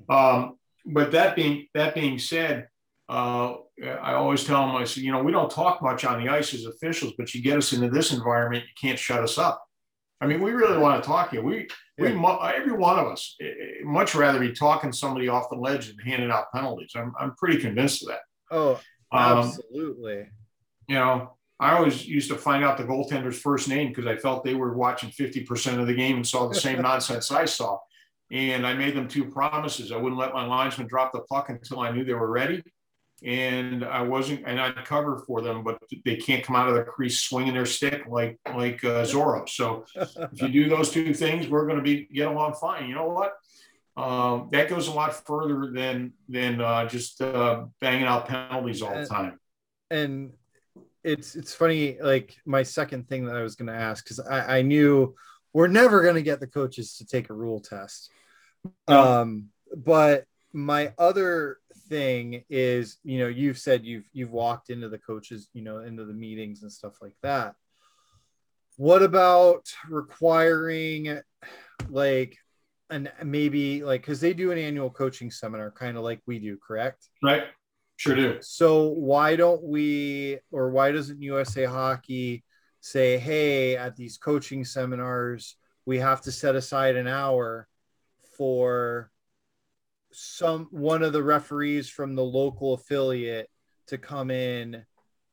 Um, 0.09 0.57
but 0.85 1.11
that 1.11 1.35
being 1.35 1.67
that 1.73 1.95
being 1.95 2.19
said, 2.19 2.67
uh, 3.09 3.55
I 3.83 4.13
always 4.13 4.43
tell 4.43 4.65
them, 4.65 4.75
I 4.75 4.83
said, 4.85 5.03
you 5.03 5.11
know, 5.11 5.23
we 5.23 5.31
don't 5.31 5.49
talk 5.51 5.81
much 5.81 6.05
on 6.05 6.23
the 6.23 6.29
ice 6.29 6.53
as 6.53 6.65
officials, 6.65 7.13
but 7.17 7.33
you 7.33 7.41
get 7.41 7.57
us 7.57 7.73
into 7.73 7.89
this 7.89 8.11
environment, 8.13 8.63
you 8.63 8.89
can't 8.89 8.99
shut 8.99 9.23
us 9.23 9.37
up. 9.37 9.61
I 10.21 10.27
mean, 10.27 10.41
we 10.41 10.51
really 10.51 10.77
want 10.77 11.03
to 11.03 11.07
talk 11.07 11.29
to 11.29 11.35
you. 11.35 11.41
We, 11.41 11.67
we, 11.97 12.07
every 12.07 12.71
one 12.71 12.97
of 12.97 13.07
us, 13.07 13.35
eh, 13.41 13.45
eh, 13.47 13.51
much 13.83 14.15
rather 14.15 14.39
be 14.39 14.53
talking 14.53 14.91
somebody 14.93 15.27
off 15.27 15.49
the 15.49 15.57
ledge 15.57 15.89
and 15.89 15.99
handing 16.05 16.31
out 16.31 16.51
penalties. 16.53 16.91
I'm, 16.95 17.13
I'm 17.19 17.35
pretty 17.35 17.57
convinced 17.59 18.03
of 18.03 18.09
that. 18.09 18.19
Oh, 18.49 18.79
Um, 19.11 19.39
absolutely. 19.39 20.27
you 20.87 20.95
know, 20.95 21.35
I 21.59 21.75
always 21.77 22.05
used 22.05 22.29
to 22.31 22.37
find 22.37 22.63
out 22.63 22.77
the 22.77 22.83
goaltender's 22.83 23.39
first 23.39 23.69
name 23.69 23.89
because 23.89 24.05
I 24.05 24.17
felt 24.17 24.43
they 24.43 24.55
were 24.55 24.73
watching 24.73 25.09
50% 25.09 25.79
of 25.79 25.87
the 25.87 25.93
game 25.93 26.17
and 26.17 26.27
saw 26.27 26.47
the 26.47 26.55
same 26.55 26.81
nonsense 26.89 27.31
I 27.31 27.45
saw. 27.45 27.79
And 28.31 28.65
I 28.67 28.73
made 28.73 28.95
them 28.95 29.07
two 29.07 29.25
promises. 29.25 29.91
I 29.91 29.97
wouldn't 29.97 30.19
let 30.19 30.33
my 30.33 30.45
linesman 30.45 30.87
drop 30.87 31.13
the 31.13 31.21
puck 31.21 31.49
until 31.49 31.79
I 31.79 31.91
knew 31.91 32.03
they 32.03 32.13
were 32.13 32.29
ready. 32.29 32.63
And 33.23 33.85
I 33.85 34.01
wasn't, 34.01 34.43
and 34.45 34.59
I'd 34.59 34.83
cover 34.83 35.23
for 35.25 35.41
them, 35.41 35.63
but 35.63 35.79
they 36.03 36.17
can't 36.17 36.43
come 36.43 36.55
out 36.55 36.67
of 36.67 36.75
the 36.75 36.83
crease 36.83 37.21
swinging 37.21 37.53
their 37.53 37.65
stick 37.65 38.03
like 38.09 38.37
like 38.53 38.83
uh, 38.83 39.03
Zorro. 39.03 39.47
So 39.47 39.85
if 39.95 40.41
you 40.41 40.49
do 40.49 40.69
those 40.69 40.91
two 40.91 41.13
things, 41.13 41.47
we're 41.47 41.65
going 41.65 41.77
to 41.77 41.83
be 41.83 42.09
get 42.13 42.27
along 42.27 42.55
fine. 42.55 42.89
You 42.89 42.95
know 42.95 43.07
what? 43.07 43.33
Um, 43.95 44.49
that 44.51 44.69
goes 44.69 44.89
a 44.89 44.91
lot 44.91 45.25
further 45.25 45.71
than 45.71 46.11
than 46.27 46.59
uh, 46.59 46.89
just 46.89 47.21
uh, 47.21 47.65
banging 47.79 48.03
out 48.03 48.27
penalties 48.27 48.81
all 48.81 48.93
the 48.93 49.05
time. 49.05 49.39
and 49.89 50.33
it's 51.05 51.35
it's 51.35 51.53
funny 51.53 51.97
like 52.01 52.35
my 52.45 52.63
second 52.63 53.07
thing 53.07 53.25
that 53.25 53.35
i 53.35 53.41
was 53.43 53.55
going 53.55 53.67
to 53.67 53.73
ask 53.73 54.03
because 54.03 54.19
I, 54.19 54.57
I 54.57 54.61
knew 54.63 55.15
we're 55.53 55.67
never 55.67 56.01
going 56.01 56.15
to 56.15 56.21
get 56.21 56.39
the 56.39 56.47
coaches 56.47 56.97
to 56.97 57.05
take 57.05 57.29
a 57.29 57.33
rule 57.33 57.59
test 57.59 58.11
No. 58.89 59.21
um 59.21 59.49
but 59.77 60.25
my 60.51 60.93
other 60.97 61.57
thing 61.89 62.43
is 62.49 62.97
you 63.03 63.19
know 63.19 63.27
you've 63.27 63.59
said 63.59 63.85
you've 63.85 64.05
you've 64.13 64.31
walked 64.31 64.69
into 64.69 64.89
the 64.89 64.97
coaches 64.97 65.47
you 65.53 65.61
know 65.61 65.79
into 65.79 66.05
the 66.05 66.13
meetings 66.13 66.63
and 66.63 66.71
stuff 66.71 66.95
like 67.01 67.15
that 67.21 67.53
what 68.77 69.03
about 69.03 69.65
requiring 69.89 71.19
like 71.89 72.37
and 72.89 73.11
maybe 73.23 73.83
like 73.83 74.01
because 74.01 74.19
they 74.21 74.33
do 74.33 74.51
an 74.51 74.57
annual 74.57 74.89
coaching 74.89 75.29
seminar 75.29 75.71
kind 75.71 75.97
of 75.97 76.03
like 76.03 76.21
we 76.25 76.39
do 76.39 76.57
correct 76.57 77.05
Right? 77.21 77.43
Sure 77.97 78.15
do. 78.15 78.37
so 78.41 78.89
why 78.89 79.35
don't 79.35 79.63
we, 79.63 80.39
or 80.51 80.69
why 80.69 80.91
doesn't 80.91 81.21
USA 81.21 81.65
Hockey 81.65 82.43
say, 82.81 83.17
hey, 83.17 83.77
at 83.77 83.95
these 83.95 84.17
coaching 84.17 84.65
seminars, 84.65 85.55
we 85.85 85.99
have 85.99 86.21
to 86.21 86.31
set 86.31 86.55
aside 86.55 86.95
an 86.95 87.07
hour 87.07 87.67
for 88.37 89.11
some 90.11 90.67
one 90.71 91.03
of 91.03 91.13
the 91.13 91.23
referees 91.23 91.89
from 91.89 92.15
the 92.15 92.23
local 92.23 92.73
affiliate 92.73 93.49
to 93.87 93.97
come 93.97 94.31
in 94.31 94.85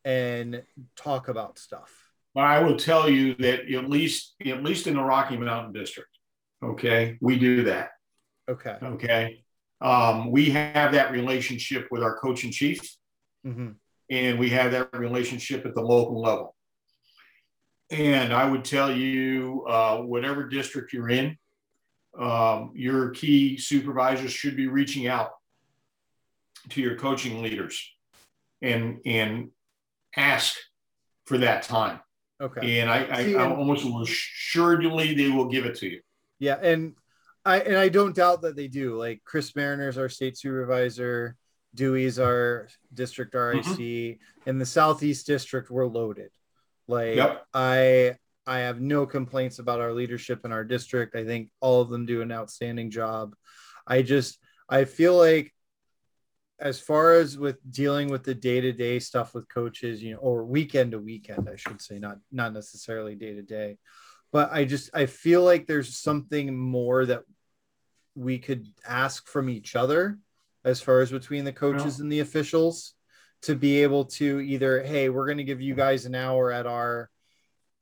and 0.04 0.62
talk 0.96 1.28
about 1.28 1.58
stuff. 1.58 1.90
But 2.34 2.44
I 2.44 2.60
will 2.60 2.76
tell 2.76 3.08
you 3.08 3.34
that 3.36 3.70
at 3.70 3.90
least 3.90 4.34
at 4.44 4.62
least 4.62 4.86
in 4.86 4.94
the 4.94 5.02
Rocky 5.02 5.36
Mountain 5.36 5.72
District, 5.72 6.10
okay, 6.64 7.18
we 7.20 7.38
do 7.38 7.64
that. 7.64 7.90
Okay. 8.48 8.76
Okay. 8.82 9.41
Um, 9.82 10.30
we 10.30 10.50
have 10.50 10.92
that 10.92 11.10
relationship 11.10 11.88
with 11.90 12.02
our 12.02 12.16
coach 12.16 12.44
and 12.44 12.52
chief, 12.52 12.80
hmm 13.44 13.70
and 14.10 14.38
we 14.38 14.50
have 14.50 14.72
that 14.72 14.92
relationship 14.92 15.64
at 15.64 15.74
the 15.74 15.80
local 15.80 16.20
level. 16.20 16.54
And 17.90 18.30
I 18.32 18.44
would 18.44 18.62
tell 18.62 18.94
you, 18.94 19.64
uh, 19.66 19.98
whatever 19.98 20.48
district 20.48 20.92
you're 20.92 21.08
in, 21.08 21.38
um, 22.18 22.72
your 22.74 23.10
key 23.10 23.56
supervisors 23.56 24.30
should 24.30 24.54
be 24.54 24.66
reaching 24.66 25.06
out 25.06 25.30
to 26.70 26.82
your 26.82 26.96
coaching 26.96 27.42
leaders 27.42 27.90
and 28.60 29.00
and 29.06 29.50
ask 30.16 30.56
for 31.24 31.38
that 31.38 31.62
time. 31.62 32.00
Okay. 32.40 32.80
And 32.80 32.90
I, 32.90 33.06
I, 33.10 33.24
See, 33.24 33.36
I 33.36 33.50
almost 33.50 33.86
assuredly 33.86 35.14
they 35.14 35.30
will 35.30 35.46
give 35.46 35.64
it 35.64 35.76
to 35.76 35.88
you. 35.88 36.00
Yeah, 36.38 36.58
and 36.60 36.94
I 37.44 37.60
and 37.60 37.76
I 37.76 37.88
don't 37.88 38.14
doubt 38.14 38.42
that 38.42 38.56
they 38.56 38.68
do. 38.68 38.96
Like 38.96 39.22
Chris 39.24 39.54
Mariner's 39.56 39.98
our 39.98 40.08
state 40.08 40.38
supervisor, 40.38 41.36
Dewey's 41.74 42.18
our 42.18 42.68
district 42.94 43.34
mm-hmm. 43.34 43.70
RIC. 43.70 44.18
In 44.46 44.58
the 44.58 44.66
southeast 44.66 45.26
district, 45.26 45.70
we're 45.70 45.86
loaded. 45.86 46.30
Like 46.86 47.16
Yep. 47.16 47.46
I 47.52 48.16
I 48.46 48.58
have 48.60 48.80
no 48.80 49.06
complaints 49.06 49.58
about 49.58 49.80
our 49.80 49.92
leadership 49.92 50.44
in 50.44 50.52
our 50.52 50.64
district. 50.64 51.14
I 51.14 51.24
think 51.24 51.50
all 51.60 51.80
of 51.80 51.90
them 51.90 52.06
do 52.06 52.22
an 52.22 52.32
outstanding 52.32 52.90
job. 52.90 53.34
I 53.86 54.02
just 54.02 54.38
I 54.68 54.84
feel 54.84 55.16
like 55.16 55.52
as 56.58 56.78
far 56.78 57.14
as 57.14 57.36
with 57.36 57.58
dealing 57.72 58.08
with 58.08 58.22
the 58.22 58.34
day-to-day 58.34 59.00
stuff 59.00 59.34
with 59.34 59.48
coaches, 59.48 60.00
you 60.00 60.12
know, 60.12 60.18
or 60.18 60.44
weekend 60.44 60.92
to 60.92 60.98
weekend, 61.00 61.48
I 61.48 61.56
should 61.56 61.80
say, 61.80 61.98
not 61.98 62.18
not 62.30 62.52
necessarily 62.52 63.16
day 63.16 63.34
to 63.34 63.42
day 63.42 63.78
but 64.32 64.52
I 64.52 64.64
just 64.64 64.90
I 64.94 65.06
feel 65.06 65.42
like 65.44 65.66
there's 65.66 65.96
something 65.96 66.56
more 66.56 67.06
that 67.06 67.22
we 68.14 68.38
could 68.38 68.66
ask 68.86 69.28
from 69.28 69.48
each 69.48 69.76
other 69.76 70.18
as 70.64 70.80
far 70.80 71.00
as 71.00 71.10
between 71.10 71.44
the 71.44 71.52
coaches 71.52 71.98
and 72.00 72.10
the 72.12 72.20
officials 72.20 72.94
to 73.42 73.54
be 73.54 73.82
able 73.82 74.04
to 74.04 74.40
either 74.40 74.82
hey 74.82 75.08
we're 75.08 75.26
going 75.26 75.38
to 75.38 75.44
give 75.44 75.60
you 75.60 75.74
guys 75.74 76.04
an 76.06 76.14
hour 76.14 76.52
at 76.52 76.66
our 76.66 77.10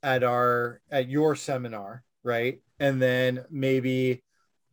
at 0.03 0.23
our 0.23 0.81
at 0.91 1.09
your 1.09 1.35
seminar 1.37 2.03
right 2.23 2.61
and 2.79 3.01
then 3.03 3.45
maybe 3.51 4.23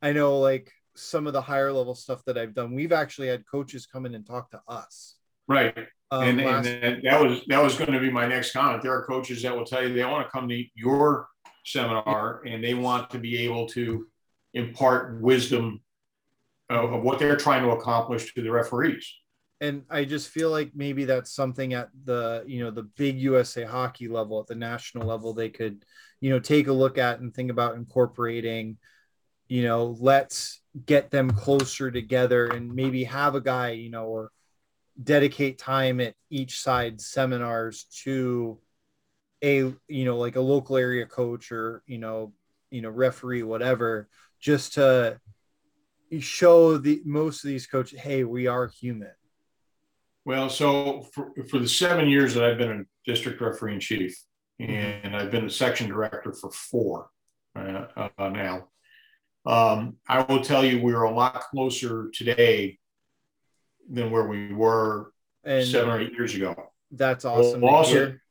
I 0.01 0.13
know 0.13 0.39
like 0.39 0.71
some 0.95 1.27
of 1.27 1.33
the 1.33 1.41
higher 1.41 1.71
level 1.73 1.95
stuff 1.95 2.23
that 2.25 2.37
I've 2.37 2.53
done 2.53 2.73
we've 2.73 2.91
actually 2.93 3.27
had 3.27 3.45
coaches 3.45 3.85
come 3.87 4.05
in 4.05 4.15
and 4.15 4.25
talk 4.25 4.51
to 4.51 4.61
us 4.67 5.15
Right. 5.49 5.75
um, 6.11 6.23
and, 6.23 6.41
last- 6.41 6.67
and 6.67 7.01
that 7.03 7.21
was 7.21 7.41
that 7.47 7.61
was 7.63 7.75
going 7.77 7.91
to 7.93 7.99
be 7.99 8.09
my 8.11 8.27
next 8.27 8.51
comment. 8.53 8.83
There 8.83 8.93
are 8.93 9.05
coaches 9.05 9.41
that 9.43 9.55
will 9.55 9.65
tell 9.65 9.81
you 9.85 9.93
they 9.93 10.03
want 10.05 10.25
to 10.27 10.31
come 10.31 10.47
to 10.49 10.63
your 10.75 11.27
seminar 11.67 12.41
and 12.45 12.63
they 12.63 12.73
want 12.73 13.09
to 13.09 13.19
be 13.19 13.37
able 13.43 13.67
to 13.67 14.07
impart 14.53 15.21
wisdom 15.21 15.81
of, 16.69 16.93
of 16.93 17.03
what 17.03 17.19
they're 17.19 17.35
trying 17.35 17.61
to 17.63 17.71
accomplish 17.71 18.33
to 18.33 18.41
the 18.41 18.49
referees. 18.49 19.13
and 19.59 19.83
I 19.89 20.05
just 20.05 20.29
feel 20.29 20.49
like 20.49 20.71
maybe 20.73 21.05
that's 21.05 21.31
something 21.31 21.73
at 21.73 21.89
the 22.05 22.43
you 22.47 22.63
know 22.63 22.71
the 22.71 22.83
big 22.83 23.19
USA 23.19 23.63
hockey 23.65 24.07
level 24.07 24.39
at 24.39 24.47
the 24.47 24.55
national 24.55 25.07
level 25.07 25.33
they 25.33 25.49
could 25.49 25.83
you 26.21 26.29
know 26.29 26.39
take 26.39 26.67
a 26.67 26.73
look 26.73 26.97
at 26.97 27.19
and 27.19 27.33
think 27.33 27.51
about 27.51 27.75
incorporating 27.75 28.77
you 29.47 29.63
know 29.63 29.97
let's 29.99 30.61
get 30.85 31.11
them 31.11 31.31
closer 31.31 31.91
together 31.91 32.47
and 32.47 32.73
maybe 32.73 33.03
have 33.03 33.35
a 33.35 33.41
guy 33.41 33.71
you 33.71 33.89
know 33.89 34.05
or 34.05 34.31
dedicate 35.01 35.57
time 35.59 35.99
at 35.99 36.15
each 36.29 36.59
side 36.59 36.99
seminars 37.01 37.85
to 38.03 38.59
a 39.43 39.57
you 39.87 40.05
know 40.05 40.17
like 40.17 40.35
a 40.35 40.41
local 40.41 40.77
area 40.77 41.05
coach 41.05 41.51
or 41.51 41.83
you 41.85 41.97
know 41.97 42.33
you 42.71 42.81
know 42.81 42.89
referee 42.89 43.43
whatever 43.43 44.07
just 44.39 44.73
to 44.73 45.19
show 46.19 46.77
the 46.77 47.01
most 47.05 47.43
of 47.43 47.49
these 47.49 47.67
coaches 47.67 47.99
hey 47.99 48.23
we 48.23 48.47
are 48.47 48.67
human 48.67 49.11
Well, 50.25 50.49
so 50.49 51.03
for, 51.13 51.31
for 51.49 51.59
the 51.59 51.67
seven 51.67 52.09
years 52.09 52.33
that 52.33 52.43
I've 52.43 52.57
been 52.57 52.71
a 52.81 52.83
district 53.09 53.39
referee 53.39 53.75
in 53.75 53.79
chief, 53.79 54.13
and 54.59 55.15
I've 55.15 55.31
been 55.31 55.45
a 55.45 55.49
section 55.49 55.87
director 55.87 56.33
for 56.33 56.49
four 56.51 57.09
uh, 57.55 57.85
uh, 58.17 58.29
now, 58.29 58.67
um, 59.45 59.95
I 60.07 60.21
will 60.23 60.41
tell 60.41 60.65
you 60.65 60.81
we're 60.81 61.03
a 61.03 61.13
lot 61.13 61.41
closer 61.51 62.09
today 62.13 62.77
than 63.89 64.11
where 64.11 64.27
we 64.27 64.53
were 64.53 65.11
and 65.43 65.65
seven 65.67 65.89
or 65.89 65.99
eight 66.01 66.11
years 66.13 66.35
ago. 66.35 66.55
that's 66.91 67.23
awesome 67.23 67.61
Well, 67.61 67.75
also- 67.75 67.93
hear. 67.93 68.21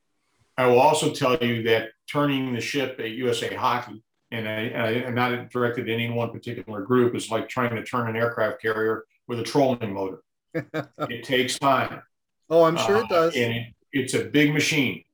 I 0.58 0.66
will 0.66 0.80
also 0.80 1.12
tell 1.12 1.36
you 1.36 1.62
that 1.64 1.90
turning 2.10 2.54
the 2.54 2.60
ship 2.60 2.98
at 2.98 3.10
USA 3.10 3.54
Hockey, 3.54 4.02
and 4.30 4.48
I, 4.48 4.92
am 4.92 5.14
not 5.14 5.50
directed 5.50 5.88
at 5.88 5.94
any 5.94 6.10
one 6.10 6.30
particular 6.30 6.82
group, 6.82 7.14
is 7.14 7.30
like 7.30 7.48
trying 7.48 7.74
to 7.76 7.84
turn 7.84 8.08
an 8.08 8.16
aircraft 8.16 8.62
carrier 8.62 9.04
with 9.28 9.40
a 9.40 9.42
trolling 9.42 9.92
motor. 9.92 10.22
it 10.54 11.24
takes 11.24 11.58
time. 11.58 12.00
oh 12.48 12.64
i'm 12.64 12.76
sure 12.78 12.98
it 12.98 13.04
Uh, 13.04 13.08
does 13.08 13.36
and 13.36 13.52
it, 13.52 13.66
it's 13.92 14.14
a 14.14 14.24
big 14.24 14.54
machine, 14.54 15.04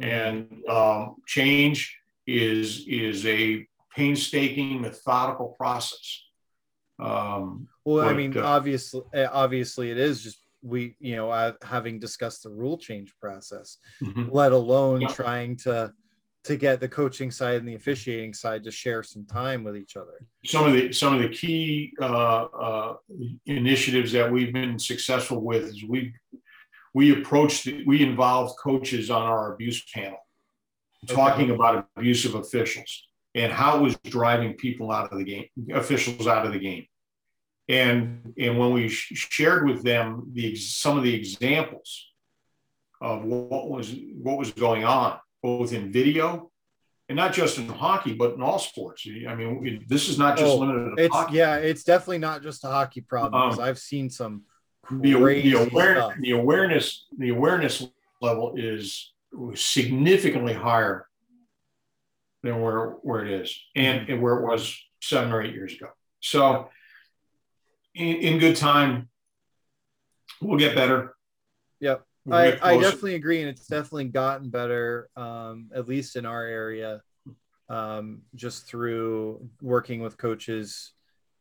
and 0.00 0.62
um, 0.68 1.16
change 1.26 1.96
is 2.26 2.84
is 2.88 3.24
a 3.26 3.66
painstaking, 3.94 4.80
methodical 4.80 5.54
process. 5.58 6.24
Um, 6.98 7.68
well 7.84 8.08
i 8.08 8.12
mean 8.12 8.36
uh, 8.36 8.42
obviously 8.42 9.02
eh, 9.14 9.28
obviously 9.30 9.92
it 9.92 9.98
is 9.98 10.20
just 10.20 10.40
we 10.62 10.96
you 11.00 11.16
know 11.16 11.30
uh, 11.30 11.52
having 11.62 11.98
discussed 11.98 12.42
the 12.42 12.50
rule 12.50 12.78
change 12.78 13.14
process 13.20 13.78
mhm. 14.02 14.28
let 14.32 14.52
alone 14.52 15.00
Yeah. 15.02 15.08
trying 15.08 15.56
to 15.58 15.92
to 16.44 16.56
get 16.56 16.80
the 16.80 16.88
coaching 16.88 17.30
side 17.30 17.56
and 17.56 17.68
the 17.68 17.74
officiating 17.74 18.32
side 18.32 18.64
to 18.64 18.70
share 18.70 19.02
some 19.02 19.26
time 19.26 19.64
with 19.64 19.76
each 19.76 19.96
other. 19.96 20.18
some 20.44 20.66
of 20.66 20.72
the 20.72 20.92
some 20.92 21.14
of 21.14 21.20
the 21.20 21.28
key 21.28 21.92
uh, 22.00 22.44
uh, 22.44 22.96
initiatives 23.46 24.12
that 24.12 24.30
we've 24.30 24.52
been 24.52 24.78
successful 24.78 25.40
with 25.42 25.64
is 25.64 25.84
we 25.84 26.12
we 26.94 27.12
approached 27.12 27.68
we 27.86 28.02
involved 28.02 28.56
coaches 28.58 29.10
on 29.10 29.22
our 29.22 29.52
abuse 29.54 29.84
panel 29.94 30.18
talking 31.06 31.50
about 31.50 31.86
abusive 31.96 32.34
officials 32.34 33.04
and 33.34 33.52
how 33.52 33.78
it 33.78 33.82
was 33.82 33.96
driving 34.04 34.54
people 34.54 34.90
out 34.90 35.12
of 35.12 35.18
the 35.18 35.24
game 35.24 35.46
officials 35.74 36.26
out 36.26 36.46
of 36.46 36.52
the 36.52 36.58
game 36.58 36.86
and 37.68 38.32
and 38.38 38.58
when 38.58 38.72
we 38.72 38.88
sh- 38.88 39.12
shared 39.30 39.66
with 39.68 39.82
them 39.82 40.30
the 40.32 40.52
ex- 40.52 40.66
some 40.70 40.96
of 40.96 41.04
the 41.04 41.14
examples 41.14 42.06
of 43.00 43.24
what 43.24 43.68
was 43.70 43.94
what 44.22 44.38
was 44.38 44.50
going 44.52 44.84
on 44.84 45.18
both 45.42 45.72
in 45.72 45.92
video 45.92 46.50
and 47.08 47.16
not 47.16 47.32
just 47.32 47.58
in 47.58 47.68
hockey 47.68 48.12
but 48.14 48.34
in 48.34 48.42
all 48.42 48.58
sports 48.58 49.06
i 49.28 49.34
mean 49.34 49.66
it- 49.66 49.88
this 49.88 50.08
is 50.08 50.18
not 50.18 50.36
just 50.36 50.50
Oh, 50.50 50.58
limited 50.58 50.96
to 50.96 51.02
It's 51.04 51.14
hockey 51.14 51.36
yeah, 51.36 51.56
it's 51.56 51.84
definitely 51.84 52.18
not 52.18 52.42
just 52.42 52.64
a 52.64 52.68
hockey 52.68 53.00
problem. 53.02 53.52
Um, 53.52 53.60
I've 53.60 53.78
seen 53.78 54.10
some 54.10 54.42
the, 54.90 55.14
crazy 55.14 55.50
the, 55.52 55.62
aware, 55.68 55.96
stuff. 55.96 56.14
the 56.20 56.30
awareness 56.32 57.06
the 57.18 57.28
awareness 57.30 57.86
level 58.22 58.54
is 58.56 59.12
significantly 59.54 60.54
higher 60.54 61.06
than 62.42 62.60
where 62.62 62.90
where 63.02 63.24
it 63.24 63.30
is 63.42 63.60
and, 63.76 64.08
and 64.08 64.22
where 64.22 64.34
it 64.38 64.46
was 64.46 64.76
seven 65.00 65.32
or 65.32 65.42
eight 65.42 65.52
years 65.54 65.74
ago 65.74 65.88
so 66.20 66.68
in, 67.98 68.16
in 68.16 68.38
good 68.38 68.56
time 68.56 69.08
we'll 70.40 70.58
get 70.58 70.74
better 70.74 71.14
Yep. 71.80 72.04
We'll 72.24 72.38
I, 72.38 72.50
get 72.50 72.64
I 72.64 72.78
definitely 72.78 73.14
agree, 73.14 73.40
and 73.40 73.48
it's 73.48 73.66
definitely 73.66 74.06
gotten 74.06 74.50
better, 74.50 75.08
um, 75.16 75.70
at 75.74 75.88
least 75.88 76.16
in 76.16 76.26
our 76.26 76.44
area, 76.44 77.02
um, 77.68 78.22
just 78.34 78.66
through 78.66 79.48
working 79.62 80.00
with 80.00 80.18
coaches 80.18 80.92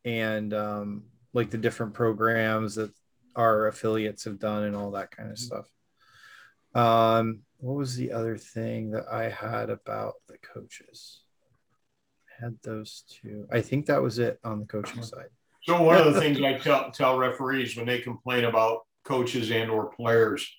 and 0.06 0.54
um, 0.54 1.04
like 1.34 1.50
the 1.50 1.58
different 1.58 1.94
programs 1.94 2.76
that 2.76 2.92
our 3.36 3.68
affiliates 3.68 4.24
have 4.24 4.40
done 4.40 4.64
and 4.64 4.76
all 4.76 4.92
that 4.92 5.12
kind 5.12 5.32
of 5.32 5.38
stuff. 5.38 5.66
Um, 6.74 7.40
what 7.58 7.76
was 7.76 7.96
the 7.96 8.12
other 8.12 8.38
thing 8.38 8.92
that 8.92 9.06
I 9.12 9.30
had 9.30 9.70
about 9.70 10.14
the 10.28 10.38
coaches? 10.38 11.22
I 12.30 12.46
had 12.46 12.58
those 12.64 13.04
two. 13.10 13.48
I 13.52 13.62
think 13.62 13.88
that 13.88 14.02
was 14.02 14.20
it 14.20 14.40
on 14.44 14.60
the 14.60 14.66
coaching 14.66 15.04
side. 15.04 15.30
So 15.68 15.82
one 15.82 15.98
of 15.98 16.14
the 16.14 16.20
things 16.22 16.42
I 16.42 16.54
tell 16.58 16.92
tell 16.92 17.18
referees 17.18 17.76
when 17.76 17.86
they 17.86 18.00
complain 18.00 18.46
about 18.46 18.82
coaches 19.04 19.52
and 19.52 19.70
or 19.70 19.88
players, 19.88 20.50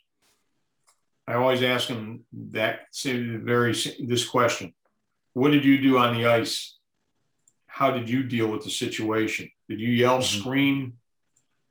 I 1.27 1.35
always 1.35 1.63
ask 1.63 1.89
them 1.89 2.25
that 2.51 2.81
same- 2.93 3.43
very 3.45 3.73
this 3.73 4.27
question: 4.29 4.75
What 5.33 5.51
did 5.51 5.65
you 5.65 5.81
do 5.81 5.99
on 5.99 6.15
the 6.15 6.27
ice? 6.27 6.77
How 7.67 7.91
did 7.91 8.09
you 8.09 8.23
deal 8.23 8.49
with 8.49 8.65
the 8.65 8.71
situation? 8.71 9.51
Did 9.69 9.81
you 9.81 9.91
yell, 9.91 10.19
Mhm. 10.19 10.41
scream, 10.41 10.99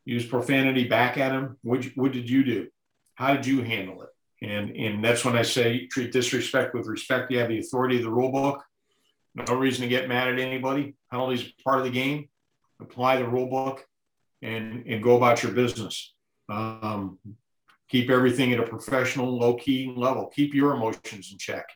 use 0.06 0.26
profanity 0.26 0.88
back 0.88 1.18
at 1.18 1.32
him? 1.32 1.58
What 1.62 1.86
what 1.96 2.12
did 2.12 2.30
you 2.30 2.44
do? 2.44 2.68
How 3.16 3.34
did 3.36 3.46
you 3.46 3.62
handle 3.62 4.02
it? 4.04 4.10
And 4.42 4.76
and 4.76 5.04
that's 5.04 5.26
when 5.26 5.36
I 5.38 5.42
say 5.44 5.88
treat 5.88 6.12
disrespect 6.12 6.74
with 6.74 6.88
respect. 6.88 7.32
You 7.32 7.40
have 7.40 7.50
the 7.50 7.60
authority 7.60 7.98
of 7.98 8.04
the 8.04 8.12
rule 8.12 8.32
book. 8.32 8.64
No 9.36 9.56
reason 9.56 9.84
to 9.84 9.88
get 9.90 10.08
mad 10.08 10.28
at 10.28 10.40
anybody. 10.40 10.96
Penalties 11.12 11.52
part 11.64 11.78
of 11.80 11.84
the 11.86 11.92
game 11.92 12.30
apply 12.80 13.18
the 13.18 13.28
rule 13.28 13.48
book 13.48 13.86
and 14.42 14.86
and 14.88 15.02
go 15.04 15.18
about 15.18 15.44
your 15.44 15.52
business. 15.52 16.14
Um, 16.50 17.20
keep 17.90 18.10
everything 18.10 18.54
at 18.54 18.60
a 18.60 18.64
professional 18.64 19.38
low 19.38 19.56
key 19.56 19.92
level. 19.96 20.28
Keep 20.28 20.54
your 20.54 20.74
emotions 20.76 21.30
in 21.32 21.38
check. 21.38 21.68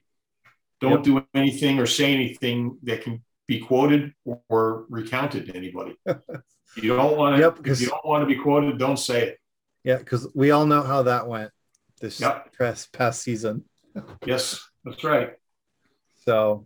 Don't 0.79 0.91
Yep. 0.91 1.03
do 1.03 1.27
anything 1.33 1.79
or 1.79 1.85
say 1.85 2.13
anything 2.13 2.77
that 2.83 3.01
can 3.03 3.23
be 3.47 3.59
quoted 3.59 4.13
or 4.49 4.85
recounted 4.89 5.47
to 5.47 5.55
anybody. 5.55 5.95
You 6.77 6.95
don't 6.95 7.17
want 7.17 7.35
to 7.35 7.41
Yep, 7.41 7.67
if 7.67 7.81
you 7.81 7.87
don't 7.87 8.05
want 8.05 8.21
to 8.21 8.25
be 8.33 8.41
quoted 8.41 8.77
don't 8.77 8.95
say 8.95 9.27
it. 9.27 9.37
Yeah, 9.83 9.97
because 9.97 10.25
we 10.33 10.51
all 10.51 10.65
know 10.65 10.81
how 10.83 11.03
that 11.03 11.27
went 11.27 11.51
this 11.99 12.21
Yep. 12.21 12.53
past, 12.57 12.93
past 12.93 13.21
season. 13.21 13.65
yes 14.25 14.65
that's 14.85 15.03
right. 15.03 15.33
So, 16.25 16.65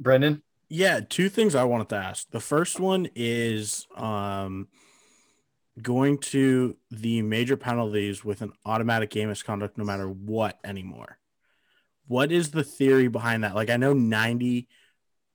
Brendan, 0.00 0.42
Yeah, 0.76 0.98
two 1.08 1.28
things 1.28 1.54
I 1.54 1.62
wanted 1.62 1.88
to 1.90 1.96
ask. 1.96 2.28
The 2.32 2.40
first 2.40 2.80
one 2.80 3.08
is 3.14 3.86
um 3.94 4.66
going 5.80 6.18
to 6.18 6.76
the 6.90 7.22
major 7.22 7.56
penalties 7.56 8.24
with 8.24 8.42
an 8.42 8.52
automatic 8.66 9.10
game 9.10 9.28
misconduct 9.28 9.78
no 9.78 9.84
matter 9.84 10.08
what 10.08 10.58
anymore. 10.64 11.18
What 12.08 12.32
is 12.32 12.50
the 12.50 12.64
theory 12.64 13.06
behind 13.06 13.44
that? 13.44 13.54
Like 13.54 13.70
I 13.70 13.76
know 13.76 13.92
90 13.92 14.66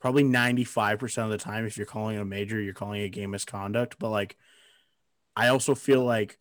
probably 0.02 0.24
95% 0.24 1.24
of 1.24 1.30
the 1.30 1.38
time 1.38 1.66
if 1.66 1.78
you're 1.78 1.86
calling 1.86 2.18
a 2.18 2.26
major, 2.26 2.60
you're 2.60 2.74
calling 2.74 3.02
a 3.04 3.10
game 3.10 3.32
misconduct, 3.32 3.96
but 3.98 4.10
like 4.10 4.36
I 5.38 5.48
also 5.48 5.74
feel 5.74 6.04
like 6.04 6.38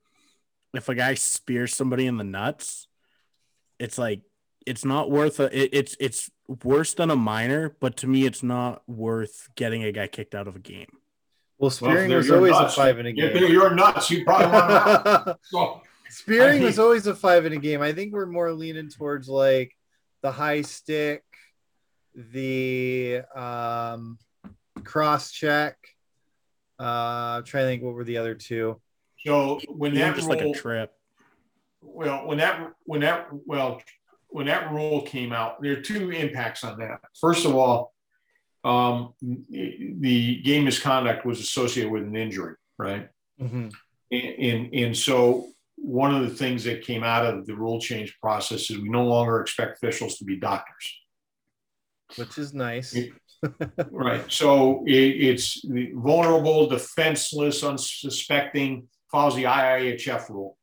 if 0.74 0.88
a 0.88 0.96
guy 0.96 1.14
spears 1.14 1.72
somebody 1.72 2.08
in 2.08 2.16
the 2.16 2.24
nuts, 2.24 2.88
it's 3.78 3.96
like 3.96 4.22
it's 4.68 4.84
not 4.84 5.10
worth 5.10 5.40
a 5.40 5.44
it, 5.56 5.70
it's 5.72 5.96
it's 5.98 6.30
worse 6.64 6.94
than 6.94 7.10
a 7.10 7.16
minor, 7.16 7.74
but 7.80 7.96
to 7.98 8.06
me 8.06 8.26
it's 8.26 8.42
not 8.42 8.82
worth 8.88 9.48
getting 9.54 9.82
a 9.82 9.92
guy 9.92 10.06
kicked 10.06 10.34
out 10.34 10.46
of 10.48 10.56
a 10.56 10.60
game. 10.60 10.86
well, 11.58 11.70
Well, 11.70 11.70
spearing 11.70 12.10
if 12.10 12.16
was 12.16 12.30
always 12.30 12.52
nuts, 12.52 12.74
a 12.74 12.76
five 12.76 12.98
in 12.98 13.06
a 13.06 13.12
game. 13.12 13.36
you're 13.36 13.74
nuts 13.74 14.10
you 14.10 14.24
probably 14.24 14.46
want 14.46 15.26
to 15.26 15.80
spearing 16.10 16.62
I 16.62 16.66
was 16.66 16.78
always 16.78 17.06
a 17.06 17.14
five 17.14 17.46
in 17.46 17.52
a 17.52 17.58
game. 17.58 17.82
I 17.82 17.92
think 17.92 18.12
we're 18.12 18.26
more 18.26 18.52
leaning 18.52 18.88
towards 18.88 19.28
like 19.28 19.74
the 20.22 20.30
high 20.30 20.62
stick, 20.62 21.24
the 22.14 23.22
um, 23.34 24.18
cross 24.84 25.30
check. 25.30 25.76
Uh, 26.80 27.38
I'm 27.38 27.44
trying 27.44 27.64
to 27.64 27.68
think 27.68 27.82
what 27.82 27.94
were 27.94 28.04
the 28.04 28.18
other 28.18 28.34
two. 28.34 28.80
so 29.24 29.60
when 29.68 29.92
Even 29.92 30.00
that 30.00 30.14
just 30.16 30.28
rule, 30.28 30.36
like 30.36 30.46
a 30.46 30.52
trip. 30.58 30.92
Well, 31.82 32.26
when 32.26 32.38
that 32.38 32.72
when 32.84 33.00
that 33.00 33.28
well 33.46 33.82
when 34.28 34.46
that 34.46 34.70
rule 34.72 35.02
came 35.02 35.32
out, 35.32 35.60
there 35.62 35.72
are 35.72 35.80
two 35.80 36.10
impacts 36.10 36.64
on 36.64 36.78
that. 36.78 37.00
First 37.20 37.46
of 37.46 37.54
all, 37.54 37.92
um, 38.64 39.14
the 39.20 40.40
game 40.42 40.64
misconduct 40.64 41.24
was 41.24 41.40
associated 41.40 41.90
with 41.90 42.02
an 42.02 42.16
injury, 42.16 42.54
right? 42.78 43.08
Mhm. 43.40 43.72
And, 44.10 44.22
and 44.38 44.74
and 44.74 44.96
so 44.96 45.48
one 45.76 46.14
of 46.14 46.28
the 46.28 46.34
things 46.34 46.64
that 46.64 46.82
came 46.82 47.04
out 47.04 47.24
of 47.24 47.46
the 47.46 47.54
rule 47.54 47.80
change 47.80 48.18
process 48.20 48.68
is 48.70 48.78
we 48.78 48.88
no 48.88 49.04
longer 49.06 49.40
expect 49.40 49.76
officials 49.76 50.18
to 50.18 50.24
be 50.24 50.36
doctors, 50.36 50.92
Which 52.16 52.36
is 52.38 52.52
nice. 52.52 52.94
It- 52.94 53.12
right? 53.92 54.24
So 54.32 54.84
it, 54.84 54.92
it's 54.92 55.64
vulnerable, 55.94 56.66
defenseless, 56.66 57.62
unsuspecting 57.62 58.88
follows 59.12 59.36
the 59.36 59.44
IIHF 59.44 60.28
rule. 60.28 60.58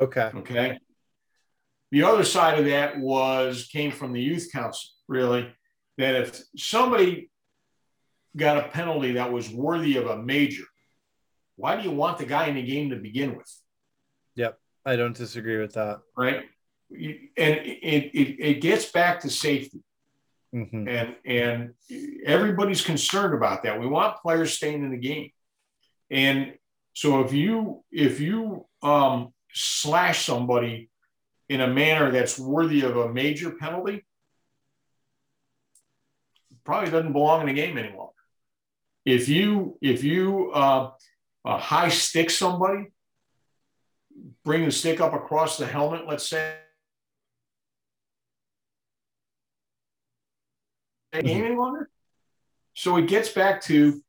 Okay. 0.00 0.30
Okay. 0.34 0.78
The 1.90 2.02
other 2.02 2.24
side 2.24 2.58
of 2.58 2.64
that 2.66 2.98
was 2.98 3.68
came 3.70 3.90
from 3.92 4.12
the 4.12 4.20
youth 4.20 4.50
council, 4.52 4.90
really, 5.06 5.48
that 5.98 6.14
if 6.16 6.42
somebody 6.56 7.30
got 8.36 8.56
a 8.56 8.68
penalty 8.68 9.12
that 9.12 9.32
was 9.32 9.48
worthy 9.50 9.96
of 9.96 10.06
a 10.06 10.16
major, 10.16 10.64
why 11.56 11.76
do 11.76 11.88
you 11.88 11.94
want 11.94 12.18
the 12.18 12.26
guy 12.26 12.46
in 12.46 12.56
the 12.56 12.62
game 12.62 12.90
to 12.90 12.96
begin 12.96 13.36
with? 13.36 13.52
Yep, 14.34 14.58
I 14.84 14.96
don't 14.96 15.16
disagree 15.16 15.58
with 15.58 15.74
that. 15.74 16.00
Right. 16.16 16.42
And 16.90 17.30
it, 17.36 18.10
it, 18.12 18.40
it 18.40 18.60
gets 18.60 18.90
back 18.90 19.20
to 19.20 19.30
safety. 19.30 19.82
Mhm. 20.54 20.88
And 20.88 21.16
and 21.24 21.74
everybody's 22.24 22.82
concerned 22.82 23.34
about 23.34 23.64
that. 23.64 23.80
We 23.80 23.88
want 23.88 24.18
players 24.18 24.52
staying 24.52 24.84
in 24.84 24.90
the 24.90 24.98
game. 24.98 25.30
And 26.10 26.54
so 26.92 27.22
if 27.22 27.32
you 27.32 27.82
if 27.90 28.20
you 28.20 28.66
um, 28.82 29.32
slash 29.52 30.24
somebody 30.24 30.90
in 31.54 31.60
a 31.60 31.68
manner 31.68 32.10
that's 32.10 32.38
worthy 32.38 32.82
of 32.82 32.96
a 32.96 33.12
major 33.12 33.52
penalty, 33.52 34.04
probably 36.64 36.90
doesn't 36.90 37.12
belong 37.12 37.42
in 37.42 37.46
the 37.46 37.52
game 37.54 37.78
anymore. 37.78 38.10
If 39.04 39.28
you 39.28 39.78
if 39.80 40.02
you 40.02 40.50
uh, 40.52 40.90
uh, 41.44 41.58
high 41.58 41.90
stick 41.90 42.30
somebody, 42.30 42.86
bring 44.44 44.64
the 44.64 44.72
stick 44.72 45.00
up 45.00 45.14
across 45.14 45.58
the 45.58 45.66
helmet, 45.66 46.08
let's 46.08 46.26
say, 46.26 46.56
game 51.12 51.44
any 51.44 51.54
longer. 51.54 51.88
So 52.74 52.96
it 52.96 53.06
gets 53.06 53.28
back 53.28 53.62
to, 53.64 54.02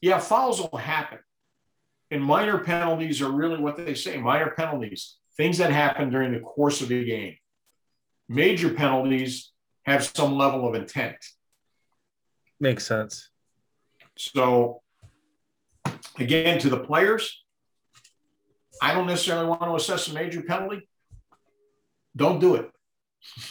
yeah, 0.00 0.20
fouls 0.20 0.60
will 0.60 0.78
happen. 0.78 1.18
And 2.12 2.22
minor 2.22 2.58
penalties 2.58 3.20
are 3.22 3.30
really 3.32 3.58
what 3.58 3.76
they 3.76 3.94
say 3.94 4.18
minor 4.18 4.52
penalties, 4.56 5.16
things 5.40 5.56
that 5.56 5.72
happen 5.72 6.10
during 6.10 6.32
the 6.32 6.40
course 6.40 6.82
of 6.82 6.88
the 6.88 7.02
game. 7.02 7.34
Major 8.28 8.74
penalties 8.74 9.52
have 9.84 10.04
some 10.04 10.36
level 10.36 10.68
of 10.68 10.74
intent. 10.74 11.16
Makes 12.60 12.86
sense. 12.86 13.30
So, 14.18 14.82
again, 16.18 16.58
to 16.58 16.68
the 16.68 16.80
players, 16.80 17.42
I 18.82 18.92
don't 18.92 19.06
necessarily 19.06 19.46
want 19.46 19.62
to 19.62 19.74
assess 19.76 20.08
a 20.08 20.12
major 20.12 20.42
penalty. 20.42 20.86
Don't 22.14 22.38
do 22.38 22.56
it. 22.56 22.70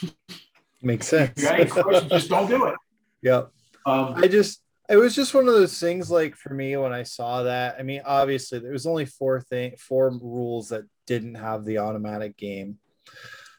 Makes 0.82 1.08
sense. 1.08 1.32
If 1.36 1.42
you 1.42 1.48
got 1.48 1.60
any 1.60 1.70
questions, 1.70 2.12
just 2.12 2.30
don't 2.30 2.48
do 2.48 2.66
it. 2.66 2.74
yeah. 3.22 3.42
Um, 3.84 4.14
I 4.14 4.28
just 4.28 4.62
it 4.88 4.96
was 4.96 5.16
just 5.16 5.34
one 5.34 5.48
of 5.48 5.54
those 5.54 5.78
things 5.78 6.08
like 6.08 6.36
for 6.36 6.54
me 6.54 6.76
when 6.76 6.92
I 6.92 7.02
saw 7.02 7.42
that. 7.42 7.76
I 7.80 7.82
mean, 7.82 8.02
obviously 8.04 8.60
there 8.60 8.72
was 8.72 8.86
only 8.86 9.06
four 9.06 9.40
thing 9.40 9.74
four 9.76 10.10
rules 10.10 10.68
that 10.68 10.84
didn't 11.10 11.34
have 11.34 11.64
the 11.64 11.78
automatic 11.78 12.36
game. 12.36 12.78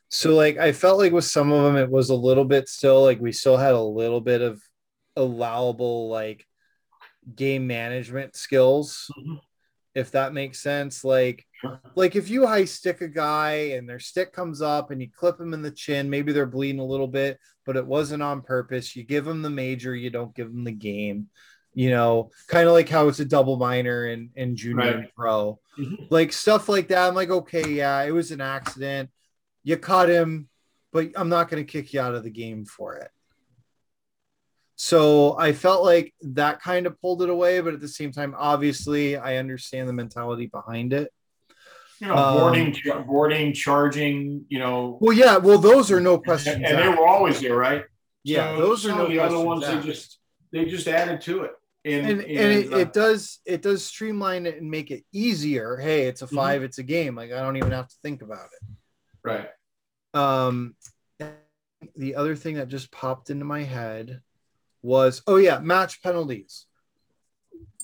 So 0.08 0.34
like 0.34 0.58
I 0.58 0.72
felt 0.72 1.00
like 1.00 1.12
with 1.12 1.26
some 1.26 1.52
of 1.52 1.64
them 1.66 1.76
it 1.76 1.90
was 1.92 2.10
a 2.10 2.16
little 2.16 2.46
bit 2.46 2.70
still 2.70 3.04
like 3.04 3.20
we 3.20 3.34
still 3.34 3.58
had 3.58 3.74
a 3.74 3.82
little 3.82 4.22
bit 4.22 4.42
of 4.42 4.62
allowable 5.18 6.08
like 6.08 6.48
game 7.36 7.68
management 7.68 8.36
skills 8.38 9.12
Mhm. 9.18 9.40
if 9.94 10.12
that 10.12 10.34
makes 10.34 10.62
sense 10.62 11.04
like 11.04 11.46
like 11.96 12.16
if 12.16 12.30
you 12.30 12.48
high 12.48 12.64
stick 12.66 13.02
a 13.02 13.08
guy 13.10 13.74
and 13.76 13.88
their 13.88 14.00
stick 14.00 14.32
comes 14.32 14.62
up 14.62 14.90
and 14.92 15.02
you 15.02 15.10
clip 15.12 15.38
them 15.38 15.54
in 15.54 15.62
the 15.62 15.72
chin 15.84 16.10
maybe 16.10 16.32
they're 16.32 16.46
bleeding 16.58 16.80
a 16.80 16.86
little 16.94 17.08
bit 17.08 17.38
but 17.66 17.76
it 17.76 17.86
wasn't 17.86 18.24
on 18.24 18.42
purpose 18.42 18.96
you 18.96 19.04
give 19.04 19.26
them 19.26 19.42
the 19.42 19.50
major 19.50 19.94
you 19.94 20.10
don't 20.10 20.34
give 20.36 20.48
them 20.48 20.64
the 20.64 20.72
game 20.72 21.28
you 21.74 21.90
know 21.90 22.30
kind 22.48 22.68
of 22.68 22.74
like 22.74 22.90
how 22.90 23.08
it's 23.08 23.20
a 23.20 23.26
double 23.26 23.56
minor 23.58 24.08
in 24.08 24.30
in 24.36 24.56
junior 24.56 24.76
Right. 24.78 24.96
and 24.96 25.08
pro 25.16 25.60
Mhm. 25.78 26.08
like 26.10 26.34
stuff 26.34 26.68
like 26.68 26.90
that 26.90 27.08
i'm 27.08 27.16
like 27.16 27.30
okay 27.30 27.68
yeah 27.70 28.04
it 28.04 28.12
was 28.12 28.32
an 28.32 28.42
accident 28.42 29.10
you 29.64 29.78
caught 29.78 30.10
him 30.10 30.50
but 30.92 31.10
i'm 31.16 31.30
not 31.30 31.50
going 31.50 31.66
to 31.66 31.72
kick 31.72 31.94
you 31.94 32.02
out 32.02 32.14
of 32.16 32.24
the 32.24 32.30
game 32.30 32.66
for 32.66 32.96
it 32.96 33.10
so 34.76 35.38
I 35.38 35.54
felt 35.54 35.84
like 35.84 36.14
that 36.24 36.60
kind 36.62 36.88
of 36.88 37.00
pulled 37.00 37.22
it 37.22 37.30
away, 37.30 37.62
but 37.62 37.76
at 37.76 37.82
the 37.82 37.88
same 37.88 38.12
time, 38.12 38.34
obviously, 38.36 39.16
I 39.16 39.36
understand 39.38 39.88
the 39.88 39.94
mentality 39.94 40.48
behind 40.48 40.92
it. 40.94 41.12
you 42.00 42.08
know, 42.08 42.16
Um, 42.18 42.40
boarding, 42.40 42.74
char- 42.74 43.04
boarding, 43.04 43.54
charging, 43.54 44.46
you 44.50 44.58
know, 44.58 44.98
Well, 45.00 45.16
yeah, 45.16 45.38
well, 45.38 45.60
those 45.60 45.92
are 45.92 46.00
no 46.02 46.18
questions. 46.18 46.56
and 46.66 46.80
they 46.80 46.90
were 46.90 47.06
always 47.06 47.40
there, 47.42 47.56
right? 47.56 47.86
yeah, 48.24 48.56
So 48.56 48.62
those 48.62 48.86
are 48.88 48.98
no 48.98 49.08
the 49.08 49.20
other 49.20 49.40
ones. 49.40 49.64
asked. 49.64 49.84
They 49.84 49.92
just 49.92 50.20
they 50.52 50.66
just 50.66 50.88
added 50.88 51.22
to 51.22 51.44
it, 51.44 51.52
and 51.86 52.12
and, 52.12 52.22
and 52.22 52.30
it, 52.30 52.74
uh, 52.74 52.78
it 52.78 52.94
does 52.94 53.40
it 53.46 53.62
does 53.62 53.84
streamline 53.86 54.46
it 54.46 54.62
and 54.62 54.70
make 54.70 54.92
it 54.92 55.04
easier. 55.12 55.78
Hey, 55.78 56.08
it's 56.08 56.22
a 56.22 56.26
Mm-hmm. 56.26 56.36
5 56.36 56.64
it's 56.64 56.78
a 56.78 56.84
game. 56.84 57.16
Like 57.16 57.32
I 57.32 57.42
don't 57.42 57.58
even 57.58 57.72
have 57.72 57.88
to 57.88 57.96
think 58.04 58.22
about 58.22 58.50
it. 58.54 58.78
right. 59.24 59.50
Um, 60.14 60.76
the 61.96 62.16
other 62.16 62.36
thing 62.36 62.56
that 62.56 62.68
just 62.68 62.92
popped 62.92 63.30
into 63.30 63.46
my 63.46 63.64
head 63.64 64.22
was 64.82 65.22
oh 65.28 65.38
yeah, 65.38 65.60
match 65.60 66.02
penalties. 66.04 66.66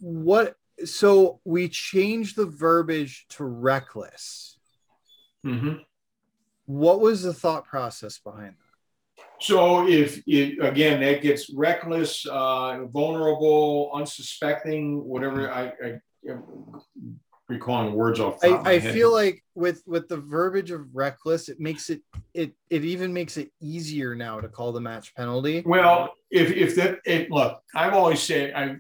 What? 0.02 0.56
So 0.86 1.40
we 1.44 1.70
changed 1.70 2.36
the 2.36 2.46
verbiage 2.46 3.26
to 3.30 3.44
reckless. 3.44 4.58
hmm 5.44 5.78
What 6.66 7.00
was 7.00 7.24
the 7.24 7.34
thought 7.34 7.66
process 7.66 8.20
behind 8.20 8.56
that? 8.60 8.67
So 9.40 9.88
if 9.88 10.22
it 10.28 10.58
again 10.64 11.00
that 11.02 11.22
gets 11.22 11.52
reckless, 11.54 12.26
uh, 12.26 12.86
vulnerable, 12.92 13.92
unsuspecting, 13.94 15.04
whatever 15.06 15.52
I, 15.52 15.66
I 15.84 16.00
I'm 16.30 16.80
recalling 17.48 17.94
words 17.94 18.20
off. 18.20 18.40
the 18.42 18.50
top 18.50 18.60
of 18.60 18.66
my 18.66 18.72
I, 18.72 18.74
I 18.76 18.80
head. 18.80 18.94
feel 18.94 19.12
like 19.14 19.44
with 19.56 19.84
with 19.86 20.08
the 20.10 20.18
verbiage 20.18 20.72
of 20.72 20.88
reckless, 20.94 21.50
it 21.50 21.60
makes 21.60 21.90
it 21.90 22.02
it 22.34 22.54
it 22.70 22.84
even 22.84 23.14
makes 23.14 23.38
it 23.38 23.52
easier 23.62 24.16
now 24.16 24.42
to 24.42 24.48
call 24.48 24.72
the 24.72 24.82
match 24.82 25.14
penalty. 25.16 25.62
Well, 25.66 26.14
if 26.32 26.52
if 26.52 26.76
that 26.76 27.00
it 27.06 27.30
look, 27.30 27.62
I've 27.76 27.94
always 27.94 28.22
said 28.22 28.54
I 28.54 28.78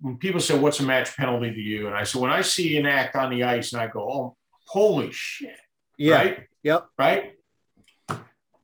when 0.00 0.16
people 0.16 0.40
say 0.40 0.58
what's 0.58 0.80
a 0.80 0.84
match 0.84 1.16
penalty 1.16 1.52
to 1.52 1.60
you, 1.60 1.86
and 1.86 1.94
I 1.94 2.02
said 2.04 2.20
when 2.22 2.30
I 2.30 2.40
see 2.40 2.78
an 2.78 2.86
act 2.86 3.14
on 3.14 3.30
the 3.30 3.44
ice 3.44 3.72
and 3.72 3.82
I 3.82 3.86
go, 3.88 4.00
oh, 4.00 4.36
holy 4.66 5.10
shit, 5.12 5.54
Yeah. 5.98 6.16
right, 6.16 6.38
Yep. 6.64 6.86
right. 6.98 7.32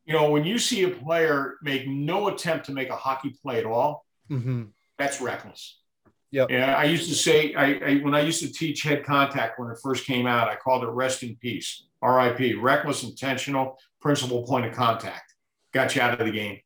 You 0.04 0.12
know, 0.12 0.30
when 0.30 0.44
you 0.44 0.58
see 0.58 0.84
a 0.84 0.90
player 0.90 1.54
make 1.62 1.88
no 1.88 2.28
attempt 2.28 2.66
to 2.66 2.72
make 2.72 2.90
a 2.90 2.96
hockey 2.96 3.34
play 3.42 3.58
at 3.58 3.66
all, 3.66 4.04
hmm 4.28 4.64
that's 4.96 5.20
reckless. 5.20 5.80
Yep. 6.30 6.50
Yeah, 6.50 6.76
I 6.76 6.84
used 6.84 7.08
to 7.08 7.14
say 7.14 7.54
I, 7.54 7.64
I 7.74 7.94
when 7.98 8.14
I 8.14 8.20
used 8.20 8.42
to 8.42 8.52
teach 8.52 8.82
head 8.82 9.04
contact 9.04 9.58
when 9.58 9.70
it 9.70 9.78
first 9.82 10.04
came 10.04 10.26
out, 10.26 10.48
I 10.48 10.56
called 10.56 10.82
it 10.82 10.88
rest 10.88 11.22
in 11.22 11.36
peace, 11.36 11.84
RIP, 12.02 12.56
reckless, 12.60 13.02
intentional, 13.04 13.78
principal 14.00 14.42
point 14.42 14.66
of 14.66 14.74
contact. 14.74 15.34
Got 15.72 15.94
you 15.94 16.02
out 16.02 16.20
of 16.20 16.26
the 16.26 16.32
game. 16.32 16.58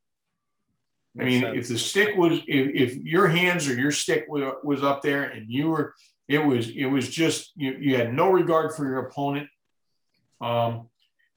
I 1.19 1.23
mean, 1.23 1.43
if 1.43 1.67
the 1.67 1.77
stick 1.77 2.15
was, 2.15 2.39
if, 2.47 2.91
if 2.91 2.95
your 2.97 3.27
hands 3.27 3.67
or 3.67 3.73
your 3.73 3.91
stick 3.91 4.25
was, 4.27 4.53
was 4.63 4.83
up 4.83 5.01
there 5.01 5.23
and 5.23 5.49
you 5.49 5.69
were, 5.69 5.93
it 6.27 6.39
was, 6.39 6.69
it 6.69 6.85
was 6.85 7.09
just 7.09 7.51
you, 7.55 7.75
you 7.79 7.95
had 7.97 8.13
no 8.13 8.29
regard 8.29 8.73
for 8.73 8.85
your 8.85 8.99
opponent, 8.99 9.49
um, 10.39 10.87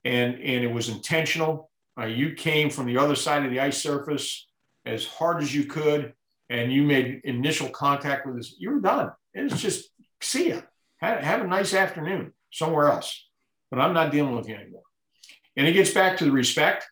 and 0.04 0.34
and 0.34 0.64
it 0.64 0.72
was 0.72 0.88
intentional. 0.88 1.70
Uh, 1.98 2.06
you 2.06 2.34
came 2.34 2.70
from 2.70 2.86
the 2.86 2.96
other 2.96 3.14
side 3.14 3.44
of 3.44 3.50
the 3.50 3.60
ice 3.60 3.82
surface 3.82 4.46
as 4.86 5.04
hard 5.04 5.42
as 5.42 5.54
you 5.54 5.64
could, 5.64 6.12
and 6.48 6.72
you 6.72 6.82
made 6.82 7.20
initial 7.24 7.68
contact 7.68 8.26
with 8.26 8.38
us. 8.38 8.54
You 8.58 8.72
were 8.72 8.80
done. 8.80 9.12
It's 9.34 9.60
just 9.60 9.90
see 10.20 10.50
ya. 10.50 10.60
Have, 10.98 11.20
have 11.20 11.40
a 11.42 11.46
nice 11.46 11.74
afternoon 11.74 12.32
somewhere 12.52 12.88
else. 12.88 13.26
But 13.70 13.80
I'm 13.80 13.94
not 13.94 14.12
dealing 14.12 14.36
with 14.36 14.48
you 14.48 14.54
anymore. 14.54 14.82
And 15.56 15.66
it 15.66 15.72
gets 15.72 15.92
back 15.92 16.18
to 16.18 16.24
the 16.24 16.30
respect 16.30 16.86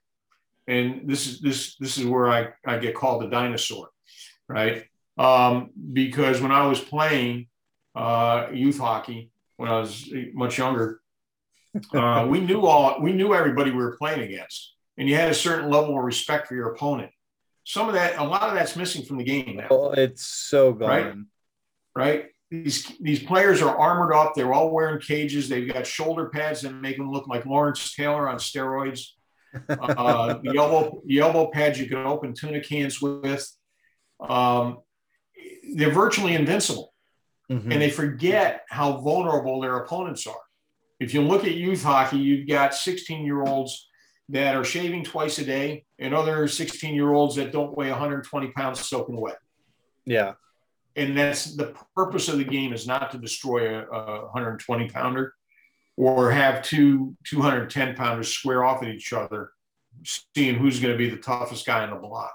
and 0.71 1.09
this 1.09 1.27
is 1.27 1.41
this 1.41 1.75
this 1.77 1.99
is 1.99 2.07
where 2.07 2.31
I, 2.31 2.49
I 2.65 2.79
get 2.79 2.95
called 2.95 3.25
a 3.25 3.31
dinosaur, 3.31 3.89
right? 4.49 4.85
Um, 5.19 5.71
because 5.93 6.41
when 6.41 6.53
I 6.53 6.67
was 6.67 6.81
playing 6.81 7.49
uh, 7.95 8.47
youth 8.53 8.79
hockey 8.79 9.33
when 9.57 9.69
I 9.69 9.79
was 9.81 10.09
much 10.33 10.59
younger, 10.59 11.01
uh, 11.93 12.27
we 12.29 12.41
knew 12.41 12.63
all 12.63 13.01
we 13.03 13.13
knew 13.13 13.35
everybody 13.35 13.73
we 13.73 13.79
were 13.79 13.97
playing 13.97 14.21
against, 14.21 14.75
and 15.01 15.09
you 15.09 15.17
had 15.17 15.31
a 15.31 15.35
certain 15.35 15.71
level 15.71 15.99
of 15.99 16.05
respect 16.05 16.47
for 16.47 16.55
your 16.55 16.69
opponent. 16.75 17.11
Some 17.65 17.89
of 17.89 17.95
that, 17.95 18.19
a 18.19 18.25
lot 18.25 18.43
of 18.45 18.55
that's 18.55 18.77
missing 18.77 19.03
from 19.05 19.17
the 19.17 19.25
game 19.25 19.57
now, 19.57 19.67
Oh, 19.71 19.91
it's 19.93 20.25
so 20.27 20.73
gone. 20.73 20.89
Right? 20.89 21.15
right? 21.97 22.25
These 22.51 22.93
these 23.01 23.23
players 23.23 23.63
are 23.63 23.77
armored 23.79 24.13
up. 24.13 24.35
They're 24.35 24.53
all 24.53 24.71
wearing 24.71 25.01
cages. 25.01 25.49
They've 25.49 25.73
got 25.73 25.87
shoulder 25.87 26.29
pads 26.29 26.63
that 26.63 26.73
make 26.75 26.97
them 26.99 27.11
look 27.11 27.27
like 27.29 27.47
Lawrence 27.47 27.95
Taylor 27.95 28.29
on 28.29 28.37
steroids 28.39 29.07
uh, 29.69 30.39
the 30.43 30.57
elbow 30.57 31.01
the 31.07 31.21
elbow 31.21 31.51
pads 31.51 31.79
you 31.81 31.87
can 31.89 31.99
open 31.99 32.35
tuna 32.35 32.61
cans 32.61 33.01
with. 33.01 33.51
Um, 34.21 34.79
they're 35.75 35.93
virtually 35.93 36.35
invincible, 36.35 36.93
Mhm. 37.51 37.73
and 37.73 37.81
they 37.83 37.91
forget 37.91 38.65
how 38.69 38.99
vulnerable 38.99 39.61
their 39.61 39.77
opponents 39.79 40.27
are. 40.27 40.43
If 40.99 41.15
you 41.15 41.23
look 41.23 41.45
at 41.45 41.55
youth 41.55 41.83
hockey, 41.83 42.19
you've 42.19 42.47
got 42.49 42.75
16 42.75 43.25
year 43.25 43.43
olds 43.43 43.89
that 44.31 44.57
are 44.57 44.65
shaving 44.65 45.05
twice 45.05 45.39
a 45.39 45.45
day, 45.45 45.85
and 45.99 46.15
other 46.15 46.47
16 46.49 46.95
year 46.95 47.13
olds 47.13 47.37
that 47.37 47.53
don't 47.53 47.77
weigh 47.77 47.91
120 47.91 48.49
pounds 48.53 48.81
soaking 48.81 49.21
wet. 49.21 49.39
Yeah. 50.07 50.33
And 50.97 51.17
that's 51.17 51.55
the 51.57 51.75
purpose 51.95 52.29
of 52.29 52.39
the 52.39 52.45
game 52.45 52.73
is 52.73 52.87
not 52.87 53.11
to 53.13 53.19
destroy 53.19 53.79
a, 53.79 53.85
a 53.87 54.21
120 54.27 54.89
pounder 54.89 55.35
or 55.97 56.31
have 56.31 56.63
two 56.63 57.17
210 57.25 57.95
pounders 57.95 58.29
square 58.33 58.65
off 58.65 58.83
at 58.83 58.89
each 58.89 59.13
other, 59.13 59.51
seeing 60.35 60.57
who's 60.57 60.81
going 60.81 60.93
to 60.93 60.99
be 60.99 61.11
the 61.11 61.17
toughest 61.17 61.67
guy 61.67 61.85
on 61.85 61.91
the 61.91 61.97
block. 61.97 62.35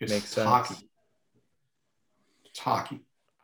It's 0.00 0.12
Makes 0.12 0.28
sense. 0.28 0.48
hockey. 0.48 0.76
It's 2.44 2.58
hockey. 2.58 3.00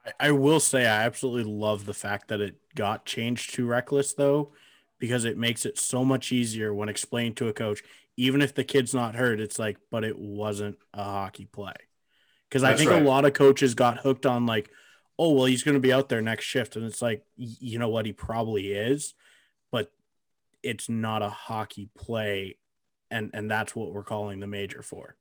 I- 0.07 0.13
I 0.21 0.31
will 0.33 0.61
say 0.61 0.83
I 0.87 1.05
absolutely 1.05 1.51
love 1.51 1.87
the 1.87 1.95
fact 1.95 2.29
that 2.29 2.41
it 2.41 2.57
got 2.75 3.07
changed 3.07 3.55
to 3.55 3.67
reckless 3.67 4.13
though, 4.15 4.53
because 4.99 5.25
it 5.25 5.37
makes 5.37 5.67
it 5.67 5.79
so 5.79 6.05
much 6.05 6.33
easier 6.33 6.73
when 6.73 6.89
explained 6.89 7.37
to 7.37 7.49
a 7.49 7.53
coach, 7.53 7.83
even 8.17 8.41
if 8.41 8.55
the 8.55 8.65
kid's 8.65 8.95
not 8.95 9.17
hurt, 9.17 9.41
it's 9.41 9.59
like, 9.59 9.79
but 9.91 10.05
it 10.05 10.19
wasn't 10.19 10.79
a 10.93 11.03
hockey 11.03 11.47
play. 11.47 11.75
Because 12.49 12.63
I 12.63 12.75
think 12.75 12.91
right. 12.91 13.03
a 13.03 13.05
lot 13.05 13.25
of 13.25 13.33
coaches 13.33 13.75
got 13.75 13.99
hooked 13.99 14.27
on 14.27 14.47
like, 14.47 14.71
oh 15.19 15.33
well, 15.33 15.47
he's 15.47 15.63
going 15.63 15.75
to 15.75 15.81
be 15.81 15.93
out 15.93 16.09
there 16.09 16.23
next 16.23 16.45
shift, 16.45 16.77
and 16.77 16.85
it's 16.85 17.03
like, 17.03 17.25
you 17.37 17.79
know 17.79 17.89
what, 17.89 18.07
he 18.07 18.13
probably 18.13 18.73
is, 18.73 19.15
but 19.73 19.91
it's 20.63 20.89
not 20.89 21.23
a 21.23 21.29
hockey 21.29 21.89
play, 21.97 22.57
and 23.11 23.31
and 23.35 23.51
that's 23.51 23.75
what 23.75 23.93
we're 23.93 24.05
calling 24.05 24.41
the 24.41 24.47
major 24.47 24.83
for. 24.83 25.17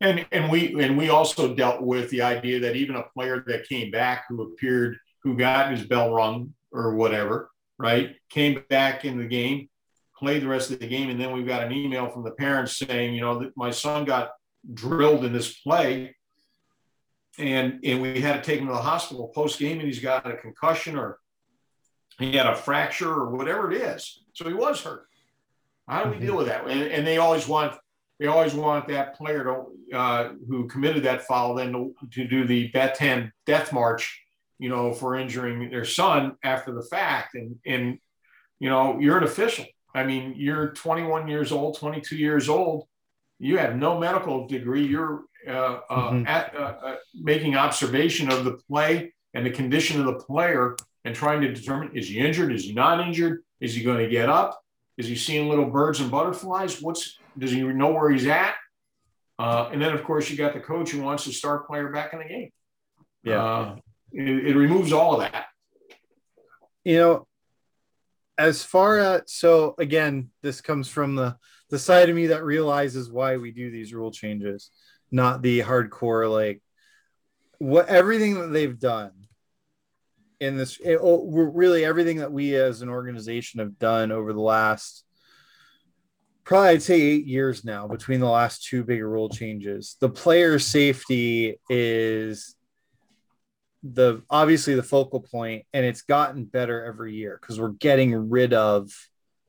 And 0.00 0.26
and 0.32 0.50
we 0.50 0.82
and 0.82 0.98
we 0.98 1.08
also 1.08 1.54
dealt 1.54 1.82
with 1.82 2.10
the 2.10 2.22
idea 2.22 2.60
that 2.60 2.76
even 2.76 2.96
a 2.96 3.02
player 3.02 3.42
that 3.46 3.68
came 3.68 3.90
back 3.90 4.24
who 4.28 4.42
appeared 4.42 4.98
who 5.22 5.36
got 5.36 5.70
his 5.70 5.84
bell 5.86 6.12
rung 6.12 6.52
or 6.70 6.94
whatever, 6.94 7.50
right, 7.78 8.16
came 8.30 8.62
back 8.68 9.04
in 9.04 9.18
the 9.18 9.26
game, 9.26 9.68
played 10.16 10.42
the 10.42 10.48
rest 10.48 10.70
of 10.70 10.78
the 10.78 10.86
game, 10.86 11.10
and 11.10 11.20
then 11.20 11.32
we 11.32 11.42
got 11.42 11.62
an 11.62 11.72
email 11.72 12.08
from 12.08 12.24
the 12.24 12.30
parents 12.32 12.76
saying, 12.76 13.14
you 13.14 13.20
know, 13.20 13.38
that 13.40 13.56
my 13.56 13.70
son 13.70 14.04
got 14.04 14.30
drilled 14.72 15.24
in 15.24 15.32
this 15.32 15.58
play, 15.60 16.14
and 17.38 17.80
and 17.84 18.00
we 18.00 18.20
had 18.20 18.42
to 18.42 18.42
take 18.42 18.60
him 18.60 18.66
to 18.66 18.72
the 18.72 18.80
hospital 18.80 19.28
post 19.28 19.58
game, 19.58 19.78
and 19.78 19.88
he's 19.88 20.00
got 20.00 20.30
a 20.30 20.36
concussion 20.36 20.96
or 20.98 21.18
he 22.18 22.32
had 22.32 22.46
a 22.46 22.56
fracture 22.56 23.12
or 23.12 23.30
whatever 23.30 23.70
it 23.70 23.80
is, 23.80 24.22
so 24.32 24.48
he 24.48 24.54
was 24.54 24.80
hurt. 24.80 25.06
How 25.86 26.04
do 26.04 26.10
we 26.10 26.18
deal 26.18 26.36
with 26.36 26.46
that? 26.46 26.66
And, 26.66 26.82
and 26.82 27.06
they 27.06 27.18
always 27.18 27.46
want 27.46 27.74
they 28.18 28.26
always 28.26 28.54
want 28.54 28.88
that 28.88 29.14
player 29.14 29.44
to 29.44 29.96
uh, 29.96 30.30
who 30.48 30.66
committed 30.66 31.02
that 31.04 31.22
foul 31.22 31.54
then 31.54 31.72
to, 31.72 31.94
to 32.12 32.26
do 32.26 32.46
the 32.46 32.70
Bataan 32.72 33.30
death 33.44 33.72
march, 33.72 34.25
you 34.58 34.68
know, 34.68 34.92
for 34.92 35.16
injuring 35.16 35.70
their 35.70 35.84
son 35.84 36.36
after 36.42 36.72
the 36.72 36.82
fact. 36.82 37.34
And 37.34 37.56
and 37.66 37.98
you 38.58 38.68
know, 38.70 38.98
you're 38.98 39.18
an 39.18 39.24
official. 39.24 39.66
I 39.94 40.04
mean, 40.04 40.34
you're 40.36 40.68
21 40.72 41.28
years 41.28 41.52
old, 41.52 41.78
22 41.78 42.16
years 42.16 42.48
old. 42.48 42.86
You 43.38 43.58
have 43.58 43.76
no 43.76 43.98
medical 43.98 44.46
degree. 44.46 44.86
You're 44.86 45.24
uh, 45.46 45.78
uh, 45.88 46.10
Mhm. 46.10 46.26
at, 46.26 46.56
uh, 46.56 46.58
uh, 46.82 46.96
making 47.14 47.54
observation 47.54 48.32
of 48.32 48.44
the 48.44 48.58
play 48.68 49.14
and 49.32 49.46
the 49.46 49.50
condition 49.50 50.00
of 50.00 50.06
the 50.06 50.14
player 50.24 50.74
and 51.04 51.14
trying 51.14 51.40
to 51.42 51.52
determine 51.52 51.96
is 51.96 52.08
he 52.08 52.18
injured? 52.18 52.50
Is 52.52 52.64
he 52.64 52.72
not 52.74 52.98
injured? 53.06 53.42
Is 53.60 53.72
he 53.74 53.84
going 53.84 53.98
to 53.98 54.08
get 54.08 54.28
up? 54.28 54.60
Is 54.98 55.06
he 55.06 55.14
seeing 55.14 55.48
little 55.48 55.66
birds 55.66 56.00
and 56.00 56.10
butterflies? 56.10 56.82
What's 56.82 57.18
does 57.38 57.52
he 57.52 57.62
know 57.62 57.92
where 57.92 58.10
he's 58.10 58.26
at? 58.26 58.54
Uh, 59.38 59.68
and 59.70 59.80
then, 59.80 59.92
of 59.92 60.02
course, 60.02 60.28
you 60.30 60.36
got 60.36 60.54
the 60.54 60.60
coach 60.60 60.90
who 60.90 61.02
wants 61.02 61.26
the 61.26 61.32
star 61.32 61.60
player 61.60 61.90
back 61.90 62.12
in 62.14 62.18
the 62.20 62.24
game. 62.24 62.50
Yeah. 63.22 63.44
Uh, 63.44 63.76
it, 64.16 64.46
it 64.48 64.56
removes 64.56 64.92
all 64.92 65.14
of 65.14 65.20
that. 65.20 65.46
you 66.84 66.96
know 66.96 67.26
as 68.38 68.62
far 68.62 68.98
as 68.98 69.22
so 69.26 69.74
again 69.78 70.30
this 70.42 70.60
comes 70.60 70.88
from 70.88 71.14
the 71.14 71.36
the 71.70 71.78
side 71.78 72.08
of 72.08 72.16
me 72.16 72.28
that 72.28 72.44
realizes 72.44 73.10
why 73.10 73.36
we 73.36 73.50
do 73.50 73.70
these 73.70 73.92
rule 73.94 74.10
changes 74.10 74.70
not 75.10 75.42
the 75.42 75.60
hardcore 75.60 76.30
like 76.30 76.62
what 77.58 77.88
everything 77.88 78.34
that 78.34 78.48
they've 78.48 78.78
done 78.78 79.12
in 80.40 80.56
this 80.56 80.78
it, 80.84 80.98
oh, 81.00 81.26
really 81.26 81.84
everything 81.84 82.18
that 82.18 82.32
we 82.32 82.54
as 82.54 82.82
an 82.82 82.88
organization 82.88 83.60
have 83.60 83.78
done 83.78 84.12
over 84.12 84.32
the 84.32 84.40
last 84.40 85.04
probably 86.44 86.68
i'd 86.70 86.82
say 86.82 87.00
eight 87.00 87.26
years 87.26 87.64
now 87.64 87.86
between 87.88 88.20
the 88.20 88.28
last 88.28 88.64
two 88.64 88.84
big 88.84 89.02
rule 89.02 89.28
changes 89.30 89.96
the 90.00 90.08
player 90.08 90.58
safety 90.58 91.58
is 91.70 92.55
the 93.94 94.22
obviously 94.30 94.74
the 94.74 94.82
focal 94.82 95.20
point 95.20 95.64
and 95.72 95.84
it's 95.84 96.02
gotten 96.02 96.44
better 96.44 96.84
every 96.84 97.14
year 97.14 97.38
because 97.40 97.60
we're 97.60 97.70
getting 97.70 98.30
rid 98.30 98.52
of 98.52 98.90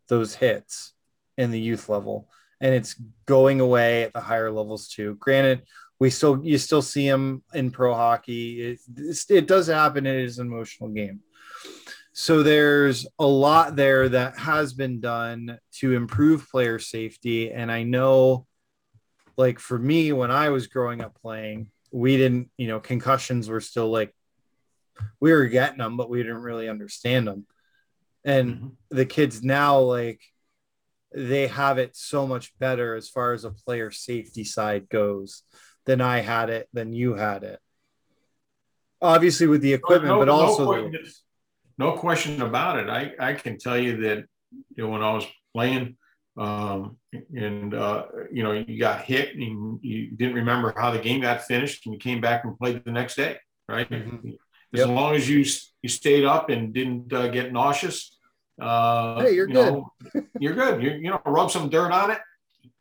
those 0.08 0.36
hits 0.36 0.94
in 1.38 1.52
the 1.52 1.60
youth 1.60 1.90
level 1.90 2.30
and 2.62 2.74
it's 2.74 2.96
going 3.26 3.60
away 3.60 4.04
at 4.04 4.14
the 4.14 4.22
higher 4.22 4.52
levels 4.52 4.88
too. 4.88 5.16
Granted 5.20 5.64
we 6.00 6.10
still 6.10 6.40
you 6.44 6.58
still 6.58 6.82
see 6.82 7.10
them 7.10 7.44
in 7.54 7.72
pro 7.72 7.94
hockey. 7.94 8.78
It, 8.96 9.20
it 9.30 9.48
does 9.48 9.68
happen 9.68 10.06
it 10.06 10.16
is 10.16 10.40
an 10.40 10.48
emotional 10.48 10.90
game. 10.90 11.22
So 12.14 12.42
there's 12.42 13.06
a 13.20 13.26
lot 13.26 13.76
there 13.76 14.10
that 14.10 14.38
has 14.38 14.74
been 14.74 15.00
done 15.00 15.60
to 15.80 15.94
improve 15.94 16.50
player 16.50 16.80
safety 16.80 17.52
and 17.52 17.72
i 17.72 17.84
know 17.84 18.48
like 19.38 19.60
for 19.60 19.78
me 19.78 20.12
when 20.12 20.32
i 20.32 20.50
was 20.50 20.66
growing 20.66 21.02
up 21.02 21.16
playing 21.22 21.70
we 21.92 22.18
didn't 22.18 22.50
you 22.58 22.68
know 22.68 22.80
concussions 22.80 23.50
were 23.50 23.62
still 23.62 23.90
like 23.90 24.14
we 25.20 25.32
were 25.34 25.46
getting 25.48 25.78
them 25.80 25.98
but 25.98 26.10
we 26.10 26.22
didn't 26.24 26.42
really 26.42 26.68
understand 26.70 27.28
them 27.28 27.46
and 28.26 28.56
Mhm. 28.56 28.72
the 28.90 29.06
kids 29.06 29.44
now 29.44 29.80
like 29.80 30.22
they 31.14 31.48
have 31.48 31.78
it 31.78 31.96
so 31.96 32.28
much 32.28 32.52
better 32.60 32.94
as 32.96 33.08
far 33.10 33.34
as 33.34 33.44
a 33.46 33.52
player 33.52 33.90
safety 33.92 34.44
side 34.44 34.90
goes 34.90 35.44
than 35.86 36.02
I 36.02 36.20
had 36.20 36.50
it 36.50 36.68
than 36.74 36.92
you 36.94 37.14
had 37.16 37.44
it. 37.44 37.60
Obviously 39.02 39.48
with 39.48 39.62
the 39.62 39.74
equipment, 39.74 40.14
No- 40.14 40.20
but 40.20 40.26
no 40.26 40.34
also 40.34 40.66
question- 40.66 40.92
the, 40.92 41.14
no 41.78 41.92
question 41.94 42.42
about 42.42 42.80
it. 42.80 42.90
I, 42.90 43.14
I 43.20 43.34
can 43.36 43.58
tell 43.58 43.78
you 43.78 43.98
that 44.02 44.26
you 44.76 44.84
know 44.84 44.90
when 44.90 45.02
I 45.04 45.14
was 45.14 45.26
playing, 45.54 45.96
um, 46.38 46.98
and 47.36 47.74
uh, 47.74 48.06
you 48.32 48.44
know 48.44 48.52
you 48.52 48.78
got 48.80 49.06
hit 49.06 49.36
and 49.36 49.80
you 49.84 50.12
didn't 50.12 50.36
remember 50.36 50.74
how 50.76 50.92
the 50.92 51.00
game 51.00 51.22
got 51.22 51.44
finished, 51.44 51.86
and 51.86 51.94
you 51.94 52.00
came 52.00 52.20
back 52.22 52.44
and 52.44 52.58
played 52.58 52.84
the 52.84 52.92
next 52.92 53.16
day, 53.16 53.38
right? 53.70 53.90
Mhm. 53.90 54.38
As 54.74 54.80
Yep. 54.82 54.90
long 54.90 55.16
as 55.16 55.30
you 55.30 55.46
you 55.82 55.90
stayed 55.90 56.26
up 56.26 56.50
and 56.50 56.74
didn't 56.74 57.12
uh, 57.14 57.28
get 57.30 57.54
nauseous, 57.54 58.18
uh, 58.62 59.22
Hey, 59.22 59.34
you're 59.36 59.48
you 59.48 59.54
know, 59.54 59.94
you're 60.40 60.56
good. 60.56 60.82
You 60.84 60.92
you 60.92 61.10
know 61.10 61.22
rub 61.26 61.52
some 61.52 61.70
dirt 61.70 61.92
on 61.92 62.12
it, 62.12 62.20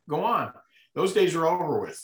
go 0.09 0.25
on. 0.25 0.53
Those 0.95 1.13
days 1.13 1.35
are 1.37 1.47
over 1.47 1.81
with. 1.81 2.01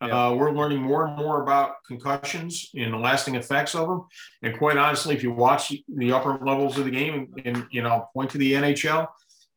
Uh, 0.00 0.34
we're 0.38 0.50
learning 0.52 0.78
more 0.82 1.06
and 1.06 1.16
more 1.16 1.42
about 1.42 1.76
concussions 1.86 2.68
and 2.76 2.92
the 2.92 2.98
lasting 2.98 3.36
effects 3.36 3.74
of 3.74 3.88
them. 3.88 4.04
And 4.42 4.58
quite 4.58 4.76
honestly, 4.76 5.14
if 5.14 5.22
you 5.22 5.32
watch 5.32 5.72
the 5.88 6.12
upper 6.12 6.38
levels 6.44 6.76
of 6.76 6.84
the 6.84 6.90
game 6.90 7.32
and, 7.38 7.46
and 7.56 7.66
you 7.70 7.80
know 7.80 8.08
point 8.12 8.30
to 8.32 8.38
the 8.38 8.52
NHL, 8.52 9.06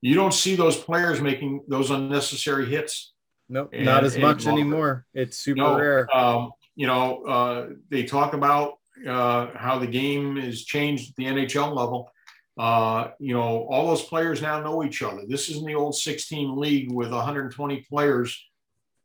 you 0.02 0.16
don't 0.16 0.34
see 0.34 0.56
those 0.56 0.78
players 0.78 1.20
making 1.22 1.64
those 1.68 1.92
unnecessary 1.92 2.66
hits. 2.66 3.12
nope, 3.50 3.70
And- 3.74 3.84
not 3.86 4.06
as 4.06 4.18
much 4.18 4.48
anymore. 4.48 5.06
It's 5.14 5.38
super 5.38 5.58
No, 5.58 5.78
rare. 5.78 6.08
Um, 6.16 6.52
you 6.76 6.88
know, 6.88 7.24
uh, 7.26 7.70
they 7.90 8.04
talk 8.04 8.34
about 8.34 8.76
uh, 9.08 9.48
how 9.56 9.80
the 9.80 9.88
game 9.88 10.38
is 10.38 10.66
changed 10.66 11.10
at 11.10 11.16
the 11.16 11.26
NHL 11.26 11.76
level. 11.76 12.12
Uh, 12.58 13.10
you 13.20 13.34
know, 13.34 13.68
all 13.70 13.88
those 13.88 14.04
players 14.04 14.42
now 14.42 14.60
know 14.62 14.84
each 14.84 15.04
other. 15.04 15.24
This 15.28 15.50
isn't 15.50 15.66
the 15.66 15.76
old 15.76 15.96
16 15.96 16.58
league 16.58 16.92
with 16.92 17.12
120 17.12 17.86
players 17.90 18.44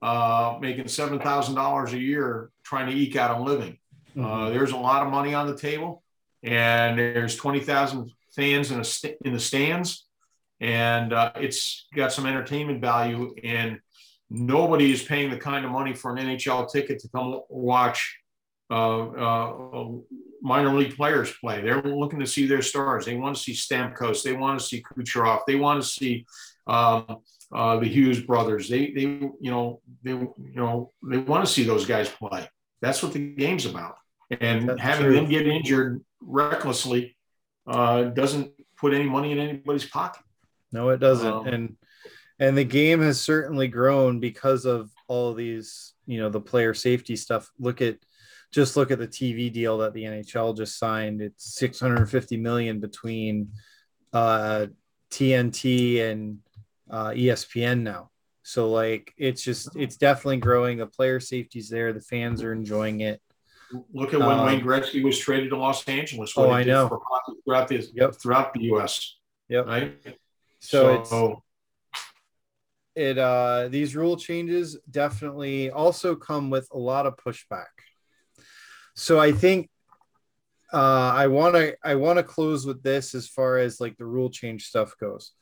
uh, 0.00 0.58
making 0.60 0.84
$7,000 0.84 1.92
a 1.92 1.98
year 1.98 2.50
trying 2.64 2.86
to 2.88 2.96
eke 2.96 3.16
out 3.16 3.38
a 3.38 3.42
living. 3.42 3.78
Mm-hmm. 4.16 4.24
Uh, 4.24 4.50
there's 4.50 4.72
a 4.72 4.76
lot 4.76 5.04
of 5.06 5.12
money 5.12 5.34
on 5.34 5.46
the 5.46 5.56
table, 5.56 6.02
and 6.42 6.98
there's 6.98 7.36
20,000 7.36 8.10
fans 8.34 8.70
in, 8.70 8.80
a 8.80 8.84
st- 8.84 9.18
in 9.24 9.32
the 9.32 9.40
stands, 9.40 10.06
and 10.60 11.12
uh, 11.12 11.32
it's 11.36 11.86
got 11.94 12.12
some 12.12 12.26
entertainment 12.26 12.80
value. 12.80 13.34
And 13.44 13.80
nobody 14.30 14.92
is 14.92 15.02
paying 15.02 15.30
the 15.30 15.36
kind 15.36 15.64
of 15.64 15.70
money 15.70 15.92
for 15.92 16.14
an 16.14 16.24
NHL 16.24 16.70
ticket 16.70 16.98
to 17.00 17.08
come 17.08 17.40
watch 17.48 18.18
minor 20.42 20.74
league 20.74 20.96
players 20.96 21.32
play. 21.40 21.60
They're 21.60 21.82
looking 21.82 22.20
to 22.20 22.26
see 22.26 22.46
their 22.46 22.62
stars. 22.62 23.06
They 23.06 23.16
want 23.16 23.36
to 23.36 23.42
see 23.42 23.52
Stamkos. 23.52 24.22
They 24.22 24.32
want 24.32 24.58
to 24.58 24.64
see 24.64 24.82
Kucherov. 24.82 25.40
They 25.46 25.56
want 25.56 25.82
to 25.82 25.88
see 25.88 26.26
um, 26.66 27.18
uh, 27.52 27.78
the 27.78 27.86
Hughes 27.86 28.20
brothers. 28.20 28.68
They, 28.68 28.90
they, 28.90 29.02
you 29.02 29.50
know, 29.50 29.80
they, 30.02 30.12
you 30.12 30.36
know, 30.54 30.92
they 31.02 31.18
want 31.18 31.46
to 31.46 31.50
see 31.50 31.64
those 31.64 31.86
guys 31.86 32.08
play. 32.08 32.48
That's 32.80 33.02
what 33.02 33.12
the 33.12 33.34
game's 33.34 33.66
about. 33.66 33.96
And 34.40 34.68
That's 34.68 34.80
having 34.80 35.06
true. 35.06 35.14
them 35.14 35.28
get 35.28 35.46
injured 35.46 36.02
recklessly 36.20 37.16
uh, 37.66 38.04
doesn't 38.04 38.52
put 38.76 38.94
any 38.94 39.04
money 39.04 39.32
in 39.32 39.38
anybody's 39.38 39.84
pocket. 39.84 40.22
No, 40.72 40.88
it 40.88 40.98
doesn't. 40.98 41.32
Um, 41.32 41.46
and 41.46 41.76
and 42.38 42.58
the 42.58 42.64
game 42.64 43.00
has 43.02 43.20
certainly 43.20 43.68
grown 43.68 44.18
because 44.18 44.64
of 44.64 44.90
all 45.06 45.34
these, 45.34 45.92
you 46.06 46.18
know, 46.18 46.30
the 46.30 46.40
player 46.40 46.74
safety 46.74 47.14
stuff. 47.14 47.50
Look 47.58 47.82
at 47.82 47.98
just 48.52 48.76
look 48.76 48.90
at 48.90 48.98
the 48.98 49.08
TV 49.08 49.50
deal 49.52 49.78
that 49.78 49.94
the 49.94 50.04
NHL 50.04 50.56
just 50.56 50.78
signed. 50.78 51.20
It's 51.22 51.54
650 51.54 52.36
million 52.36 52.80
between 52.80 53.48
uh 54.12 54.66
TNT 55.10 56.02
and 56.02 56.38
uh 56.90 57.08
ESPN 57.10 57.80
now. 57.80 58.10
So 58.42 58.70
like 58.70 59.14
it's 59.16 59.42
just 59.42 59.74
it's 59.74 59.96
definitely 59.96 60.36
growing. 60.38 60.78
The 60.78 60.86
player 60.86 61.18
safety's 61.18 61.68
there, 61.68 61.92
the 61.92 62.00
fans 62.00 62.42
are 62.42 62.52
enjoying 62.52 63.00
it. 63.00 63.20
Look 63.94 64.12
at 64.12 64.20
when 64.20 64.38
Um, 64.38 64.44
Wayne 64.44 64.60
Gretzky 64.60 65.02
was 65.02 65.18
traded 65.18 65.48
to 65.50 65.56
Los 65.56 65.88
Angeles. 65.88 66.34
Oh, 66.36 66.50
I 66.50 66.62
know. 66.62 67.00
Throughout 67.44 67.68
the 67.68 67.88
Yep. 67.94 68.16
throughout 68.16 68.52
the 68.52 68.64
U.S. 68.64 69.16
Yep. 69.48 69.66
Right. 69.66 70.18
So, 70.60 70.94
it's 70.94 71.12
it 72.94 73.16
uh 73.16 73.68
these 73.68 73.96
rule 73.96 74.18
changes 74.18 74.76
definitely 74.90 75.70
also 75.70 76.14
come 76.14 76.50
with 76.50 76.68
a 76.72 76.78
lot 76.78 77.06
of 77.06 77.16
pushback 77.16 77.72
so 78.94 79.18
i 79.20 79.32
think 79.32 79.68
uh 80.72 81.12
i 81.14 81.26
want 81.26 81.54
to 81.54 81.76
i 81.84 81.94
want 81.94 82.18
to 82.18 82.22
close 82.22 82.64
with 82.66 82.82
this 82.82 83.14
as 83.14 83.26
far 83.28 83.58
as 83.58 83.80
like 83.80 83.96
the 83.96 84.04
rule 84.06 84.30
change 84.30 84.66
stuff 84.66 84.94
goes. 84.98 85.32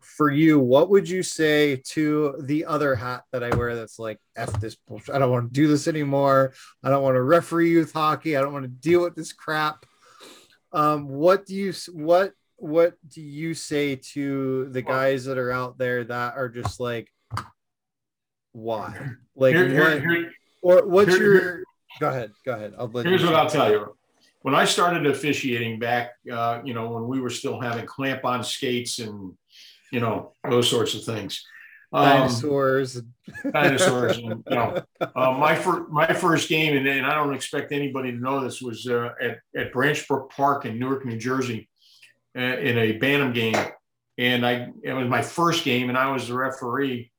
For 0.00 0.30
you 0.30 0.58
what 0.58 0.90
would 0.90 1.08
you 1.08 1.22
say 1.22 1.76
to 1.90 2.34
the 2.40 2.64
other 2.66 2.94
hat 2.94 3.22
that 3.32 3.42
i 3.44 3.54
wear 3.54 3.74
that's 3.76 3.98
like 3.98 4.18
f 4.36 4.52
this 4.60 4.74
bullshit. 4.74 5.14
i 5.14 5.18
don't 5.18 5.30
want 5.30 5.46
to 5.48 5.52
do 5.60 5.68
this 5.68 5.86
anymore. 5.86 6.52
I 6.82 6.90
don't 6.90 7.02
want 7.02 7.14
to 7.14 7.22
referee 7.22 7.70
youth 7.70 7.92
hockey. 7.92 8.36
I 8.36 8.40
don't 8.40 8.52
want 8.52 8.64
to 8.64 8.68
deal 8.68 9.02
with 9.02 9.14
this 9.14 9.32
crap. 9.32 9.86
Um 10.72 11.08
what 11.08 11.46
do 11.46 11.54
you 11.54 11.72
what 11.92 12.32
what 12.56 12.94
do 13.08 13.20
you 13.22 13.54
say 13.54 13.96
to 14.14 14.66
the 14.70 14.82
guys 14.82 15.24
that 15.26 15.38
are 15.38 15.52
out 15.52 15.78
there 15.78 16.04
that 16.04 16.36
are 16.36 16.48
just 16.48 16.80
like 16.80 17.08
why? 18.52 19.10
Like 19.34 19.54
Here- 19.54 19.68
here- 19.68 19.80
what, 19.80 20.00
here- 20.02 20.32
or 20.62 20.86
what's 20.86 21.16
your 21.18 21.62
go 22.00 22.08
ahead 22.08 22.32
go 22.44 22.52
ahead 22.52 22.72
i'll 22.78 22.88
let 22.88 23.06
Here's 23.06 23.22
you 23.22 23.28
what 23.28 23.36
I'll 23.36 23.50
tell 23.50 23.70
you. 23.70 23.96
When 24.42 24.56
I 24.56 24.64
started 24.64 25.06
officiating 25.06 25.78
back, 25.78 26.14
uh, 26.30 26.60
you 26.64 26.74
know, 26.74 26.90
when 26.90 27.06
we 27.06 27.20
were 27.20 27.30
still 27.30 27.60
having 27.60 27.86
clamp 27.86 28.24
on 28.24 28.42
skates 28.42 28.98
and, 28.98 29.34
you 29.92 30.00
know, 30.00 30.32
those 30.48 30.68
sorts 30.68 30.94
of 30.94 31.04
things. 31.04 31.44
Um, 31.92 32.04
dinosaurs 32.04 33.02
dinosaurs. 33.52 34.16
And, 34.18 34.42
you 34.48 34.56
know, 34.56 34.82
uh, 35.00 35.32
my, 35.32 35.54
fir- 35.54 35.86
my 35.88 36.12
first 36.12 36.48
game, 36.48 36.76
and, 36.76 36.88
and 36.88 37.06
I 37.06 37.14
don't 37.14 37.34
expect 37.34 37.70
anybody 37.70 38.10
to 38.10 38.18
know 38.18 38.40
this, 38.40 38.60
was 38.60 38.88
uh, 38.88 39.10
at, 39.20 39.38
at 39.54 39.72
Branchbrook 39.72 40.30
Park 40.30 40.64
in 40.64 40.78
Newark, 40.78 41.04
New 41.04 41.18
Jersey, 41.18 41.68
uh, 42.36 42.40
in 42.40 42.78
a 42.78 42.92
Bantam 42.92 43.32
game. 43.32 43.56
And 44.18 44.44
I, 44.44 44.68
it 44.82 44.92
was 44.92 45.08
my 45.08 45.22
first 45.22 45.64
game, 45.64 45.88
and 45.88 45.96
I 45.96 46.10
was 46.10 46.26
the 46.26 46.34
referee. 46.34 47.11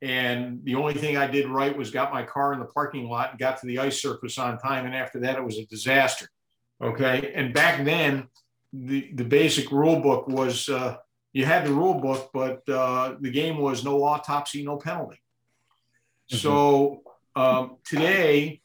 And 0.00 0.64
the 0.64 0.76
only 0.76 0.94
thing 0.94 1.16
I 1.16 1.26
did 1.26 1.48
right 1.48 1.76
was 1.76 1.90
got 1.90 2.12
my 2.12 2.22
car 2.22 2.52
in 2.52 2.60
the 2.60 2.66
parking 2.66 3.08
lot 3.08 3.30
and 3.30 3.38
got 3.38 3.60
to 3.60 3.66
the 3.66 3.80
ice 3.80 4.00
surface 4.00 4.38
on 4.38 4.58
time. 4.58 4.86
And 4.86 4.94
after 4.94 5.18
that, 5.20 5.36
it 5.36 5.44
was 5.44 5.58
a 5.58 5.66
disaster. 5.66 6.28
Okay. 6.80 7.32
And 7.34 7.52
back 7.52 7.84
then, 7.84 8.28
the, 8.72 9.10
the 9.14 9.24
basic 9.24 9.72
rule 9.72 10.00
book 10.00 10.28
was 10.28 10.68
uh, 10.68 10.98
you 11.32 11.44
had 11.44 11.66
the 11.66 11.72
rule 11.72 11.94
book, 11.94 12.30
but 12.32 12.68
uh, 12.68 13.16
the 13.20 13.30
game 13.30 13.58
was 13.58 13.84
no 13.84 14.04
autopsy, 14.04 14.64
no 14.64 14.76
penalty. 14.76 15.20
So 16.28 17.02
um, 17.34 17.76
today, 17.84 18.60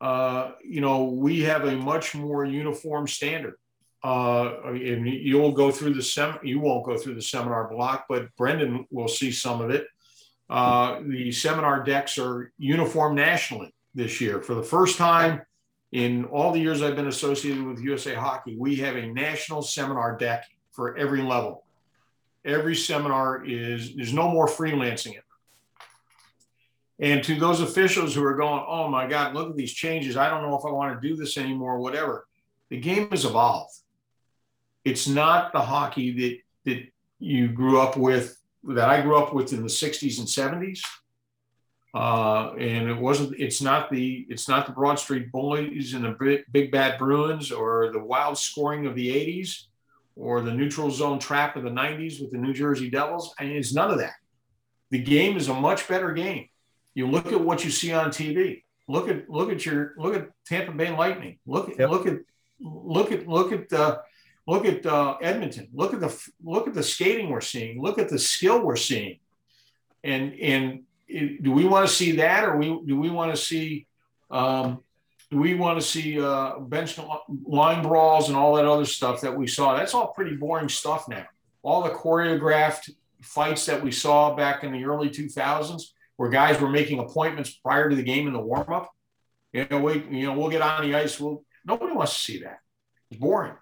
uh, 0.00 0.52
you 0.62 0.80
know, 0.80 1.04
we 1.04 1.40
have 1.42 1.64
a 1.64 1.74
much 1.76 2.14
more 2.14 2.44
uniform 2.44 3.06
standard. 3.08 3.54
Uh, 4.04 4.52
and 4.64 5.08
you'll 5.08 5.52
go 5.52 5.72
through 5.72 5.94
the 5.94 6.02
sem. 6.02 6.38
You 6.44 6.60
won't 6.60 6.86
go 6.86 6.96
through 6.96 7.14
the 7.16 7.22
seminar 7.22 7.68
block, 7.68 8.06
but 8.08 8.34
Brendan 8.36 8.86
will 8.90 9.08
see 9.08 9.32
some 9.32 9.60
of 9.60 9.70
it. 9.70 9.88
Uh, 10.50 11.00
the 11.06 11.30
seminar 11.30 11.82
decks 11.82 12.18
are 12.18 12.52
uniform 12.58 13.14
nationally 13.14 13.74
this 13.94 14.20
year 14.20 14.40
for 14.40 14.54
the 14.54 14.62
first 14.62 14.96
time 14.96 15.42
in 15.92 16.24
all 16.26 16.52
the 16.52 16.60
years 16.60 16.82
I've 16.82 16.96
been 16.96 17.08
associated 17.08 17.64
with 17.64 17.80
USA 17.80 18.14
Hockey. 18.14 18.56
We 18.58 18.76
have 18.76 18.96
a 18.96 19.06
national 19.06 19.62
seminar 19.62 20.16
deck 20.16 20.44
for 20.72 20.96
every 20.96 21.22
level. 21.22 21.64
Every 22.44 22.76
seminar 22.76 23.44
is 23.44 23.94
there's 23.96 24.12
no 24.12 24.30
more 24.30 24.46
freelancing 24.46 25.14
it. 25.14 25.24
And 27.00 27.22
to 27.24 27.38
those 27.38 27.60
officials 27.60 28.14
who 28.14 28.24
are 28.24 28.34
going, 28.34 28.64
oh 28.66 28.88
my 28.88 29.06
God, 29.06 29.34
look 29.34 29.50
at 29.50 29.56
these 29.56 29.72
changes. 29.72 30.16
I 30.16 30.30
don't 30.30 30.42
know 30.42 30.58
if 30.58 30.64
I 30.64 30.70
want 30.70 31.00
to 31.00 31.08
do 31.08 31.14
this 31.14 31.36
anymore, 31.36 31.78
whatever. 31.78 32.26
The 32.70 32.80
game 32.80 33.08
has 33.10 33.24
evolved. 33.24 33.74
It's 34.84 35.06
not 35.06 35.52
the 35.52 35.60
hockey 35.60 36.12
that 36.12 36.38
that 36.64 36.84
you 37.18 37.48
grew 37.48 37.80
up 37.80 37.96
with, 37.96 38.37
that 38.64 38.88
I 38.88 39.00
grew 39.00 39.16
up 39.18 39.34
with 39.34 39.52
in 39.52 39.62
the 39.62 39.68
60s 39.68 40.18
and 40.18 40.26
70s. 40.26 40.80
Uh, 41.94 42.52
and 42.58 42.88
it 42.88 42.96
wasn't, 42.96 43.34
it's 43.38 43.62
not 43.62 43.90
the, 43.90 44.26
it's 44.28 44.48
not 44.48 44.66
the 44.66 44.72
Broad 44.72 44.98
Street 44.98 45.32
Bullies 45.32 45.94
and 45.94 46.04
the 46.04 46.10
big, 46.20 46.44
big 46.52 46.70
bad 46.70 46.98
Bruins 46.98 47.50
or 47.50 47.90
the 47.92 47.98
wild 48.02 48.36
scoring 48.36 48.86
of 48.86 48.94
the 48.94 49.08
80s 49.08 49.64
or 50.14 50.42
the 50.42 50.52
neutral 50.52 50.90
zone 50.90 51.18
trap 51.18 51.56
of 51.56 51.62
the 51.62 51.70
90s 51.70 52.20
with 52.20 52.30
the 52.30 52.38
New 52.38 52.52
Jersey 52.52 52.90
Devils. 52.90 53.34
I 53.38 53.44
mean, 53.44 53.56
it's 53.56 53.72
none 53.74 53.90
of 53.90 53.98
that. 53.98 54.14
The 54.90 54.98
game 55.02 55.36
is 55.36 55.48
a 55.48 55.54
much 55.54 55.88
better 55.88 56.12
game. 56.12 56.48
You 56.94 57.06
look 57.06 57.32
at 57.32 57.40
what 57.40 57.64
you 57.64 57.70
see 57.70 57.92
on 57.92 58.10
TV. 58.10 58.64
Look 58.88 59.08
at 59.08 59.28
look 59.28 59.50
at 59.52 59.64
your 59.66 59.92
look 59.98 60.16
at 60.16 60.30
Tampa 60.46 60.72
Bay 60.72 60.90
Lightning. 60.90 61.38
Look 61.46 61.68
at 61.70 61.78
Yep. 61.78 61.90
look 61.90 62.06
at 62.06 62.18
look 62.58 63.12
at 63.12 63.28
look 63.28 63.52
at 63.52 63.72
uh, 63.72 63.98
look 64.48 64.64
at 64.64 64.84
uh, 64.86 65.18
Edmonton. 65.20 65.68
Look 65.74 65.92
at 65.92 66.00
the 66.00 66.30
look 66.42 66.66
at 66.66 66.74
the 66.74 66.82
skating 66.82 67.28
we're 67.28 67.42
seeing. 67.42 67.80
Look 67.80 67.98
at 67.98 68.08
the 68.08 68.18
skill 68.18 68.64
we're 68.64 68.76
seeing. 68.76 69.18
And 70.02 70.32
and 70.40 70.82
it, 71.06 71.42
do 71.42 71.52
we 71.52 71.66
want 71.66 71.86
to 71.86 71.94
see 71.94 72.12
that, 72.12 72.44
or 72.44 72.56
we 72.56 72.66
do 72.86 72.98
we 72.98 73.10
want 73.10 73.30
to 73.30 73.36
see 73.36 73.86
um, 74.30 74.82
do 75.30 75.38
we 75.38 75.54
want 75.54 75.78
to 75.78 75.86
see 75.86 76.20
uh, 76.20 76.58
bench 76.60 76.98
line 77.44 77.82
brawls 77.82 78.28
and 78.28 78.36
all 78.36 78.54
that 78.56 78.64
other 78.64 78.86
stuff 78.86 79.20
that 79.20 79.36
we 79.36 79.46
saw? 79.46 79.76
That's 79.76 79.92
all 79.92 80.08
pretty 80.08 80.34
boring 80.34 80.70
stuff 80.70 81.08
now. 81.08 81.26
All 81.62 81.82
the 81.82 81.90
choreographed 81.90 82.90
fights 83.20 83.66
that 83.66 83.82
we 83.82 83.92
saw 83.92 84.34
back 84.34 84.64
in 84.64 84.72
the 84.72 84.84
early 84.84 85.10
2000s, 85.10 85.82
where 86.16 86.30
guys 86.30 86.58
were 86.60 86.70
making 86.70 87.00
appointments 87.00 87.50
prior 87.50 87.90
to 87.90 87.96
the 87.96 88.02
game 88.02 88.26
in 88.26 88.32
the 88.32 88.40
warm 88.40 88.72
up. 88.72 88.90
You 89.52 89.66
know, 89.70 89.80
wait, 89.80 90.10
you 90.10 90.26
know, 90.26 90.38
we'll 90.38 90.50
get 90.50 90.62
on 90.62 90.88
the 90.88 90.94
ice. 90.94 91.20
We'll 91.20 91.44
nobody 91.66 91.92
wants 91.92 92.14
to 92.14 92.20
see 92.20 92.38
that. 92.42 92.60
It's 93.10 93.20
boring. 93.20 93.54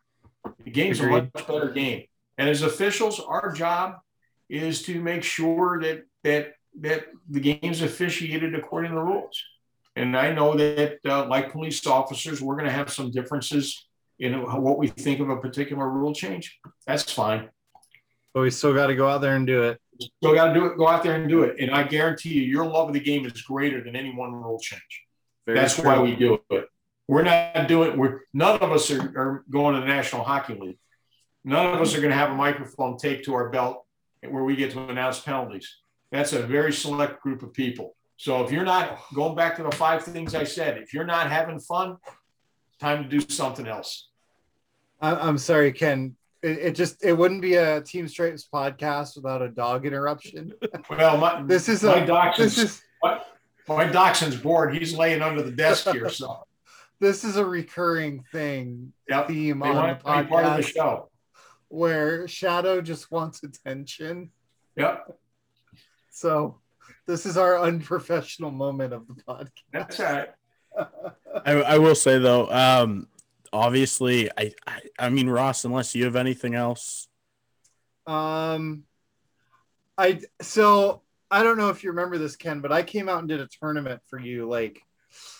The 0.64 0.70
game's 0.70 1.00
Agreed. 1.00 1.16
a 1.16 1.22
much 1.34 1.46
better 1.46 1.70
game. 1.70 2.04
And 2.38 2.48
as 2.48 2.62
officials, 2.62 3.20
our 3.20 3.52
job 3.52 3.96
is 4.48 4.82
to 4.82 5.00
make 5.00 5.22
sure 5.22 5.80
that 5.82 6.04
that 6.24 6.54
that 6.80 7.06
the 7.28 7.40
game's 7.40 7.82
officiated 7.82 8.54
according 8.54 8.90
to 8.90 8.96
the 8.96 9.02
rules. 9.02 9.42
And 9.96 10.14
I 10.14 10.32
know 10.32 10.54
that, 10.54 10.98
uh, 11.06 11.26
like 11.26 11.52
police 11.52 11.86
officers, 11.86 12.42
we're 12.42 12.56
going 12.56 12.66
to 12.66 12.72
have 12.72 12.92
some 12.92 13.10
differences 13.10 13.86
in 14.18 14.34
what 14.42 14.76
we 14.76 14.88
think 14.88 15.20
of 15.20 15.30
a 15.30 15.36
particular 15.38 15.88
rule 15.88 16.12
change. 16.12 16.58
That's 16.86 17.10
fine. 17.10 17.48
But 18.34 18.42
we 18.42 18.50
still 18.50 18.74
got 18.74 18.88
to 18.88 18.94
go 18.94 19.08
out 19.08 19.22
there 19.22 19.36
and 19.36 19.46
do 19.46 19.62
it. 19.62 19.80
So 20.22 20.34
got 20.34 20.52
to 20.52 20.54
do 20.54 20.66
it. 20.66 20.76
Go 20.76 20.86
out 20.86 21.02
there 21.02 21.14
and 21.14 21.26
do 21.28 21.44
it. 21.44 21.56
And 21.58 21.70
I 21.70 21.84
guarantee 21.84 22.34
you, 22.34 22.42
your 22.42 22.66
love 22.66 22.88
of 22.88 22.94
the 22.94 23.00
game 23.00 23.24
is 23.24 23.40
greater 23.40 23.82
than 23.82 23.96
any 23.96 24.14
one 24.14 24.32
rule 24.32 24.58
change. 24.60 25.04
Very 25.46 25.58
That's 25.58 25.76
true. 25.76 25.84
why 25.84 25.98
we 25.98 26.14
do 26.14 26.38
it. 26.50 26.68
We're 27.08 27.22
not 27.22 27.68
doing. 27.68 27.96
We're 27.96 28.20
none 28.32 28.58
of 28.60 28.72
us 28.72 28.90
are, 28.90 29.00
are 29.00 29.44
going 29.50 29.74
to 29.74 29.80
the 29.80 29.86
National 29.86 30.24
Hockey 30.24 30.54
League. 30.54 30.78
None 31.44 31.74
of 31.74 31.80
us 31.80 31.94
are 31.94 32.00
going 32.00 32.10
to 32.10 32.16
have 32.16 32.32
a 32.32 32.34
microphone 32.34 32.96
taped 32.98 33.24
to 33.26 33.34
our 33.34 33.48
belt 33.50 33.84
where 34.28 34.42
we 34.42 34.56
get 34.56 34.72
to 34.72 34.88
announce 34.88 35.20
penalties. 35.20 35.76
That's 36.10 36.32
a 36.32 36.42
very 36.42 36.72
select 36.72 37.22
group 37.22 37.42
of 37.42 37.52
people. 37.52 37.94
So 38.16 38.44
if 38.44 38.50
you're 38.50 38.64
not 38.64 38.98
going 39.14 39.36
back 39.36 39.56
to 39.56 39.62
the 39.62 39.70
five 39.70 40.02
things 40.02 40.34
I 40.34 40.44
said, 40.44 40.78
if 40.78 40.92
you're 40.92 41.04
not 41.04 41.30
having 41.30 41.60
fun, 41.60 41.98
time 42.80 43.04
to 43.04 43.08
do 43.08 43.20
something 43.20 43.66
else. 43.66 44.08
I, 45.00 45.14
I'm 45.14 45.38
sorry, 45.38 45.72
Ken. 45.72 46.16
It, 46.42 46.58
it 46.58 46.74
just 46.74 47.04
it 47.04 47.12
wouldn't 47.12 47.42
be 47.42 47.54
a 47.54 47.80
Team 47.82 48.08
Stripes 48.08 48.48
podcast 48.52 49.16
without 49.16 49.42
a 49.42 49.48
dog 49.48 49.86
interruption. 49.86 50.52
Well, 50.90 51.18
my, 51.18 51.42
This 51.42 51.68
is 51.68 51.82
my 51.82 51.98
a 51.98 52.06
dachshund's, 52.06 52.56
this 52.56 52.58
is 52.58 52.82
my 53.68 53.86
dachshund's 53.88 54.36
bored. 54.36 54.74
He's 54.74 54.96
laying 54.96 55.22
under 55.22 55.42
the 55.42 55.50
desk 55.50 55.88
here. 55.90 56.08
So 56.08 56.46
this 57.00 57.24
is 57.24 57.36
a 57.36 57.44
recurring 57.44 58.24
thing 58.32 58.92
yep, 59.08 59.28
theme 59.28 59.58
they 59.60 59.68
on 59.68 59.76
want 59.76 60.02
the 60.04 60.10
to 60.12 60.22
be 60.22 60.28
part 60.28 60.44
of 60.44 60.56
the 60.56 60.62
podcast 60.62 60.66
show. 60.74 61.10
where 61.68 62.26
Shadow 62.28 62.80
just 62.80 63.10
wants 63.10 63.42
attention. 63.42 64.30
Yep, 64.76 65.18
So 66.10 66.60
this 67.06 67.26
is 67.26 67.36
our 67.36 67.58
unprofessional 67.60 68.50
moment 68.50 68.92
of 68.92 69.06
the 69.06 69.14
podcast. 69.14 69.50
that's 69.72 69.98
right. 69.98 70.28
I, 71.44 71.52
I 71.52 71.78
will 71.78 71.94
say 71.94 72.18
though, 72.18 72.50
um, 72.50 73.08
obviously, 73.52 74.30
I, 74.36 74.52
I, 74.66 74.80
I 74.98 75.08
mean, 75.08 75.28
Ross, 75.28 75.64
unless 75.64 75.94
you 75.94 76.04
have 76.04 76.16
anything 76.16 76.54
else, 76.54 77.08
Um, 78.06 78.84
I 79.98 80.20
so 80.42 81.02
I 81.30 81.42
don't 81.42 81.56
know 81.58 81.70
if 81.70 81.82
you 81.82 81.90
remember 81.90 82.18
this, 82.18 82.36
Ken, 82.36 82.60
but 82.60 82.70
I 82.72 82.82
came 82.82 83.08
out 83.08 83.20
and 83.20 83.28
did 83.28 83.40
a 83.40 83.48
tournament 83.60 84.00
for 84.08 84.18
you 84.18 84.46
like 84.48 84.80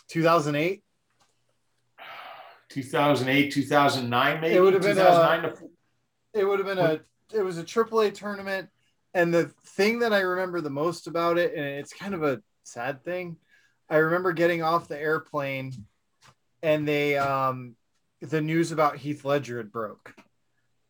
2008. 0.08 0.82
2008, 2.82 3.52
2009, 3.52 4.40
maybe? 4.42 4.54
It 4.54 4.60
would 4.60 4.74
have 4.74 4.82
been, 4.82 4.96
2009 4.96 5.50
to 5.50 5.70
It 6.34 6.44
would 6.44 6.58
have 6.58 6.68
been 6.68 6.78
a 6.78 7.00
it 7.34 7.42
was 7.42 7.56
a 7.56 7.64
AAA 7.64 8.12
tournament, 8.12 8.68
and 9.14 9.32
the 9.32 9.50
thing 9.64 10.00
that 10.00 10.12
I 10.12 10.20
remember 10.20 10.60
the 10.60 10.68
most 10.68 11.06
about 11.06 11.38
it, 11.38 11.54
and 11.54 11.64
it's 11.64 11.94
kind 11.94 12.12
of 12.14 12.22
a 12.22 12.42
sad 12.64 13.02
thing, 13.02 13.38
I 13.88 13.96
remember 13.96 14.32
getting 14.32 14.62
off 14.62 14.88
the 14.88 15.00
airplane, 15.00 15.72
and 16.62 16.86
they 16.86 17.16
um 17.16 17.76
the 18.20 18.42
news 18.42 18.72
about 18.72 18.98
Heath 18.98 19.24
Ledger 19.24 19.56
had 19.56 19.72
broke, 19.72 20.14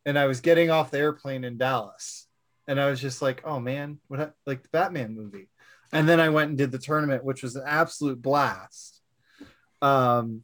and 0.05 0.19
I 0.19 0.27
was 0.27 0.41
getting 0.41 0.71
off 0.71 0.91
the 0.91 0.99
airplane 0.99 1.45
in 1.45 1.57
Dallas, 1.57 2.27
and 2.67 2.81
I 2.81 2.91
was 2.91 3.01
just 3.01 3.23
like, 3.23 3.43
oh 3.45 3.61
man, 3.61 4.01
what 4.09 4.35
like 4.45 4.65
the 4.65 4.71
Batman 4.73 5.15
movie, 5.15 5.49
and 5.93 6.09
then 6.09 6.19
I 6.19 6.31
went 6.31 6.49
and 6.49 6.59
did 6.59 6.73
the 6.73 6.79
tournament, 6.79 7.25
which 7.25 7.45
was 7.45 7.55
an 7.55 7.65
absolute 7.65 8.21
blast. 8.21 9.01
Um, 9.81 10.43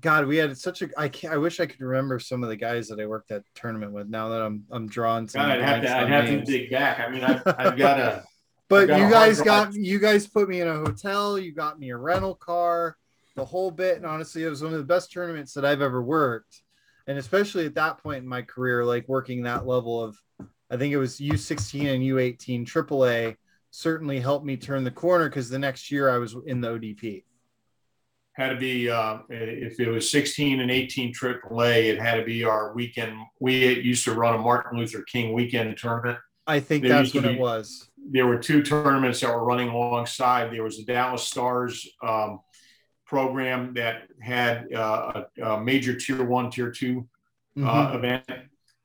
God, 0.00 0.26
we 0.26 0.36
had 0.36 0.56
such 0.56 0.82
a. 0.82 0.88
I 0.96 1.08
can't. 1.08 1.34
I 1.34 1.36
wish 1.36 1.60
I 1.60 1.66
could 1.66 1.80
remember 1.80 2.18
some 2.18 2.42
of 2.42 2.48
the 2.48 2.56
guys 2.56 2.88
that 2.88 3.00
I 3.00 3.06
worked 3.06 3.30
at 3.30 3.42
tournament 3.54 3.92
with. 3.92 4.08
Now 4.08 4.28
that 4.30 4.42
I'm 4.42 4.64
I'm 4.70 4.88
drawing 4.88 5.28
some. 5.28 5.42
God, 5.42 5.50
I'd 5.50 5.62
have 5.62 5.82
to, 5.82 5.96
I'd 5.96 6.08
have 6.08 6.26
to 6.26 6.44
dig 6.44 6.70
back. 6.70 7.00
I 7.00 7.10
mean, 7.10 7.24
I've, 7.24 7.42
I've 7.46 7.76
got 7.78 7.98
a, 7.98 8.24
But 8.68 8.88
got 8.88 8.96
you 8.96 9.02
hard 9.02 9.12
guys 9.12 9.40
got 9.40 9.74
you 9.74 9.98
guys 9.98 10.26
put 10.26 10.48
me 10.48 10.60
in 10.60 10.68
a 10.68 10.76
hotel. 10.76 11.38
You 11.38 11.52
got 11.52 11.78
me 11.78 11.90
a 11.90 11.96
rental 11.96 12.34
car, 12.34 12.96
the 13.36 13.44
whole 13.44 13.70
bit. 13.70 13.96
And 13.96 14.06
honestly, 14.06 14.44
it 14.44 14.48
was 14.48 14.62
one 14.62 14.72
of 14.72 14.78
the 14.78 14.84
best 14.84 15.12
tournaments 15.12 15.52
that 15.54 15.64
I've 15.64 15.82
ever 15.82 16.02
worked. 16.02 16.62
And 17.06 17.18
especially 17.18 17.66
at 17.66 17.74
that 17.74 17.98
point 17.98 18.22
in 18.22 18.28
my 18.28 18.42
career, 18.42 18.84
like 18.84 19.08
working 19.08 19.42
that 19.42 19.66
level 19.66 20.02
of, 20.02 20.16
I 20.70 20.76
think 20.76 20.92
it 20.92 20.98
was 20.98 21.18
U16 21.18 21.94
and 21.94 22.02
U18 22.02 22.64
AAA, 22.64 23.36
certainly 23.70 24.20
helped 24.20 24.46
me 24.46 24.56
turn 24.56 24.84
the 24.84 24.90
corner 24.90 25.28
because 25.28 25.48
the 25.48 25.58
next 25.58 25.90
year 25.90 26.08
I 26.08 26.18
was 26.18 26.36
in 26.46 26.60
the 26.60 26.68
ODP. 26.68 27.24
Had 28.40 28.48
to 28.50 28.56
be, 28.56 28.88
uh, 28.88 29.18
if 29.28 29.78
it 29.78 29.90
was 29.90 30.10
16 30.10 30.60
and 30.60 30.70
18 30.70 31.12
AAA, 31.12 31.90
it 31.90 32.00
had 32.00 32.16
to 32.16 32.24
be 32.24 32.42
our 32.42 32.72
weekend. 32.72 33.12
We 33.38 33.78
used 33.80 34.04
to 34.04 34.14
run 34.14 34.34
a 34.34 34.38
Martin 34.38 34.78
Luther 34.78 35.02
King 35.02 35.34
weekend 35.34 35.76
tournament. 35.76 36.18
I 36.46 36.60
think 36.60 36.82
There 36.82 36.90
that's 36.90 37.14
what 37.14 37.26
it 37.26 37.38
was. 37.38 37.90
There 38.10 38.26
were 38.26 38.38
two 38.38 38.62
tournaments 38.62 39.20
that 39.20 39.28
were 39.34 39.44
running 39.44 39.68
alongside. 39.68 40.52
There 40.52 40.64
was 40.64 40.78
the 40.78 40.84
Dallas 40.84 41.22
Stars 41.22 41.86
um, 42.02 42.40
program 43.06 43.74
that 43.74 44.04
had 44.22 44.72
uh, 44.72 45.24
a, 45.38 45.44
a 45.44 45.60
major 45.60 45.94
tier 45.94 46.24
one, 46.24 46.50
tier 46.50 46.70
two 46.70 47.06
Mhm. 47.58 47.66
uh, 47.66 47.98
event, 47.98 48.24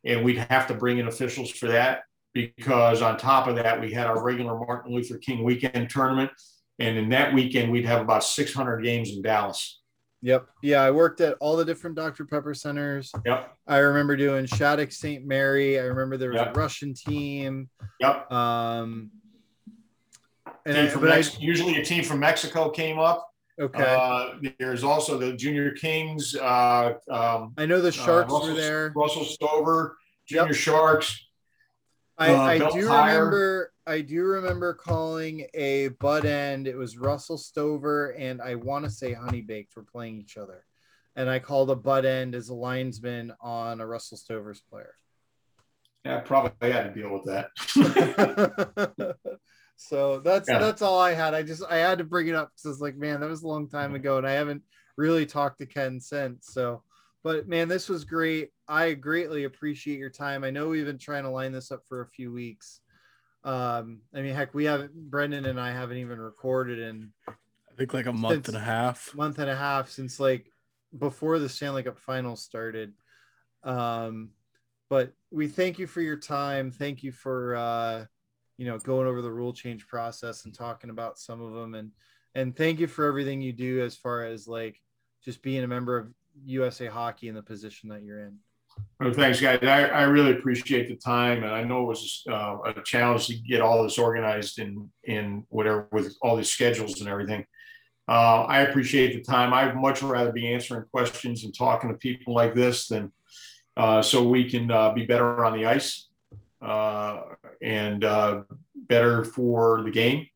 and 0.03 0.25
we'd 0.25 0.37
have 0.39 0.67
to 0.67 0.73
bring 0.73 0.97
in 0.97 1.07
officials 1.07 1.51
for 1.51 1.67
that 1.67 2.01
because 2.33 3.01
on 3.03 3.15
top 3.17 3.47
of 3.47 3.55
that, 3.57 3.79
we 3.79 3.91
had 3.93 4.07
our 4.07 4.21
regular 4.21 4.57
Martin 4.57 4.91
Luther 4.91 5.17
King 5.19 5.43
weekend 5.43 5.89
tournament, 5.89 6.31
and 6.79 6.97
in 6.97 7.09
that 7.09 7.33
weekend, 7.33 7.71
we'd 7.71 7.85
have 7.85 8.01
about 8.01 8.23
600 8.23 8.81
games 8.83 9.11
in 9.11 9.21
Dallas. 9.21 9.81
Yep. 10.21 10.47
Yeah, 10.63 10.81
I 10.81 10.89
worked 10.91 11.21
at 11.21 11.37
all 11.39 11.55
the 11.55 11.65
different 11.65 11.95
Dr. 11.95 12.25
Pepper 12.25 12.53
centers. 12.55 13.11
Yep, 13.25 13.55
I 13.67 13.77
remember 13.77 14.17
doing 14.17 14.45
Shattuck 14.47 14.91
St. 14.91 15.23
Mary. 15.25 15.79
I 15.79 15.83
remember 15.83 16.17
there 16.17 16.31
was 16.31 16.39
Yep. 16.41 16.55
a 16.57 16.59
Russian 16.59 16.93
team. 16.95 17.69
yep. 17.99 18.31
Um, 18.31 19.11
and 20.65 20.77
I, 20.77 20.95
but 20.95 21.11
I, 21.11 21.23
usually, 21.39 21.75
a 21.79 21.85
team 21.85 22.03
from 22.03 22.19
Mexico 22.19 22.69
came 22.69 22.97
up. 22.97 23.29
okay. 23.61 23.83
Uh, 23.83 24.49
there's 24.57 24.83
also 24.83 25.17
the 25.19 25.33
Junior 25.33 25.71
Kings. 25.71 26.35
Uh, 26.35 26.93
um, 27.09 27.53
I 27.57 27.67
know 27.67 27.79
the 27.79 27.91
Sharks 27.91 28.31
uh, 28.31 28.35
Russell, 28.35 28.49
were 28.49 28.59
there. 28.59 28.93
Russell 28.95 29.25
Stover, 29.25 29.95
Junior 30.27 30.47
Yep. 30.47 30.55
Sharks. 30.55 31.27
I, 32.17 32.33
uh, 32.33 32.41
I 32.41 32.57
do 32.57 32.65
remember 32.89 33.71
I 33.87 34.01
do 34.01 34.23
remember 34.23 34.73
calling 34.73 35.45
a 35.53 35.89
butt 35.99 36.25
end. 36.25 36.67
It 36.67 36.75
was 36.75 36.97
Russell 36.97 37.37
Stover 37.37 38.09
and 38.11 38.41
I 38.41 38.55
want 38.55 38.85
to 38.85 38.91
say 38.91 39.13
Honey 39.13 39.41
Baked 39.41 39.75
were 39.75 39.83
playing 39.83 40.17
each 40.17 40.37
other, 40.37 40.65
and 41.15 41.29
I 41.29 41.39
called 41.39 41.69
a 41.69 41.75
butt 41.75 42.05
end 42.05 42.33
as 42.35 42.49
a 42.49 42.55
linesman 42.55 43.33
on 43.39 43.81
a 43.81 43.87
Russell 43.87 44.17
Stover's 44.17 44.61
player. 44.61 44.95
Yeah, 46.03 46.19
probably 46.19 46.71
had 46.71 46.93
to 46.93 46.99
deal 46.99 47.11
with 47.11 47.25
that. 47.25 47.49
so 49.75 50.19
that's 50.19 50.47
Yeah. 50.47 50.59
that's 50.59 50.81
all 50.81 50.99
I 50.99 51.13
had. 51.13 51.33
I 51.33 51.43
just 51.43 51.63
I 51.69 51.77
had 51.77 51.97
to 51.97 52.03
bring 52.03 52.27
it 52.27 52.35
up 52.35 52.51
because 52.51 52.73
it's 52.73 52.81
like, 52.81 52.95
man, 52.95 53.19
that 53.21 53.29
was 53.29 53.43
a 53.43 53.47
long 53.47 53.67
time 53.67 53.89
mm-hmm. 53.89 53.95
ago, 53.95 54.17
and 54.17 54.27
I 54.27 54.31
haven't 54.31 54.61
really 54.97 55.25
talked 55.25 55.59
to 55.59 55.65
Ken 55.65 55.99
since. 55.99 56.47
So, 56.47 56.83
but 57.23 57.47
man, 57.47 57.67
this 57.67 57.89
was 57.89 58.05
great. 58.05 58.49
I 58.67 58.93
greatly 58.93 59.45
appreciate 59.45 59.99
your 59.99 60.09
time. 60.09 60.43
I 60.43 60.51
know 60.51 60.69
we've 60.69 60.85
been 60.85 60.97
trying 60.97 61.23
to 61.23 61.29
line 61.29 61.51
this 61.51 61.71
up 61.71 61.81
for 61.87 62.01
a 62.01 62.07
few 62.07 62.31
weeks. 62.31 62.81
Um, 63.45 64.01
I 64.13 64.21
mean, 64.21 64.33
heck, 64.33 64.53
we 64.53 64.65
haven't 64.65 64.93
Brendan 64.93 65.45
and 65.45 65.59
I 65.59 65.71
haven't 65.71 65.97
even 65.97 66.19
recorded 66.19 66.79
in 66.79 67.11
I 67.27 67.77
think 67.77 67.93
like 67.93 68.07
a 68.07 68.13
month 68.13 68.47
and 68.47 68.57
a 68.57 68.59
half. 68.59 69.13
month 69.15 69.37
and 69.37 69.49
a 69.49 69.55
half 69.55 69.89
since 69.89 70.19
like 70.19 70.47
before 70.97 71.37
the 71.39 71.47
Stanley 71.47 71.83
Cup 71.83 71.99
Finals 71.99 72.41
started. 72.41 72.93
Um, 73.63 74.31
but 74.89 75.13
we 75.29 75.47
thank 75.47 75.77
you 75.77 75.85
for 75.85 76.01
your 76.01 76.17
time. 76.17 76.71
Thank 76.71 77.03
you 77.03 77.11
for 77.11 77.55
uh, 77.55 78.05
you 78.57 78.65
know 78.65 78.79
going 78.79 79.07
over 79.07 79.21
the 79.21 79.31
rule 79.31 79.53
change 79.53 79.87
process 79.87 80.45
and 80.45 80.53
talking 80.53 80.89
about 80.89 81.19
some 81.19 81.41
of 81.41 81.53
them, 81.53 81.75
and 81.75 81.91
and 82.33 82.55
thank 82.55 82.79
you 82.79 82.87
for 82.87 83.05
everything 83.05 83.41
you 83.41 83.53
do 83.53 83.83
as 83.83 83.95
far 83.95 84.25
as 84.25 84.47
like 84.47 84.81
just 85.23 85.41
being 85.41 85.63
a 85.63 85.67
member 85.67 85.97
of 85.97 86.13
USA 86.45 86.87
Hockey 86.87 87.27
in 87.27 87.35
the 87.35 87.43
position 87.43 87.89
that 87.89 88.03
you're 88.03 88.21
in. 88.21 88.37
Well, 88.99 89.11
thanks, 89.11 89.41
guys. 89.41 89.59
I, 89.61 89.87
I 89.87 90.03
really 90.03 90.31
appreciate 90.31 90.87
the 90.87 90.95
time, 90.95 91.43
and 91.43 91.51
I 91.51 91.63
know 91.63 91.83
it 91.83 91.87
was 91.87 92.23
uh, 92.29 92.57
a 92.65 92.81
challenge 92.81 93.27
to 93.27 93.35
get 93.35 93.59
all 93.59 93.83
this 93.83 93.97
organized 93.97 94.57
in 94.57 94.89
in 95.03 95.43
whatever 95.49 95.87
with 95.91 96.15
all 96.21 96.37
these 96.37 96.49
schedules 96.49 97.01
and 97.01 97.09
everything. 97.09 97.45
Uh, 98.07 98.43
I 98.43 98.61
appreciate 98.61 99.13
the 99.13 99.21
time. 99.21 99.53
I'd 99.53 99.75
much 99.75 100.01
rather 100.01 100.31
be 100.31 100.53
answering 100.53 100.85
questions 100.91 101.43
and 101.43 101.53
talking 101.53 101.89
to 101.89 101.97
people 101.97 102.33
like 102.33 102.55
this 102.55 102.87
than 102.87 103.11
uh, 103.75 104.01
so 104.01 104.23
we 104.23 104.49
can 104.49 104.71
uh, 104.71 104.93
be 104.93 105.05
better 105.05 105.43
on 105.43 105.57
the 105.57 105.65
ice 105.65 106.07
uh, 106.61 107.21
and 107.61 108.03
uh, 108.03 108.43
better 108.75 109.25
for 109.25 109.83
the 109.83 109.91
game. 109.91 110.27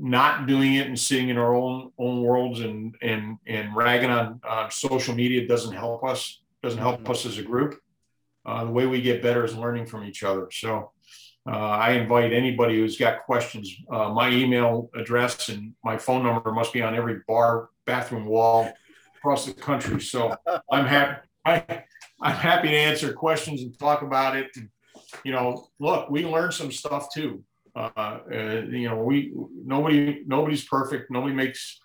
Not 0.00 0.46
doing 0.46 0.74
it 0.74 0.86
and 0.86 0.98
sitting 0.98 1.28
in 1.28 1.38
our 1.38 1.54
own 1.54 1.90
own 1.98 2.22
worlds 2.22 2.60
and 2.60 2.94
and 3.02 3.36
and 3.46 3.74
ragging 3.74 4.10
on 4.10 4.40
social 4.70 5.12
media 5.12 5.46
doesn't 5.46 5.74
help 5.74 6.04
us 6.04 6.40
doesn't 6.62 6.78
help 6.80 7.08
us 7.08 7.26
as 7.26 7.38
a 7.38 7.42
group. 7.42 7.78
Uh, 8.44 8.64
the 8.64 8.70
way 8.70 8.86
we 8.86 9.02
get 9.02 9.22
better 9.22 9.44
is 9.44 9.54
learning 9.56 9.86
from 9.86 10.04
each 10.04 10.22
other. 10.22 10.48
So 10.50 10.92
uh, 11.46 11.50
I 11.50 11.92
invite 11.92 12.32
anybody 12.32 12.76
who's 12.76 12.98
got 12.98 13.24
questions. 13.24 13.74
Uh, 13.90 14.10
my 14.10 14.30
email 14.30 14.90
address 14.94 15.48
and 15.48 15.74
my 15.84 15.96
phone 15.96 16.22
number 16.22 16.52
must 16.52 16.72
be 16.72 16.82
on 16.82 16.94
every 16.94 17.20
bar, 17.26 17.70
bathroom 17.86 18.26
wall 18.26 18.72
across 19.16 19.46
the 19.46 19.52
country. 19.52 20.00
So 20.00 20.36
I'm 20.70 20.86
happy. 20.86 21.26
I, 21.44 21.84
I'm 22.20 22.34
happy 22.34 22.68
to 22.68 22.76
answer 22.76 23.12
questions 23.12 23.62
and 23.62 23.78
talk 23.78 24.02
about 24.02 24.36
it. 24.36 24.48
And, 24.56 24.68
you 25.24 25.32
know, 25.32 25.68
look, 25.78 26.10
we 26.10 26.26
learned 26.26 26.54
some 26.54 26.72
stuff 26.72 27.12
too. 27.12 27.44
Uh, 27.74 27.90
uh, 27.96 28.62
you 28.68 28.88
know, 28.88 28.96
we 28.96 29.32
nobody 29.64 30.24
nobody's 30.26 30.64
perfect. 30.64 31.10
Nobody 31.10 31.34
makes 31.34 31.78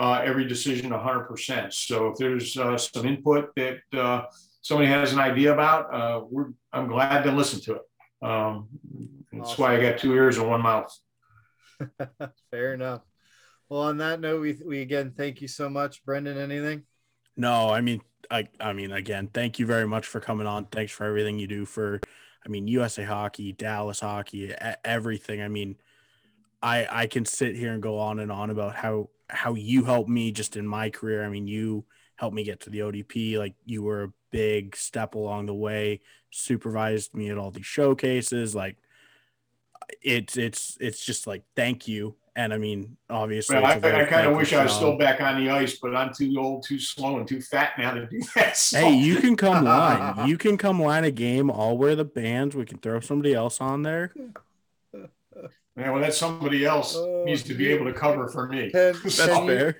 uh, 0.00 0.22
every 0.24 0.46
decision 0.46 0.90
100%. 0.90 1.72
So 1.72 2.08
if 2.08 2.16
there's 2.16 2.56
uh, 2.56 2.78
some 2.78 3.06
input 3.06 3.54
that 3.56 3.80
uh, 3.92 4.24
somebody 4.62 4.88
has 4.88 5.12
an 5.12 5.18
idea 5.18 5.52
about, 5.52 5.94
uh, 5.94 6.24
we're, 6.28 6.52
I'm 6.72 6.88
glad 6.88 7.22
to 7.24 7.32
listen 7.32 7.60
to 7.62 7.74
it. 7.74 7.82
Um, 8.22 8.68
that's 9.30 9.58
why 9.58 9.76
I 9.76 9.80
got 9.80 9.98
two 9.98 10.14
ears 10.14 10.38
and 10.38 10.48
one 10.48 10.62
mouth. 10.62 10.98
Fair 12.50 12.72
enough. 12.74 13.02
Well, 13.68 13.82
on 13.82 13.98
that 13.98 14.20
note, 14.20 14.40
we 14.40 14.58
we 14.66 14.80
again 14.80 15.12
thank 15.16 15.40
you 15.40 15.48
so 15.48 15.70
much, 15.70 16.04
Brendan. 16.04 16.36
Anything? 16.36 16.82
No, 17.36 17.70
I 17.70 17.80
mean, 17.80 18.02
I, 18.30 18.48
I 18.58 18.72
mean, 18.72 18.92
again, 18.92 19.30
thank 19.32 19.58
you 19.58 19.66
very 19.66 19.86
much 19.86 20.06
for 20.06 20.20
coming 20.20 20.46
on. 20.46 20.66
Thanks 20.66 20.92
for 20.92 21.04
everything 21.04 21.38
you 21.38 21.46
do 21.46 21.64
for, 21.64 22.00
I 22.44 22.48
mean, 22.48 22.66
USA 22.68 23.04
Hockey, 23.04 23.52
Dallas 23.52 24.00
Hockey, 24.00 24.52
everything. 24.84 25.40
I 25.40 25.48
mean, 25.48 25.76
I 26.62 26.86
I 26.90 27.06
can 27.06 27.24
sit 27.24 27.54
here 27.54 27.72
and 27.72 27.82
go 27.82 27.98
on 27.98 28.18
and 28.18 28.32
on 28.32 28.50
about 28.50 28.74
how 28.74 29.08
how 29.30 29.54
you 29.54 29.84
helped 29.84 30.10
me 30.10 30.32
just 30.32 30.56
in 30.56 30.66
my 30.66 30.90
career. 30.90 31.24
I 31.24 31.28
mean, 31.28 31.46
you 31.46 31.84
helped 32.16 32.34
me 32.34 32.44
get 32.44 32.60
to 32.60 32.70
the 32.70 32.80
ODP. 32.80 33.38
Like 33.38 33.54
you 33.64 33.82
were 33.82 34.04
a 34.04 34.12
big 34.30 34.76
step 34.76 35.14
along 35.14 35.46
the 35.46 35.54
way. 35.54 36.00
Supervised 36.30 37.14
me 37.14 37.30
at 37.30 37.38
all 37.38 37.50
these 37.50 37.66
showcases. 37.66 38.54
Like 38.54 38.76
it's 40.02 40.36
it's 40.36 40.76
it's 40.80 41.04
just 41.04 41.26
like 41.26 41.42
thank 41.56 41.88
you. 41.88 42.16
And 42.36 42.54
I 42.54 42.58
mean, 42.58 42.96
obviously, 43.10 43.56
Well, 43.56 43.66
I, 43.66 43.78
very 43.78 43.94
I 43.94 44.04
kind 44.04 44.26
of 44.26 44.26
thankless 44.26 44.50
wish 44.50 44.52
I 44.52 44.62
was 44.62 44.72
still 44.72 44.96
back 44.96 45.20
on 45.20 45.42
the 45.42 45.50
ice, 45.50 45.78
but 45.82 45.96
I'm 45.96 46.14
too 46.14 46.32
old, 46.38 46.64
too 46.64 46.78
slow, 46.78 47.18
and 47.18 47.26
too 47.26 47.42
fat 47.42 47.72
now 47.76 47.92
to 47.92 48.06
do 48.06 48.20
that. 48.36 48.56
So. 48.56 48.78
Hey, 48.78 48.94
you 48.94 49.16
can 49.16 49.36
come 49.36 49.64
line. 49.64 50.28
You 50.28 50.38
can 50.38 50.56
come 50.56 50.80
line 50.80 51.02
a 51.04 51.10
game. 51.10 51.50
I'll 51.50 51.76
wear 51.76 51.96
the 51.96 52.04
bands. 52.04 52.54
We 52.54 52.64
can 52.64 52.78
throw 52.78 53.00
somebody 53.00 53.34
else 53.34 53.60
on 53.60 53.82
there. 53.82 54.12
Hmm. 54.16 54.28
Yeah, 55.76 55.90
well, 55.90 56.00
that 56.00 56.14
somebody 56.14 56.64
else 56.64 56.96
Oh, 56.96 57.24
needs 57.24 57.42
to 57.44 57.54
be 57.54 57.68
able 57.68 57.86
to 57.86 57.92
cover 57.92 58.28
for 58.28 58.48
me. 58.48 58.70
Ken, 58.70 58.94
That's 59.02 59.24
Ken, 59.24 59.44
you, 59.46 59.48
fair. 59.48 59.76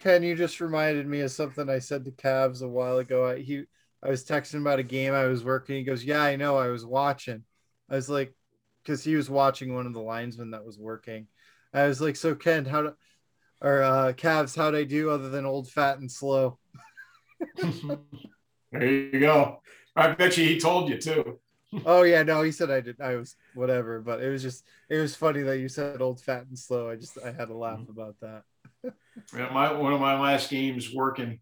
Ken, 0.00 0.22
you 0.22 0.34
just 0.34 0.60
reminded 0.60 1.06
me 1.06 1.20
of 1.20 1.30
something 1.30 1.68
I 1.68 1.78
said 1.78 2.04
to 2.04 2.10
Cavs 2.10 2.62
a 2.62 2.68
while 2.68 2.98
ago. 2.98 3.26
I, 3.26 3.40
he, 3.40 3.64
I 4.02 4.08
was 4.08 4.24
texting 4.24 4.60
about 4.60 4.78
a 4.78 4.82
game 4.84 5.12
I 5.12 5.26
was 5.26 5.44
working. 5.44 5.76
He 5.76 5.84
goes, 5.84 6.04
"Yeah, 6.04 6.22
I 6.22 6.36
know. 6.36 6.56
I 6.56 6.68
was 6.68 6.84
watching." 6.84 7.44
I 7.90 7.96
was 7.96 8.08
like, 8.08 8.34
because 8.82 9.04
he 9.04 9.14
was 9.14 9.30
watching 9.30 9.74
one 9.74 9.86
of 9.86 9.92
the 9.92 10.00
linesmen 10.00 10.50
that 10.52 10.64
was 10.64 10.78
working. 10.78 11.26
I 11.72 11.86
was 11.86 12.00
like, 12.00 12.16
"So 12.16 12.34
Ken, 12.34 12.64
how 12.64 12.82
do, 12.82 12.92
or 13.60 13.82
uh, 13.82 14.12
Cavs, 14.12 14.56
how'd 14.56 14.74
I 14.74 14.84
do 14.84 15.10
other 15.10 15.28
than 15.28 15.44
old, 15.46 15.70
fat, 15.70 15.98
and 15.98 16.10
slow?" 16.10 16.58
there 18.72 18.86
you 18.86 19.20
go. 19.20 19.60
I 19.94 20.12
bet 20.12 20.36
you 20.36 20.44
he 20.44 20.58
told 20.58 20.88
you 20.88 20.98
too. 20.98 21.38
Oh 21.84 22.02
yeah, 22.02 22.22
no, 22.22 22.42
he 22.42 22.52
said 22.52 22.70
I 22.70 22.80
did. 22.80 23.00
I 23.00 23.16
was 23.16 23.36
whatever, 23.54 24.00
but 24.00 24.22
it 24.22 24.30
was 24.30 24.42
just 24.42 24.64
it 24.88 24.98
was 24.98 25.16
funny 25.16 25.42
that 25.42 25.58
you 25.58 25.68
said 25.68 26.00
old, 26.00 26.20
fat, 26.20 26.46
and 26.46 26.58
slow. 26.58 26.90
I 26.90 26.96
just 26.96 27.18
I 27.24 27.32
had 27.32 27.48
a 27.48 27.56
laugh 27.56 27.80
about 27.88 28.16
that. 28.20 28.42
Yeah, 29.36 29.50
my 29.52 29.72
one 29.72 29.92
of 29.92 30.00
my 30.00 30.18
last 30.18 30.50
games 30.50 30.94
working, 30.94 31.40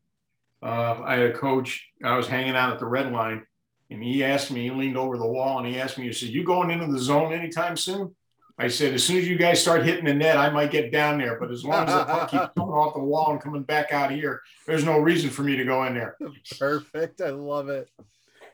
uh, 0.63 1.01
I 1.05 1.17
had 1.17 1.31
a 1.31 1.33
coach. 1.33 1.89
I 2.03 2.17
was 2.17 2.27
hanging 2.27 2.57
out 2.57 2.73
at 2.73 2.79
the 2.79 2.87
red 2.87 3.13
line, 3.13 3.45
and 3.91 4.03
he 4.03 4.25
asked 4.25 4.51
me. 4.51 4.63
He 4.63 4.71
leaned 4.71 4.97
over 4.97 5.19
the 5.19 5.27
wall 5.27 5.59
and 5.59 5.67
he 5.67 5.79
asked 5.81 5.99
me. 5.99 6.07
He 6.07 6.13
said, 6.13 6.31
"You 6.31 6.45
going 6.45 6.71
into 6.71 6.87
the 6.87 6.99
zone 6.99 7.33
anytime 7.33 7.77
soon?" 7.77 8.15
I 8.57 8.69
said, 8.69 8.95
"As 8.95 9.05
soon 9.05 9.19
as 9.19 9.29
you 9.29 9.37
guys 9.37 9.61
start 9.61 9.85
hitting 9.85 10.05
the 10.05 10.15
net, 10.15 10.39
I 10.39 10.49
might 10.51 10.71
get 10.71 10.93
down 10.93 11.19
there. 11.19 11.39
But 11.39 11.51
as 11.51 11.65
long 11.65 11.87
as 11.89 11.95
the 11.95 12.05
puck 12.05 12.31
keeps 12.31 12.49
coming 12.57 12.73
off 12.75 12.95
the 12.95 13.01
wall 13.01 13.33
and 13.33 13.41
coming 13.41 13.65
back 13.65 13.93
out 13.93 14.11
here, 14.11 14.41
there's 14.67 14.85
no 14.85 14.99
reason 14.99 15.29
for 15.29 15.43
me 15.43 15.57
to 15.57 15.65
go 15.65 15.85
in 15.85 15.95
there." 15.95 16.17
Perfect. 16.59 17.21
I 17.21 17.31
love 17.31 17.69
it. 17.69 17.91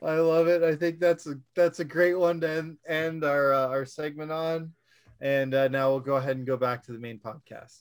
I 0.02 0.14
love 0.14 0.48
it. 0.48 0.62
I 0.62 0.76
think 0.76 0.98
that's 0.98 1.26
a 1.26 1.34
that's 1.54 1.80
a 1.80 1.84
great 1.84 2.14
one 2.14 2.40
to 2.40 2.48
end, 2.48 2.78
end 2.88 3.24
our 3.24 3.52
uh, 3.52 3.68
our 3.68 3.84
segment 3.84 4.32
on. 4.32 4.72
And 5.20 5.54
uh, 5.54 5.68
now 5.68 5.90
we'll 5.90 6.00
go 6.00 6.16
ahead 6.16 6.38
and 6.38 6.46
go 6.46 6.56
back 6.56 6.84
to 6.84 6.92
the 6.92 6.98
main 6.98 7.18
podcast. 7.18 7.78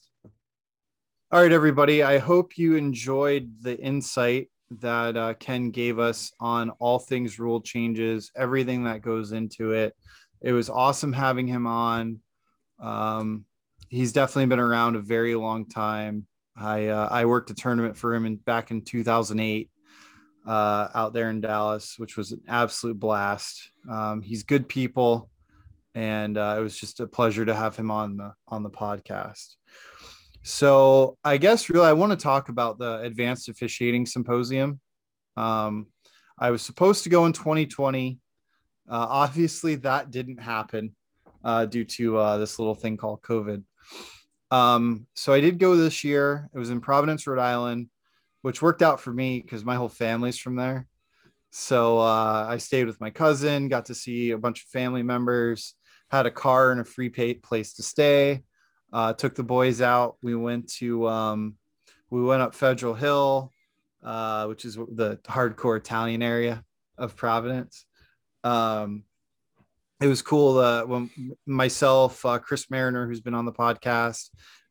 All 1.32 1.42
right, 1.42 1.52
everybody. 1.52 2.04
I 2.04 2.18
hope 2.18 2.58
you 2.58 2.76
enjoyed 2.76 3.52
the 3.62 3.80
insight 3.80 4.50
that 4.82 5.16
uh, 5.16 5.34
Ken 5.36 5.72
gave 5.72 5.98
us 5.98 6.32
on 6.40 6.72
all 6.72 7.00
things 7.00 7.40
rule 7.40 7.62
changes, 7.62 8.32
everything 8.36 8.84
that 8.84 9.02
goes 9.02 9.32
into 9.32 9.72
it. 9.72 9.96
It 10.42 10.52
was 10.52 10.70
awesome 10.70 11.14
having 11.14 11.48
him 11.48 11.68
on. 11.68 12.20
Um, 12.82 13.46
he's 13.90 14.12
definitely 14.12 14.48
been 14.48 14.60
around 14.60 14.96
a 14.96 15.02
very 15.02 15.36
long 15.36 15.68
time. 15.68 16.28
I 16.58 16.88
uh, 16.88 17.08
I 17.10 17.26
worked 17.26 17.52
a 17.52 17.56
tournament 17.56 17.96
for 17.96 18.14
him 18.14 18.26
in 18.26 18.36
back 18.36 18.72
in 18.72 18.84
2008 18.84 19.70
uh, 20.50 20.90
out 20.96 21.14
there 21.14 21.30
in 21.30 21.42
Dallas, 21.42 22.00
which 22.00 22.18
was 22.18 22.32
an 22.32 22.42
absolute 22.48 23.00
blast. 23.00 23.70
Um, 23.88 24.24
he's 24.24 24.42
good 24.42 24.68
people, 24.68 25.30
and 25.94 26.36
uh, 26.40 26.56
it 26.58 26.62
was 26.62 26.76
just 26.76 27.00
a 27.00 27.08
pleasure 27.08 27.46
to 27.46 27.54
have 27.54 27.76
him 27.76 27.92
on 27.92 28.18
the 28.18 28.34
on 28.48 28.64
the 28.64 28.70
podcast. 28.72 29.56
So 30.42 31.20
I 31.24 31.38
guess 31.38 31.70
really 31.70 31.86
I 31.86 31.94
want 31.94 32.14
to 32.14 32.18
talk 32.18 32.50
about 32.50 32.80
the 32.80 33.00
Advanced 33.02 33.48
Officiating 33.48 34.08
Symposium. 34.08 34.80
Um, 35.38 35.86
I 36.40 36.50
was 36.50 36.64
supposed 36.64 37.04
to 37.04 37.10
go 37.10 37.28
in 37.28 37.34
2020. 37.34 38.18
Uh, 38.90 39.08
obviously, 39.08 39.76
that 39.76 40.10
didn't 40.10 40.42
happen 40.42 40.96
uh, 41.44 41.68
due 41.68 41.86
to 41.86 42.18
uh, 42.18 42.38
this 42.40 42.58
little 42.58 42.74
thing 42.74 42.98
called 42.98 43.22
COVID. 43.22 43.64
Um, 44.50 45.06
so 45.14 45.32
I 45.32 45.42
did 45.42 45.60
go 45.60 45.76
this 45.76 46.04
year. 46.04 46.50
It 46.56 46.58
was 46.58 46.72
in 46.72 46.82
Providence, 46.82 47.28
Rhode 47.28 47.40
Island 47.40 47.90
which 48.42 48.62
worked 48.62 48.82
out 48.82 49.00
for 49.00 49.12
me 49.12 49.42
because 49.42 49.66
my 49.66 49.76
whole 49.76 49.90
family's 49.90 50.38
from 50.38 50.56
there. 50.56 50.88
So 51.52 52.00
uh, 52.00 52.46
I 52.48 52.58
stayed 52.58 52.86
with 52.86 53.02
my 53.02 53.10
cousin, 53.10 53.70
got 53.70 53.86
to 53.86 53.96
see 53.96 54.32
a 54.32 54.38
bunch 54.38 54.64
of 54.64 54.70
family 54.70 55.04
members, 55.04 55.76
had 56.12 56.26
a 56.26 56.32
car 56.32 56.72
and 56.72 56.82
a 56.82 56.86
free 56.86 57.10
place 57.10 57.74
to 57.74 57.84
stay. 57.84 58.44
Uh, 58.92 59.14
took 59.14 59.36
the 59.36 59.44
boys 59.44 59.82
out. 59.82 60.18
We 60.24 60.36
went 60.36 60.72
to 60.74 61.08
um, 61.08 61.56
we 62.10 62.24
went 62.24 62.42
up 62.42 62.56
Federal 62.56 62.96
Hill, 62.96 63.54
uh, 64.04 64.46
which 64.48 64.66
is 64.66 64.76
the 64.76 65.20
hardcore 65.26 65.78
Italian 65.78 66.24
area 66.24 66.64
of 66.98 67.16
Providence. 67.16 67.86
Um, 68.44 69.04
it 70.02 70.08
was 70.08 70.22
cool 70.22 70.58
uh, 70.58 70.86
when 70.86 71.10
myself, 71.46 72.26
uh, 72.26 72.40
Chris 72.40 72.72
Mariner, 72.72 73.06
who's 73.06 73.22
been 73.22 73.34
on 73.34 73.46
the 73.46 73.52
podcast, 73.52 74.30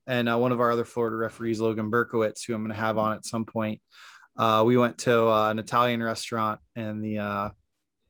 and 0.09 0.28
uh, 0.28 0.39
one 0.39 0.51
of 0.52 0.60
our 0.60 0.72
other 0.72 0.86
Florida 0.86 1.16
referees, 1.16 1.60
Logan 1.60 1.90
Berkowitz, 1.90 2.44
who 2.44 2.55
I'm 2.55 2.62
going 2.62 2.74
to 2.74 2.80
have 2.80 2.97
on 2.97 3.12
at 3.12 3.26
some 3.26 3.44
point. 3.44 3.80
Uh, 4.36 4.64
we 4.66 4.76
went 4.76 4.98
to 4.98 5.28
uh, 5.28 5.51
an 5.51 5.59
Italian 5.59 6.02
restaurant, 6.02 6.60
and 6.74 7.05
the 7.05 7.18
uh, 7.18 7.51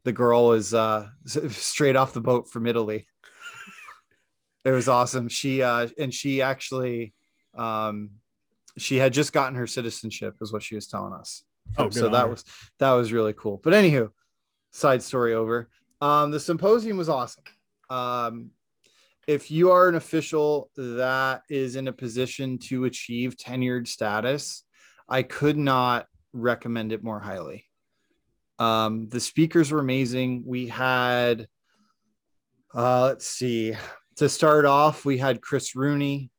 the 0.04 0.12
girl 0.12 0.48
was 0.48 0.72
uh, 0.72 1.08
straight 1.26 1.96
off 1.96 2.12
the 2.12 2.20
boat 2.20 2.48
from 2.48 2.66
Italy. 2.66 3.06
it 4.64 4.70
was 4.70 4.88
awesome. 4.88 5.28
She 5.28 5.60
uh, 5.60 5.88
and 5.98 6.14
she 6.14 6.40
actually 6.40 7.14
um, 7.56 8.10
she 8.78 8.96
had 8.96 9.12
just 9.12 9.32
gotten 9.32 9.56
her 9.56 9.66
citizenship, 9.66 10.36
is 10.40 10.52
what 10.52 10.62
she 10.62 10.76
was 10.76 10.86
telling 10.86 11.12
us. 11.12 11.42
Oh, 11.76 11.90
so 11.90 12.08
that 12.10 12.22
her. 12.22 12.28
was 12.28 12.44
that 12.78 12.92
was 12.92 13.12
really 13.12 13.32
cool. 13.32 13.60
But 13.62 13.72
anywho, 13.72 14.10
side 14.70 15.02
story 15.02 15.34
over. 15.34 15.68
Um, 16.00 16.30
the 16.30 16.38
symposium 16.38 16.96
was 16.96 17.08
awesome. 17.08 17.42
Um, 17.90 18.50
if 19.28 19.50
you 19.50 19.70
are 19.70 19.90
an 19.90 19.94
official 19.94 20.70
that 20.74 21.42
is 21.50 21.76
in 21.76 21.86
a 21.86 21.92
position 21.92 22.56
to 22.56 22.86
achieve 22.86 23.36
tenured 23.36 23.86
status, 23.86 24.64
I 25.06 25.22
could 25.22 25.59
not 25.59 26.06
recommend 26.32 26.92
it 26.92 27.05
more 27.05 27.20
highly. 27.20 27.66
Um, 28.59 29.06
the 29.10 29.20
speakers 29.20 29.70
were 29.70 29.80
amazing. 29.80 30.44
We 30.46 30.66
had, 30.66 31.46
uh, 32.74 33.02
let's 33.02 33.26
see, 33.26 33.74
to 34.16 34.30
start 34.30 34.64
off, 34.64 35.05
we 35.05 35.18
had 35.18 35.42
Chris 35.42 35.76
Rooney, 35.76 36.30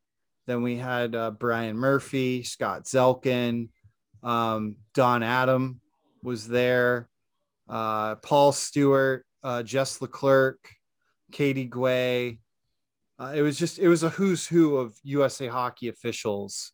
then 0.48 0.64
we 0.64 0.76
had 0.76 1.16
uh, 1.16 1.30
Brian 1.30 1.78
Murphy, 1.78 2.42
Scott 2.42 2.86
Zelkin, 2.86 3.70
um, 4.24 4.78
Don 4.96 5.22
Adam 5.22 5.80
was 6.24 6.48
there, 6.48 7.08
uh, 7.70 8.16
Paul 8.16 8.52
Stewart, 8.52 9.28
uh, 9.44 9.62
Jess 9.62 10.02
Leclerc, 10.02 10.58
Katie 11.32 11.70
Guay. 11.70 12.40
Uh, 13.20 13.34
it 13.36 13.42
was 13.42 13.58
just 13.58 13.80
it 13.80 13.90
was 13.90 14.04
a 14.04 14.10
who's 14.10 14.48
who 14.48 14.78
of 14.78 14.96
USA 15.04 15.48
hockey 15.48 15.90
officials. 15.90 16.72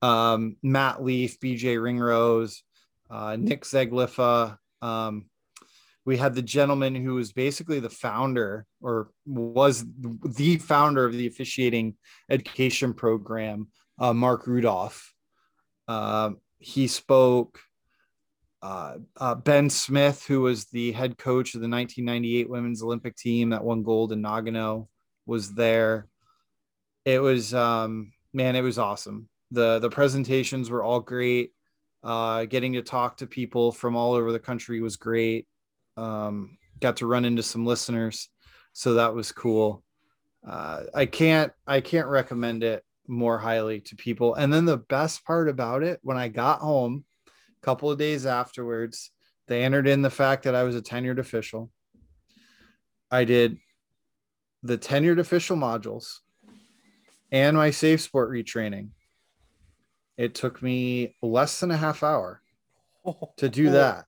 Um, 0.00 0.56
Matt 0.62 1.02
Leaf, 1.02 1.38
BJ 1.40 1.82
Ringrose, 1.82 2.62
uh, 3.10 3.36
Nick 3.38 3.64
Zegliffa. 3.64 4.56
Um, 4.80 5.26
we 6.06 6.16
had 6.16 6.34
the 6.34 6.42
gentleman 6.42 6.94
who 6.94 7.14
was 7.14 7.32
basically 7.32 7.80
the 7.80 7.90
founder 7.90 8.66
or 8.82 9.10
was 9.26 9.84
the 9.96 10.56
founder 10.58 11.04
of 11.04 11.12
the 11.12 11.26
officiating 11.26 11.96
education 12.30 12.92
program, 12.92 13.68
uh, 13.98 14.12
Mark 14.12 14.46
Rudolph. 14.46 15.12
Um, 15.88 16.38
he 16.58 16.86
spoke. 16.86 17.60
Uh, 18.62 18.96
uh, 19.18 19.34
ben 19.34 19.68
Smith, 19.68 20.24
who 20.26 20.40
was 20.40 20.64
the 20.66 20.90
head 20.92 21.18
coach 21.18 21.54
of 21.54 21.60
the 21.60 21.68
1998 21.68 22.48
women's 22.48 22.82
Olympic 22.82 23.14
team 23.14 23.50
that 23.50 23.62
won 23.62 23.82
gold 23.82 24.10
in 24.10 24.22
Nagano, 24.22 24.88
was 25.26 25.54
there. 25.54 26.06
It 27.04 27.20
was 27.20 27.54
um, 27.54 28.12
man, 28.32 28.56
it 28.56 28.62
was 28.62 28.78
awesome. 28.78 29.28
the 29.50 29.78
The 29.78 29.90
presentations 29.90 30.70
were 30.70 30.82
all 30.82 31.00
great. 31.00 31.52
Uh, 32.02 32.44
getting 32.44 32.74
to 32.74 32.82
talk 32.82 33.16
to 33.16 33.26
people 33.26 33.72
from 33.72 33.96
all 33.96 34.12
over 34.12 34.30
the 34.30 34.38
country 34.38 34.80
was 34.80 34.96
great. 34.96 35.46
Um, 35.96 36.58
got 36.80 36.98
to 36.98 37.06
run 37.06 37.24
into 37.24 37.42
some 37.42 37.64
listeners, 37.64 38.28
so 38.72 38.94
that 38.94 39.14
was 39.14 39.32
cool. 39.32 39.82
Uh, 40.46 40.82
I 40.94 41.06
can't 41.06 41.52
I 41.66 41.80
can't 41.80 42.08
recommend 42.08 42.62
it 42.62 42.84
more 43.06 43.38
highly 43.38 43.80
to 43.80 43.96
people. 43.96 44.34
And 44.34 44.52
then 44.52 44.64
the 44.64 44.78
best 44.78 45.24
part 45.24 45.48
about 45.48 45.82
it, 45.82 46.00
when 46.02 46.16
I 46.16 46.28
got 46.28 46.60
home, 46.60 47.04
a 47.26 47.64
couple 47.64 47.90
of 47.90 47.98
days 47.98 48.26
afterwards, 48.26 49.10
they 49.46 49.62
entered 49.62 49.86
in 49.86 50.02
the 50.02 50.10
fact 50.10 50.44
that 50.44 50.54
I 50.54 50.62
was 50.62 50.76
a 50.76 50.82
tenured 50.82 51.18
official. 51.18 51.70
I 53.10 53.24
did 53.24 53.58
the 54.64 54.78
tenured 54.78 55.18
official 55.18 55.58
modules 55.58 56.20
and 57.30 57.56
my 57.56 57.70
safe 57.70 58.00
sport 58.00 58.30
retraining. 58.30 58.88
It 60.16 60.34
took 60.34 60.62
me 60.62 61.16
less 61.22 61.60
than 61.60 61.70
a 61.70 61.76
half 61.76 62.02
hour 62.02 62.40
to 63.36 63.48
do 63.48 63.70
that. 63.70 64.06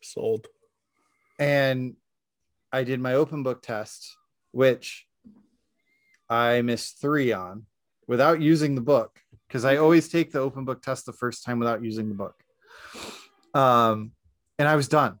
Sold. 0.00 0.46
And 1.40 1.96
I 2.72 2.84
did 2.84 3.00
my 3.00 3.14
open 3.14 3.42
book 3.42 3.60
test, 3.60 4.16
which 4.52 5.06
I 6.30 6.62
missed 6.62 7.00
three 7.00 7.32
on 7.32 7.66
without 8.06 8.40
using 8.40 8.76
the 8.76 8.80
book 8.80 9.18
because 9.48 9.64
I 9.64 9.78
always 9.78 10.08
take 10.08 10.30
the 10.30 10.40
open 10.40 10.64
book 10.64 10.82
test 10.82 11.04
the 11.04 11.12
first 11.12 11.44
time 11.44 11.58
without 11.58 11.82
using 11.82 12.08
the 12.08 12.14
book. 12.14 12.34
Um, 13.54 14.12
and 14.58 14.68
I 14.68 14.76
was 14.76 14.86
done. 14.86 15.18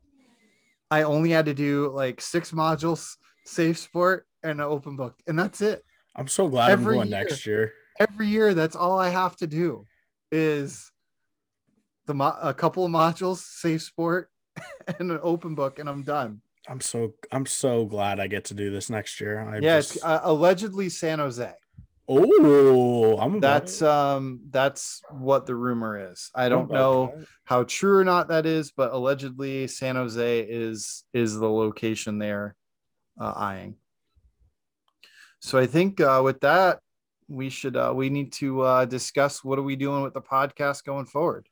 I 0.90 1.02
only 1.02 1.30
had 1.30 1.46
to 1.46 1.54
do 1.54 1.90
like 1.90 2.20
six 2.20 2.52
modules, 2.52 3.16
safe 3.48 3.78
sport, 3.78 4.26
and 4.42 4.60
an 4.60 4.66
open 4.66 4.96
book, 4.96 5.16
and 5.26 5.38
that's 5.38 5.60
it. 5.60 5.84
I'm 6.14 6.28
so 6.28 6.48
glad 6.48 6.70
Every 6.70 6.94
I'm 6.94 6.98
going 7.00 7.08
year. 7.08 7.18
next 7.18 7.46
year. 7.46 7.72
Every 7.98 8.28
year, 8.28 8.54
that's 8.54 8.76
all 8.76 8.98
I 8.98 9.08
have 9.08 9.36
to 9.36 9.46
do 9.46 9.86
is 10.30 10.90
the 12.06 12.14
mo- 12.14 12.36
a 12.40 12.54
couple 12.54 12.84
of 12.84 12.90
modules, 12.92 13.38
safe 13.38 13.82
sport, 13.82 14.30
and 14.98 15.10
an 15.10 15.20
open 15.22 15.54
book, 15.54 15.78
and 15.78 15.88
I'm 15.88 16.02
done. 16.02 16.40
I'm 16.68 16.80
so 16.80 17.14
I'm 17.32 17.46
so 17.46 17.86
glad 17.86 18.20
I 18.20 18.26
get 18.26 18.44
to 18.46 18.54
do 18.54 18.70
this 18.70 18.90
next 18.90 19.20
year. 19.20 19.40
I 19.40 19.58
yeah, 19.60 19.78
just, 19.78 20.04
uh, 20.04 20.20
allegedly 20.22 20.90
San 20.90 21.18
Jose. 21.18 21.50
oh, 22.08 23.16
I'm 23.18 23.40
That's 23.40 23.80
um 23.80 24.40
that's 24.50 25.00
what 25.10 25.46
the 25.46 25.54
rumor 25.54 26.10
is. 26.12 26.30
I 26.34 26.48
don't 26.48 26.70
know 26.70 27.14
that. 27.16 27.26
how 27.44 27.64
true 27.64 27.98
or 27.98 28.04
not 28.04 28.28
that 28.28 28.44
is, 28.44 28.70
but 28.70 28.92
allegedly 28.92 29.66
San 29.66 29.96
Jose 29.96 30.40
is 30.40 31.04
is 31.14 31.34
the 31.38 31.50
location 31.50 32.18
they're 32.18 32.54
uh, 33.18 33.32
eyeing. 33.36 33.76
So 35.40 35.58
I 35.58 35.66
think 35.66 36.00
uh, 36.00 36.20
with 36.24 36.40
that, 36.40 36.80
we 37.28 37.50
should 37.50 37.76
uh, 37.76 37.92
we 37.94 38.10
need 38.10 38.32
to 38.34 38.62
uh, 38.62 38.84
discuss 38.86 39.44
what 39.44 39.58
are 39.58 39.62
we 39.62 39.76
doing 39.76 40.02
with 40.02 40.14
the 40.14 40.22
podcast 40.22 40.84
going 40.84 41.06
forward. 41.06 41.48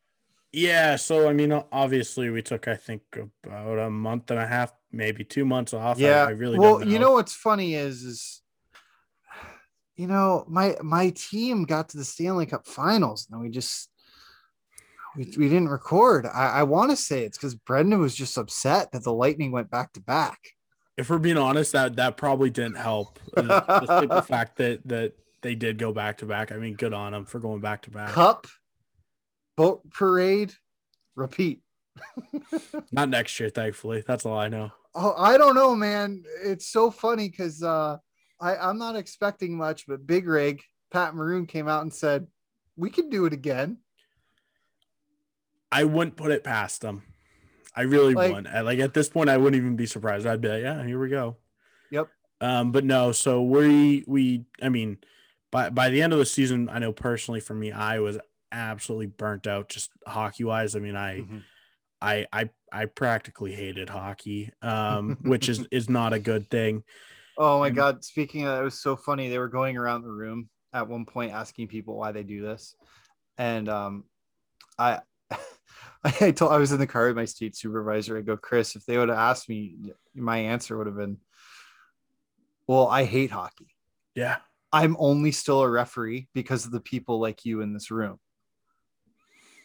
Yeah, 0.52 0.97
so 0.97 1.28
I 1.28 1.32
mean, 1.32 1.52
obviously, 1.70 2.30
we 2.30 2.40
took 2.43 2.66
I 2.66 2.76
think 2.76 3.02
about 3.44 3.78
a 3.78 3.90
month 3.90 4.30
and 4.30 4.40
a 4.40 4.47
half, 4.47 4.72
maybe 4.90 5.22
two 5.22 5.44
months 5.44 5.74
off. 5.74 5.98
Yeah, 5.98 6.24
I, 6.24 6.30
really 6.30 6.59
well, 6.59 6.78
don't 6.78 6.88
you 6.88 6.98
know 6.98 7.12
what's 7.12 7.34
funny 7.34 7.74
is 7.74 8.02
is 8.02 8.43
you 9.97 10.06
know 10.06 10.44
my 10.48 10.76
my 10.82 11.10
team 11.10 11.64
got 11.64 11.90
to 11.90 11.98
the 11.98 12.05
Stanley 12.05 12.47
Cup 12.47 12.66
Finals 12.66 13.28
and 13.30 13.40
we 13.40 13.51
just 13.51 13.90
we, 15.16 15.24
we 15.36 15.48
didn't 15.48 15.68
record. 15.68 16.26
I, 16.26 16.48
I 16.48 16.62
want 16.62 16.90
to 16.90 16.97
say 16.97 17.24
it's 17.24 17.36
because 17.36 17.55
Brendan 17.55 18.01
was 18.01 18.14
just 18.14 18.38
upset 18.38 18.93
that 18.93 19.05
the 19.05 19.12
Lightning 19.12 19.52
went 19.52 19.70
back 19.70 19.93
to 19.93 20.01
back. 20.01 20.38
If 20.97 21.10
we're 21.10 21.18
being 21.18 21.36
honest, 21.36 21.73
that 21.73 21.97
that 21.97 22.16
probably 22.16 22.51
didn't 22.51 22.77
help. 22.77 23.18
The, 23.35 24.06
the 24.09 24.23
fact 24.27 24.56
that 24.56 24.86
that 24.89 25.12
they 25.43 25.55
did 25.55 25.78
go 25.78 25.93
back 25.93 26.18
to 26.18 26.27
back. 26.27 26.52
I 26.52 26.56
mean, 26.56 26.74
good 26.74 26.93
on 26.93 27.12
them 27.12 27.24
for 27.24 27.39
going 27.39 27.60
back 27.60 27.82
to 27.82 27.90
back. 27.90 28.10
Cup, 28.10 28.47
boat 29.56 29.89
parade, 29.90 30.52
repeat. 31.14 31.62
Not 32.93 33.09
next 33.09 33.39
year, 33.39 33.51
thankfully. 33.51 34.05
That's 34.06 34.27
all 34.27 34.39
I 34.39 34.48
know. 34.48 34.73
Oh, 34.94 35.14
I 35.16 35.36
don't 35.36 35.55
know, 35.55 35.74
man. 35.74 36.24
It's 36.43 36.68
so 36.68 36.90
funny 36.90 37.28
because 37.28 37.62
uh, 37.62 37.98
I 38.40 38.56
I'm 38.56 38.78
not 38.78 38.97
expecting 38.97 39.56
much, 39.56 39.86
but 39.86 40.06
Big 40.06 40.27
Rig 40.27 40.62
Pat 40.90 41.14
Maroon 41.14 41.47
came 41.47 41.68
out 41.68 41.82
and 41.82 41.93
said 41.93 42.27
we 42.77 42.89
can 42.89 43.10
do 43.10 43.27
it 43.27 43.32
again. 43.32 43.78
I 45.70 45.85
wouldn't 45.85 46.16
put 46.16 46.31
it 46.31 46.44
past 46.44 46.81
them. 46.81 47.02
I 47.77 47.82
really 47.82 48.15
Like- 48.15 48.31
wouldn't. 48.35 48.55
I- 48.55 48.62
Like 48.62 48.78
at 48.78 48.94
this 48.94 49.09
point, 49.09 49.28
I 49.31 49.36
wouldn't 49.36 49.61
even 49.61 49.77
be 49.77 49.86
surprised. 49.86 50.27
I'd 50.27 50.40
be 50.40 50.48
like, 50.48 50.62
yeah, 50.62 50.82
here 50.85 50.98
we 50.98 51.09
go. 51.09 51.36
Yep. 51.90 52.09
Um, 52.40 52.73
but 52.73 52.85
no, 52.85 53.12
so 53.12 53.43
we 53.43 54.05
we 54.07 54.44
I 54.62 54.69
mean, 54.69 54.98
by 55.51 55.70
by 55.70 55.90
the 55.90 56.03
end 56.03 56.12
of 56.12 56.19
the 56.19 56.27
season, 56.27 56.69
I 56.69 56.78
know 56.78 56.93
personally 56.93 57.40
for 57.40 57.55
me, 57.55 57.73
I 57.73 57.98
was 58.01 58.19
absolutely 58.53 59.07
burnt 59.07 59.47
out 59.47 59.69
just 59.69 59.90
hockey 60.07 60.44
wise. 60.44 60.74
I 60.77 60.78
mean, 60.81 60.97
I 60.97 61.20
Mhm. 61.20 61.43
I 62.01 62.27
I 62.32 62.51
I 62.73 62.86
practically 62.86 63.55
hated 63.55 63.89
hockey, 63.90 64.51
um, 64.62 65.16
which 65.23 65.48
is 65.48 65.66
is 65.70 65.89
not 65.89 66.12
a 66.12 66.19
good 66.19 66.51
thing. 66.51 66.82
Oh 67.39 67.59
my 67.59 67.70
god! 67.70 68.03
Speaking 68.05 68.47
of, 68.47 68.59
it 68.61 68.65
was 68.65 68.81
so 68.81 68.97
funny. 68.97 69.28
They 69.28 69.39
were 69.39 69.48
going 69.48 69.77
around 69.77 70.03
the 70.03 70.11
room 70.11 70.48
at 70.73 70.89
one 70.89 71.05
point 71.05 71.32
asking 71.32 71.69
people 71.69 71.97
why 71.97 72.12
they 72.12 72.23
do 72.23 72.40
this, 72.43 72.74
and 73.39 73.69
um, 73.69 74.05
I, 74.78 75.01
I 76.20 76.31
told 76.31 76.53
I 76.53 76.59
was 76.59 76.73
in 76.73 76.78
the 76.78 76.87
car 76.87 77.09
with 77.09 77.16
my 77.16 77.24
state 77.24 77.57
supervisor. 77.57 78.16
I 78.16 78.20
go, 78.23 78.37
Chris, 78.37 78.77
if 78.77 78.85
they 78.87 78.97
would 78.99 79.09
have 79.09 79.19
asked 79.19 79.49
me, 79.49 79.77
my 80.15 80.39
answer 80.39 80.77
would 80.78 80.87
have 80.87 80.97
been, 80.97 81.19
"Well, 82.66 82.87
I 82.87 83.05
hate 83.05 83.31
hockey. 83.31 83.74
Yeah. 84.15 84.37
I'm 84.73 84.97
only 84.99 85.33
still 85.33 85.62
a 85.62 85.70
referee 85.70 86.28
because 86.35 86.65
of 86.66 86.70
the 86.73 86.81
people 86.81 87.19
like 87.20 87.45
you 87.45 87.61
in 87.61 87.73
this 87.73 87.91
room." 87.91 88.19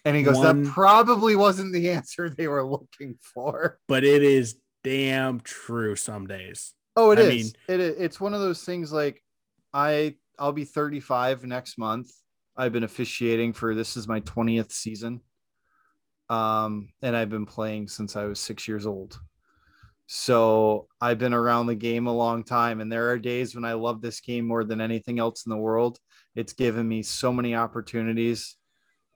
And 0.03 0.15
he 0.15 0.23
goes, 0.23 0.37
One- 0.37 0.63
"That 0.63 0.71
probably 0.71 1.35
wasn't 1.35 1.73
the 1.73 1.89
answer 1.97 2.29
they 2.29 2.47
were 2.47 2.65
looking 2.65 3.17
for." 3.21 3.79
But 3.87 4.03
it 4.03 4.23
is 4.23 4.57
damn 4.83 5.41
true 5.41 5.95
some 5.95 6.25
days. 6.27 6.73
Oh, 6.95 7.11
it 7.11 7.19
I 7.19 7.21
is. 7.23 7.29
mean- 7.29 7.53
it 7.67 7.79
is. 7.79 7.95
It's 7.99 8.19
one 8.19 8.33
of 8.33 8.41
those 8.41 8.63
things 8.63 8.91
like 8.91 9.21
I 9.73 10.15
I'll 10.39 10.53
be 10.53 10.65
35 10.65 11.43
next 11.45 11.77
month. 11.77 12.11
I've 12.57 12.73
been 12.73 12.83
officiating 12.83 13.53
for 13.53 13.75
this 13.75 13.95
is 13.95 14.07
my 14.07 14.21
20th 14.21 14.71
season. 14.71 15.21
Um, 16.31 16.89
and 17.01 17.15
I've 17.15 17.29
been 17.29 17.45
playing 17.45 17.89
since 17.89 18.15
I 18.15 18.25
was 18.25 18.39
six 18.39 18.67
years 18.67 18.85
old. 18.85 19.19
So 20.07 20.87
I've 20.99 21.19
been 21.19 21.33
around 21.33 21.67
the 21.67 21.75
game 21.75 22.07
a 22.07 22.13
long 22.13 22.43
time, 22.43 22.81
and 22.81 22.91
there 22.91 23.09
are 23.09 23.19
days 23.19 23.55
when 23.55 23.65
I 23.65 23.73
love 23.73 24.01
this 24.01 24.19
game 24.19 24.45
more 24.45 24.63
than 24.63 24.81
anything 24.81 25.19
else 25.19 25.45
in 25.45 25.49
the 25.49 25.57
world. 25.57 25.99
It's 26.35 26.53
given 26.53 26.87
me 26.87 27.03
so 27.03 27.31
many 27.31 27.55
opportunities, 27.55 28.55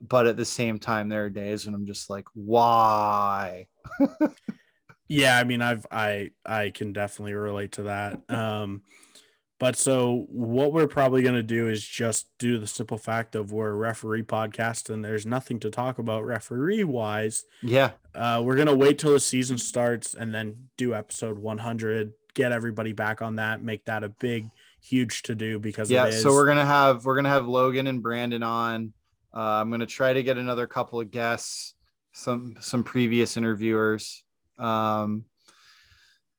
but 0.01 0.27
at 0.27 0.37
the 0.37 0.45
same 0.45 0.79
time, 0.79 1.09
there 1.09 1.25
are 1.25 1.29
days 1.29 1.65
when 1.65 1.75
I'm 1.75 1.85
just 1.85 2.09
like, 2.09 2.25
why? 2.33 3.67
Yeah, 5.07 5.37
I 5.37 5.43
mean, 5.43 5.61
I've 5.61 5.85
I 5.91 6.31
I 6.45 6.71
can 6.71 6.93
definitely 6.93 7.33
relate 7.33 7.73
to 7.73 7.83
that. 7.83 8.21
Um, 8.29 8.81
but 9.57 9.77
so 9.77 10.25
what 10.29 10.73
we're 10.73 10.87
probably 10.87 11.21
gonna 11.21 11.43
do 11.43 11.69
is 11.69 11.85
just 11.85 12.27
do 12.39 12.57
the 12.57 12.67
simple 12.67 12.97
fact 12.97 13.35
of 13.35 13.51
we're 13.51 13.69
a 13.69 13.75
referee 13.75 14.23
podcast 14.23 14.89
and 14.89 15.03
there's 15.03 15.25
nothing 15.25 15.59
to 15.61 15.69
talk 15.69 15.97
about 15.97 16.25
referee 16.25 16.83
wise. 16.83 17.45
Yeah, 17.61 17.91
Uh, 18.13 18.41
we're 18.43 18.57
gonna 18.57 18.75
wait 18.75 18.99
till 18.99 19.13
the 19.13 19.19
season 19.19 19.57
starts 19.57 20.13
and 20.13 20.33
then 20.33 20.67
do 20.77 20.93
episode 20.93 21.39
100, 21.39 22.13
get 22.33 22.51
everybody 22.51 22.91
back 22.91 23.21
on 23.21 23.35
that, 23.37 23.63
make 23.63 23.85
that 23.85 24.03
a 24.03 24.09
big, 24.09 24.49
huge 24.81 25.23
to 25.23 25.35
do 25.35 25.57
because 25.57 25.89
yeah. 25.89 26.05
it 26.05 26.15
is. 26.15 26.21
So 26.21 26.31
we're 26.31 26.47
gonna 26.47 26.65
have 26.65 27.05
we're 27.05 27.15
gonna 27.15 27.29
have 27.29 27.47
Logan 27.47 27.87
and 27.87 28.03
Brandon 28.03 28.43
on. 28.43 28.93
Uh, 29.33 29.61
I'm 29.61 29.71
gonna 29.71 29.85
try 29.85 30.13
to 30.13 30.23
get 30.23 30.37
another 30.37 30.67
couple 30.67 30.99
of 30.99 31.11
guests, 31.11 31.75
some 32.11 32.55
some 32.59 32.83
previous 32.83 33.37
interviewers. 33.37 34.23
Um, 34.57 35.25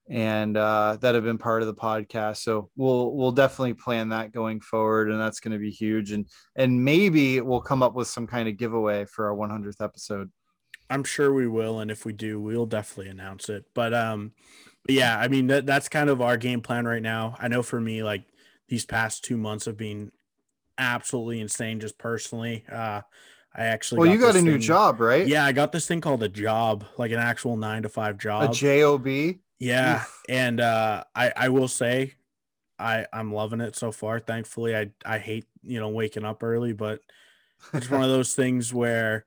and 0.08 0.56
uh, 0.56 0.96
that 1.00 1.14
have 1.14 1.24
been 1.24 1.38
part 1.38 1.62
of 1.62 1.68
the 1.68 1.74
podcast. 1.74 2.38
So 2.38 2.70
we'll 2.76 3.14
we'll 3.14 3.32
definitely 3.32 3.74
plan 3.74 4.10
that 4.10 4.32
going 4.32 4.60
forward, 4.60 5.10
and 5.10 5.20
that's 5.20 5.40
going 5.40 5.52
to 5.52 5.58
be 5.58 5.70
huge. 5.70 6.12
And 6.12 6.26
and 6.54 6.84
maybe 6.84 7.40
we'll 7.40 7.60
come 7.60 7.82
up 7.82 7.94
with 7.94 8.08
some 8.08 8.26
kind 8.26 8.48
of 8.48 8.56
giveaway 8.56 9.04
for 9.04 9.26
our 9.26 9.36
100th 9.36 9.82
episode. 9.82 10.30
I'm 10.88 11.04
sure 11.04 11.32
we 11.32 11.48
will, 11.48 11.80
and 11.80 11.90
if 11.90 12.04
we 12.04 12.12
do, 12.12 12.40
we'll 12.40 12.66
definitely 12.66 13.10
announce 13.10 13.48
it. 13.48 13.64
But 13.74 13.92
um, 13.92 14.32
but 14.84 14.94
yeah, 14.94 15.18
I 15.18 15.28
mean 15.28 15.48
that 15.48 15.66
that's 15.66 15.88
kind 15.88 16.08
of 16.08 16.22
our 16.22 16.36
game 16.36 16.60
plan 16.60 16.86
right 16.86 17.02
now. 17.02 17.36
I 17.38 17.48
know 17.48 17.62
for 17.62 17.80
me, 17.80 18.02
like 18.02 18.24
these 18.68 18.86
past 18.86 19.24
two 19.24 19.36
months 19.36 19.64
have 19.64 19.76
been 19.76 20.12
absolutely 20.78 21.40
insane, 21.40 21.80
just 21.80 21.98
personally. 21.98 22.64
Uh, 22.70 23.00
I 23.54 23.64
actually 23.64 24.00
Well, 24.00 24.10
you 24.10 24.18
got 24.18 24.36
a 24.36 24.42
new 24.42 24.58
job, 24.58 25.00
right? 25.00 25.26
Yeah, 25.26 25.44
I 25.44 25.52
got 25.52 25.72
this 25.72 25.86
thing 25.86 26.00
called 26.00 26.22
a 26.22 26.28
job, 26.28 26.84
like 26.98 27.10
an 27.10 27.18
actual 27.18 27.56
nine 27.56 27.82
to 27.82 27.88
five 27.88 28.18
job. 28.18 28.50
A 28.50 28.54
job. 28.54 29.06
Yeah, 29.58 29.96
Oof. 29.96 30.22
and 30.28 30.60
uh, 30.60 31.04
I 31.14 31.32
I 31.36 31.48
will 31.48 31.68
say, 31.68 32.14
I 32.78 33.06
I'm 33.12 33.32
loving 33.32 33.60
it 33.60 33.76
so 33.76 33.92
far. 33.92 34.20
Thankfully, 34.20 34.76
I 34.76 34.90
I 35.04 35.18
hate 35.18 35.46
you 35.62 35.80
know 35.80 35.88
waking 35.88 36.24
up 36.24 36.42
early, 36.42 36.72
but 36.72 37.00
it's 37.72 37.90
one 37.90 38.02
of 38.02 38.08
those 38.10 38.34
things 38.34 38.72
where 38.72 39.24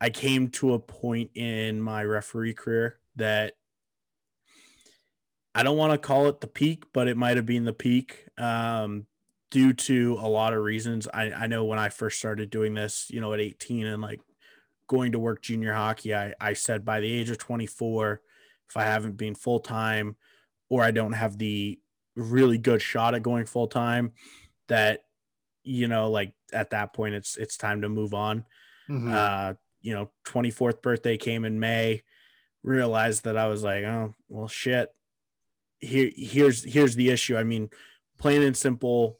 I 0.00 0.10
came 0.10 0.48
to 0.48 0.74
a 0.74 0.78
point 0.78 1.30
in 1.34 1.80
my 1.80 2.04
referee 2.04 2.54
career 2.54 2.98
that 3.16 3.54
I 5.54 5.62
don't 5.62 5.76
want 5.76 5.92
to 5.92 5.98
call 5.98 6.26
it 6.26 6.40
the 6.40 6.46
peak, 6.46 6.84
but 6.92 7.06
it 7.08 7.16
might 7.16 7.36
have 7.36 7.46
been 7.46 7.64
the 7.64 7.72
peak 7.72 8.26
um, 8.38 9.06
due 9.50 9.72
to 9.72 10.18
a 10.20 10.28
lot 10.28 10.52
of 10.52 10.62
reasons. 10.62 11.06
I, 11.14 11.30
I 11.30 11.46
know 11.46 11.64
when 11.64 11.78
I 11.78 11.90
first 11.90 12.18
started 12.18 12.50
doing 12.50 12.74
this, 12.74 13.06
you 13.08 13.20
know, 13.20 13.32
at 13.32 13.40
18 13.40 13.86
and 13.86 14.02
like 14.02 14.20
going 14.88 15.12
to 15.12 15.18
work 15.18 15.42
junior 15.42 15.72
hockey, 15.72 16.14
I, 16.14 16.34
I 16.40 16.54
said 16.54 16.84
by 16.84 17.00
the 17.00 17.10
age 17.10 17.30
of 17.30 17.38
24, 17.38 18.20
if 18.68 18.76
I 18.76 18.84
haven't 18.84 19.16
been 19.16 19.34
full 19.34 19.60
time 19.60 20.16
or 20.68 20.82
I 20.82 20.90
don't 20.90 21.12
have 21.12 21.38
the 21.38 21.78
really 22.16 22.58
good 22.58 22.80
shot 22.82 23.14
at 23.14 23.22
going 23.22 23.46
full 23.46 23.68
time, 23.68 24.12
that, 24.68 25.04
you 25.62 25.88
know, 25.88 26.10
like 26.10 26.32
at 26.52 26.70
that 26.70 26.92
point, 26.94 27.14
it's 27.14 27.36
it's 27.36 27.56
time 27.56 27.82
to 27.82 27.88
move 27.88 28.14
on. 28.14 28.44
Mhm. 28.88 29.12
uh 29.12 29.54
you 29.80 29.92
know 29.94 30.10
24th 30.26 30.80
birthday 30.82 31.16
came 31.18 31.44
in 31.44 31.60
may 31.60 32.02
realized 32.62 33.24
that 33.24 33.36
i 33.36 33.46
was 33.48 33.62
like 33.62 33.84
oh 33.84 34.14
well 34.28 34.48
shit. 34.48 34.88
Here 35.78 36.10
here's 36.16 36.64
here's 36.64 36.94
the 36.94 37.10
issue. 37.10 37.36
I 37.36 37.44
mean 37.44 37.68
plain 38.18 38.42
and 38.42 38.56
simple 38.56 39.18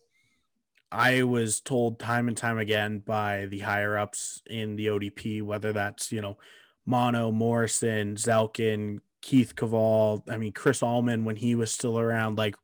i 0.92 1.22
was 1.22 1.60
told 1.60 1.98
time 1.98 2.28
and 2.28 2.36
time 2.36 2.58
again 2.58 3.00
by 3.00 3.46
the 3.46 3.58
higher 3.58 3.98
ups 3.98 4.40
in 4.46 4.76
the 4.76 4.86
odp 4.86 5.42
whether 5.42 5.72
that's 5.72 6.12
you 6.12 6.20
know 6.20 6.38
mono 6.86 7.30
morrison 7.32 8.14
zelkin 8.16 9.00
keith 9.24 9.55
Cavall, 9.56 10.22
i 10.30 10.36
mean 10.36 10.52
chris 10.52 10.82
allman 10.82 11.24
when 11.24 11.36
he 11.36 11.55
was 11.55 11.72
still 11.72 11.98
around 11.98 12.36
like 12.36 12.55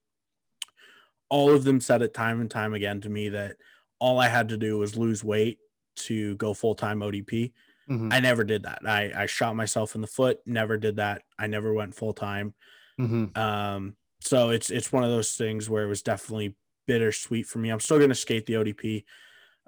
all 1.28 1.50
of 1.50 1.64
them 1.64 1.80
said 1.80 2.02
it 2.02 2.12
time 2.12 2.40
and 2.40 2.50
time 2.50 2.74
again 2.74 3.00
to 3.00 3.08
me 3.08 3.28
that 3.30 3.56
all 3.98 4.18
i 4.18 4.28
had 4.28 4.48
to 4.50 4.56
do 4.56 4.76
was 4.78 4.96
lose 4.96 5.24
weight 5.24 5.58
to 5.96 6.36
go 6.36 6.54
full-time 6.54 7.00
odp 7.00 7.52
Mhm. 7.88 8.12
I 8.12 8.20
never 8.20 8.44
did 8.44 8.62
that. 8.62 8.82
I, 8.86 9.10
I 9.22 9.26
shot 9.26 9.56
myself 9.56 9.96
in 9.96 10.00
the 10.00 10.06
foot, 10.06 10.38
never 10.46 10.76
did 10.76 10.96
that. 10.96 11.22
I 11.40 11.48
never 11.48 11.74
went 11.74 11.96
full 11.96 12.12
time. 12.12 12.54
Mhm. 13.00 13.36
Um, 13.36 13.96
so 14.20 14.50
it's 14.50 14.70
it's 14.70 14.92
one 14.92 15.02
of 15.02 15.10
those 15.10 15.34
things 15.34 15.68
where 15.68 15.82
it 15.82 15.88
was 15.88 16.00
definitely 16.00 16.54
bittersweet 16.86 17.46
for 17.48 17.58
me. 17.58 17.68
I'm 17.70 17.80
still 17.80 17.98
gonna 17.98 18.14
skate 18.14 18.46
the 18.46 18.52
ODP. 18.58 19.04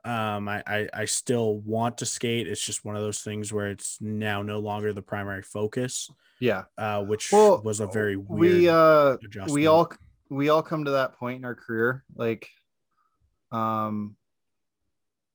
Um, 0.05 0.49
I, 0.49 0.63
I 0.69 0.89
I 0.95 1.05
still 1.07 1.59
want 1.63 1.99
to 1.99 2.07
skate. 2.07 2.47
It's 2.47 2.65
just 2.65 2.85
one 2.85 2.95
of 2.95 3.03
those 3.03 3.23
things 3.23 3.53
where 3.53 3.71
it's 3.73 4.01
now 4.01 4.41
no 4.43 4.61
longer 4.61 4.93
the 4.93 5.03
primary 5.03 5.43
focus, 5.43 6.09
Yeah. 6.43 6.65
uh, 6.77 7.05
which 7.05 7.31
Well, 7.31 7.63
was 7.63 7.79
a 7.79 7.87
very 7.87 8.17
weird 8.17 8.63
we 8.63 8.69
uh 8.69 9.17
adjustment. 9.23 9.53
we 9.55 9.67
all 9.69 9.93
we 10.29 10.49
all 10.49 10.63
come 10.63 10.87
to 10.87 10.91
that 10.93 11.13
point 11.15 11.39
in 11.39 11.45
our 11.45 11.55
career 11.55 12.03
like 12.17 12.49
um 13.53 14.17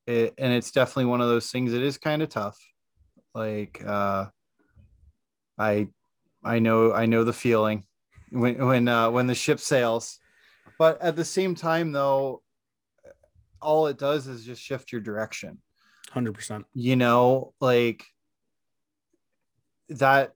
it, 0.06 0.34
and 0.36 0.52
it's 0.52 0.70
definitely 0.70 1.06
one 1.06 1.22
of 1.22 1.28
those 1.28 1.50
things 1.50 1.72
it 1.72 1.82
is 1.82 1.96
kind 1.96 2.20
of 2.20 2.28
tough 2.28 2.58
like 3.34 3.82
uh 3.86 4.26
i 5.56 5.88
i 6.44 6.58
know 6.58 6.92
i 6.92 7.06
know 7.06 7.24
the 7.24 7.32
feeling 7.32 7.84
when 8.30 8.58
when 8.66 8.86
uh 8.86 9.10
when 9.10 9.26
the 9.26 9.34
ship 9.34 9.60
sails 9.60 10.18
but 10.78 11.00
at 11.00 11.16
the 11.16 11.24
same 11.24 11.54
time 11.54 11.90
though 11.90 12.42
all 13.62 13.86
it 13.86 13.96
does 13.96 14.26
is 14.26 14.44
just 14.44 14.60
shift 14.60 14.92
your 14.92 15.00
direction 15.00 15.58
hundred 16.10 16.32
percent. 16.34 16.66
you 16.74 16.96
know 16.96 17.54
like 17.62 18.04
that 19.88 20.34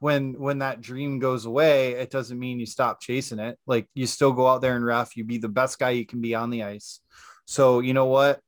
when 0.00 0.34
when 0.34 0.58
that 0.58 0.80
dream 0.80 1.18
goes 1.18 1.46
away 1.46 1.92
it 1.92 2.10
doesn't 2.10 2.38
mean 2.38 2.60
you 2.60 2.66
stop 2.66 3.00
chasing 3.00 3.38
it. 3.38 3.58
Like 3.66 3.88
you 3.94 4.06
still 4.06 4.32
go 4.32 4.46
out 4.46 4.60
there 4.60 4.76
and 4.76 4.84
ref 4.84 5.16
you 5.16 5.24
be 5.24 5.38
the 5.38 5.48
best 5.48 5.78
guy 5.78 5.90
you 5.90 6.06
can 6.06 6.20
be 6.20 6.34
on 6.34 6.50
the 6.50 6.62
ice. 6.62 7.00
So 7.46 7.80
you 7.80 7.94
know 7.94 8.06
what? 8.06 8.40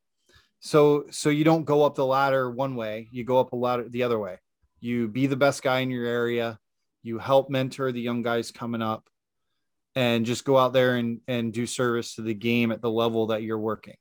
So 0.61 1.07
so 1.11 1.31
you 1.31 1.45
don't 1.45 1.65
go 1.65 1.85
up 1.85 1.95
the 1.95 2.07
ladder 2.07 2.51
one 2.51 2.77
way 2.77 3.09
you 3.11 3.25
go 3.25 3.39
up 3.39 3.53
a 3.53 3.57
ladder 3.57 3.89
the 3.89 4.03
other 4.03 4.19
way. 4.19 4.39
You 4.81 5.09
be 5.09 5.27
the 5.27 5.37
best 5.37 5.63
guy 5.63 5.81
in 5.81 5.91
your 5.91 6.07
area 6.07 6.59
you 7.07 7.21
help 7.21 7.49
mentor 7.49 7.93
the 7.93 8.01
young 8.01 8.21
guys 8.23 8.51
coming 8.51 8.83
up 8.83 9.09
and 9.95 10.27
just 10.27 10.45
go 10.45 10.59
out 10.59 10.73
there 10.73 10.97
and 10.97 11.21
and 11.29 11.53
do 11.53 11.65
service 11.65 12.17
to 12.17 12.23
the 12.23 12.35
game 12.35 12.73
at 12.73 12.83
the 12.83 12.91
level 12.91 13.29
that 13.29 13.43
you're 13.45 13.59
working 13.59 13.95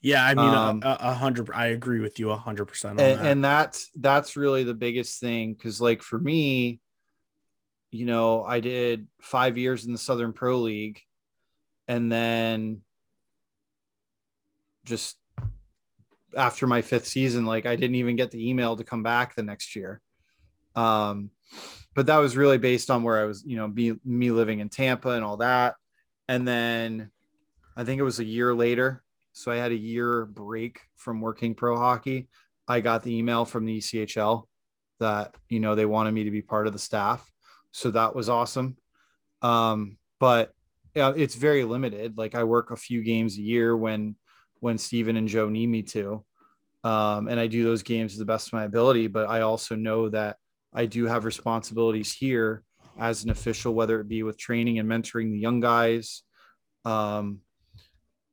Yeah, 0.00 0.24
I 0.24 0.34
mean, 0.34 0.46
a- 0.46 0.56
Um, 0.56 0.82
a, 0.84 0.96
a 1.00 1.14
hundred. 1.14 1.50
I 1.52 1.66
agree 1.68 2.00
with 2.00 2.18
you 2.18 2.30
a 2.30 2.36
hundred 2.36 2.66
percent 2.66 3.00
and, 3.00 3.18
that. 3.18 3.26
and 3.26 3.44
that's 3.44 3.90
that's 3.96 4.36
really 4.36 4.64
the 4.64 4.74
biggest 4.74 5.20
thing 5.20 5.54
because 5.54 5.80
like 5.80 6.02
for 6.02 6.18
me 6.18 6.80
you 7.90 8.04
know 8.04 8.44
i 8.44 8.60
did 8.60 9.06
five 9.20 9.56
years 9.56 9.86
in 9.86 9.92
the 9.92 9.98
southern 9.98 10.32
pro 10.32 10.58
league 10.58 11.00
and 11.86 12.12
then 12.12 12.82
just 14.84 15.16
after 16.36 16.66
my 16.66 16.82
fifth 16.82 17.06
season 17.06 17.46
like 17.46 17.64
i 17.64 17.76
didn't 17.76 17.96
even 17.96 18.14
get 18.16 18.30
the 18.30 18.48
email 18.48 18.76
to 18.76 18.84
come 18.84 19.02
back 19.02 19.34
the 19.34 19.42
next 19.42 19.74
year 19.74 20.00
um 20.76 21.30
but 21.94 22.06
that 22.06 22.18
was 22.18 22.36
really 22.36 22.58
based 22.58 22.90
on 22.90 23.02
where 23.02 23.18
i 23.18 23.24
was 23.24 23.42
you 23.46 23.56
know 23.56 23.68
be, 23.68 23.94
me 24.04 24.30
living 24.30 24.60
in 24.60 24.68
tampa 24.68 25.10
and 25.10 25.24
all 25.24 25.38
that 25.38 25.74
and 26.28 26.46
then 26.46 27.10
i 27.74 27.84
think 27.84 27.98
it 27.98 28.04
was 28.04 28.20
a 28.20 28.24
year 28.24 28.54
later 28.54 29.02
so 29.38 29.50
i 29.52 29.56
had 29.56 29.72
a 29.72 29.76
year 29.76 30.26
break 30.26 30.80
from 30.96 31.20
working 31.20 31.54
pro 31.54 31.76
hockey 31.76 32.28
I 32.68 32.80
got 32.80 33.02
the 33.02 33.16
email 33.16 33.46
from 33.46 33.64
the 33.64 33.78
ECHL 33.78 34.44
that 35.00 35.34
you 35.48 35.58
know 35.58 35.74
they 35.74 35.86
wanted 35.86 36.12
me 36.12 36.24
to 36.24 36.30
be 36.30 36.42
part 36.42 36.66
of 36.66 36.74
the 36.74 36.78
staff, 36.78 37.28
so 37.72 37.90
that 37.90 38.14
was 38.14 38.28
awesome. 38.28 38.76
Um, 39.40 39.96
but 40.20 40.52
yeah, 40.94 41.12
it's 41.16 41.34
very 41.34 41.64
limited. 41.64 42.18
Like 42.18 42.34
I 42.34 42.44
work 42.44 42.70
a 42.70 42.76
few 42.76 43.02
games 43.02 43.38
a 43.38 43.42
year 43.42 43.76
when 43.76 44.16
when 44.60 44.76
Steven 44.76 45.16
and 45.16 45.28
Joe 45.28 45.48
need 45.48 45.68
me 45.68 45.82
to, 45.82 46.24
um, 46.84 47.28
and 47.28 47.40
I 47.40 47.46
do 47.46 47.64
those 47.64 47.82
games 47.82 48.12
to 48.12 48.18
the 48.18 48.26
best 48.26 48.48
of 48.48 48.52
my 48.52 48.64
ability. 48.64 49.06
But 49.06 49.30
I 49.30 49.40
also 49.40 49.74
know 49.74 50.10
that 50.10 50.36
I 50.74 50.84
do 50.84 51.06
have 51.06 51.24
responsibilities 51.24 52.12
here 52.12 52.62
as 52.98 53.24
an 53.24 53.30
official, 53.30 53.72
whether 53.72 54.00
it 54.00 54.08
be 54.08 54.24
with 54.24 54.36
training 54.36 54.78
and 54.78 54.88
mentoring 54.88 55.30
the 55.30 55.38
young 55.38 55.60
guys. 55.60 56.22
Um, 56.84 57.40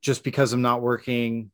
just 0.06 0.24
because 0.24 0.54
I'm 0.54 0.62
not 0.62 0.84
working 0.84 1.50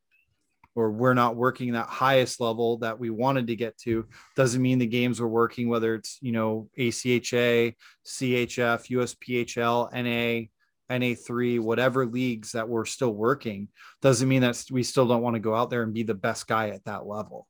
or 0.76 0.92
we're 0.92 1.14
not 1.14 1.38
working 1.38 1.72
that 1.72 1.88
highest 1.88 2.42
level 2.42 2.80
that 2.80 3.00
we 3.00 3.10
wanted 3.10 3.48
to 3.48 3.56
get 3.56 3.78
to 3.80 4.06
doesn't 4.36 4.62
mean 4.62 4.78
the 4.78 4.86
games 4.86 5.22
we're 5.22 5.28
working 5.28 5.70
whether 5.70 5.96
it's 5.96 6.18
you 6.22 6.34
know 6.34 6.70
ACHA, 6.78 7.76
CHF, 8.06 8.90
USPHL, 8.90 9.94
NA, 9.94 10.48
NA3, 10.94 11.62
whatever 11.62 12.06
leagues 12.06 12.52
that 12.52 12.68
we're 12.68 12.84
still 12.84 13.14
working 13.14 13.70
doesn't 14.02 14.28
mean 14.28 14.42
that 14.42 14.62
we 14.70 14.84
still 14.84 15.08
don't 15.08 15.22
want 15.22 15.36
to 15.36 15.40
go 15.40 15.56
out 15.56 15.70
there 15.70 15.84
and 15.84 15.94
be 15.94 16.04
the 16.04 16.14
best 16.14 16.46
guy 16.46 16.70
at 16.70 16.84
that 16.84 17.08
level. 17.08 17.48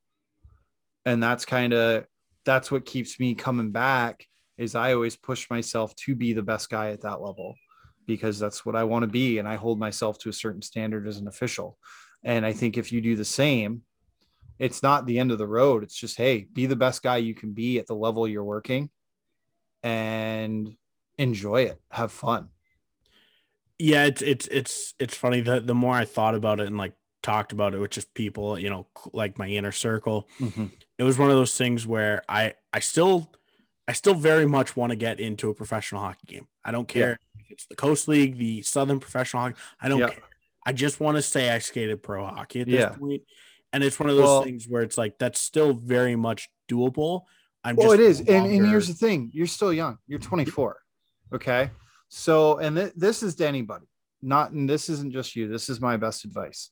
And 1.04 1.20
that's 1.20 1.44
kind 1.44 1.72
of 1.72 2.04
that's 2.44 2.70
what 2.70 2.86
keeps 2.86 3.18
me 3.18 3.34
coming 3.34 3.72
back 3.72 4.24
is 4.56 4.76
I 4.76 4.94
always 4.94 5.16
push 5.16 5.50
myself 5.50 5.96
to 5.96 6.14
be 6.14 6.32
the 6.32 6.42
best 6.42 6.70
guy 6.70 6.90
at 6.90 7.00
that 7.00 7.20
level 7.20 7.56
because 8.06 8.38
that's 8.38 8.64
what 8.64 8.76
I 8.76 8.84
want 8.84 9.02
to 9.02 9.08
be. 9.08 9.38
And 9.38 9.48
I 9.48 9.56
hold 9.56 9.78
myself 9.78 10.18
to 10.20 10.28
a 10.28 10.32
certain 10.32 10.62
standard 10.62 11.06
as 11.06 11.18
an 11.18 11.28
official. 11.28 11.78
And 12.24 12.46
I 12.46 12.52
think 12.52 12.76
if 12.76 12.92
you 12.92 13.00
do 13.00 13.16
the 13.16 13.24
same, 13.24 13.82
it's 14.58 14.82
not 14.82 15.06
the 15.06 15.18
end 15.18 15.32
of 15.32 15.38
the 15.38 15.46
road. 15.46 15.82
It's 15.82 15.96
just, 15.96 16.16
hey, 16.16 16.46
be 16.52 16.66
the 16.66 16.76
best 16.76 17.02
guy 17.02 17.16
you 17.16 17.34
can 17.34 17.52
be 17.52 17.78
at 17.78 17.86
the 17.86 17.94
level 17.94 18.28
you're 18.28 18.44
working 18.44 18.90
and 19.82 20.76
enjoy 21.18 21.62
it. 21.62 21.80
Have 21.90 22.12
fun. 22.12 22.48
Yeah, 23.78 24.04
it's 24.04 24.22
it's 24.22 24.46
it's 24.46 24.94
it's 25.00 25.16
funny 25.16 25.40
that 25.40 25.66
the 25.66 25.74
more 25.74 25.94
I 25.94 26.04
thought 26.04 26.36
about 26.36 26.60
it 26.60 26.68
and 26.68 26.78
like 26.78 26.92
talked 27.22 27.50
about 27.50 27.74
it 27.74 27.78
with 27.78 27.90
just 27.90 28.14
people, 28.14 28.56
you 28.56 28.70
know, 28.70 28.86
like 29.12 29.38
my 29.38 29.48
inner 29.48 29.72
circle, 29.72 30.28
mm-hmm. 30.38 30.66
it 30.98 31.02
was 31.02 31.18
one 31.18 31.30
of 31.30 31.36
those 31.36 31.56
things 31.56 31.84
where 31.84 32.22
I 32.28 32.54
I 32.72 32.78
still 32.78 33.32
I 33.88 33.92
still 33.92 34.14
very 34.14 34.46
much 34.46 34.76
want 34.76 34.90
to 34.90 34.96
get 34.96 35.18
into 35.18 35.50
a 35.50 35.54
professional 35.54 36.00
hockey 36.00 36.26
game. 36.26 36.46
I 36.64 36.70
don't 36.70 36.86
care 36.86 37.12
if 37.12 37.31
it's 37.52 37.66
the 37.66 37.76
Coast 37.76 38.08
League, 38.08 38.38
the 38.38 38.62
Southern 38.62 38.98
Professional 38.98 39.42
Hockey. 39.42 39.56
I 39.80 39.88
don't 39.88 40.00
Yeah. 40.00 40.08
care. 40.08 40.22
I 40.64 40.72
just 40.72 41.00
want 41.00 41.16
to 41.16 41.22
say 41.22 41.50
I 41.50 41.58
skated 41.58 42.02
pro 42.02 42.24
hockey 42.26 42.60
at 42.62 42.66
this 42.66 42.80
Yeah. 42.80 42.88
point. 42.90 43.22
And 43.72 43.82
it's 43.84 43.98
one 43.98 44.08
of 44.10 44.16
those 44.16 44.24
Well- 44.24 44.44
things 44.44 44.66
where 44.68 44.82
it's 44.82 44.98
like 44.98 45.18
that's 45.18 45.40
still 45.40 45.72
very 45.72 46.16
much 46.16 46.48
doable. 46.70 47.22
I'm 47.64 47.76
Well, 47.76 47.90
just 47.96 48.00
it 48.00 48.04
is. 48.04 48.20
And, 48.20 48.46
and 48.46 48.66
here's 48.66 48.88
the 48.88 48.94
thing 48.94 49.30
you're 49.32 49.46
still 49.46 49.72
young. 49.72 49.98
You're 50.06 50.18
24. 50.18 50.82
Okay. 51.32 51.70
So, 52.08 52.58
and 52.58 52.76
th- 52.76 52.92
this 52.96 53.22
is 53.22 53.34
to 53.36 53.46
anybody, 53.46 53.86
not, 54.20 54.50
and 54.52 54.68
this 54.68 54.88
isn't 54.88 55.12
just 55.12 55.34
you. 55.36 55.48
This 55.48 55.68
is 55.70 55.80
my 55.80 55.96
best 55.96 56.24
advice. 56.24 56.70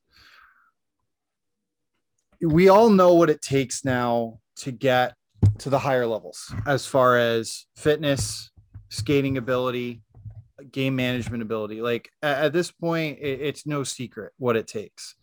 We 2.40 2.69
all 2.69 2.90
know 2.90 3.15
what 3.15 3.31
it 3.31 3.43
takes 3.43 3.85
now 3.85 4.40
to 4.57 4.73
get 4.73 5.15
to 5.59 5.70
the 5.70 5.78
higher 5.78 6.07
levels 6.07 6.52
as 6.66 6.86
far 6.86 7.16
as 7.19 7.66
fitness, 7.77 8.51
skating 8.89 9.36
ability, 9.39 10.02
game 10.70 10.97
management 10.97 11.43
ability. 11.43 11.81
Like 11.81 12.11
at, 12.23 12.53
this 12.53 12.70
point, 12.70 13.19
it's 13.20 13.66
no 13.66 13.85
secret 13.85 14.32
what 14.39 14.57
it 14.57 14.66
takes. 14.66 15.15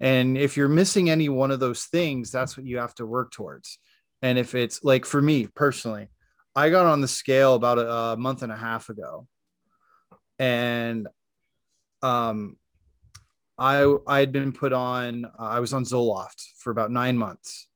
And 0.00 0.36
if 0.36 0.56
you're 0.56 0.68
missing 0.68 1.10
any 1.10 1.28
one 1.28 1.50
of 1.50 1.60
those 1.60 1.84
things, 1.84 2.30
that's 2.30 2.56
what 2.56 2.66
you 2.66 2.78
have 2.78 2.94
to 2.96 3.06
work 3.06 3.30
towards. 3.30 3.78
And 4.22 4.38
if 4.38 4.54
it's 4.54 4.82
like 4.82 5.04
for 5.04 5.20
me 5.20 5.46
personally, 5.46 6.08
I 6.54 6.70
got 6.70 6.86
on 6.86 7.00
the 7.00 7.08
scale 7.08 7.54
about 7.54 7.78
a, 7.78 8.16
month 8.16 8.42
and 8.42 8.52
a 8.52 8.56
half 8.56 8.88
ago, 8.88 9.26
and 10.38 11.08
um, 12.02 12.56
I 13.58 13.96
I 14.06 14.20
had 14.20 14.32
been 14.32 14.52
put 14.52 14.72
on. 14.72 15.26
I 15.38 15.60
was 15.60 15.72
on 15.72 15.84
Zoloft 15.84 16.42
for 16.58 16.70
about 16.70 16.90
nine 16.90 17.16
months 17.16 17.68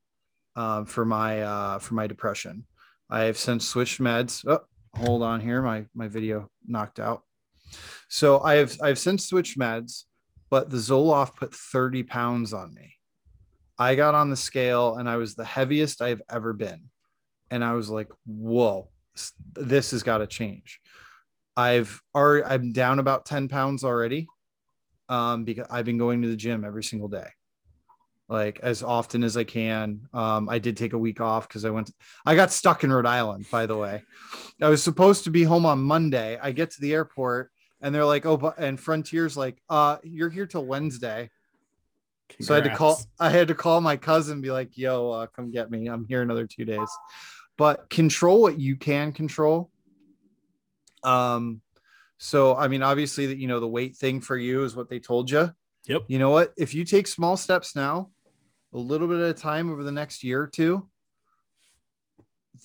um, 0.55 0.85
for 0.85 1.05
my 1.05 1.41
uh, 1.41 1.79
for 1.79 1.95
my 1.95 2.07
depression. 2.07 2.65
I 3.09 3.21
have 3.21 3.37
since 3.37 3.65
switched 3.65 3.99
meds. 3.99 4.45
Oh, 4.47 4.61
hold 4.97 5.23
on 5.23 5.39
here, 5.39 5.61
my 5.61 5.85
my 5.93 6.07
video 6.07 6.49
knocked 6.65 6.99
out. 6.99 7.23
So 8.09 8.41
I 8.41 8.55
have 8.55 8.77
I've 8.81 8.99
since 8.99 9.27
switched 9.27 9.57
meds, 9.57 10.03
but 10.49 10.69
the 10.69 10.77
Zoloft 10.77 11.35
put 11.35 11.53
30 11.53 12.03
pounds 12.03 12.53
on 12.53 12.73
me. 12.73 12.95
I 13.77 13.95
got 13.95 14.15
on 14.15 14.29
the 14.29 14.35
scale 14.35 14.95
and 14.95 15.07
I 15.09 15.17
was 15.17 15.35
the 15.35 15.45
heaviest 15.45 16.01
I've 16.01 16.21
ever 16.29 16.53
been. 16.53 16.89
And 17.51 17.63
I 17.63 17.73
was 17.73 17.89
like, 17.89 18.09
whoa, 18.25 18.89
this 19.53 19.91
has 19.91 20.03
got 20.03 20.17
to 20.17 20.27
change. 20.27 20.79
I've 21.55 22.01
already, 22.13 22.45
I'm 22.45 22.71
down 22.71 22.99
about 22.99 23.25
10 23.25 23.47
pounds 23.47 23.83
already 23.83 24.27
um, 25.09 25.43
because 25.43 25.67
I've 25.69 25.85
been 25.85 25.97
going 25.97 26.21
to 26.23 26.27
the 26.27 26.35
gym 26.35 26.65
every 26.65 26.83
single 26.83 27.07
day, 27.07 27.27
like 28.29 28.59
as 28.61 28.83
often 28.83 29.23
as 29.23 29.37
I 29.37 29.43
can. 29.43 30.01
Um, 30.13 30.49
I 30.49 30.59
did 30.59 30.77
take 30.77 30.93
a 30.93 30.97
week 30.97 31.21
off 31.21 31.47
because 31.47 31.65
I 31.65 31.69
went, 31.69 31.91
I 32.25 32.35
got 32.35 32.51
stuck 32.51 32.83
in 32.83 32.91
Rhode 32.91 33.05
Island, 33.05 33.45
by 33.51 33.65
the 33.65 33.77
way. 33.77 34.03
I 34.61 34.69
was 34.69 34.83
supposed 34.83 35.23
to 35.25 35.29
be 35.29 35.43
home 35.43 35.65
on 35.65 35.79
Monday. 35.79 36.37
I 36.41 36.51
get 36.51 36.71
to 36.71 36.81
the 36.81 36.93
airport 36.93 37.51
and 37.81 37.93
they're 37.93 38.05
like, 38.05 38.25
oh, 38.25 38.37
but, 38.37 38.57
and 38.57 38.79
Frontier's 38.79 39.37
like, 39.37 39.61
uh, 39.69 39.97
you're 40.03 40.29
here 40.29 40.45
till 40.45 40.65
Wednesday. 40.65 41.29
So 42.41 42.53
I 42.53 42.57
had 42.57 42.65
to 42.65 42.75
call. 42.75 42.99
I 43.19 43.29
had 43.29 43.47
to 43.47 43.55
call 43.55 43.81
my 43.81 43.95
cousin, 43.95 44.33
and 44.33 44.41
be 44.41 44.51
like, 44.51 44.77
"Yo, 44.77 45.11
uh, 45.11 45.27
come 45.27 45.51
get 45.51 45.71
me. 45.71 45.87
I'm 45.87 46.05
here 46.05 46.21
another 46.21 46.45
two 46.45 46.65
days." 46.65 46.89
But 47.57 47.89
control 47.89 48.41
what 48.41 48.59
you 48.59 48.75
can 48.75 49.11
control. 49.11 49.71
Um, 51.03 51.61
so 52.17 52.55
I 52.55 52.67
mean, 52.67 52.83
obviously, 52.83 53.27
that 53.27 53.37
you 53.37 53.47
know 53.47 53.59
the 53.59 53.67
weight 53.67 53.95
thing 53.95 54.21
for 54.21 54.37
you 54.37 54.63
is 54.63 54.75
what 54.75 54.89
they 54.89 54.99
told 54.99 55.31
you. 55.31 55.51
Yep. 55.87 56.03
You 56.07 56.19
know 56.19 56.29
what? 56.29 56.53
If 56.57 56.75
you 56.75 56.83
take 56.83 57.07
small 57.07 57.37
steps 57.37 57.75
now, 57.75 58.09
a 58.77 58.79
little 58.79 59.07
bit 59.07 59.19
at 59.19 59.29
a 59.29 59.33
time 59.33 59.71
over 59.71 59.83
the 59.83 59.91
next 59.91 60.23
year 60.23 60.41
or 60.41 60.47
two, 60.47 60.87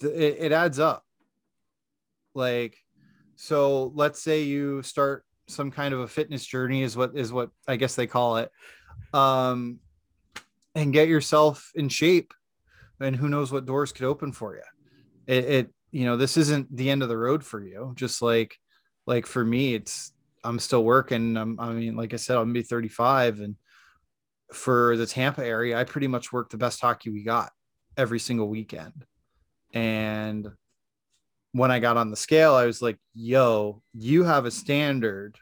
it, 0.00 0.36
it 0.38 0.52
adds 0.52 0.78
up. 0.78 1.04
Like, 2.34 2.76
so 3.36 3.92
let's 3.94 4.22
say 4.22 4.42
you 4.42 4.82
start 4.82 5.24
some 5.48 5.70
kind 5.70 5.92
of 5.92 6.00
a 6.00 6.08
fitness 6.08 6.46
journey, 6.46 6.82
is 6.82 6.96
what 6.96 7.16
is 7.16 7.32
what 7.32 7.50
I 7.66 7.76
guess 7.76 7.94
they 7.94 8.06
call 8.06 8.36
it 8.38 8.50
um, 9.12 9.80
and 10.74 10.92
get 10.92 11.08
yourself 11.08 11.70
in 11.74 11.88
shape. 11.88 12.32
And 13.00 13.16
who 13.16 13.28
knows 13.28 13.50
what 13.50 13.66
doors 13.66 13.90
could 13.90 14.06
open 14.06 14.30
for 14.30 14.54
you. 14.54 14.62
It, 15.26 15.44
it, 15.44 15.70
you 15.90 16.04
know, 16.04 16.16
this 16.16 16.36
isn't 16.36 16.74
the 16.74 16.88
end 16.88 17.02
of 17.02 17.08
the 17.08 17.18
road 17.18 17.44
for 17.44 17.60
you. 17.60 17.92
Just 17.96 18.22
like, 18.22 18.56
like 19.06 19.26
for 19.26 19.44
me, 19.44 19.74
it's 19.74 20.12
I'm 20.44 20.60
still 20.60 20.84
working. 20.84 21.36
I'm, 21.36 21.58
I 21.58 21.72
mean, 21.72 21.96
like 21.96 22.14
I 22.14 22.16
said, 22.16 22.36
I'm 22.36 22.44
gonna 22.44 22.54
be 22.54 22.62
35, 22.62 23.40
and 23.40 23.56
for 24.54 24.96
the 24.96 25.06
Tampa 25.06 25.44
area, 25.44 25.78
I 25.78 25.84
pretty 25.84 26.08
much 26.08 26.32
worked 26.32 26.52
the 26.52 26.58
best 26.58 26.80
hockey 26.80 27.10
we 27.10 27.22
got 27.22 27.52
every 27.96 28.18
single 28.18 28.48
weekend. 28.48 29.04
And 29.72 30.50
when 31.52 31.70
I 31.70 31.78
got 31.78 31.96
on 31.96 32.10
the 32.10 32.16
scale, 32.16 32.54
I 32.54 32.66
was 32.66 32.80
like, 32.82 32.98
"Yo, 33.14 33.82
you 33.92 34.24
have 34.24 34.46
a 34.46 34.50
standard 34.50 35.38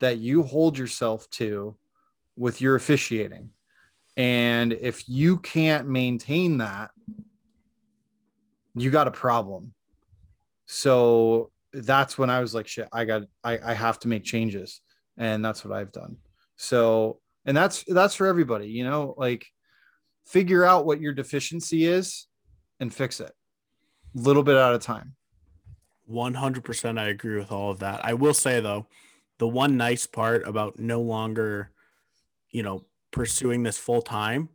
that 0.00 0.18
you 0.18 0.42
hold 0.42 0.76
yourself 0.76 1.28
to 1.30 1.76
with 2.36 2.60
your 2.60 2.76
officiating. 2.76 3.50
And 4.16 4.72
if 4.72 5.08
you 5.08 5.38
can't 5.38 5.88
maintain 5.88 6.58
that, 6.58 6.90
you 8.74 8.90
got 8.90 9.08
a 9.08 9.12
problem. 9.12 9.72
So 10.66 11.50
that's 11.72 12.18
when 12.18 12.30
I 12.30 12.40
was 12.40 12.54
like, 12.54 12.66
shit, 12.66 12.88
I 12.92 13.04
got, 13.04 13.22
I, 13.42 13.58
I 13.58 13.74
have 13.74 13.98
to 14.00 14.08
make 14.08 14.24
changes. 14.24 14.80
And 15.16 15.44
that's 15.44 15.64
what 15.64 15.76
I've 15.76 15.92
done. 15.92 16.16
So, 16.56 17.20
and 17.46 17.56
that's, 17.56 17.84
that's 17.84 18.14
for 18.14 18.26
everybody, 18.26 18.68
you 18.68 18.84
know, 18.84 19.14
like 19.16 19.46
figure 20.26 20.64
out 20.64 20.84
what 20.84 21.00
your 21.00 21.14
deficiency 21.14 21.86
is 21.86 22.26
and 22.80 22.92
fix 22.92 23.20
it 23.20 23.32
a 24.14 24.18
little 24.20 24.42
bit 24.42 24.56
at 24.56 24.74
a 24.74 24.78
time. 24.78 25.14
100% 26.10 26.98
I 26.98 27.08
agree 27.08 27.38
with 27.38 27.50
all 27.50 27.70
of 27.70 27.78
that. 27.80 28.04
I 28.04 28.14
will 28.14 28.34
say 28.34 28.60
though, 28.60 28.86
the 29.38 29.48
one 29.48 29.76
nice 29.76 30.06
part 30.06 30.46
about 30.46 30.78
no 30.78 31.00
longer, 31.00 31.70
you 32.50 32.62
know, 32.62 32.84
pursuing 33.10 33.62
this 33.62 33.78
full 33.78 34.02
time 34.02 34.48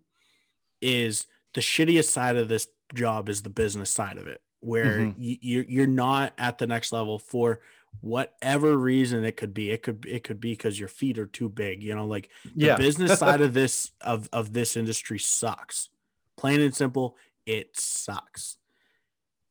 is 0.81 1.27
the 1.53 1.61
shittiest 1.61 2.09
side 2.09 2.35
of 2.35 2.47
this 2.47 2.67
job 2.93 3.29
is 3.29 3.41
the 3.41 3.49
business 3.49 3.89
side 3.91 4.17
of 4.17 4.27
it, 4.27 4.41
where 4.59 4.99
Mhm. 4.99 5.15
you're 5.17 5.65
you're 5.65 5.87
not 5.87 6.33
at 6.37 6.57
the 6.57 6.67
next 6.67 6.91
level 6.91 7.19
for 7.19 7.61
whatever 7.99 8.77
reason 8.77 9.23
it 9.25 9.37
could 9.37 9.53
be. 9.53 9.69
It 9.71 9.83
could 9.83 10.05
it 10.07 10.23
could 10.23 10.39
be 10.39 10.53
because 10.53 10.79
your 10.79 10.87
feet 10.89 11.19
are 11.19 11.25
too 11.27 11.49
big. 11.49 11.83
You 11.83 11.93
know, 11.95 12.05
like 12.07 12.29
the 12.55 12.67
Yeah. 12.67 12.75
business 12.87 13.19
side 13.19 13.41
of 13.41 13.53
this 13.53 13.91
of 14.01 14.29
of 14.31 14.53
this 14.53 14.75
industry 14.77 15.19
sucks. 15.19 15.89
Plain 16.37 16.61
and 16.61 16.73
simple, 16.75 17.17
it 17.45 17.77
sucks. 17.79 18.57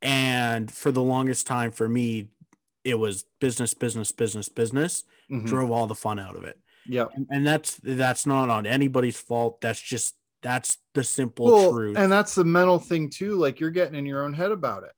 And 0.03 0.71
for 0.71 0.91
the 0.91 1.03
longest 1.03 1.47
time 1.47 1.71
for 1.71 1.89
me, 1.89 2.29
it 2.85 2.95
was 2.99 3.25
business, 3.39 3.75
business, 3.75 4.13
business, 4.13 4.49
business. 4.49 5.05
Mhm. 5.31 5.47
Drove 5.47 5.71
all 5.71 5.87
the 5.87 5.95
fun 5.95 6.19
out 6.19 6.35
of 6.37 6.45
it. 6.45 6.59
yeah 6.87 7.05
And, 7.15 7.27
and 7.31 7.47
that's 7.47 7.77
that's 7.85 8.27
not 8.27 8.49
on 8.49 8.67
anybody's 8.67 9.21
fault. 9.21 9.61
That's 9.61 9.81
just 9.81 10.17
that's 10.43 10.79
the 10.95 11.05
simple 11.05 11.45
well, 11.47 11.71
truth. 11.73 11.99
and 11.99 12.11
that's 12.11 12.35
the 12.35 12.45
mental 12.45 12.79
thing 12.79 13.11
too. 13.11 13.37
Like 13.37 13.61
you're 13.61 13.71
getting 13.71 13.95
in 13.95 14.07
your 14.07 14.25
own 14.25 14.33
head 14.33 14.51
about 14.51 14.85
it. 14.85 14.93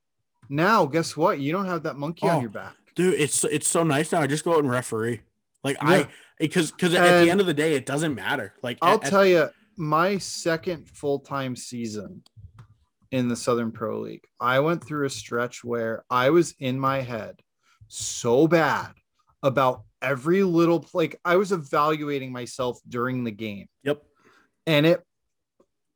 Now, 0.49 0.87
guess 0.87 1.17
what? 1.17 1.41
You 1.41 1.51
don't 1.53 1.67
have 1.67 1.83
that 1.83 1.97
monkey 1.97 2.27
Oh, 2.27 2.37
on 2.37 2.41
your 2.41 2.51
back. 2.51 2.75
Dude, 2.95 3.15
it's 3.15 3.45
it's 3.45 3.69
so 3.69 3.83
nice 3.83 4.13
now. 4.13 4.21
I 4.21 4.27
just 4.27 4.45
go 4.45 4.53
out 4.53 4.59
and 4.61 4.71
referee. 4.71 5.21
Like 5.65 5.77
Yeah. 5.83 5.89
I 5.89 6.09
because 6.39 6.71
because 6.73 6.95
at 6.95 7.23
the 7.25 7.31
end 7.31 7.41
of 7.41 7.47
the 7.47 7.55
day, 7.55 7.75
it 7.75 7.87
doesn't 7.87 8.15
matter. 8.15 8.55
Like 8.63 8.79
I'll 8.83 9.03
at- 9.03 9.09
tell 9.11 9.25
you, 9.27 9.49
my 9.77 10.19
second 10.19 10.89
full 10.89 11.21
time 11.21 11.57
season 11.57 12.23
in 13.11 13.29
the 13.29 13.37
Southern 13.37 13.71
Pro 13.73 14.01
League, 14.01 14.25
I 14.41 14.61
went 14.61 14.85
through 14.85 15.07
a 15.07 15.11
stretch 15.11 15.63
where 15.65 16.05
I 16.11 16.31
was 16.31 16.55
in 16.59 16.79
my 16.81 17.01
head 17.01 17.41
so 17.89 18.47
bad 18.47 18.93
about 19.43 19.83
every 20.01 20.43
little 20.43 20.87
like 20.95 21.21
I 21.25 21.37
was 21.37 21.53
evaluating 21.53 22.33
myself 22.33 22.79
during 22.89 23.25
the 23.25 23.31
game, 23.31 23.69
Yep. 23.85 24.03
and 24.67 24.87
it 24.87 25.03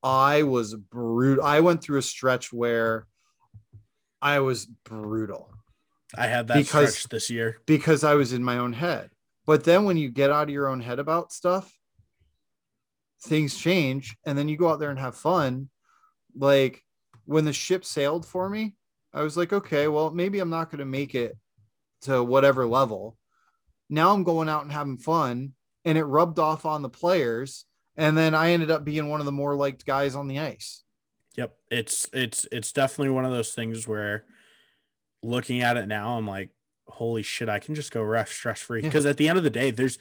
I 0.02 0.44
was 0.44 0.74
brutal. 0.74 1.44
I 1.44 1.60
went 1.60 1.82
through 1.82 1.98
a 1.98 2.02
stretch 2.02 2.52
where 2.52 3.06
I 4.22 4.38
was 4.40 4.66
brutal. 4.66 5.50
I 6.18 6.26
had 6.26 6.48
that 6.48 6.56
Because- 6.58 6.96
stretch 6.96 7.08
this 7.10 7.30
year. 7.30 7.58
because 7.66 8.04
I 8.04 8.14
was 8.14 8.32
in 8.32 8.42
my 8.42 8.58
own 8.58 8.72
head. 8.72 9.10
But 9.46 9.64
then 9.64 9.84
when 9.84 9.96
you 9.96 10.10
get 10.10 10.30
out 10.30 10.44
of 10.48 10.50
your 10.50 10.68
own 10.68 10.80
head 10.80 10.98
about 10.98 11.32
stuff, 11.32 11.72
things 13.22 13.56
change 13.56 14.16
and 14.24 14.36
then 14.36 14.48
you 14.48 14.56
go 14.56 14.68
out 14.68 14.78
there 14.78 14.90
and 14.90 14.98
have 14.98 15.16
fun. 15.16 15.68
Like 16.36 16.84
when 17.24 17.44
the 17.44 17.52
ship 17.52 17.84
sailed 17.84 18.26
for 18.26 18.48
me, 18.48 18.74
I 19.12 19.22
was 19.22 19.36
like, 19.36 19.52
okay, 19.52 19.88
well, 19.88 20.10
maybe 20.10 20.38
I'm 20.40 20.50
not 20.50 20.70
going 20.70 20.80
to 20.80 20.84
make 20.84 21.14
it 21.14 21.36
to 22.02 22.22
whatever 22.22 22.66
level. 22.66 23.16
Now 23.88 24.12
I'm 24.12 24.24
going 24.24 24.48
out 24.48 24.64
and 24.64 24.72
having 24.72 24.98
fun, 24.98 25.54
and 25.84 25.96
it 25.96 26.04
rubbed 26.04 26.38
off 26.38 26.66
on 26.66 26.82
the 26.82 26.88
players. 26.88 27.64
And 27.96 28.18
then 28.18 28.34
I 28.34 28.50
ended 28.50 28.70
up 28.70 28.84
being 28.84 29.08
one 29.08 29.20
of 29.20 29.26
the 29.26 29.32
more 29.32 29.54
liked 29.54 29.86
guys 29.86 30.14
on 30.14 30.28
the 30.28 30.40
ice. 30.40 30.82
Yep. 31.36 31.56
It's 31.70 32.08
it's 32.12 32.46
it's 32.52 32.72
definitely 32.72 33.10
one 33.14 33.24
of 33.24 33.30
those 33.32 33.52
things 33.54 33.86
where 33.88 34.24
looking 35.22 35.60
at 35.62 35.76
it 35.76 35.86
now, 35.86 36.16
I'm 36.16 36.26
like, 36.26 36.50
holy 36.88 37.22
shit, 37.22 37.48
I 37.48 37.58
can 37.58 37.74
just 37.74 37.92
go 37.92 38.02
ref 38.02 38.30
stress 38.30 38.60
free. 38.60 38.80
Yeah. 38.82 38.88
Because 38.88 39.06
at 39.06 39.16
the 39.16 39.28
end 39.28 39.38
of 39.38 39.44
the 39.44 39.50
day, 39.50 39.70
there's 39.70 39.98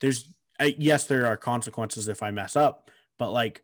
there's 0.00 0.30
I, 0.60 0.74
yes, 0.78 1.04
there 1.04 1.26
are 1.26 1.36
consequences 1.36 2.08
if 2.08 2.22
I 2.22 2.30
mess 2.30 2.56
up, 2.56 2.90
but 3.18 3.30
like 3.32 3.62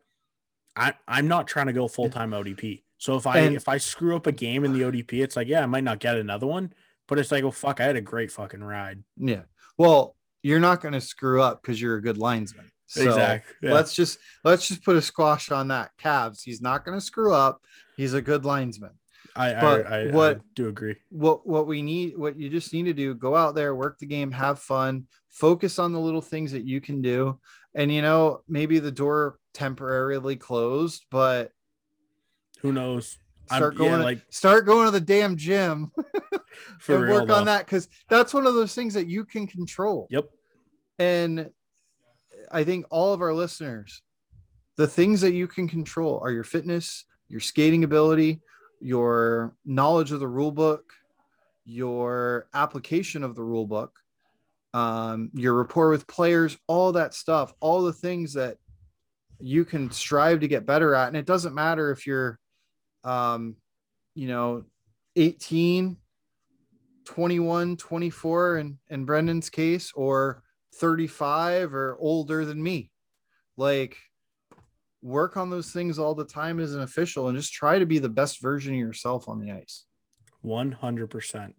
I 0.76 0.94
I'm 1.06 1.28
not 1.28 1.46
trying 1.46 1.66
to 1.66 1.72
go 1.72 1.88
full 1.88 2.10
time 2.10 2.30
ODP. 2.30 2.82
So 2.98 3.16
if 3.16 3.26
I 3.26 3.38
And- 3.40 3.56
if 3.56 3.68
I 3.68 3.78
screw 3.78 4.16
up 4.16 4.26
a 4.26 4.32
game 4.32 4.64
in 4.64 4.72
the 4.72 4.80
ODP, 4.80 5.22
it's 5.22 5.36
like, 5.36 5.48
yeah, 5.48 5.62
I 5.62 5.66
might 5.66 5.84
not 5.84 5.98
get 5.98 6.16
another 6.16 6.46
one, 6.46 6.72
but 7.06 7.18
it's 7.18 7.30
like, 7.30 7.44
oh 7.44 7.50
fuck, 7.50 7.80
I 7.80 7.84
had 7.84 7.96
a 7.96 8.00
great 8.00 8.32
fucking 8.32 8.62
ride. 8.62 9.02
Yeah. 9.16 9.42
Well, 9.76 10.16
you're 10.42 10.60
not 10.60 10.80
going 10.80 10.94
to 10.94 11.00
screw 11.00 11.42
up 11.42 11.62
because 11.62 11.80
you're 11.80 11.96
a 11.96 12.02
good 12.02 12.18
linesman. 12.18 12.70
So 12.86 13.02
exactly. 13.02 13.54
Yeah. 13.62 13.74
let's 13.74 13.94
just 13.94 14.18
let's 14.44 14.68
just 14.68 14.84
put 14.84 14.96
a 14.96 15.02
squash 15.02 15.50
on 15.50 15.68
that. 15.68 15.92
Cavs, 16.00 16.42
he's 16.44 16.60
not 16.60 16.84
going 16.84 16.96
to 16.98 17.04
screw 17.04 17.32
up. 17.32 17.60
He's 17.96 18.14
a 18.14 18.22
good 18.22 18.44
linesman. 18.44 18.92
I, 19.36 19.60
but 19.60 19.86
I, 19.86 20.02
I, 20.02 20.10
what- 20.12 20.36
I 20.38 20.40
do 20.54 20.68
agree. 20.68 20.96
What 21.10 21.46
what 21.46 21.66
we 21.66 21.82
need, 21.82 22.16
what 22.16 22.36
you 22.38 22.48
just 22.48 22.72
need 22.72 22.84
to 22.84 22.92
do, 22.94 23.14
go 23.14 23.34
out 23.34 23.54
there, 23.54 23.74
work 23.74 23.98
the 23.98 24.06
game, 24.06 24.30
have 24.30 24.58
fun, 24.60 25.06
focus 25.30 25.78
on 25.78 25.92
the 25.92 25.98
little 26.00 26.20
things 26.22 26.52
that 26.52 26.64
you 26.64 26.80
can 26.80 27.02
do. 27.02 27.38
And 27.74 27.92
you 27.92 28.02
know, 28.02 28.42
maybe 28.48 28.78
the 28.78 28.92
door 28.92 29.38
temporarily 29.52 30.36
closed, 30.36 31.04
but 31.10 31.50
Who 32.60 32.72
knows? 32.72 33.18
I'm- 33.50 33.58
start 33.58 33.74
yeah, 33.74 33.78
going 33.78 33.98
to, 33.98 34.04
like 34.04 34.22
start 34.30 34.64
going 34.66 34.86
to 34.86 34.90
the 34.90 35.00
damn 35.00 35.36
gym 35.36 35.90
for 36.80 36.94
and 36.96 37.04
real. 37.04 37.20
work 37.20 37.30
on 37.30 37.44
that 37.46 37.66
because 37.66 37.88
that's 38.08 38.32
one 38.32 38.46
of 38.46 38.54
those 38.54 38.74
things 38.74 38.94
that 38.94 39.06
you 39.06 39.24
can 39.24 39.46
control. 39.46 40.06
Yep. 40.10 40.30
And 40.98 41.50
I 42.50 42.64
think 42.64 42.86
all 42.88 43.12
of 43.12 43.20
our 43.20 43.34
listeners, 43.34 44.00
the 44.76 44.86
things 44.86 45.20
that 45.20 45.32
you 45.34 45.46
can 45.46 45.68
control 45.68 46.20
are 46.22 46.30
your 46.30 46.44
fitness, 46.44 47.04
your 47.28 47.40
skating 47.40 47.84
ability, 47.84 48.40
your 48.84 49.56
knowledge 49.64 50.12
of 50.12 50.20
the 50.20 50.28
rule 50.28 50.52
book, 50.52 50.92
your 51.64 52.46
application 52.52 53.24
of 53.24 53.34
the 53.34 53.42
rule 53.42 53.66
book, 53.66 53.98
um, 54.74 55.30
your 55.32 55.54
rapport 55.54 55.88
with 55.88 56.06
players, 56.06 56.58
all 56.66 56.92
that 56.92 57.14
stuff, 57.14 57.54
all 57.60 57.82
the 57.82 57.94
things 57.94 58.34
that 58.34 58.58
you 59.40 59.64
can 59.64 59.90
strive 59.90 60.40
to 60.40 60.48
get 60.48 60.66
better 60.66 60.94
at. 60.94 61.08
And 61.08 61.16
it 61.16 61.24
doesn't 61.24 61.54
matter 61.54 61.92
if 61.92 62.06
you're, 62.06 62.38
um, 63.04 63.56
you 64.14 64.28
know, 64.28 64.64
18, 65.16 65.96
21, 67.06 67.76
24 67.78 68.58
in, 68.58 68.78
in 68.90 69.06
Brendan's 69.06 69.48
case, 69.48 69.92
or 69.94 70.42
35 70.74 71.72
or 71.72 71.96
older 71.98 72.44
than 72.44 72.62
me. 72.62 72.90
Like, 73.56 73.96
work 75.04 75.36
on 75.36 75.50
those 75.50 75.70
things 75.70 75.98
all 75.98 76.14
the 76.14 76.24
time 76.24 76.58
as 76.58 76.74
an 76.74 76.80
official 76.80 77.28
and 77.28 77.36
just 77.36 77.52
try 77.52 77.78
to 77.78 77.84
be 77.84 77.98
the 77.98 78.08
best 78.08 78.40
version 78.40 78.72
of 78.72 78.80
yourself 78.80 79.28
on 79.28 79.38
the 79.38 79.52
ice. 79.52 79.84
100%. 80.44 81.52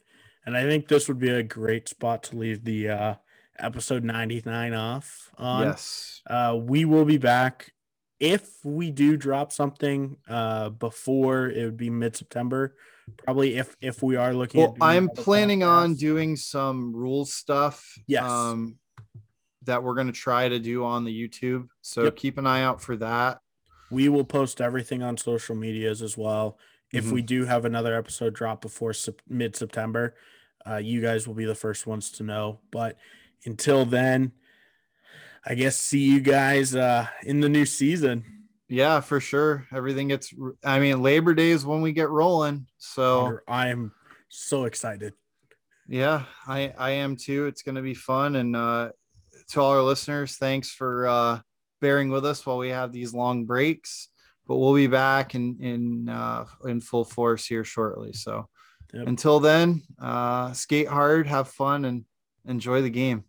And 0.46 0.58
I 0.58 0.64
think 0.64 0.88
this 0.88 1.08
would 1.08 1.20
be 1.20 1.30
a 1.30 1.44
great 1.44 1.88
spot 1.88 2.24
to 2.24 2.38
leave 2.38 2.64
the 2.64 2.90
uh, 2.90 3.14
episode 3.60 4.04
99 4.04 4.74
off 4.74 5.32
on. 5.38 5.68
yes. 5.68 6.22
Uh, 6.28 6.58
we 6.60 6.86
will 6.86 7.06
be 7.06 7.18
back. 7.18 7.72
If 8.20 8.50
we 8.64 8.90
do 8.90 9.16
drop 9.16 9.52
something 9.52 10.18
uh, 10.28 10.70
before, 10.70 11.48
it 11.48 11.66
would 11.66 11.78
be 11.78 11.90
mid 11.90 12.16
September. 12.16 12.76
Probably 13.24 13.58
if 13.58 13.76
if 13.82 14.02
we 14.02 14.16
are 14.16 14.34
looking. 14.34 14.62
Well, 14.62 14.76
at 14.82 14.84
I'm 14.84 15.10
planning 15.10 15.62
on 15.62 15.94
doing 15.94 16.36
some 16.36 16.96
rules 16.96 17.34
stuff. 17.34 17.86
Yes. 18.08 18.24
Um, 18.24 18.78
that 19.66 19.84
we're 19.84 19.96
going 19.96 20.08
to 20.08 20.14
try 20.14 20.48
to 20.50 20.60
do 20.60 20.84
on 20.84 21.04
the 21.04 21.12
YouTube. 21.28 21.68
So 21.82 22.04
Yep. 22.04 22.16
keep 22.16 22.38
an 22.38 22.48
eye 22.48 22.62
out 22.64 22.82
for 22.82 22.96
that. 22.98 23.40
We 23.92 24.10
will 24.10 24.24
post 24.26 24.62
everything 24.62 25.04
on 25.04 25.18
social 25.18 25.56
medias 25.56 26.02
as 26.02 26.18
well. 26.18 26.58
If 26.92 27.06
Mhm. 27.06 27.12
we 27.12 27.22
do 27.22 27.46
have 27.46 27.66
another 27.66 27.96
episode 27.96 28.34
drop 28.34 28.62
before 28.62 28.94
mid 29.28 29.56
September, 29.56 30.16
uh, 30.68 30.78
you 30.78 31.02
guys 31.02 31.28
will 31.28 31.36
be 31.36 31.46
the 31.46 31.56
first 31.56 31.86
ones 31.86 32.10
to 32.12 32.24
know. 32.24 32.60
But 32.72 32.98
until 33.46 33.86
then, 33.86 34.32
I 35.46 35.54
guess 35.56 35.78
see 35.78 36.00
you 36.04 36.22
guys 36.22 36.76
uh, 36.76 37.08
in 37.24 37.40
the 37.40 37.50
new 37.50 37.66
season. 37.66 38.24
Yeah, 38.68 39.00
for 39.02 39.20
sure. 39.20 39.68
Everything 39.72 40.08
gets, 40.08 40.34
I 40.64 40.80
mean, 40.80 41.04
Labor 41.04 41.36
Day 41.36 41.52
is 41.52 41.66
when 41.66 41.82
we 41.82 41.92
get 41.92 42.10
rolling. 42.10 42.66
So 42.80 43.40
I 43.48 43.68
am 43.68 43.92
so 44.28 44.66
excited. 44.66 45.14
yeah, 45.88 46.26
I, 46.48 46.74
I 46.76 46.90
am 46.92 47.16
too. 47.16 47.46
It's 47.46 47.62
going 47.62 47.76
to 47.76 47.84
be 47.84 47.94
fun. 47.94 48.36
And 48.38 48.56
uh, 48.56 48.90
to 49.50 49.62
all 49.62 49.72
our 49.72 49.82
listeners, 49.82 50.38
thanks 50.38 50.70
for 50.70 51.08
uh, 51.08 51.40
bearing 51.82 52.10
with 52.10 52.26
us 52.26 52.46
while 52.46 52.58
we 52.58 52.70
have 52.70 52.92
these 52.92 53.14
long 53.14 53.46
breaks. 53.46 54.10
But 54.48 54.58
we'll 54.58 54.76
be 54.76 54.88
back 54.88 55.34
in 55.34 55.58
in 55.60 56.10
uh, 56.10 56.46
in 56.66 56.80
full 56.82 57.06
force 57.06 57.46
here 57.46 57.64
shortly. 57.64 58.14
So 58.14 58.48
Yep. 58.94 59.08
until 59.08 59.40
then, 59.42 59.82
uh, 60.00 60.54
skate 60.54 60.88
hard, 60.88 61.28
have 61.28 61.50
fun, 61.50 61.84
and 61.84 62.06
enjoy 62.46 62.82
the 62.82 62.90
game. 62.90 63.26